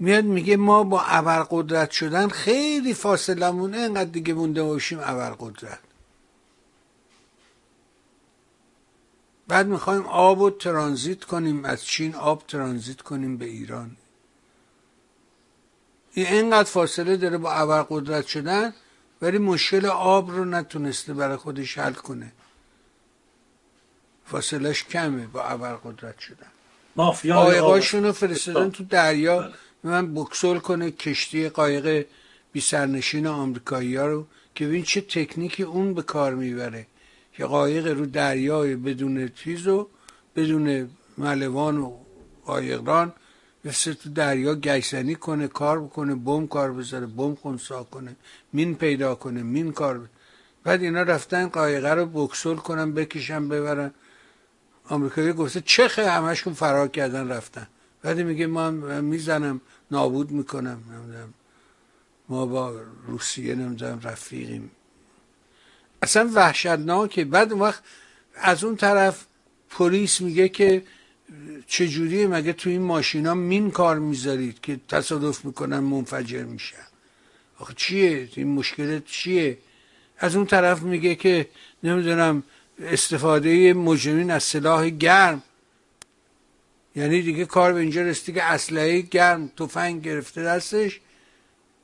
میاد 0.01 0.25
میگه 0.25 0.57
ما 0.57 0.83
با 0.83 1.01
ابرقدرت 1.01 1.91
شدن 1.91 2.29
خیلی 2.29 2.95
فاصلمونه 2.95 3.77
انقدر 3.77 4.11
دیگه 4.11 4.35
مونده 4.35 4.63
باشیم 4.63 4.99
ابرقدرت. 5.03 5.79
بعد 9.49 9.67
می‌خوایم 9.67 10.07
آب 10.07 10.41
رو 10.41 10.51
ترانزیت 10.51 11.25
کنیم 11.25 11.65
از 11.65 11.85
چین 11.85 12.15
آب 12.15 12.47
ترانزیت 12.47 13.01
کنیم 13.01 13.37
به 13.37 13.45
ایران. 13.45 13.97
این 16.15 16.27
اینقدر 16.27 16.71
فاصله 16.71 17.17
داره 17.17 17.39
با 17.39 17.53
ابرقدرت 17.53 18.27
شدن 18.27 18.75
ولی 19.23 19.39
مشکل 19.39 19.87
آب 19.87 20.31
رو 20.31 20.45
نتونسته 20.45 21.15
برای 21.15 21.37
خودش 21.37 21.79
حل 21.79 21.93
کنه. 21.93 22.33
فاصلش 24.27 24.85
کمه 24.85 25.27
با 25.27 25.43
ابرقدرت 25.43 26.19
شدن. 26.19 26.47
قایقاشون 27.35 28.05
رو 28.05 28.13
فرستادن 28.13 28.71
تو 28.71 28.85
دریا 28.85 29.41
بله. 29.41 29.53
من 29.85 30.15
بکسل 30.15 30.59
کنه 30.59 30.91
کشتی 30.91 31.49
قایق 31.49 32.07
بی 32.53 32.61
سرنشین 32.61 33.27
آمریکایی 33.27 33.97
ها 33.97 34.07
رو 34.07 34.27
که 34.55 34.67
ببین 34.67 34.83
چه 34.83 35.01
تکنیکی 35.01 35.63
اون 35.63 35.95
به 35.95 36.03
کار 36.03 36.35
می‌بره. 36.35 36.87
که 37.37 37.45
قایق 37.45 37.87
رو 37.87 38.07
دریای 38.07 38.77
بدون 38.77 39.29
تیز 39.29 39.67
و 39.67 39.89
بدون 40.37 40.91
ملوان 41.19 41.79
و 41.79 41.97
قایقران 42.45 43.13
مثل 43.65 43.93
تو 43.93 44.11
دریا 44.11 44.55
گشتنی 44.55 45.15
کنه 45.15 45.49
کار 45.49 45.81
بکنه 45.81 46.15
بم 46.15 46.47
کار 46.47 46.73
بذاره 46.73 47.07
بم 47.07 47.35
خونسا 47.35 47.83
کنه 47.83 48.17
مین 48.53 48.75
پیدا 48.75 49.15
کنه 49.15 49.43
مین 49.43 49.73
کار 49.73 49.95
بذاره. 49.95 50.11
بعد 50.65 50.83
اینا 50.83 51.03
رفتن 51.03 51.49
قایقه 51.49 51.91
رو 51.91 52.07
بکسل 52.07 52.55
کنن 52.55 52.93
بکشن 52.93 53.49
ببرن. 53.49 53.91
آمریکایی 54.89 55.33
گفته 55.33 55.61
چخه 55.61 56.11
همشون 56.11 56.53
فرار 56.55 56.89
کردن 56.89 57.29
رفتن. 57.29 57.67
بعد 58.03 58.21
میگه 58.21 58.47
ما 58.47 58.71
می‌زنم 59.01 59.61
نابود 59.91 60.31
می‌کنم 60.31 60.79
نمی‌دونم. 60.93 61.35
ما 62.29 62.47
با 62.47 62.81
روسیه 63.07 63.55
نمی‌دونم 63.55 64.01
رفیقیم. 64.03 64.71
اصلا 66.03 66.31
وحشتناکه. 66.35 67.25
بعد 67.25 67.53
اون 67.53 67.61
وقت 67.63 67.83
از 68.35 68.65
اون 68.65 68.77
طرف 68.77 69.27
پلیس 69.71 70.21
میگه 70.21 70.49
که 70.49 70.83
چجوریه؟ 71.67 72.27
مگه 72.27 72.53
تو 72.53 72.71
این 72.71 72.83
ماشینا 72.83 73.35
مین 73.35 73.71
کار 73.71 73.99
می‌ذارید 73.99 74.61
که 74.61 74.81
تصادف 74.89 75.45
می‌کنن 75.45 75.79
منفجر 75.79 76.43
میشن؟ 76.43 76.87
آخه 77.59 77.75
چیه؟ 77.77 78.29
این 78.35 78.49
مشکلت 78.49 79.05
چیه؟ 79.05 79.59
از 80.19 80.37
اون 80.37 80.47
طرف 80.47 80.83
میگه 80.83 81.15
که 81.15 81.49
نمی‌دونم 81.83 82.43
استفاده 82.81 83.73
مجرمین 83.73 84.31
از 84.31 84.43
سلاح 84.43 84.89
گرم. 84.89 85.43
یعنی 86.97 87.23
دیگه 87.23 87.45
کار 87.45 87.73
به 87.73 87.81
اینجا 87.81 88.03
رسیده 88.03 88.33
که 88.33 88.45
اسلحه 88.45 89.01
گرم 89.01 89.49
تفنگ 89.49 90.03
گرفته 90.03 90.43
دستش 90.43 91.01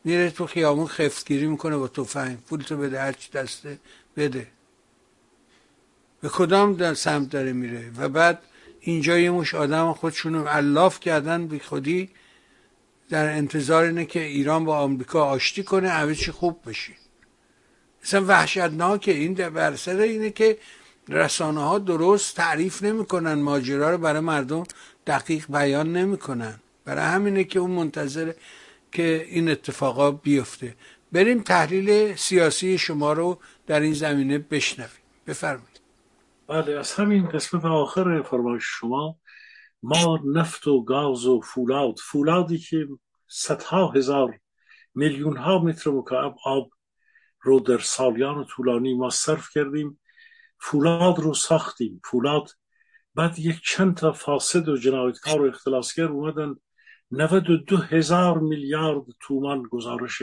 میره 0.04 0.30
تو 0.30 0.46
خیامون 0.46 0.86
خفتگیری 0.86 1.46
می‌کنه 1.46 1.76
با 1.76 1.88
تفنگ. 1.88 2.38
پولتو 2.38 2.76
بده 2.76 3.00
هرچی 3.00 3.30
دسته. 3.30 3.78
بده. 4.16 4.46
به 6.20 6.28
کدام 6.28 6.94
سمت 6.94 7.30
داره 7.30 7.52
میره؟ 7.52 7.90
و 7.96 8.08
بعد 8.08 8.42
اینجا 8.80 9.18
یه 9.18 9.30
مش 9.30 9.54
آدم 9.54 9.92
خودشون 9.92 10.34
رو 10.34 10.48
علاف 10.48 11.00
کردن 11.00 11.46
بی 11.46 11.58
خودی 11.58 12.10
در 13.08 13.36
انتظار 13.36 13.84
اینه 13.84 14.04
که 14.04 14.20
ایران 14.20 14.64
با 14.64 14.78
آمریکا 14.78 15.24
آشتی 15.24 15.62
کنه 15.62 15.88
همه 15.88 16.14
چی 16.14 16.30
خوب 16.30 16.60
بشه. 16.66 16.92
مثلا 18.04 18.24
وحشتناکه. 18.24 19.12
این 19.12 19.32
در 19.32 19.72
اینه 20.00 20.30
که 20.30 20.58
رسانه 21.08 21.60
ها 21.60 21.78
درست 21.78 22.36
تعریف 22.36 22.82
نمی‌کنن 22.82 23.34
ماجرا 23.34 23.90
رو 23.90 23.98
برای 23.98 24.20
مردم 24.20 24.64
دقیق 25.06 25.46
بیان 25.48 25.92
نمی‌کنن. 25.92 26.60
برای 26.84 27.04
همینه 27.04 27.44
که 27.44 27.58
اون 27.58 27.70
منتظر 27.70 28.32
که 28.92 29.26
این 29.28 29.50
اتفاقا 29.50 30.10
بیفته. 30.10 30.74
بریم 31.12 31.42
تحلیل 31.42 32.14
سیاسی 32.14 32.78
شما 32.78 33.12
رو 33.12 33.38
در 33.66 33.80
این 33.80 33.92
زمینه 33.92 34.38
بشنویم. 34.38 35.00
بفرمایید. 35.26 35.80
بله 36.48 36.78
از 36.78 36.92
همین 36.92 37.28
قسمت 37.28 37.64
آخر 37.64 38.22
فرمایش 38.22 38.64
شما 38.66 39.18
ما 39.82 40.20
نفت 40.24 40.66
و 40.66 40.84
گاز 40.84 41.26
و 41.26 41.40
فولاد. 41.40 41.94
فولادی 41.98 42.58
که 42.58 42.88
صدها 43.28 43.88
هزار 43.88 44.40
میلیون 44.94 45.36
ها 45.36 45.58
متر 45.58 45.90
مکعب 45.90 46.34
آب 46.44 46.70
رو 47.40 47.60
در 47.60 47.78
سالیان 47.78 48.44
طولانی 48.44 48.94
ما 48.94 49.10
صرف 49.10 49.48
کردیم. 49.54 50.00
فولاد 50.58 51.18
رو 51.18 51.34
ساختیم. 51.34 52.00
فولاد 52.04 52.50
بعد 53.14 53.38
یک 53.38 53.60
چند 53.64 53.96
تا 53.96 54.12
فاسد 54.12 54.68
و 54.68 54.76
جنایتکار 54.76 55.42
و 55.42 55.48
اختلاسگر 55.48 56.04
اومدن. 56.04 56.54
92 57.10 57.76
هزار 57.76 58.38
میلیارد 58.38 59.04
تومان 59.20 59.62
گزارش 59.62 60.22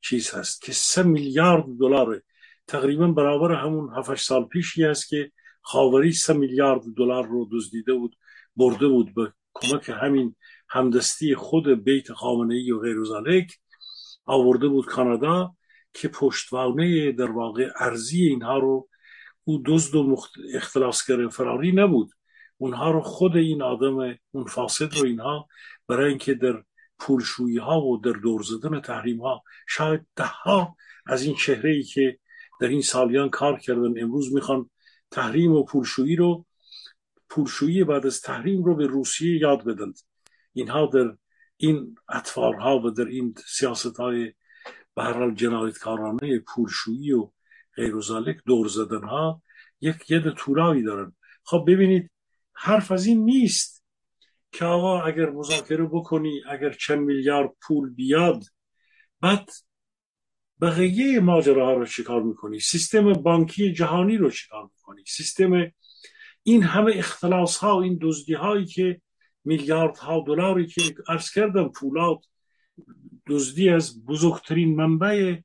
چیز 0.00 0.30
هست 0.30 0.62
که 0.62 0.72
سه 0.72 1.02
میلیارد 1.02 1.64
دلار 1.80 2.22
تقریبا 2.66 3.06
برابر 3.06 3.54
همون 3.54 3.94
7 3.96 4.14
سال 4.14 4.44
پیشی 4.44 4.84
است 4.84 5.08
که 5.08 5.32
خاوری 5.62 6.12
سه 6.12 6.32
میلیارد 6.32 6.82
دلار 6.96 7.26
رو 7.26 7.48
دزدیده 7.52 7.94
بود 7.94 8.16
برده 8.56 8.88
بود 8.88 9.14
به 9.14 9.32
کمک 9.54 9.90
همین 10.02 10.36
همدستی 10.68 11.34
خود 11.34 11.84
بیت 11.84 12.12
خامنه 12.12 12.54
ای 12.54 12.72
و 12.72 12.78
غیر 12.78 12.96
آورده 14.26 14.68
بود 14.68 14.86
کانادا 14.86 15.54
که 15.92 16.08
پشتوانه 16.08 17.12
در 17.12 17.30
واقع 17.30 17.68
ارزی 17.76 18.24
اینها 18.24 18.58
رو 18.58 18.88
او 19.44 19.62
دزد 19.66 19.94
و 19.94 20.02
مخت... 20.02 20.30
اختلاسگر 20.54 21.28
فراری 21.28 21.72
نبود. 21.72 22.10
اونها 22.56 22.90
رو 22.90 23.00
خود 23.00 23.36
این 23.36 23.62
آدم 23.62 24.18
اون 24.30 24.44
فاسد 24.44 24.94
رو 24.94 25.04
اینها 25.04 25.48
برای 25.88 26.08
اینکه 26.08 26.34
در 26.34 26.62
پولشویی 27.00 27.58
ها 27.58 27.80
و 27.80 28.00
در 28.00 28.12
دور 28.12 28.42
زدن 28.42 28.80
تحریم 28.80 29.20
ها 29.20 29.42
شاید 29.68 30.06
ده 30.16 30.24
ها 30.24 30.76
از 31.06 31.22
این 31.22 31.36
چهره 31.36 31.70
ای 31.70 31.82
که 31.82 32.18
در 32.60 32.68
این 32.68 32.82
سالیان 32.82 33.30
کار 33.30 33.58
کردن 33.58 34.02
امروز 34.02 34.34
می‌خوان 34.34 34.70
تحریم 35.10 35.52
و 35.52 35.64
پولشویی 35.64 36.16
رو 36.16 36.46
پولشویی 37.28 37.84
بعد 37.84 38.06
از 38.06 38.20
تحریم 38.20 38.64
رو 38.64 38.76
به 38.76 38.86
روسیه 38.86 39.38
یاد 39.38 39.64
بدند. 39.64 39.98
اینها 40.52 40.86
در 40.86 41.16
این 41.56 41.94
اطفارها 42.08 42.80
و 42.80 42.90
در 42.90 43.04
این 43.04 43.34
سیاست 43.46 43.96
های 43.96 44.32
به 44.94 45.02
هر 45.02 45.30
جنایتکارانه 45.30 46.38
پولشویی 46.38 47.12
و 47.12 47.30
غیر 47.76 47.96
و 47.96 48.02
دور 48.46 48.68
زدن 48.68 49.02
ها 49.02 49.42
یک 49.80 50.10
ید 50.10 50.30
تورایی 50.30 50.82
دارن 50.82 51.12
خب 51.44 51.64
ببینید 51.66 52.10
حرف 52.52 52.92
از 52.92 53.06
این 53.06 53.24
نیست 53.24 53.79
که 54.52 54.64
آقا 54.64 55.02
اگر 55.02 55.30
مذاکره 55.30 55.84
بکنی 55.84 56.42
اگر 56.48 56.72
چند 56.72 56.98
میلیارد 56.98 57.50
پول 57.60 57.94
بیاد 57.94 58.44
بعد 59.20 59.50
بقیه 60.60 61.20
ماجراها 61.20 61.72
رو 61.72 61.86
چیکار 61.86 62.22
می‌کنی؟ 62.22 62.60
سیستم 62.60 63.12
بانکی 63.12 63.72
جهانی 63.72 64.16
رو 64.16 64.30
چیکار 64.30 64.62
می‌کنی؟ 64.62 65.04
سیستم 65.06 65.72
این 66.42 66.62
همه 66.62 66.92
اختلاس 66.96 67.56
ها 67.56 67.82
این 67.82 67.98
دزدی 68.02 68.34
هایی 68.34 68.66
که 68.66 69.00
میلیارد 69.44 69.96
ها 69.96 70.24
دلاری 70.26 70.66
که 70.66 70.82
عرض 71.08 71.30
کردم 71.30 71.68
پولاد 71.68 72.18
دزدی 73.26 73.68
از 73.68 74.04
بزرگترین 74.04 74.76
منبع 74.76 75.36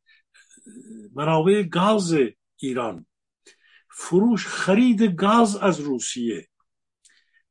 منابع 1.15 1.63
گاز 1.63 2.15
ایران. 2.57 3.05
فروش 3.89 4.47
خرید 4.47 5.01
گاز 5.01 5.55
از 5.57 5.79
روسیه. 5.79 6.47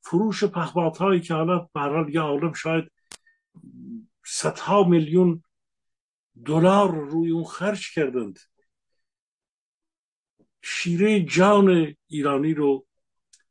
فروش 0.05 0.44
پخبات 0.44 0.98
هایی 0.98 1.20
که 1.20 1.35
حالا 1.35 1.68
برحال 1.74 2.14
یه 2.14 2.20
عالم 2.20 2.52
شاید 2.52 2.93
صدها 4.26 4.85
میلیون 4.85 5.43
دلار 6.44 6.94
روی 6.94 7.31
اون 7.31 7.44
خرج 7.44 7.94
کردند. 7.94 8.39
شیره 10.62 11.24
جان 11.24 11.94
ایرانی 12.06 12.55
رو 12.55 12.86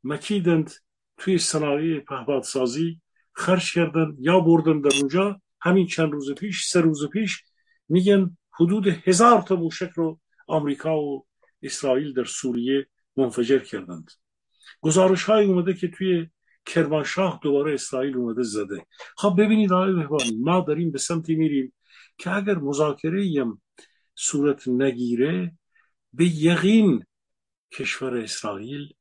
مکیدند 0.04 0.70
توی 1.16 1.38
صنایع 1.38 2.00
پهپاد 2.00 2.42
سازی 2.42 3.00
خرج 3.32 3.72
کردن 3.72 4.16
یا 4.18 4.40
بردن 4.40 4.80
در 4.80 4.90
اونجا. 5.00 5.40
همین 5.60 5.86
چند 5.86 6.12
روز 6.12 6.34
پیش 6.34 6.66
سه 6.66 6.80
روز 6.80 7.08
پیش 7.08 7.42
میگن 7.88 8.36
حدود 8.50 8.86
هزار 8.86 9.42
تا 9.42 9.56
موشک 9.56 9.90
رو 9.90 10.20
آمریکا 10.46 11.00
و 11.00 11.26
اسرائیل 11.62 12.12
در 12.12 12.24
سوریه 12.24 12.86
منفجر 13.16 13.58
کردند. 13.58 14.10
گزارش 14.80 15.24
های 15.24 15.44
اومده 15.44 15.74
که 15.74 15.88
توی 15.88 16.28
کرمانشاه 16.66 17.40
دوباره 17.42 17.74
اسرائیل 17.74 18.16
اومده 18.16 18.42
زده. 18.42 18.86
خب 19.16 19.34
ببینید 19.38 19.72
آقای 19.72 19.92
بهبانی 19.92 20.36
ما 20.36 20.60
داریم 20.60 20.90
به 20.90 20.98
سمتی 20.98 21.34
میریم 21.34 21.72
که 22.18 22.30
اگر 22.30 22.54
مذاکره 22.54 23.40
هم 23.40 23.62
صورت 24.14 24.68
نگیره 24.68 25.58
به 26.12 26.24
یقین 26.24 27.04
کشور 27.72 28.16
اسرائیل 28.16 28.94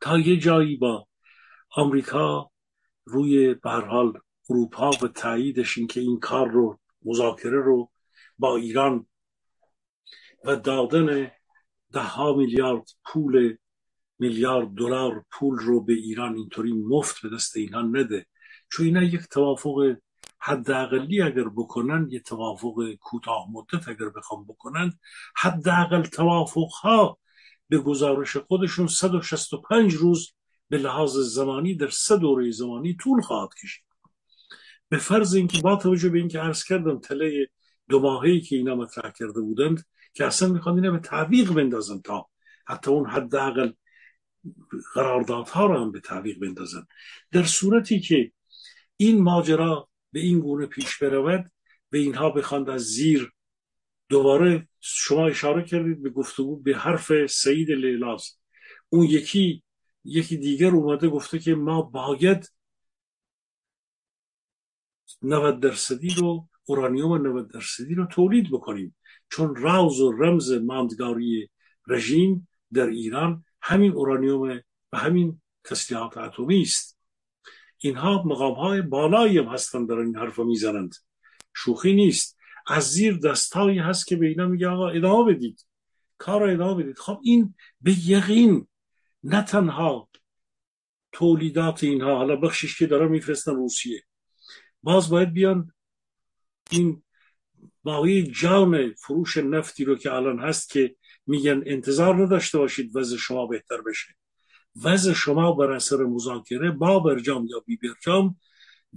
تا 0.00 0.18
یه 0.18 0.36
جایی 0.36 0.76
با 0.76 1.06
آمریکا 1.70 2.50
روی 3.04 3.56
حال 3.62 4.12
اروپا 4.50 4.90
و 4.90 5.08
تاییدش 5.08 5.78
که 5.78 6.00
این 6.00 6.20
کار 6.20 6.48
رو 6.48 6.78
مذاکره 7.02 7.62
رو 7.62 7.90
با 8.38 8.56
ایران 8.56 9.06
و 10.44 10.56
دادن 10.56 11.30
ده 11.92 12.00
ها 12.00 12.32
میلیارد 12.32 12.90
پول 13.04 13.56
میلیارد 14.18 14.68
دلار 14.68 15.24
پول 15.30 15.58
رو 15.58 15.84
به 15.84 15.92
ایران 15.92 16.36
اینطوری 16.36 16.72
مفت 16.72 17.22
به 17.22 17.28
دست 17.28 17.56
اینها 17.56 17.82
نده. 17.82 18.26
چون 18.72 18.86
اینا 18.86 19.02
یک 19.02 19.20
توافق 19.20 19.96
حداقلی 20.40 21.22
اگر 21.22 21.48
بکنن 21.48 22.08
یه 22.10 22.20
توافق 22.20 22.92
کوتاه 23.00 23.46
مدت 23.52 23.88
اگر 23.88 24.08
بخوام 24.08 24.44
بکنن 24.44 24.92
حداقل 25.36 26.02
توافق 26.02 26.70
ها 26.82 27.18
به 27.68 27.78
گزارش 27.78 28.36
خودشون 28.36 28.86
165 28.86 29.94
روز 29.94 30.32
به 30.68 30.78
لحاظ 30.78 31.16
زمانی 31.16 31.74
در 31.74 31.88
سه 31.88 32.16
دوره 32.16 32.50
زمانی 32.50 32.96
طول 32.96 33.20
خواهد 33.20 33.54
کشید. 33.62 33.84
به 34.88 34.98
فرض 34.98 35.34
اینکه 35.34 35.60
با 35.60 35.76
توجه 35.76 36.08
به 36.08 36.18
اینکه 36.18 36.38
عرض 36.38 36.64
کردم 36.64 36.98
تله 36.98 37.48
دو 37.88 38.00
ماهی 38.00 38.40
که 38.40 38.56
اینا 38.56 38.74
مطرح 38.74 39.10
کرده 39.10 39.40
بودند 39.40 39.84
که 40.14 40.26
اصلا 40.26 40.48
می‌خوان 40.48 40.74
اینا 40.74 40.90
به 40.90 40.98
تعویق 40.98 41.52
بندازن 41.52 42.00
تا 42.00 42.26
حتی 42.66 42.90
اون 42.90 43.10
حداقل 43.10 43.72
قراردادها 44.94 45.66
رو 45.66 45.80
هم 45.80 45.92
به 45.92 46.00
تعویق 46.00 46.38
بندازن. 46.38 46.86
در 47.32 47.42
صورتی 47.42 48.00
که 48.00 48.32
این 48.96 49.22
ماجرا 49.22 49.88
به 50.12 50.20
این 50.20 50.40
گونه 50.40 50.66
پیش 50.66 50.98
برود 50.98 51.50
به 51.90 51.98
اینها 51.98 52.30
بخواند 52.30 52.70
از 52.70 52.82
زیر 52.82 53.32
دوباره 54.08 54.68
شما 54.80 55.26
اشاره 55.26 55.64
کردید 55.64 56.02
به 56.02 56.10
گفتگو 56.10 56.56
به 56.56 56.76
حرف 56.76 57.26
سعید 57.26 57.70
لیلاز 57.70 58.38
اون 58.88 59.06
یکی 59.06 59.62
یکی 60.04 60.36
دیگر 60.36 60.70
اومده 60.70 61.08
گفته 61.08 61.38
که 61.38 61.54
ما 61.54 61.82
باید 61.82 62.52
90 65.22 65.60
درصدی 65.60 66.10
رو 66.10 66.48
اورانیوم 66.64 67.26
90 67.26 67.50
درصدی 67.52 67.94
رو 67.94 68.06
تولید 68.06 68.50
بکنیم. 68.50 68.96
چون 69.30 69.56
راز 69.56 70.00
و 70.00 70.12
رمز 70.12 70.52
ماندگاری 70.52 71.50
رژیم 71.86 72.48
در 72.72 72.86
ایران 72.86 73.44
همین 73.62 73.92
اورانیوم 73.92 74.62
و 74.92 74.98
همین 74.98 75.40
تسلیحات 75.64 76.16
اتمی 76.16 76.62
است. 76.62 76.98
اینها 77.78 78.22
مقام 78.22 78.54
های 78.54 78.82
بالایی 78.82 79.38
هم 79.38 79.44
هستند 79.44 79.88
در 79.88 79.94
این 79.94 80.16
حرف 80.16 80.38
می‌زنند. 80.38 80.94
شوخی 81.54 81.92
نیست. 81.92 82.38
از 82.66 82.90
زیر 82.90 83.18
دستایی 83.18 83.78
هست 83.78 84.06
که 84.06 84.16
به 84.16 84.26
اینا 84.26 84.46
میگه 84.46 84.68
آقا 84.68 84.88
ادامه 84.88 85.34
بدید. 85.34 85.66
کار 86.18 86.40
رو 86.40 86.52
ادامه 86.52 86.82
بدید. 86.82 86.98
خب 86.98 87.20
این 87.22 87.54
به 87.80 88.08
یقین 88.08 88.66
نه 89.22 89.42
تنها 89.42 90.08
تولیدات 91.12 91.84
اینها 91.84 92.16
حالا 92.16 92.36
بخشش 92.36 92.78
که 92.78 92.86
دارن 92.86 93.08
میفرستن 93.08 93.54
روسیه. 93.54 94.02
باز 94.82 95.10
باید 95.10 95.32
بیان 95.32 95.72
این 96.70 97.02
باقی 97.82 98.22
جان 98.22 98.92
فروش 98.92 99.36
نفتی 99.36 99.84
رو 99.84 99.96
که 99.96 100.12
الان 100.12 100.38
هست 100.38 100.70
که 100.70 100.96
میگن 101.28 101.62
انتظار 101.66 102.22
نداشته 102.24 102.58
باشید 102.58 102.96
وضع 102.96 103.16
شما 103.16 103.46
بهتر 103.46 103.80
بشه. 103.80 104.14
وضع 104.84 105.12
شما 105.12 105.52
بر 105.52 105.72
اثر 105.72 105.96
مذاکره 105.96 106.70
با 106.70 107.00
برجام 107.00 107.46
یا 107.46 107.60
بی 107.66 107.76
برجام 107.76 108.36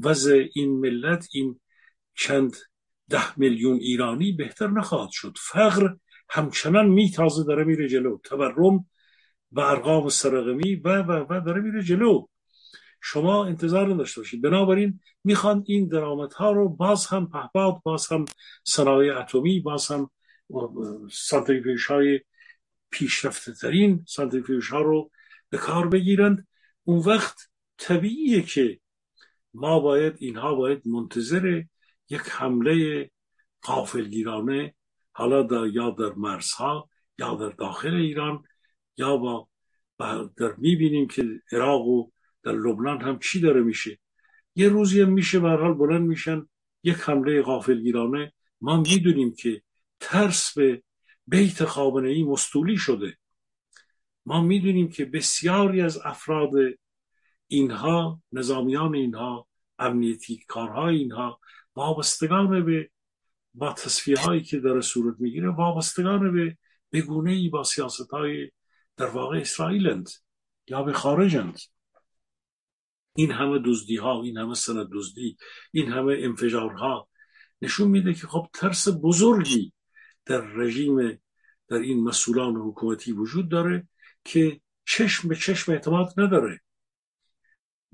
وضع 0.03 0.45
این 0.55 0.79
ملت 0.79 1.27
این 1.33 1.59
چند 2.15 2.55
ده 3.09 3.39
میلیون 3.39 3.77
ایرانی 3.77 4.31
بهتر 4.31 4.67
نخواهد 4.67 5.09
شد. 5.11 5.37
فقر 5.39 5.95
همچنان 6.29 6.87
میتازه 6.87 7.43
داره 7.43 7.63
میره 7.63 7.87
جلو. 7.87 8.17
تورم 8.23 8.85
و 9.51 9.59
ارقام 9.59 10.09
سرقمی 10.09 10.75
و 10.75 11.01
و 11.01 11.25
و 11.29 11.41
داره 11.45 11.61
میره 11.61 11.83
جلو. 11.83 12.25
شما 13.01 13.45
انتظار 13.45 13.93
نداشته 13.93 14.21
باشید. 14.21 14.41
بنابراین 14.41 14.99
می‌خوان 15.23 15.63
این 15.67 15.87
درآمدها 15.87 16.51
رو 16.51 16.69
باز 16.69 17.05
هم 17.07 17.29
پهپاد 17.29 17.81
باز 17.83 18.07
هم 18.11 18.25
صنایع 18.63 19.19
اتمی 19.19 19.59
باز 19.59 19.87
هم 19.87 20.09
سانتریفیوژ 21.11 21.85
های 21.87 22.19
پیشرفته 22.89 23.53
ترین 23.53 24.05
سانتریفیوژ 24.07 24.69
ها 24.69 24.81
رو 24.81 25.11
به 25.49 25.57
کار 25.57 25.87
بگیرند 25.87 26.47
اون 26.83 26.99
وقت 26.99 27.49
طبیعیه 27.77 28.41
که 28.41 28.79
ما 29.53 29.79
باید 29.79 30.13
اینها 30.19 30.55
باید 30.55 30.87
منتظر 30.87 31.63
یک 32.09 32.21
حمله 32.29 33.09
قافلگیرانه 33.61 34.75
حالا 35.11 35.43
در 35.43 35.67
یا 35.67 35.89
در 35.89 36.13
مرزها 36.17 36.89
یا 37.19 37.35
در 37.35 37.49
داخل 37.49 37.95
ایران 37.95 38.43
یا 38.97 39.17
با 39.17 39.47
در 40.37 40.55
می‌بینیم 40.57 41.07
که 41.07 41.23
عراق 41.51 41.87
و 41.87 42.09
در 42.43 42.51
لبنان 42.51 43.01
هم 43.01 43.19
چی 43.19 43.39
داره 43.39 43.61
میشه. 43.61 43.99
یه 44.55 44.69
روزی 44.69 45.01
هم 45.01 45.09
میشه 45.09 45.39
حال 45.39 45.73
بلند 45.73 46.07
میشن 46.07 46.47
یک 46.83 46.95
حمله 46.95 47.41
غافلگیرانه. 47.41 48.33
ما 48.61 48.77
می‌دونیم 48.77 49.33
که 49.33 49.61
ترس 50.01 50.53
به 50.57 50.83
بیت 51.27 51.65
خامنه 51.65 52.09
ای 52.09 52.23
مستولی 52.23 52.77
شده. 52.77 53.17
ما 54.25 54.41
می‌دونیم 54.41 54.89
که 54.89 55.05
بسیاری 55.05 55.81
از 55.81 55.97
افراد 55.97 56.51
اینها 57.47 58.21
نظامیان 58.31 58.95
اینها 58.95 59.47
امنیتی 59.79 60.43
کارهای 60.47 60.97
اینها 60.97 61.39
وابستگان 61.75 62.65
به 62.65 62.89
با 63.53 63.73
تصفیه 63.73 64.17
هایی 64.19 64.43
که 64.43 64.59
داره 64.59 64.81
صورت 64.81 65.15
می‌گیره 65.19 65.49
وابستگان 65.49 66.33
به 66.33 66.57
بگونه 66.91 67.31
ای 67.31 67.49
با 67.49 67.63
سیاست 67.63 68.09
های 68.11 68.51
در 68.97 69.05
واقع 69.05 69.39
اسرائیلند 69.39 70.09
یا 70.67 70.83
به 70.83 70.93
خارجند. 70.93 71.59
این 73.15 73.31
همه 73.31 73.59
دزدی 73.65 73.97
ها 73.97 74.21
این 74.23 74.37
همه 74.37 74.53
سند 74.53 74.89
دزدی 74.93 75.37
این 75.71 75.91
همه 75.91 76.17
انفجارها 76.19 77.09
نشون 77.61 77.87
میده 77.87 78.13
که 78.13 78.27
خب 78.27 78.47
ترس 78.53 78.87
بزرگی 79.03 79.73
در 80.25 80.41
رژیم 80.41 81.21
در 81.67 81.77
این 81.77 82.03
مسئولان 82.03 82.55
حکومتی 82.55 83.11
وجود 83.11 83.49
داره 83.49 83.87
که 84.23 84.61
چشم 84.85 85.27
به 85.27 85.35
چشم 85.35 85.71
اعتماد 85.71 86.13
نداره. 86.17 86.61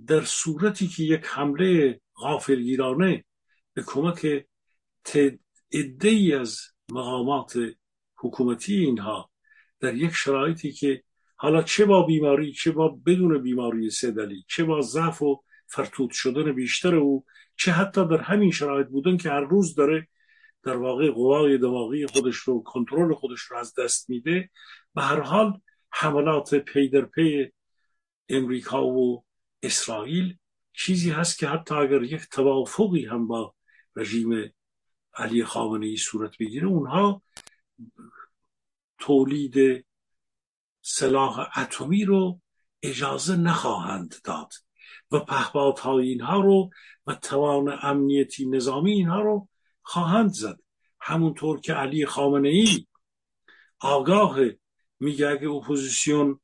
در 0.07 0.21
صورتی 0.21 0.87
که 0.87 1.03
یک 1.03 1.25
حمله 1.25 2.01
غافلگیرانه 2.15 3.25
به 3.73 3.83
کمک 3.83 4.45
ای 6.03 6.33
از 6.33 6.61
مقامات 6.91 7.59
حکومتی 8.17 8.75
اینها 8.75 9.29
در 9.79 9.95
یک 9.95 10.11
شرایطی 10.11 10.71
که 10.71 11.03
حالا 11.35 11.63
چه 11.63 11.85
با 11.85 12.03
بیماری 12.03 12.53
چه 12.53 12.71
با 12.71 12.99
بدون 13.05 13.41
بیماری 13.41 13.89
سدلی 13.89 14.45
چه 14.47 14.63
با 14.63 14.81
ضعف 14.81 15.21
و 15.21 15.43
فرتوت 15.67 16.11
شدن 16.11 16.51
بیشتر 16.51 16.95
او 16.95 17.25
چه 17.55 17.71
حتی 17.71 18.07
در 18.07 18.21
همین 18.21 18.51
شرایط 18.51 18.87
بودن 18.87 19.17
که 19.17 19.29
هر 19.29 19.41
روز 19.41 19.75
داره 19.75 20.07
در 20.63 20.77
واقع 20.77 21.11
قوای 21.11 21.57
دماغی 21.57 22.07
خودش 22.07 22.35
رو 22.35 22.63
کنترل 22.63 23.13
خودش 23.13 23.39
رو 23.39 23.57
از 23.57 23.73
دست 23.75 24.09
میده. 24.09 24.49
به 24.93 25.01
هر 25.01 25.19
حال 25.19 25.61
حملات 25.89 26.55
پی 26.55 26.89
در 26.89 27.05
پی 27.05 27.51
امریکا 28.29 28.87
و 28.87 29.25
اسرائیل 29.63 30.37
چیزی 30.73 31.09
هست 31.09 31.39
که 31.39 31.47
حتی 31.47 31.75
اگر 31.75 32.03
یک 32.03 32.21
توافقی 32.31 33.05
هم 33.05 33.27
با 33.27 33.55
رژیم 33.95 34.53
علی 35.13 35.43
خامنه 35.43 35.85
ای 35.85 35.97
صورت 35.97 36.37
بگیره 36.37 36.67
اونها 36.67 37.21
تولید 38.99 39.85
سلاح 40.81 41.59
اتمی 41.59 42.05
رو 42.05 42.41
اجازه 42.83 43.35
نخواهند 43.35 44.15
داد 44.23 44.53
و 45.11 45.19
پهپادهای 45.19 46.09
اینها 46.09 46.39
رو 46.39 46.69
و 47.07 47.15
توان 47.15 47.79
امنیتی 47.81 48.49
نظامی 48.49 48.91
اینها 48.91 49.21
رو 49.21 49.47
خواهند 49.87 50.29
زد. 50.29 50.59
همونطور 51.01 51.59
که 51.59 51.73
علی 51.73 52.05
خامنه 52.05 52.49
ای 52.49 52.87
آگاه 53.79 54.39
میگه 54.99 55.27
اگه 55.27 55.49
اپوزیسیون 55.49 56.39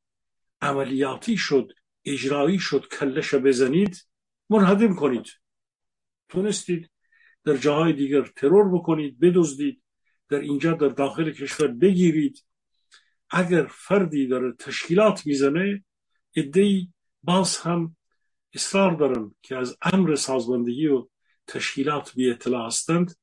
عملیاتی 0.62 1.38
شد 1.38 1.72
اجرایی 2.06 2.60
شد 2.60 2.88
کلش 2.88 3.34
بزنید 3.34 4.08
منهدم 4.50 4.96
کنید. 4.96 5.26
تونستید 6.30 6.92
در 7.44 7.58
جاهای 7.58 7.94
دیگر 7.94 8.22
ترور 8.36 8.76
بکنید 8.76 9.20
بدزدید 9.20 9.84
در 10.30 10.40
اینجا 10.40 10.74
در 10.74 10.88
داخل 10.88 11.32
کشور 11.32 11.68
بگیرید. 11.68 12.46
اگر 13.30 13.68
فردی 13.70 14.28
داره 14.28 14.54
تشکیلات 14.60 15.26
می‌زنه 15.26 15.84
ادهی 16.36 16.94
باز 17.24 17.58
هم 17.58 17.96
اصرار 18.54 18.96
دارن 18.96 19.36
که 19.42 19.56
از 19.56 19.78
امر 19.82 20.16
سازماندهی 20.16 20.88
و 20.88 21.08
تشکیلات 21.48 22.14
بی 22.16 22.30
اطلاع 22.30 22.68
هستند. 22.68 23.16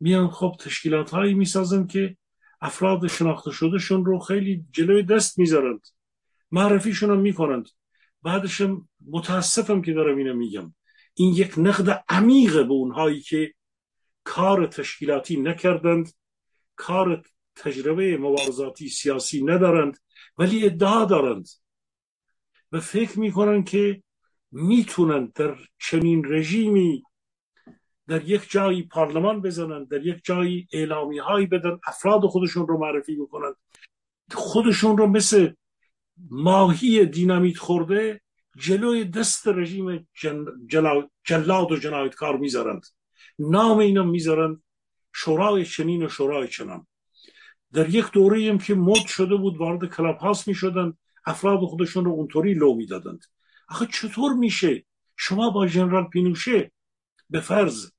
میان 0.00 0.28
خب 0.28 0.56
تشکیلات 0.60 1.10
هایی 1.10 1.34
می‌سازن 1.34 1.86
که 1.86 2.16
افراد 2.60 3.06
شناخته 3.06 3.50
شدهشون 3.50 4.04
رو 4.04 4.18
خیلی 4.18 4.64
جلوی 4.70 5.02
دست 5.02 5.38
می‌ذارند 5.38 5.86
معرفیشون 6.50 7.10
هم 7.10 7.20
می‌کنند. 7.20 7.68
بعدش 8.22 8.62
متاسفم 9.10 9.82
که 9.82 9.92
دارم 9.92 10.16
اینو 10.16 10.34
میگم. 10.34 10.74
این 11.14 11.34
یک 11.34 11.54
نقد 11.56 12.04
عمیق 12.08 12.54
به 12.54 12.72
اونهایی 12.72 13.20
که 13.20 13.54
کار 14.24 14.66
تشکیلاتی 14.66 15.40
نکردند 15.40 16.12
کار 16.76 17.22
تجربه 17.56 18.16
مبارزاتی 18.16 18.88
سیاسی 18.88 19.44
ندارند 19.44 19.98
ولی 20.38 20.66
ادعا 20.66 21.04
دارند. 21.04 21.48
و 22.72 22.80
فکر 22.80 23.20
می‌کنند 23.20 23.68
که 23.68 24.02
می‌تونند 24.50 25.32
در 25.32 25.56
چنین 25.78 26.24
رژیمی 26.24 27.02
در 28.10 28.28
یک 28.28 28.50
جایی 28.50 28.82
پارلمان 28.82 29.42
بزنند 29.42 29.88
در 29.88 30.06
یک 30.06 30.20
جایی 30.24 30.68
اعلامی 30.72 31.18
هایی 31.18 31.46
بدن 31.46 31.78
افراد 31.86 32.22
خودشون 32.22 32.66
رو 32.66 32.78
معرفی 32.78 33.16
بکنند 33.16 33.54
خودشون 34.32 34.96
رو 34.98 35.06
مثل 35.06 35.52
ماهی 36.30 37.06
دینامیت 37.06 37.58
خورده 37.58 38.20
جلوی 38.56 39.04
دست 39.04 39.48
رژیم 39.48 40.08
جلاد 41.24 41.72
و 41.72 41.76
جنایتکار 41.76 42.36
می‌ذارند. 42.36 42.86
نام 43.38 43.78
اینا 43.78 44.02
می‌ذارند 44.02 44.62
شورای 45.14 45.64
چنین 45.64 46.04
و 46.04 46.08
شورای 46.08 46.48
چنان. 46.48 46.86
در 47.72 47.88
یک 47.88 48.10
دوره 48.12 48.48
هم 48.50 48.58
که 48.58 48.74
مد 48.74 49.06
شده 49.06 49.36
بود 49.36 49.56
وارد 49.56 49.94
کلاب 49.94 50.16
هاست 50.16 50.48
می 50.48 50.54
شدن 50.54 50.92
افراد 51.26 51.60
خودشون 51.60 52.04
رو 52.04 52.10
اونطوری 52.10 52.54
لو 52.54 52.74
می‌دادند. 52.74 53.24
آخه 53.68 53.86
چطور 53.86 54.32
میشه؟ 54.32 54.84
شما 55.16 55.50
با 55.50 55.66
جنرال 55.66 56.04
پینوشه 56.04 56.72
به 57.30 57.40
فرض 57.40 57.90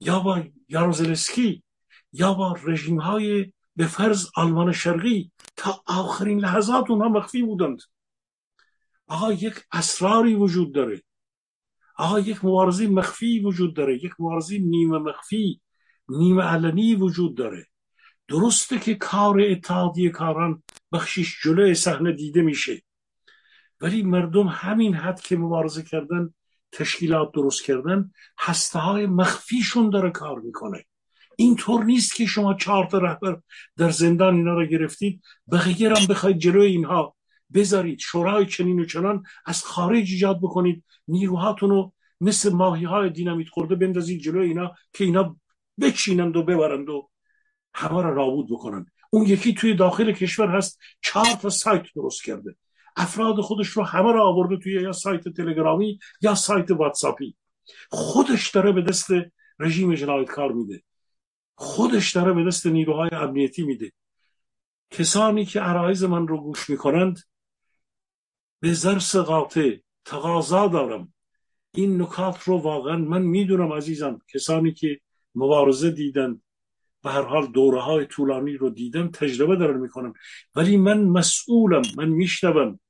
یا 0.00 0.20
با 0.20 0.42
یاروزلسکی 0.68 1.62
یا 2.12 2.34
با 2.34 2.56
رژیم 2.64 3.00
های 3.00 3.52
به 3.76 3.86
فرض 3.86 4.26
آلمان 4.36 4.72
شرقی 4.72 5.32
تا 5.56 5.82
آخرین 5.86 6.38
لحظات 6.38 6.90
اونها 6.90 7.08
مخفی 7.08 7.42
بودند. 7.42 7.82
آقا 9.06 9.32
یک 9.32 9.54
اسراری 9.72 10.34
وجود 10.34 10.74
داره. 10.74 11.02
آقا 11.98 12.20
یک 12.20 12.44
مبارزی 12.44 12.86
مخفی 12.86 13.40
وجود 13.40 13.76
داره. 13.76 14.04
یک 14.04 14.12
مبارزی 14.18 14.58
نیمه 14.58 14.98
مخفی 14.98 15.60
نیمه 16.08 16.42
علنی 16.42 16.94
وجود 16.94 17.36
داره. 17.36 17.66
درسته 18.28 18.78
که 18.78 18.94
کار 18.94 19.40
اتحادیه 19.40 20.10
کاران 20.10 20.62
بخشیش 20.92 21.42
جلوی 21.42 21.74
صحنه 21.74 22.12
دیده 22.12 22.42
میشه. 22.42 22.82
ولی 23.80 24.02
مردم 24.02 24.46
همین 24.46 24.94
حد 24.94 25.20
که 25.20 25.36
مبارزه 25.36 25.82
کردن 25.82 26.34
تشکیلات 26.74 27.32
درست 27.32 27.64
کردن 27.64 28.10
هسته 28.38 28.78
های 28.78 29.06
مخفیشون 29.06 29.90
داره 29.90 30.10
کار 30.10 30.40
می‌کنه. 30.40 30.84
اینطور 31.36 31.84
نیست 31.84 32.14
که 32.14 32.26
شما 32.26 32.54
چهار 32.54 32.86
تا 32.86 32.98
رهبر 32.98 33.40
در 33.76 33.90
زندان 33.90 34.34
اینا 34.34 34.54
رو 34.54 34.66
گرفتید. 34.66 35.22
بقیه 35.52 35.88
هم 35.88 36.06
بخواید 36.06 36.38
جلوی 36.38 36.66
اینها 36.66 37.16
بذارید. 37.54 37.98
شورای 37.98 38.46
چنین 38.46 38.80
و 38.80 38.84
چنان 38.84 39.22
از 39.46 39.64
خارج 39.64 40.10
ایجاد 40.10 40.38
بکنید. 40.42 40.84
نیروهاتون 41.08 41.70
رو 41.70 41.92
مثل 42.20 42.52
ماهی 42.52 42.84
های 42.84 43.10
دینامیت 43.10 43.48
خورده 43.48 43.74
بندازید 43.74 44.20
جلوی 44.20 44.48
اینا 44.48 44.74
که 44.92 45.04
اینا 45.04 45.36
بچینند 45.80 46.36
و 46.36 46.42
ببرند 46.42 46.88
و 46.88 47.10
همه 47.74 48.02
را 48.02 48.14
نابود 48.14 48.46
بکنن 48.50 48.86
اون 49.10 49.26
یکی 49.26 49.54
توی 49.54 49.74
داخل 49.74 50.12
کشور 50.12 50.56
هست 50.56 50.78
چهار 51.00 51.26
تا 51.42 51.50
سایت 51.50 51.82
درست 51.94 52.24
کرده. 52.24 52.56
افراد 52.96 53.40
خودش 53.40 53.68
رو 53.68 53.82
همه 53.82 54.12
را 54.12 54.28
آورده 54.28 54.56
توی 54.56 54.72
یا 54.72 54.92
سایت 54.92 55.28
تلگرامی 55.28 55.98
یا 56.20 56.34
سایت 56.34 56.70
واتساپی. 56.70 57.36
خودش 57.90 58.50
داره 58.50 58.72
به 58.72 58.82
دست 58.82 59.10
رژیم 59.58 59.94
جنایتکار 59.94 60.52
میده. 60.52 60.82
خودش 61.54 62.12
داره 62.12 62.32
به 62.32 62.44
دست 62.44 62.66
نیروهای 62.66 63.10
امنیتی 63.12 63.62
میده. 63.62 63.92
کسانی 64.90 65.44
که 65.44 65.60
عرایز 65.60 66.04
من 66.04 66.28
رو 66.28 66.40
گوش 66.40 66.70
می‌کنند 66.70 67.20
به 68.60 68.72
زرس 68.72 69.16
قاطع 69.16 69.76
تقاضا 70.04 70.68
دارم. 70.68 71.12
این 71.74 72.02
نکات 72.02 72.42
رو 72.42 72.58
واقعا 72.58 72.96
من 72.96 73.22
می‌دونم 73.22 73.72
عزیزم. 73.72 74.18
کسانی 74.34 74.72
که 74.72 75.00
مبارزه 75.34 75.90
دیدن 75.90 76.40
به 77.02 77.10
هر 77.10 77.22
حال 77.22 77.46
دوره 77.46 77.80
های 77.80 78.06
طولانی 78.06 78.56
رو 78.56 78.70
دیدم 78.70 79.08
تجربه 79.08 79.56
دارن 79.56 79.80
می‌کنم. 79.80 80.12
ولی 80.54 80.76
من 80.76 81.04
مسئولم 81.04 81.82
من 81.96 82.08
میشنوم. 82.08 82.80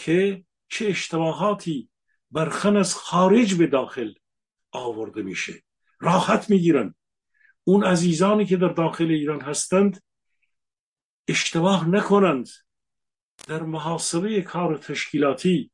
که 0.00 0.44
چه 0.68 0.86
اشتباهاتی 0.86 1.88
برخن 2.30 2.76
از 2.76 2.94
خارج 2.94 3.54
به 3.54 3.66
داخل 3.66 4.12
آورده 4.72 5.22
میشه. 5.22 5.62
راحت 6.00 6.50
می‌گیرن. 6.50 6.94
اون 7.64 7.84
عزیزانی 7.84 8.46
که 8.46 8.56
در 8.56 8.68
داخل 8.68 9.10
ایران 9.10 9.40
هستند 9.40 10.02
اشتباه 11.28 11.88
نکنند. 11.88 12.48
در 13.46 13.62
محاسبه 13.62 14.42
کار 14.42 14.76
تشکیلاتی 14.76 15.70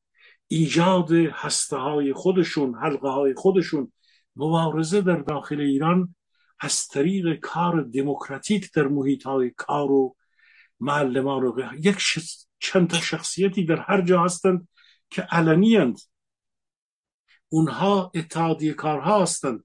ایجاد 0.48 1.12
هسته 1.12 1.76
های 1.76 2.12
خودشون 2.12 2.74
حلقه 2.74 3.08
های 3.08 3.34
خودشون 3.34 3.92
مبارزه 4.36 5.00
در 5.00 5.16
داخل 5.16 5.60
ایران 5.60 6.14
از 6.60 6.88
طریق 6.88 7.40
کار 7.40 7.82
دموکراتیک 7.82 8.72
در 8.72 8.88
محیط 8.88 9.22
های 9.22 9.50
کار 9.50 9.90
و 9.92 10.16
معلمان 10.80 11.44
و 11.44 11.60
یک 11.80 11.96
چند 12.58 12.90
تا 12.90 13.00
شخصیتی 13.00 13.64
در 13.64 13.80
هر 13.80 14.02
جا 14.02 14.24
هستند 14.24 14.68
که 15.10 15.22
علنی 15.22 15.76
هستند 15.76 16.00
اونها 17.48 18.12
اتحادیه 18.14 18.72
کارها 18.72 19.22
هستند. 19.22 19.64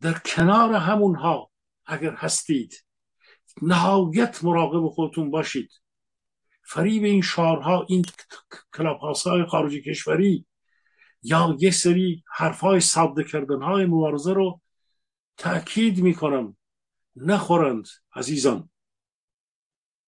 در 0.00 0.18
کنار 0.18 0.74
همونها 0.74 1.50
اگر 1.86 2.14
هستید 2.14 2.84
نهایت 3.62 4.44
مراقب 4.44 4.88
خودتون 4.88 5.30
باشید. 5.30 5.70
فریب 6.62 7.04
این 7.04 7.22
شارها 7.22 7.86
این 7.88 8.04
کلاپاس 8.74 9.26
های 9.26 9.44
خارج 9.44 9.74
کشوری 9.74 10.46
یا 11.22 11.56
یک 11.60 11.74
سری 11.74 12.24
حرف 12.34 12.60
های 12.60 12.80
ساده 12.80 13.24
کردن 13.24 13.62
های 13.62 13.86
مبارزه 13.86 14.32
رو 14.32 14.60
تأکید 15.36 16.02
می‌کنم. 16.02 16.56
نخورند 17.16 17.88
عزیزان. 18.14 18.70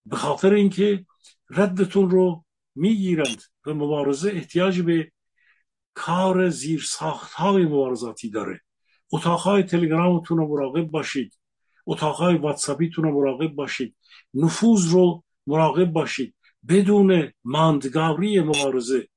به 0.07 0.17
خاطر 0.17 0.55
اینکه 0.55 1.07
ردتون 1.51 2.11
رو 2.11 2.45
می‌گیرند 2.75 3.43
و 3.67 3.75
مبارزه 3.75 4.31
احتیاج 4.31 4.81
به 4.81 5.13
کار 5.95 6.49
زیر 6.49 6.83
ساخت 6.83 7.33
های 7.33 7.65
مبارزاتی 7.65 8.31
داره. 8.31 8.61
اتاقهای 9.13 9.63
تلگرامتون 9.63 10.39
رو 10.39 10.49
مراقب 10.49 10.85
باشید. 10.85 11.39
اتاقهای 11.87 12.37
واتساپیتون 12.37 13.05
رو 13.05 13.21
مراقب 13.21 13.49
باشید. 13.49 13.97
نفوذ 14.35 14.93
رو 14.93 15.25
مراقب 15.47 15.85
باشید. 15.85 16.35
بدون 16.69 17.33
ماندگاری 17.45 18.41
مبارزه. 18.41 19.09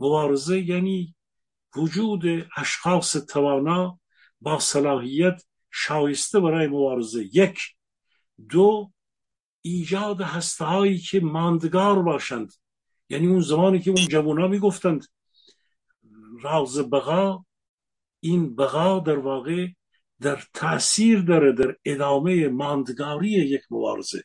مبارزه 0.00 0.60
یعنی 0.60 1.14
وجود 1.76 2.22
اشخاص 2.56 3.16
توانا 3.16 4.00
با 4.40 4.58
صلاحیت 4.58 5.42
شایسته 5.70 6.40
برای 6.40 6.66
مبارزه. 6.66 7.24
یک. 7.32 7.58
دو 8.48 8.92
ایجاد 9.66 10.20
هسته 10.20 10.64
هایی 10.64 10.98
که 10.98 11.20
ماندگار 11.20 12.02
باشند. 12.02 12.52
یعنی 13.08 13.26
اون 13.26 13.40
زمانی 13.40 13.80
که 13.80 13.90
اون 13.90 14.08
جوان 14.08 14.50
می‌گفتند 14.50 15.06
راز 16.42 16.90
بقا 16.90 17.44
این 18.20 18.56
بقا 18.56 18.98
در 18.98 19.18
واقع 19.18 19.66
در 20.20 20.44
تاثیر 20.54 21.20
داره 21.20 21.52
در 21.52 21.76
ادامه 21.84 22.48
ماندگاری 22.48 23.30
یک 23.30 23.62
مبارزه. 23.70 24.24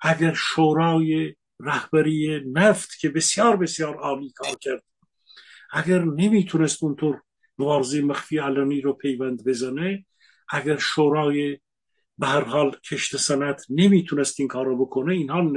اگر 0.00 0.34
شورای 0.34 1.34
رهبری 1.60 2.42
نفت 2.52 2.98
که 3.00 3.08
بسیار 3.08 3.56
بسیار 3.56 3.96
عالی 3.96 4.32
کار 4.36 4.56
کرد 4.60 4.82
اگر 5.72 6.04
نمی‌تونست 6.04 6.82
اونطور 6.82 7.22
مبارزه 7.58 8.02
مخفی 8.02 8.38
علنی 8.38 8.80
رو 8.80 8.92
پیوند 8.92 9.44
بزنه 9.44 10.06
اگر 10.48 10.76
شورای 10.76 11.58
به 12.20 12.26
هر 12.26 12.44
حال 12.44 12.76
کشت 12.90 13.16
سنت 13.16 13.66
نمی‌تونست 13.70 14.40
این 14.40 14.48
کار 14.48 14.66
رو 14.66 14.86
بکنه 14.86 15.14
اینها 15.14 15.52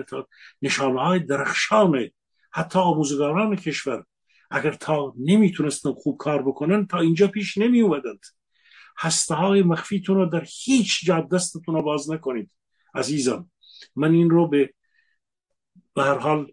نشانه 0.62 1.02
های 1.02 1.20
درخشانه 1.20 2.12
حتی 2.52 2.80
آموزگاران 2.80 3.56
کشور 3.56 4.06
اگر 4.52 4.72
تا 4.72 5.14
نمی‌تونستن 5.20 5.94
خوب 5.94 6.18
کار 6.18 6.42
بکنن 6.42 6.88
تا 6.88 7.00
اینجا 7.00 7.28
پیش 7.28 7.58
نمی 7.58 7.82
اومدند 7.82 8.26
هسته 8.98 9.36
های 9.36 9.64
مخفیتون 9.64 10.16
رو 10.16 10.26
در 10.26 10.46
هیچ 10.64 11.06
جا 11.06 11.28
دستتون 11.32 11.76
رو 11.76 11.82
باز 11.82 12.12
نکنید. 12.12 12.52
عزیزم 12.96 13.52
من 13.96 14.14
این 14.14 14.30
رو 14.30 14.48
به 14.48 14.74
به 15.94 16.04
هر 16.04 16.18
حال 16.18 16.52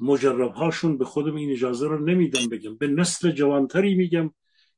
مجرب 0.00 0.52
هاشون 0.52 0.98
به 0.98 1.04
خودم 1.04 1.34
این 1.36 1.52
اجازه 1.52 1.88
رو 1.88 2.04
نمیدم 2.04 2.48
بگم. 2.48 2.76
به 2.76 2.86
نسل 2.86 3.30
جوانتری 3.30 3.94
میگم 3.94 4.30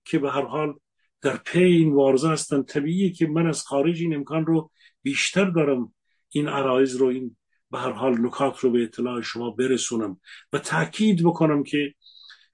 که 0.04 0.18
به 0.18 0.30
هر 0.30 0.44
حال 0.44 0.74
در 1.22 1.36
پی 1.36 1.64
این 1.64 1.94
وارزه 1.94 2.28
هستن. 2.28 2.62
طبیعیه 2.62 3.10
که 3.10 3.26
من 3.26 3.46
از 3.46 3.62
خارج 3.62 4.00
این 4.02 4.14
امکان 4.14 4.46
رو 4.46 4.70
بیشتر 5.02 5.44
دارم 5.44 5.94
این 6.28 6.48
عرایز 6.48 6.96
رو 6.96 7.06
این 7.06 7.36
به 7.70 7.78
هر 7.78 7.92
حال 7.92 8.26
نکات 8.26 8.58
رو 8.58 8.70
به 8.70 8.82
اطلاع 8.82 9.20
شما 9.20 9.50
برسونم 9.50 10.20
و 10.52 10.58
تاکید 10.58 11.22
بکنم 11.22 11.62
که 11.62 11.94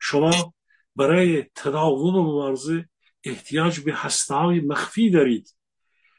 شما 0.00 0.54
برای 0.96 1.44
تداوم 1.54 2.26
مبارزه 2.26 2.88
احتیاج 3.24 3.80
به 3.80 3.94
هسته 3.94 4.60
مخفی 4.60 5.10
دارید. 5.10 5.56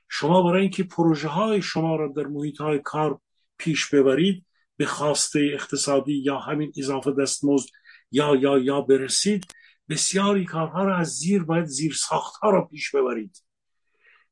شما 0.09 0.41
برای 0.41 0.61
اینکه 0.61 0.83
پروژه 0.83 1.27
های 1.27 1.61
شما 1.61 1.95
را 1.95 2.07
در 2.07 2.23
محیط 2.23 2.61
های 2.61 2.79
کار 2.79 3.19
پیش 3.57 3.89
ببرید 3.93 4.45
به 4.77 4.85
خواسته 4.85 5.51
اقتصادی 5.53 6.13
یا 6.13 6.39
همین 6.39 6.71
اضافه 6.77 7.11
دستمزد 7.11 7.69
یا 8.11 8.35
یا 8.35 8.57
یا 8.57 8.81
برسید 8.81 9.45
بسیاری 9.89 10.45
کارها 10.45 10.84
را 10.84 10.97
از 10.97 11.07
زیر 11.07 11.43
باید 11.43 11.65
زیر 11.65 11.93
ساخت 11.93 12.35
ها 12.35 12.49
را 12.49 12.65
پیش 12.65 12.95
ببرید. 12.95 13.43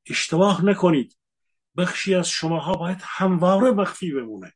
اشتباه 0.05 0.65
نکنید. 0.65 1.17
بخشی 1.77 2.15
از 2.15 2.29
شماها 2.29 2.73
باید 2.73 2.97
همواره 3.01 3.71
مخفی 3.71 4.11
بمونه. 4.11 4.53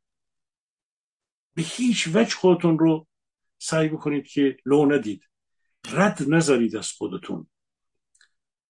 به 1.53 1.61
هیچ 1.61 2.09
وجه 2.13 2.35
خودتون 2.35 2.79
رو 2.79 3.07
سعی 3.57 3.89
بکنید 3.89 4.27
که 4.27 4.57
لو 4.65 4.85
ندید. 4.85 5.21
رد 5.91 6.23
نذارید 6.27 6.75
از 6.75 6.91
خودتون. 6.91 7.47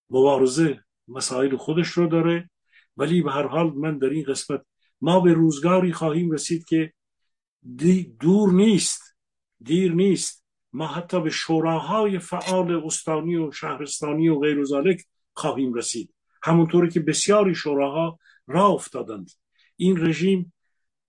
مبارزه 0.09 0.83
مسائل 1.07 1.57
خودش 1.57 1.87
رو 1.87 2.07
داره 2.07 2.49
ولی 2.97 3.21
به 3.21 3.31
هر 3.31 3.47
حال 3.47 3.73
من 3.73 3.97
در 3.97 4.09
این 4.09 4.23
قسمت 4.23 4.65
ما 5.01 5.19
به 5.19 5.33
روزگاری 5.33 5.93
خواهیم 5.93 6.31
رسید 6.31 6.65
که 6.65 6.93
دور 8.19 8.53
نیست. 8.53 9.15
دیر 9.61 9.91
نیست. 9.91 10.44
ما 10.75 10.87
حتی 10.87 11.21
به 11.21 11.29
شوراهای 11.29 12.19
فعال 12.19 12.85
استانی 12.85 13.35
و 13.35 13.51
شهرستانی 13.51 14.29
و 14.29 14.39
غیر 14.39 14.63
خواهیم 15.33 15.73
رسید. 15.73 16.13
همونطوری 16.43 16.89
که 16.89 16.99
بسیاری 16.99 17.55
شوراها 17.55 18.19
را 18.47 18.67
افتادند. 18.67 19.31
این 19.75 20.05
رژیم 20.05 20.53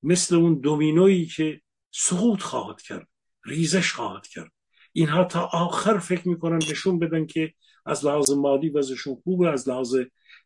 مثل 0.02 0.34
اون 0.34 0.55
دومینویی 0.55 1.26
که 1.26 1.60
سقوط 1.90 2.43
خواهد 2.43 2.82
کرد 2.82 3.09
ریزش 3.44 3.93
خواهد 3.93 4.26
کرد. 4.26 4.52
اینها 4.93 5.24
تا 5.24 5.51
آخر 5.52 5.98
فکر 5.98 6.28
می‌کنن 6.28 6.59
نشون 6.70 6.98
بدن 6.98 7.26
که 7.26 7.52
از 7.86 8.05
لحاظ 8.05 8.30
مالی 8.30 8.68
وضعشون 8.68 9.16
خوبه 9.24 9.48
از 9.48 9.68
لحاظ 9.68 9.97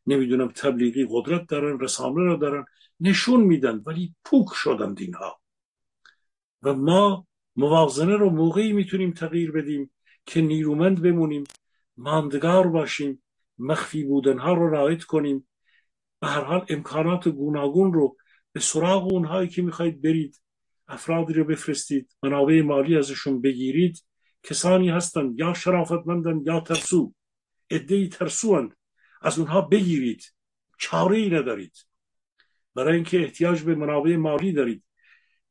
نمی‌دونم 0.07 0.49
تبلیغی 0.49 1.07
قدرت 1.11 1.47
دارن 1.49 1.81
رسانه 1.81 2.21
رو 2.21 2.37
دارن. 2.37 2.65
نشون 3.01 3.41
میدن 3.41 3.83
ولی 3.87 4.15
پوک 4.25 4.49
شدند 4.55 5.01
اینها. 5.01 5.41
و 6.63 6.75
ما 6.75 7.27
موازنه 7.57 8.17
رو 8.17 8.31
موقعی 8.31 8.73
می‌تونیم 8.73 9.13
تغییر 9.13 9.53
بدیم 9.53 9.91
که 10.27 10.41
نیرومند 10.41 11.03
بمونیم 11.03 11.45
ماندگار 11.97 12.69
باشیم 12.69 13.23
مخفی 13.59 14.05
بودنها 14.05 14.53
رو 14.53 14.71
رعایت 14.71 15.05
کنیم. 15.05 15.49
به 16.21 16.27
هر 16.27 16.45
حال 16.45 16.67
امکانات 16.69 17.29
گوناگون 17.29 17.93
رو 17.93 18.17
به 18.53 18.61
سراغ 18.61 19.13
اونهایی 19.13 19.49
که 19.49 19.63
می‌خواید 19.63 20.03
برید 20.03 20.43
افرادی 20.89 21.33
رو 21.33 21.45
بفرستید 21.45 22.17
منابع 22.23 22.63
مالی 22.63 22.97
ازشون 22.97 23.41
بگیرید 23.41 24.05
کسانی 24.43 24.91
هستند 24.91 25.39
یا 25.39 25.55
شرافتمندن 25.55 26.41
یا 26.47 26.61
ترسو. 26.61 27.15
ادهی 27.71 28.09
ترسوند 28.09 28.77
از 29.23 29.39
اونها 29.39 29.61
بگیرید. 29.61 30.35
چاره 30.79 31.17
ای 31.17 31.31
ندارید. 31.31 31.87
برای 32.75 32.95
اینکه 32.95 33.21
احتیاج 33.21 33.63
به 33.63 33.75
منابع 33.75 34.17
مالی 34.17 34.53
دارید. 34.53 34.85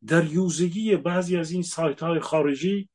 در 0.08 0.26
یوزگی 0.26 0.96
بعضی 0.96 1.38
از 1.38 1.52
این 1.52 1.62
سایت 1.62 2.04
های 2.04 2.20
خارجی 2.20 2.90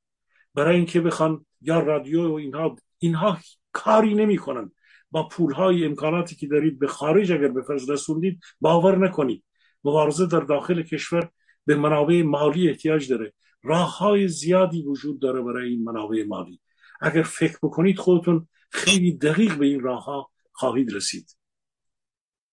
برای 0.54 0.76
اینکه 0.76 1.00
بخوان 1.00 1.46
یا 1.60 1.80
رادیو 1.80 2.28
و 2.28 2.32
اینها 2.32 2.76
اینها 2.98 3.38
کاری 3.72 4.14
نمی‌کنن. 4.14 4.72
با 5.10 5.28
پول 5.28 5.52
های 5.52 5.84
امکاناتی 5.84 6.36
که 6.36 6.46
دارید 6.46 6.78
به 6.78 6.86
خارج 6.86 7.32
اگر 7.32 7.48
به 7.48 7.62
فرض 7.62 7.90
رسوندید 7.90 8.40
باور 8.60 8.98
نکنید. 8.98 9.44
مبارزه 9.84 10.26
در 10.26 10.40
داخل 10.40 10.82
کشور 10.82 11.30
به 11.66 11.76
منابع 11.76 12.22
مالی 12.22 12.68
احتیاج 12.68 13.08
داره. 13.08 13.32
راه 13.62 13.98
های 13.98 14.28
زیادی 14.28 14.82
وجود 14.82 15.20
داره 15.20 15.42
برای 15.42 15.70
این 15.70 15.84
منابع 15.84 16.24
مالی. 16.28 16.60
اگر 17.00 17.22
فکر 17.22 17.58
بکنید 17.62 17.98
خودتون 17.98 18.48
خیلی 18.70 19.12
دقیق 19.12 19.54
به 19.54 19.66
این 19.66 19.80
راه 19.80 20.04
ها 20.04 20.30
خواهید 20.52 20.94
رسید. 20.94 21.36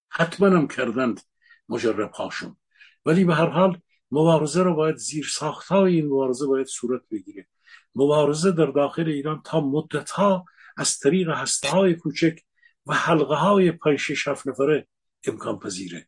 حتما 0.09 0.47
هم 0.47 0.67
کردند 0.67 1.21
مجرب 1.69 2.11
هاشون 2.11 2.55
ولی 3.05 3.25
به 3.25 3.35
هر 3.35 3.49
حال 3.49 3.81
مبارزه 4.11 4.63
رو 4.63 4.75
باید 4.75 4.95
زیر 4.95 5.25
ساخت 5.31 5.67
های 5.67 5.95
این 5.95 6.05
مبارزه 6.05 6.47
باید 6.47 6.67
صورت 6.67 7.01
بگیره. 7.11 7.47
مبارزه 7.95 8.51
در 8.51 8.65
داخل 8.65 9.07
ایران 9.07 9.41
تا 9.45 9.61
مدت 9.61 10.09
ها 10.09 10.45
از 10.77 10.99
طریق 10.99 11.29
هسته 11.29 11.69
های 11.69 11.95
کوچک 11.95 12.39
و 12.85 12.93
حلقه 12.93 13.35
های 13.35 13.71
پنج 13.71 13.99
شش 13.99 14.27
نفره 14.27 14.87
امکان 15.27 15.59
پذیره. 15.59 16.07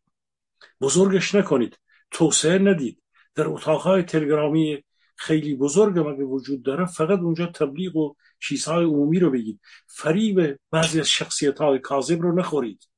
بزرگش 0.82 1.36
نکنید. 1.36 1.80
توسعه 2.12 2.58
ندید. 2.58 3.04
در 3.36 3.48
اتاقهای 3.48 4.04
تلگرامی 4.04 4.84
خیلی 5.16 5.56
بزرگ 5.56 6.00
مگه 6.00 6.24
وجود 6.24 6.64
داره 6.64 6.86
فقط 6.86 7.20
اونجا 7.20 7.46
تبلیغ 7.46 7.96
و 7.96 8.14
چیزهای 8.40 8.86
عمومی 8.86 9.20
رو 9.20 9.32
بگید. 9.32 9.60
فریب 9.88 10.60
بعضی 10.72 11.00
از 11.00 11.10
شخصیت 11.10 11.62
های 11.62 11.80
کاذب 11.80 12.22
رو 12.22 12.36
نخورید 12.40 12.90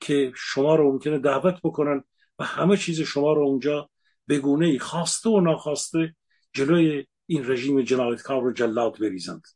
که 0.00 0.32
شما 0.36 0.74
رو 0.74 0.92
ممکنه 0.92 1.18
دعوت 1.18 1.60
بکنن 1.64 2.04
و 2.38 2.44
همه 2.44 2.76
چیز 2.76 3.00
شما 3.00 3.32
رو 3.32 3.42
اونجا 3.42 3.90
بگونه 4.28 4.78
خواسته 4.78 5.30
و 5.30 5.40
ناخواسته 5.40 6.14
جلوی 6.52 7.06
این 7.26 7.50
رژیم 7.50 7.82
جنایتکار 7.82 8.42
رو 8.42 8.52
جلاد 8.52 8.98
بریزند. 8.98 9.46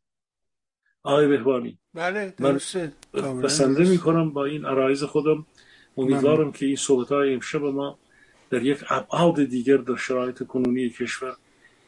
آقای 1.03 1.29
بهبانی 1.29 1.79
بله 1.95 2.35
من 2.39 2.61
بسنده 3.43 3.85
می‌کنم 3.85 4.31
با 4.31 4.45
این 4.45 4.65
عرایز 4.65 5.03
خودم. 5.05 5.47
امیدوارم 5.97 6.53
که 6.53 6.67
این 6.67 6.77
صحبت 6.77 7.09
های 7.09 7.35
امشب 7.35 7.63
ما 7.63 7.99
در 8.51 8.63
یک 8.63 8.85
ابعاد 8.89 9.45
دیگر 9.45 9.77
در 9.77 9.97
شرایط 9.97 10.43
کنونی 10.43 10.91
کشور 10.91 11.37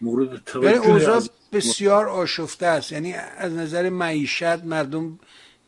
مورد 0.00 0.44
توجه 0.44 0.72
یعنی 0.72 0.86
اوضاع 0.86 1.22
بسیار 1.52 2.08
آشفته 2.08 2.66
است. 2.66 2.92
یعنی 2.92 3.12
از 3.12 3.52
نظر 3.52 3.88
معیشت 3.88 4.64
مردم 4.64 5.18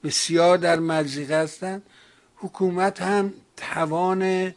بسیار 0.05 0.59
در 0.59 0.79
مزیقه 0.79 1.35
هستند. 1.35 1.83
حکومت 2.37 3.03
هم 3.03 3.33
توان 3.57 4.55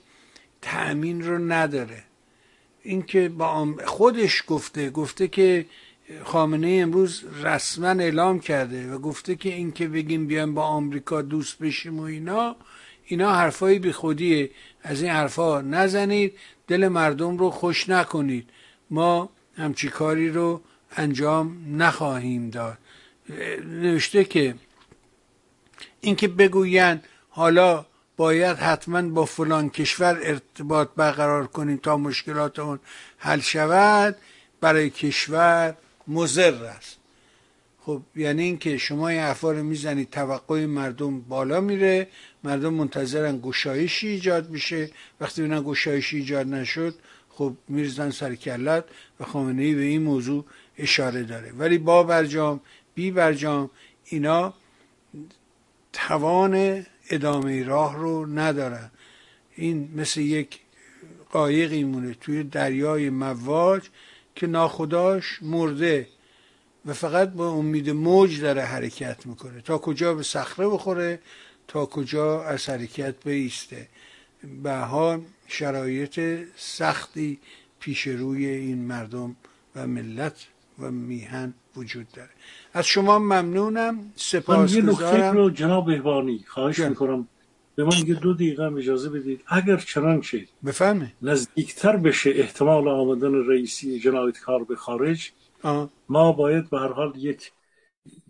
تأمین 0.61 1.26
رو 1.26 1.38
نداره. 1.38 2.03
اینکه 2.84 3.30
با 3.30 3.68
خودش 3.85 4.43
گفته 4.47 4.89
گفته 4.89 5.27
که 5.27 5.65
خامنه 6.23 6.80
امروز 6.81 7.23
رسما 7.43 7.88
اعلام 7.88 8.39
کرده 8.39 8.93
و 8.93 8.97
گفته 8.97 9.35
که 9.35 9.53
اینکه 9.53 9.88
بگیم 9.88 10.27
بیایم 10.27 10.53
با 10.53 10.64
آمریکا 10.64 11.22
دوست 11.22 11.60
بشیم 11.60 11.99
و 11.99 12.03
اینا 12.03 12.56
اینا 13.06 13.35
حرفایی 13.35 13.80
بی 13.80 13.91
خودیه 13.91 14.49
از 14.84 15.01
این 15.01 15.11
حرفا 15.11 15.61
نزنید 15.61 16.34
دل 16.68 16.88
مردم 16.88 17.38
رو 17.38 17.49
خوش 17.49 17.89
نکنید. 17.89 18.49
ما 18.89 19.30
همچی 19.57 19.89
کاری 19.89 20.30
رو 20.30 20.61
انجام 20.97 21.57
نخواهیم 21.77 22.49
داد. 22.49 22.77
نوشته 23.65 24.23
که 24.23 24.56
اینکه 26.01 26.27
بگویند 26.27 27.03
حالا 27.30 27.85
باید 28.20 28.58
حتما 28.58 29.02
با 29.02 29.26
فلان 29.26 29.70
کشور 29.70 30.20
ارتباط 30.24 30.90
برقرار 30.96 31.48
کنیم 31.48 31.78
تا 31.78 31.98
مشکلات 31.98 32.60
اون 32.60 32.80
حل 33.18 33.40
شود 33.40 34.16
برای 34.62 34.90
کشور 34.90 35.76
مضر 36.08 36.64
است. 36.64 36.98
خب 37.82 38.02
یعنی 38.16 38.44
اینکه 38.44 38.78
شما 38.78 39.08
این 39.08 39.20
حرفا 39.20 39.52
رو 39.52 39.64
می‌زنید 39.64 40.10
توقع 40.10 40.66
مردم 40.66 41.22
بالا 41.22 41.62
میره 41.62 42.08
مردم 42.44 42.74
منتظرن 42.74 43.40
گشایشی 43.41 44.08
ایجاد 44.08 44.50
میشه 44.50 44.90
وقتی 45.22 45.41
ببینن 45.41 45.64
گشایشی 45.64 46.18
ایجاد 46.18 46.48
نشد 46.48 46.96
خب 47.30 47.54
میرزن 47.68 48.12
سر 48.12 48.36
کلت 48.36 48.86
و 49.20 49.24
خامنه 49.24 49.64
ای 49.64 49.76
به 49.76 49.82
این 49.82 50.02
موضوع 50.04 50.46
اشاره 50.78 51.24
داره. 51.24 51.52
ولی 51.52 51.78
با 51.78 52.04
برجام 52.04 52.60
بی 52.96 53.12
برجام 53.12 53.70
اینا 54.06 54.54
توان 55.94 56.86
ادامه 57.10 57.64
راه 57.64 57.95
رو 57.95 58.26
ندارن. 58.26 58.91
این 59.56 59.90
مثل 59.95 60.22
یک 60.22 60.60
قایقی 61.31 61.84
مونه 61.84 62.14
توی 62.14 62.44
دریای 62.44 63.10
مواج 63.10 63.84
که 64.36 64.48
ناخداش 64.48 65.40
مرده 65.41 66.07
و 66.86 66.94
فقط 66.94 67.30
با 67.30 67.49
امید 67.49 67.90
موج 67.90 68.41
داره 68.41 68.61
حرکت 68.61 69.26
می‌کنه. 69.26 69.61
تا 69.61 69.77
کجا 69.77 70.14
به 70.14 70.23
صخره 70.23 70.68
بخوره 70.68 71.19
تا 71.68 71.86
کجا 71.86 72.44
از 72.44 72.69
حرکت 72.69 73.15
بیسته. 73.26 73.88
به 74.64 74.73
ها 74.73 75.22
شرایط 75.48 76.19
سختی 76.56 77.40
پیش 77.80 78.07
روی 78.07 78.45
این 78.45 78.77
مردم 78.77 79.36
و 79.76 79.88
ملت 79.88 80.48
و 80.80 80.91
میهن 80.91 81.53
وجود 81.76 82.07
داره. 82.11 82.30
از 82.74 82.88
شما 82.88 83.20
ممنونم. 83.20 84.12
سپاس 84.16 84.76
من 84.76 84.94
یه 85.18 85.32
رو 85.32 85.50
جناب 85.50 85.86
بهبانی 85.86 86.46
خواهش 86.48 86.80
می‌کنم. 86.80 87.28
به 87.76 87.84
من 87.84 87.98
یه 88.08 88.14
دو 88.14 88.34
دقیقه 88.34 88.64
اجازه 88.64 89.10
بدید. 89.10 89.44
اگر 89.48 89.78
چنانچه 89.78 90.48
بفهمه 90.66 91.14
نزدیکتر 91.22 91.98
بشه 91.98 92.30
احتمال 92.30 92.88
آمدن 92.88 93.34
رئیسی 93.34 94.00
جنایت 94.00 94.40
کار 94.40 94.64
به 94.64 94.76
خارج 94.76 95.32
ما 96.10 96.32
باید 96.32 96.70
به 96.70 96.80
هر 96.80 96.94
حال 96.94 97.14
یک 97.16 97.52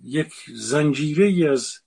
یک 0.04 0.34
زنجیره 0.54 1.26
ای 1.26 1.48
از 1.48 1.80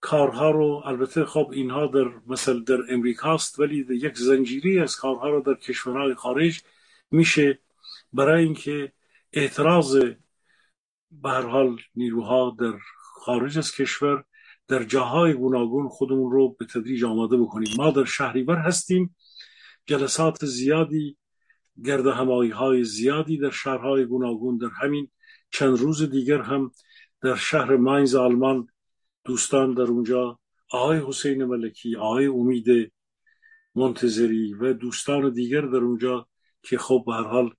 کارها 0.00 0.50
رو 0.50 0.82
البته 0.84 1.24
خب 1.24 1.48
اینها 1.52 1.86
در 1.86 2.10
مثل 2.26 2.64
در 2.64 2.78
امریکاست 2.88 3.58
ولی 3.58 3.86
یک 3.90 4.16
زنجیره 4.18 4.82
از 4.82 4.96
کارها 4.96 5.30
رو 5.30 5.40
در 5.40 5.54
کشورهای 5.54 6.14
خارج 6.14 6.62
میشه. 7.10 7.58
برای 8.12 8.44
اینکه 8.44 8.92
اعتراض 9.32 10.00
به 11.10 11.30
هر 11.30 11.46
حال 11.46 11.76
نیروها 11.94 12.56
در 12.58 12.78
خارج 13.14 13.58
از 13.58 13.72
کشور 13.72 14.24
در 14.68 14.84
جاهای 14.84 15.34
گوناگون 15.34 15.88
خودمون 15.88 16.32
رو 16.32 16.56
به 16.58 16.66
تدریج 16.66 17.04
آماده 17.04 17.36
بکنیم. 17.36 17.74
ما 17.76 17.90
در 17.90 18.04
شهریور 18.04 18.56
هستیم. 18.56 19.16
جلسات 19.86 20.44
زیادی 20.44 21.16
گرد 21.84 22.06
همایی 22.06 22.50
های 22.50 22.84
زیادی 22.84 23.38
در 23.38 23.50
شهرهای 23.50 24.04
گوناگون 24.04 24.56
در 24.56 24.70
همین 24.82 25.10
چند 25.50 25.78
روز 25.78 26.02
دیگر 26.02 26.40
هم 26.40 26.70
در 27.22 27.34
شهر 27.34 27.76
ماینز 27.76 28.14
آلمان 28.14 28.66
دوستان 29.24 29.74
در 29.74 29.82
اونجا 29.82 30.38
آقای 30.70 31.02
حسین 31.06 31.44
ملکی 31.44 31.96
آقای 31.96 32.26
امید 32.26 32.92
منتظری 33.74 34.54
و 34.54 34.72
دوستان 34.72 35.32
دیگر 35.32 35.60
در 35.60 35.76
اونجا 35.76 36.28
که 36.62 36.78
خب 36.78 37.04
به 37.06 37.14
هر 37.14 37.22
حال 37.22 37.54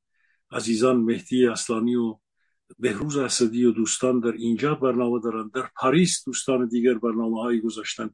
عزیزان 0.52 0.98
مهدی 0.98 1.48
اصلانی 1.48 1.96
و 1.96 2.20
بهروز 2.80 3.18
اسدی 3.18 3.66
و 3.66 3.72
دوستان 3.72 4.20
در 4.20 4.32
اینجا 4.32 4.76
برنامه 4.76 5.20
دارن 5.20 5.52
در 5.54 5.70
پاریس 5.76 6.24
دوستان 6.26 6.68
دیگر 6.68 6.94
برنامه 6.94 7.42
هایی 7.42 7.62
گذاشتن 7.62 8.10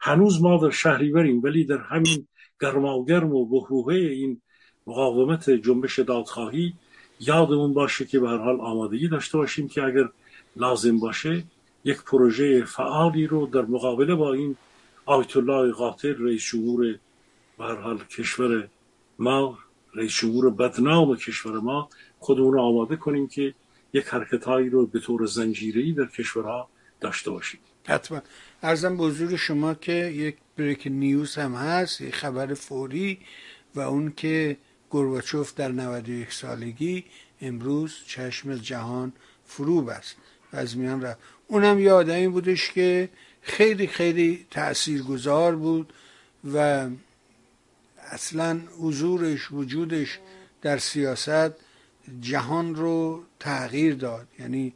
هنوز 0.00 0.42
ما 0.42 0.58
در 0.58 0.70
شهری 0.70 1.10
بریم 1.10 1.42
ولی 1.42 1.64
در 1.64 1.78
همین 1.78 2.28
گرما 2.60 2.98
و 2.98 3.48
بحبوحه 3.48 3.96
این 3.96 4.40
مقاومت 4.86 5.50
جنبش 5.50 5.98
دادخواهی 5.98 6.74
یادمون 7.20 7.74
باشه 7.74 8.04
که 8.04 8.20
به 8.20 8.28
هر 8.28 8.36
حال 8.36 8.60
آمادگی 8.60 9.08
داشته 9.08 9.38
باشیم 9.38 9.68
که 9.68 9.82
اگر 9.82 10.08
لازم 10.56 10.98
باشه 10.98 11.44
یک 11.84 12.02
پروژه 12.02 12.64
فعالی 12.64 13.26
رو 13.26 13.46
در 13.46 13.62
مقابله 13.62 14.14
با 14.14 14.32
این 14.32 14.56
آیت 15.06 15.36
الله 15.36 15.72
قاطر 15.72 16.12
رئیس 16.12 16.44
جمهور 16.44 16.98
به 17.58 17.64
هر 17.64 17.74
حال 17.74 17.98
کشور 17.98 18.68
ما 19.18 19.58
رئیس 19.94 20.12
جمهور 20.12 20.50
بدنام 20.50 21.16
کشور 21.16 21.60
ما 21.60 21.88
خودمون 22.18 22.52
رو 22.52 22.60
آماده 22.60 22.96
کنیم 22.96 23.28
که 23.28 23.54
یک 23.92 24.06
حرکت 24.08 24.44
هایی 24.44 24.70
رو 24.70 24.86
به 24.86 25.00
طور 25.00 25.26
زنجیری 25.26 25.92
در 25.92 26.06
کشورها 26.06 26.68
داشته 27.00 27.30
باشیم 27.30 27.60
حتما. 27.84 28.22
ارزم 28.62 28.96
به 28.96 29.04
حضور 29.04 29.36
شما 29.36 29.74
که 29.74 29.92
یک 29.92 30.36
بریک 30.56 30.86
نیوز 30.86 31.36
هم 31.36 31.54
هست 31.54 32.00
یک 32.00 32.14
خبر 32.14 32.54
فوری 32.54 33.18
و 33.74 33.80
اون 33.80 34.12
که 34.12 34.56
گرباچوف 34.90 35.54
در 35.54 35.72
91 35.72 36.32
سالگی 36.32 37.04
امروز 37.40 37.96
چشم 38.06 38.54
جهان 38.54 39.12
فرو 39.44 39.82
بست 39.82 40.16
و 40.52 40.56
از 40.56 40.76
میان 40.76 41.02
رفت. 41.02 41.18
اونم 41.46 41.78
یه 41.78 41.92
آدمی 41.92 42.28
بودش 42.28 42.72
که 42.72 43.08
خیلی 43.42 43.86
خیلی 43.86 44.46
تاثیرگذار 44.50 45.56
بود 45.56 45.92
و 46.54 46.88
اصلا 48.10 48.60
حضورش 48.80 49.52
وجودش 49.52 50.18
در 50.62 50.78
سیاست 50.78 51.65
جهان 52.20 52.74
رو 52.74 53.22
تغییر 53.40 53.94
داد. 53.94 54.28
یعنی 54.38 54.72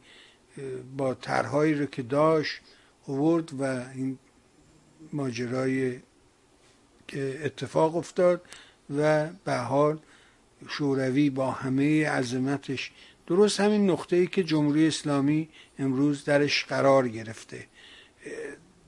با 0.97 1.13
طرحهایی 1.13 1.73
رو 1.73 1.85
که 1.85 2.01
داشت 2.01 2.61
آورد 3.07 3.49
و 3.59 3.63
این 3.95 4.17
ماجرای 5.13 5.99
که 7.07 7.39
اتفاق 7.43 7.95
افتاد 7.95 8.41
و 8.97 9.29
به 9.45 9.55
حال 9.55 9.99
شوروی 10.69 11.29
با 11.29 11.51
همه 11.51 12.09
عظمتش 12.09 12.91
درست 13.27 13.59
همین 13.59 13.89
نقطه 13.89 14.15
ای 14.15 14.27
که 14.27 14.43
جمهوری 14.43 14.87
اسلامی 14.87 15.49
امروز 15.79 16.25
درش 16.25 16.65
قرار 16.65 17.07
گرفته. 17.07 17.67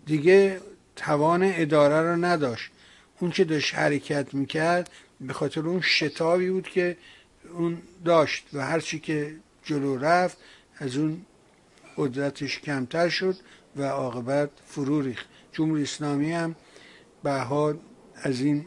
دیگه 0.05 0.61
توان 0.95 1.41
اداره 1.43 2.11
رو 2.11 2.25
نداشت. 2.25 2.71
اون 3.19 3.31
که 3.31 3.43
داشت 3.43 3.75
حرکت 3.75 4.33
می‌کرد 4.33 4.91
به 5.21 5.33
خاطر 5.33 5.61
اون 5.61 5.81
شتابی 5.81 6.49
بود 6.49 6.67
که 6.67 6.97
اون 7.57 7.77
داشت 8.05 8.47
و 8.53 8.65
هرچی 8.65 8.99
که 8.99 9.35
جلو 9.63 9.97
رفت 9.97 10.37
از 10.77 10.97
اون 10.97 11.25
قدرتش 11.97 12.59
کمتر 12.59 13.09
شد 13.09 13.35
و 13.75 13.83
عاقبت 13.83 14.49
فرو 14.65 15.01
ریخت. 15.01 15.27
جمهوری 15.51 15.83
اسلامی 15.83 16.31
هم 16.31 16.55
به 17.23 17.33
حال 17.33 17.77
از 18.15 18.41
این 18.41 18.65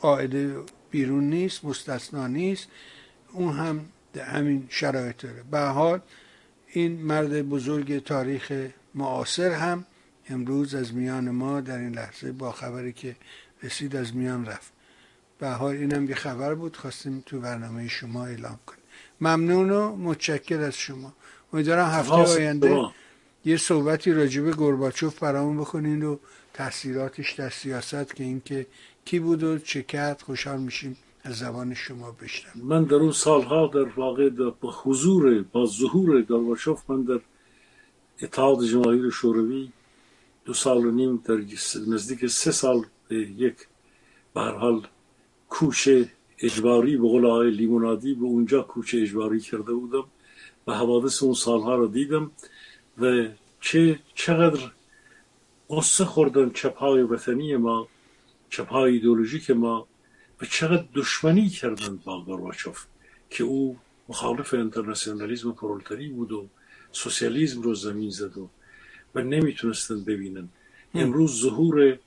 قاعده 0.00 0.56
بیرون 0.90 1.30
نیست 1.30 1.64
مستثنا 1.64 2.26
نیست. 2.26 2.68
اون 3.32 3.56
هم 3.56 3.84
در 4.12 4.24
همین 4.24 4.66
شرایط 4.68 5.16
داره. 5.16 5.42
به 5.50 5.60
حال 5.60 6.00
این 6.66 6.92
مرد 6.92 7.42
بزرگ 7.42 8.04
تاریخ 8.04 8.52
معاصر 8.94 9.52
هم 9.52 9.84
امروز 10.28 10.74
از 10.74 10.94
میان 10.94 11.30
ما 11.30 11.60
در 11.60 11.78
این 11.78 11.94
لحظه 11.94 12.32
با 12.32 12.52
خبری 12.52 12.92
که 12.92 13.16
رسید 13.62 13.96
از 13.96 14.16
میان 14.16 14.46
رفت. 14.46 14.72
به 15.38 15.48
حال 15.48 15.74
اینم 15.74 16.08
یه 16.08 16.14
خبر 16.14 16.54
بود 16.54 16.76
خواستیم 16.76 17.22
تو 17.26 17.40
برنامه 17.40 17.88
شما 17.88 18.26
اعلام 18.26 18.58
کنیم. 18.66 18.82
ممنون 19.20 19.70
و 19.70 19.96
متشکر 19.96 20.60
از 20.60 20.76
شما. 20.76 21.12
امیدوارم 21.52 21.88
هفته 21.88 22.14
آینده 22.14 22.84
یه 23.44 23.56
صحبتی 23.56 24.12
راجب 24.12 24.56
گرباچوف 24.56 25.22
برامون 25.22 25.56
بکنین 25.56 26.02
و 26.02 26.16
تاثیراتش 26.54 27.32
در 27.32 27.50
سیاست 27.50 28.16
که 28.16 28.24
اینکه 28.24 28.66
کی 29.04 29.18
بود 29.18 29.42
و 29.42 29.58
چه 29.58 29.82
کرد 29.82 30.22
خوشحال 30.22 30.60
میشیم 30.60 30.96
از 31.22 31.38
زبان 31.38 31.74
شما 31.74 32.16
بشنم 32.22 32.52
من 32.64 32.84
در 32.84 32.94
اون 32.94 33.12
سالها 33.12 33.66
در 33.66 33.88
واقع 33.96 34.28
در 34.28 34.50
با 34.60 34.74
حضور 34.82 35.42
با 35.42 35.66
ظهور 35.66 36.22
گرباچوف 36.22 36.90
من 36.90 37.02
در 37.02 37.20
اتحاد 38.22 38.64
جماهیر 38.64 39.10
شوروی 39.10 39.72
دو 40.44 40.54
سال 40.54 40.86
و 40.86 40.90
نیم 40.90 41.22
در 41.24 41.40
نزدیک 41.88 42.26
سه 42.26 42.52
سال 42.52 42.86
یک 43.10 43.56
به 44.34 44.40
حال 44.40 44.86
کوچ 45.48 45.88
اجباری 46.38 46.96
به 46.96 47.08
قول 47.08 47.26
آقای 47.26 47.50
لیمونادی 47.50 48.14
به 48.14 48.24
اونجا 48.24 48.62
کوچ 48.62 48.94
اجباری 48.94 49.40
کرده 49.40 49.72
بودم 49.72 50.04
و 50.66 50.74
حوادث 50.74 51.22
اون 51.22 51.34
سالها 51.34 51.76
رو 51.76 51.88
دیدم 51.88 52.30
و 52.98 53.28
چه 53.60 53.98
چقدر 54.14 54.60
قصه 55.70 56.04
خوردن 56.04 56.50
چپهای 56.50 57.02
وطنی 57.02 57.56
ما 57.56 57.88
چپهای 58.50 58.92
ایدولوژیک 58.92 59.50
ما 59.50 59.86
و 60.40 60.44
چقدر 60.44 60.84
دشمنی 60.94 61.48
کردن 61.48 61.96
با 62.04 62.24
گرباچوف 62.26 62.84
که 63.30 63.44
او 63.44 63.76
مخالف 64.08 64.54
انترناسیونالیزم 64.54 65.52
پرولتری 65.52 66.08
بود 66.08 66.32
و 66.32 66.48
سوسیالیزم 66.92 67.62
رو 67.62 67.74
زمین 67.74 68.10
زد 68.10 68.38
و 68.38 68.48
و 69.14 69.22
نمی‌تونستن 69.22 70.04
ببینن. 70.04 70.48
امروز 70.94 71.42
ظهور 71.42 71.98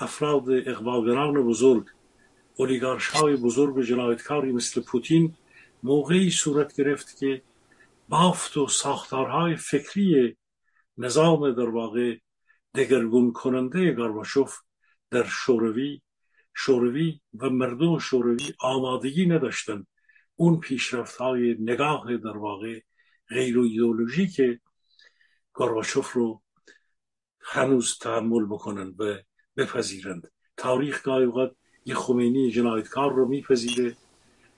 افراد 0.00 0.50
اقبالگران 0.50 1.42
بزرگ 1.42 1.86
اولیگارش 2.56 3.08
های 3.08 3.36
بزرگ 3.36 3.82
جنایتکاری 3.82 4.52
مثل 4.52 4.80
پوتین 4.80 5.34
موقعی 5.82 6.30
صورت 6.30 6.76
گرفت 6.76 7.18
که 7.18 7.42
بافت 8.08 8.56
و 8.56 8.68
ساختارهای 8.68 9.56
فکری 9.56 10.36
نظام 10.98 11.50
در 11.50 11.68
واقع 11.68 12.16
دگرگون 12.74 13.32
کننده 13.32 13.92
گارباچوف 13.92 14.58
در 15.10 15.24
شوروی 15.24 16.00
شوروی 16.54 17.20
و 17.38 17.50
مردم 17.50 17.98
شوروی 17.98 18.54
آمادگی 18.60 19.26
نداشتند. 19.26 19.86
اون 20.36 20.60
پیشرفت 20.60 21.16
های 21.16 21.56
نگاه 21.60 22.16
در 22.16 22.36
واقع 22.36 22.80
غیر 23.28 23.58
ایدئولوژی 23.58 24.26
که 24.26 24.60
گارباچوف 25.52 26.12
رو 26.12 26.42
هنوز 27.40 27.98
تحمل 27.98 28.46
بکنند 28.46 29.00
و 29.00 29.18
بپذیرند. 29.56 30.30
تاریخ 30.56 31.02
گاهی 31.02 31.24
اوقات 31.24 31.52
یه 31.86 31.94
خمینی 31.94 32.50
جنایتکار 32.50 33.12
رو 33.12 33.28
میپذیره 33.28 33.96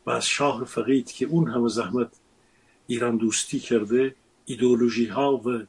و 0.07 0.11
از 0.11 0.27
شاه 0.27 0.65
فقید 0.65 1.12
که 1.12 1.27
اون 1.27 1.51
همه 1.51 1.69
زحمت 1.69 2.11
ایران 2.87 3.16
دوستی 3.16 3.61
کرده 3.61 4.15
ایدئولوژی 4.45 5.07
ها 5.07 5.37
و 5.37 5.41
به 5.43 5.66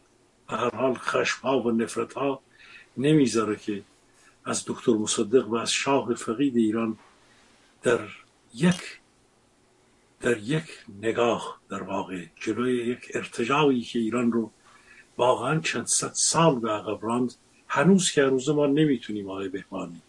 هر 0.49 0.75
حال 0.75 0.93
خشم 0.93 1.41
ها 1.41 1.59
و 1.59 1.71
نفرت 1.71 2.13
ها 2.13 2.41
نمی‌ذاره 2.97 3.55
که 3.55 3.83
از 4.45 4.63
دکتر 4.67 4.91
مصدق 4.91 5.47
و 5.47 5.55
از 5.55 5.71
شاه 5.71 6.15
فقید 6.15 6.57
ایران 6.57 6.97
در 7.83 7.99
یک 8.53 8.99
در 10.21 10.37
یک 10.37 10.63
نگاه 11.01 11.59
در 11.69 11.83
واقع 11.83 12.25
جلوی 12.41 12.85
یک 12.87 13.11
ارتجاعی 13.13 13.81
که 13.81 13.99
ایران 13.99 14.31
رو 14.31 14.51
واقعا 15.17 15.59
چند 15.59 15.85
صد 15.85 16.11
سال 16.13 16.59
به 16.59 16.71
عقب 16.71 17.05
راند 17.05 17.33
هنوز 17.75 18.11
که 18.11 18.23
هنوز 18.23 18.49
ما 18.49 18.65
نمی‌تونیم 18.67 19.29
آقای 19.29 19.49
بهمانی 19.49 20.01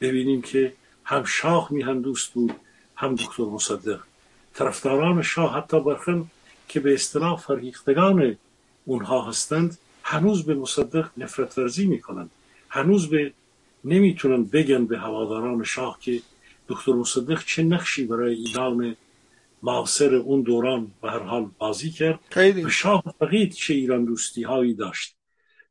ببینیم 0.00 0.42
که 0.42 0.72
هم 1.04 1.24
شاه 1.24 1.68
میهن 1.70 2.00
دوست 2.00 2.32
بود 2.32 2.54
هم 2.96 3.14
دکتر 3.14 3.42
مصدق. 3.42 4.00
طرفداران 4.54 5.22
شاه 5.22 5.56
حتی 5.56 5.80
برخن 5.80 6.24
که 6.68 6.80
به 6.80 6.94
اصطلاح 6.94 7.40
فرهیختگان 7.40 8.36
اونها 8.84 9.28
هستند 9.28 9.78
هنوز 10.02 10.44
به 10.44 10.54
مصدق 10.54 11.10
نفرت 11.16 11.58
ورزی 11.58 11.86
می‌کنند. 11.86 12.30
هنوز 12.68 13.10
به 13.10 13.32
نمی‌تونن 13.84 14.44
بگن 14.44 14.84
به 14.86 14.98
هواداران 14.98 15.64
شاه 15.64 15.98
که 16.00 16.22
دکتر 16.68 16.92
مصدق 16.92 17.44
چه 17.44 17.62
نقشی 17.62 18.04
برای 18.04 18.34
ایران 18.34 18.96
معاصر 19.62 20.14
اون 20.14 20.42
دوران 20.42 20.90
به 21.02 21.10
هر 21.10 21.18
حال 21.18 21.50
بازی 21.58 21.90
کرد. 21.90 22.20
و 22.64 22.70
شاه 22.70 23.14
فقید 23.18 23.52
چه 23.52 23.74
ایران 23.74 24.04
دوستی 24.04 24.42
هایی 24.42 24.74
داشت. 24.74 25.16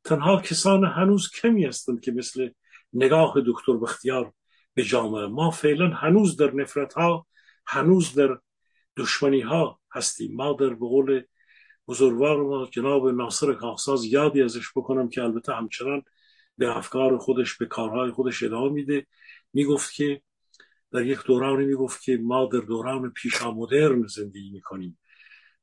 تنها 0.04 0.42
کسان 0.42 0.86
هنوز 0.86 1.32
کمی 1.32 1.66
هستند 1.66 2.02
که 2.02 2.12
مثل 2.12 2.50
نگاه 2.94 3.34
دکتر 3.48 3.74
بختیار 3.74 4.34
به 4.74 4.84
جامعه 4.84 5.28
ما 5.28 5.52
فعلا 5.52 5.90
هنوز 5.90 6.38
در 6.38 6.54
نفرت 6.54 6.94
ها 6.94 7.28
هنوز 7.66 8.14
در 8.14 8.38
دشمنی 8.98 9.42
ها 9.42 9.80
هستیم. 9.92 10.36
ما 10.36 10.54
در 10.54 10.74
بقول 10.74 11.22
بزرگوار 11.88 12.44
ما 12.44 12.66
جناب 12.72 13.10
ناصر 13.10 13.54
کاخساز 13.54 14.06
یادی 14.06 14.42
ازش 14.42 14.70
بکنم 14.76 15.10
که 15.10 15.24
البته 15.24 15.54
همچنان 15.54 16.04
به 16.58 16.78
افکار 16.78 17.18
خودش 17.18 17.58
به 17.58 17.66
کارهای 17.66 18.12
خودش 18.12 18.44
ادامه 18.44 18.72
میده. 18.72 19.08
می‌گفت 19.54 19.94
که 19.94 20.22
در 20.92 21.06
یک 21.06 21.24
دورانی 21.24 21.66
می‌گفت 21.66 22.04
که 22.04 22.18
ما 22.18 22.46
در 22.46 22.60
دوران 22.60 23.12
پیشا 23.12 23.52
مدرن 23.52 24.08
زندگی 24.08 24.50
می‌کنیم 24.52 25.00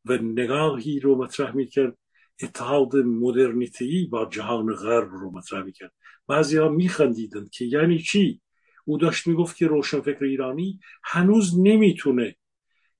و 0.04 0.12
نگاهی 0.12 1.00
رو 1.00 1.18
مطرح 1.18 1.56
می‌کرد 1.56 1.98
اتحاد 2.42 2.96
مدرنیتی 2.96 4.06
با 4.06 4.26
جهان 4.26 4.74
غرب 4.74 5.10
رو 5.10 5.30
مطرح 5.30 5.62
می‌کرد. 5.62 5.92
بعضی 6.26 6.56
ها 6.56 6.68
میخندیدند 6.68 7.50
که 7.50 7.64
یعنی 7.64 7.98
چی؟ 7.98 8.40
او 8.84 8.98
داشت 8.98 9.26
می‌گفت 9.26 9.56
که 9.56 9.66
روشنفکر 9.66 10.24
ایرانی 10.24 10.80
هنوز 11.04 11.58
نمی‌تونه 11.58 12.36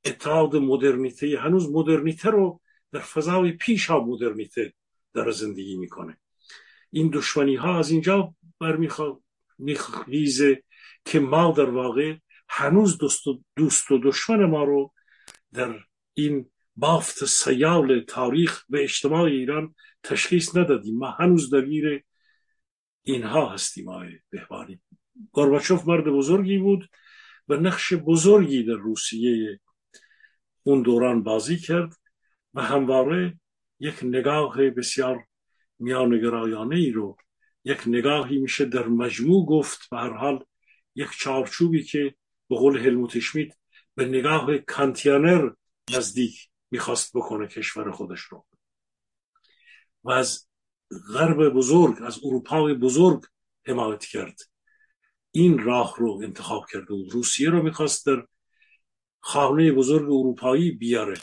اتحاد 0.05 0.57
مدرنیته 0.57 1.39
هنوز 1.39 1.73
مدرنیته 1.73 2.31
رو 2.31 2.61
در 2.93 3.01
فضای 3.01 3.53
پیشا 3.53 4.05
مدرنیته 4.05 4.73
در 5.15 5.31
زندگی 5.31 5.77
می‌کنه. 5.77 6.19
این 6.91 7.11
دشمنی 7.15 7.57
ها 7.57 7.79
از 7.79 7.91
اینجا 7.91 8.35
برمیخیزه 8.61 10.63
که 11.05 11.21
ما 11.21 11.53
در 11.53 11.71
واقع 11.71 12.17
هنوز 12.49 12.99
دوست 12.99 13.27
و, 13.27 13.43
دوست 13.57 13.91
و 13.91 13.99
دشمن 13.99 14.45
ما 14.45 14.65
رو 14.65 14.93
در 15.53 15.79
این 16.15 16.51
بافت 16.79 17.25
سیال 17.25 18.01
تاریخ 18.01 18.65
به 18.69 18.83
اجتماع 18.83 19.23
ایران 19.23 19.75
تشخیص 20.03 20.57
ندادیم. 20.57 20.99
ما 20.99 21.11
هنوز 21.11 21.51
درگیر 21.51 22.05
اینها 23.03 23.49
هستیم 23.49 23.89
آقای 23.89 24.13
بهبانی 24.31 24.81
گورباچوف 25.33 25.89
مرد 25.89 26.05
بزرگی 26.05 26.59
بود 26.59 26.91
و 27.49 27.55
نقش 27.55 27.93
بزرگی 27.93 28.63
در 28.63 28.75
روسیه 28.75 29.61
اون 30.63 30.83
دوران 30.83 31.23
بازی 31.23 31.57
کرد 31.57 31.95
و 32.55 32.63
همواره 32.63 33.41
یک 33.81 33.95
نگاه 34.03 34.71
بسیار 34.71 35.25
میانگرایانه 35.79 36.77
ای 36.77 36.91
رو 36.91 37.17
یک 37.65 37.83
نگاهی 37.87 38.39
میشه 38.39 38.65
در 38.65 38.87
مجموع 38.87 39.47
گفت. 39.47 39.91
به 39.91 39.97
هر 39.97 40.13
حال 40.13 40.45
یک 40.95 41.09
چارچوبی 41.19 41.83
که 41.83 42.15
به 42.49 42.57
قول 42.57 42.79
هلموت 42.79 43.19
شمیت 43.19 43.53
به 43.95 44.05
نگاه 44.05 44.59
کانتیانر 44.59 45.51
نزدیک 45.91 46.49
می‌خواست 46.71 47.17
بکنه 47.17 47.47
کشور 47.47 47.91
خودش 47.91 48.21
رو. 48.21 48.47
و 50.05 50.11
از 50.11 50.49
غرب 51.15 51.49
بزرگ 51.49 52.03
از 52.03 52.21
اروپای 52.25 52.75
بزرگ 52.75 53.25
حمایت 53.67 54.05
کرد. 54.05 54.39
این 55.31 55.59
راه 55.59 55.95
رو 55.99 56.21
انتخاب 56.23 56.67
کرده 56.73 56.87
بود 56.87 57.13
روسیه 57.13 57.51
رو 57.51 57.63
می‌خواست 57.63 58.07
در 58.07 58.27
خانه 59.21 59.73
بزرگ 59.73 60.05
اروپایی 60.05 60.71
بیاره 60.71 61.17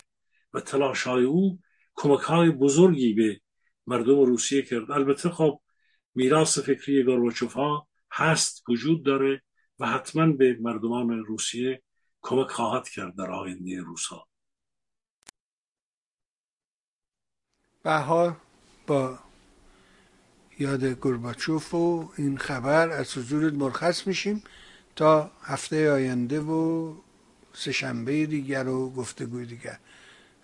و 0.53 0.61
تلاش 0.61 1.03
های 1.03 1.23
او 1.23 1.59
کمک 1.95 2.19
های 2.19 2.49
بزرگی 2.49 3.13
به 3.13 3.41
مردم 3.87 4.19
روسیه 4.19 4.61
کرد. 4.61 4.91
البته 4.91 5.29
خب 5.29 5.61
میراث 6.15 6.59
فکری 6.59 7.03
گارباچوف 7.03 7.53
ها 7.53 7.87
هست 8.11 8.63
وجود 8.69 9.05
داره 9.05 9.41
و 9.79 9.87
حتما 9.87 10.31
به 10.31 10.57
مردمان 10.61 11.25
روسیه 11.25 11.83
کمک 12.21 12.47
خواهد 12.47 12.89
کرد 12.89 13.15
در 13.15 13.31
آینده 13.31 13.81
روسا 13.81 14.27
بهار 17.85 18.37
با 18.87 19.19
یاد 20.59 20.83
گرباچوف 20.85 21.73
و 21.73 22.09
این 22.17 22.37
خبر 22.37 22.89
از 22.89 23.17
حضورت 23.17 23.53
مرخص 23.53 24.07
میشیم 24.07 24.43
تا 24.95 25.31
هفته 25.43 25.91
آینده 25.91 26.39
و 26.39 26.93
سهشنبه 27.53 28.25
دیگر 28.25 28.67
و 28.67 28.89
گفتگوی 28.89 29.45
دیگر. 29.45 29.77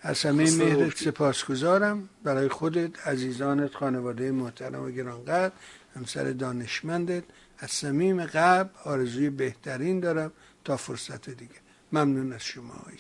از 0.02 0.22
همه 0.22 0.56
مهرت 0.56 0.98
سپاسگزارم. 0.98 2.10
برای 2.24 2.48
خودت 2.48 3.08
عزیزانت 3.08 3.76
خانواده 3.76 4.32
محترم 4.32 4.84
و 4.84 4.90
گرانقدر 4.90 5.52
همسر 5.96 6.32
دانشمندت 6.32 7.24
از 7.60 7.72
صمیم 7.72 8.26
قلب 8.26 8.72
آرزوی 8.86 9.30
بهترین 9.30 10.00
دارم 10.00 10.32
تا 10.64 10.78
فرصت 10.78 11.30
دیگه 11.30 11.56
ممنون 11.92 12.34
از 12.34 12.44
شما 12.44 12.74
آقای 12.74 12.98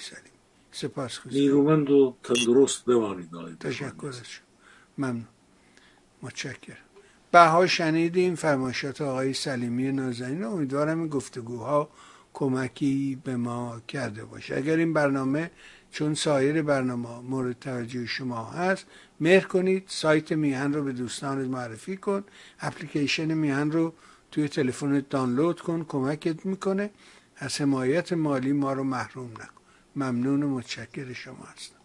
سلیم 0.71 0.91
سپاسگزارم 0.91 1.43
نیرومند 1.43 1.89
و 1.89 2.15
تندرست 2.23 2.85
بمانید 2.85 3.29
تشکر 3.59 4.07
از 4.07 4.21
شما 4.23 4.45
ممنون 4.97 5.27
متشکرم 6.21 6.77
بها 7.31 7.67
شنیدیم 7.67 8.35
فرمایشات 8.35 9.01
آقای 9.01 9.33
سلیمی 9.33 9.91
نازنین 9.91 10.43
امیدوارم 10.43 10.99
این 10.99 11.07
گفتگوها 11.07 11.89
کمکی 12.33 13.21
به 13.23 13.37
ما 13.37 13.81
کرده 13.87 14.25
باشه 14.25 14.57
اگر 14.57 14.75
این 14.77 14.93
برنامه 14.93 15.51
چون 15.91 16.13
سایر 16.13 16.61
برنامه 16.61 17.19
مورد 17.19 17.59
توجه 17.59 18.05
شما 18.05 18.45
هست 18.45 18.85
مهر 19.19 19.43
کنید 19.43 19.83
سایت 19.87 20.31
میهن 20.31 20.73
رو 20.73 20.83
به 20.83 20.91
دوستانت 20.91 21.47
معرفی 21.47 21.97
کن 21.97 22.23
اپلیکیشن 22.59 23.33
میهن 23.33 23.71
رو 23.71 23.93
توی 24.31 24.47
تلفنت 24.47 25.09
دانلود 25.09 25.61
کن 25.61 25.85
کمکت 25.87 26.45
می‌کنه 26.45 26.89
از 27.37 27.61
حمایت 27.61 28.13
مالی 28.13 28.53
ما 28.53 28.73
رو 28.73 28.83
محروم 28.83 29.31
نکن 29.31 29.60
ممنون 29.95 30.43
و 30.43 30.49
متشکر 30.49 31.13
شما 31.13 31.43
هستم. 31.43 31.80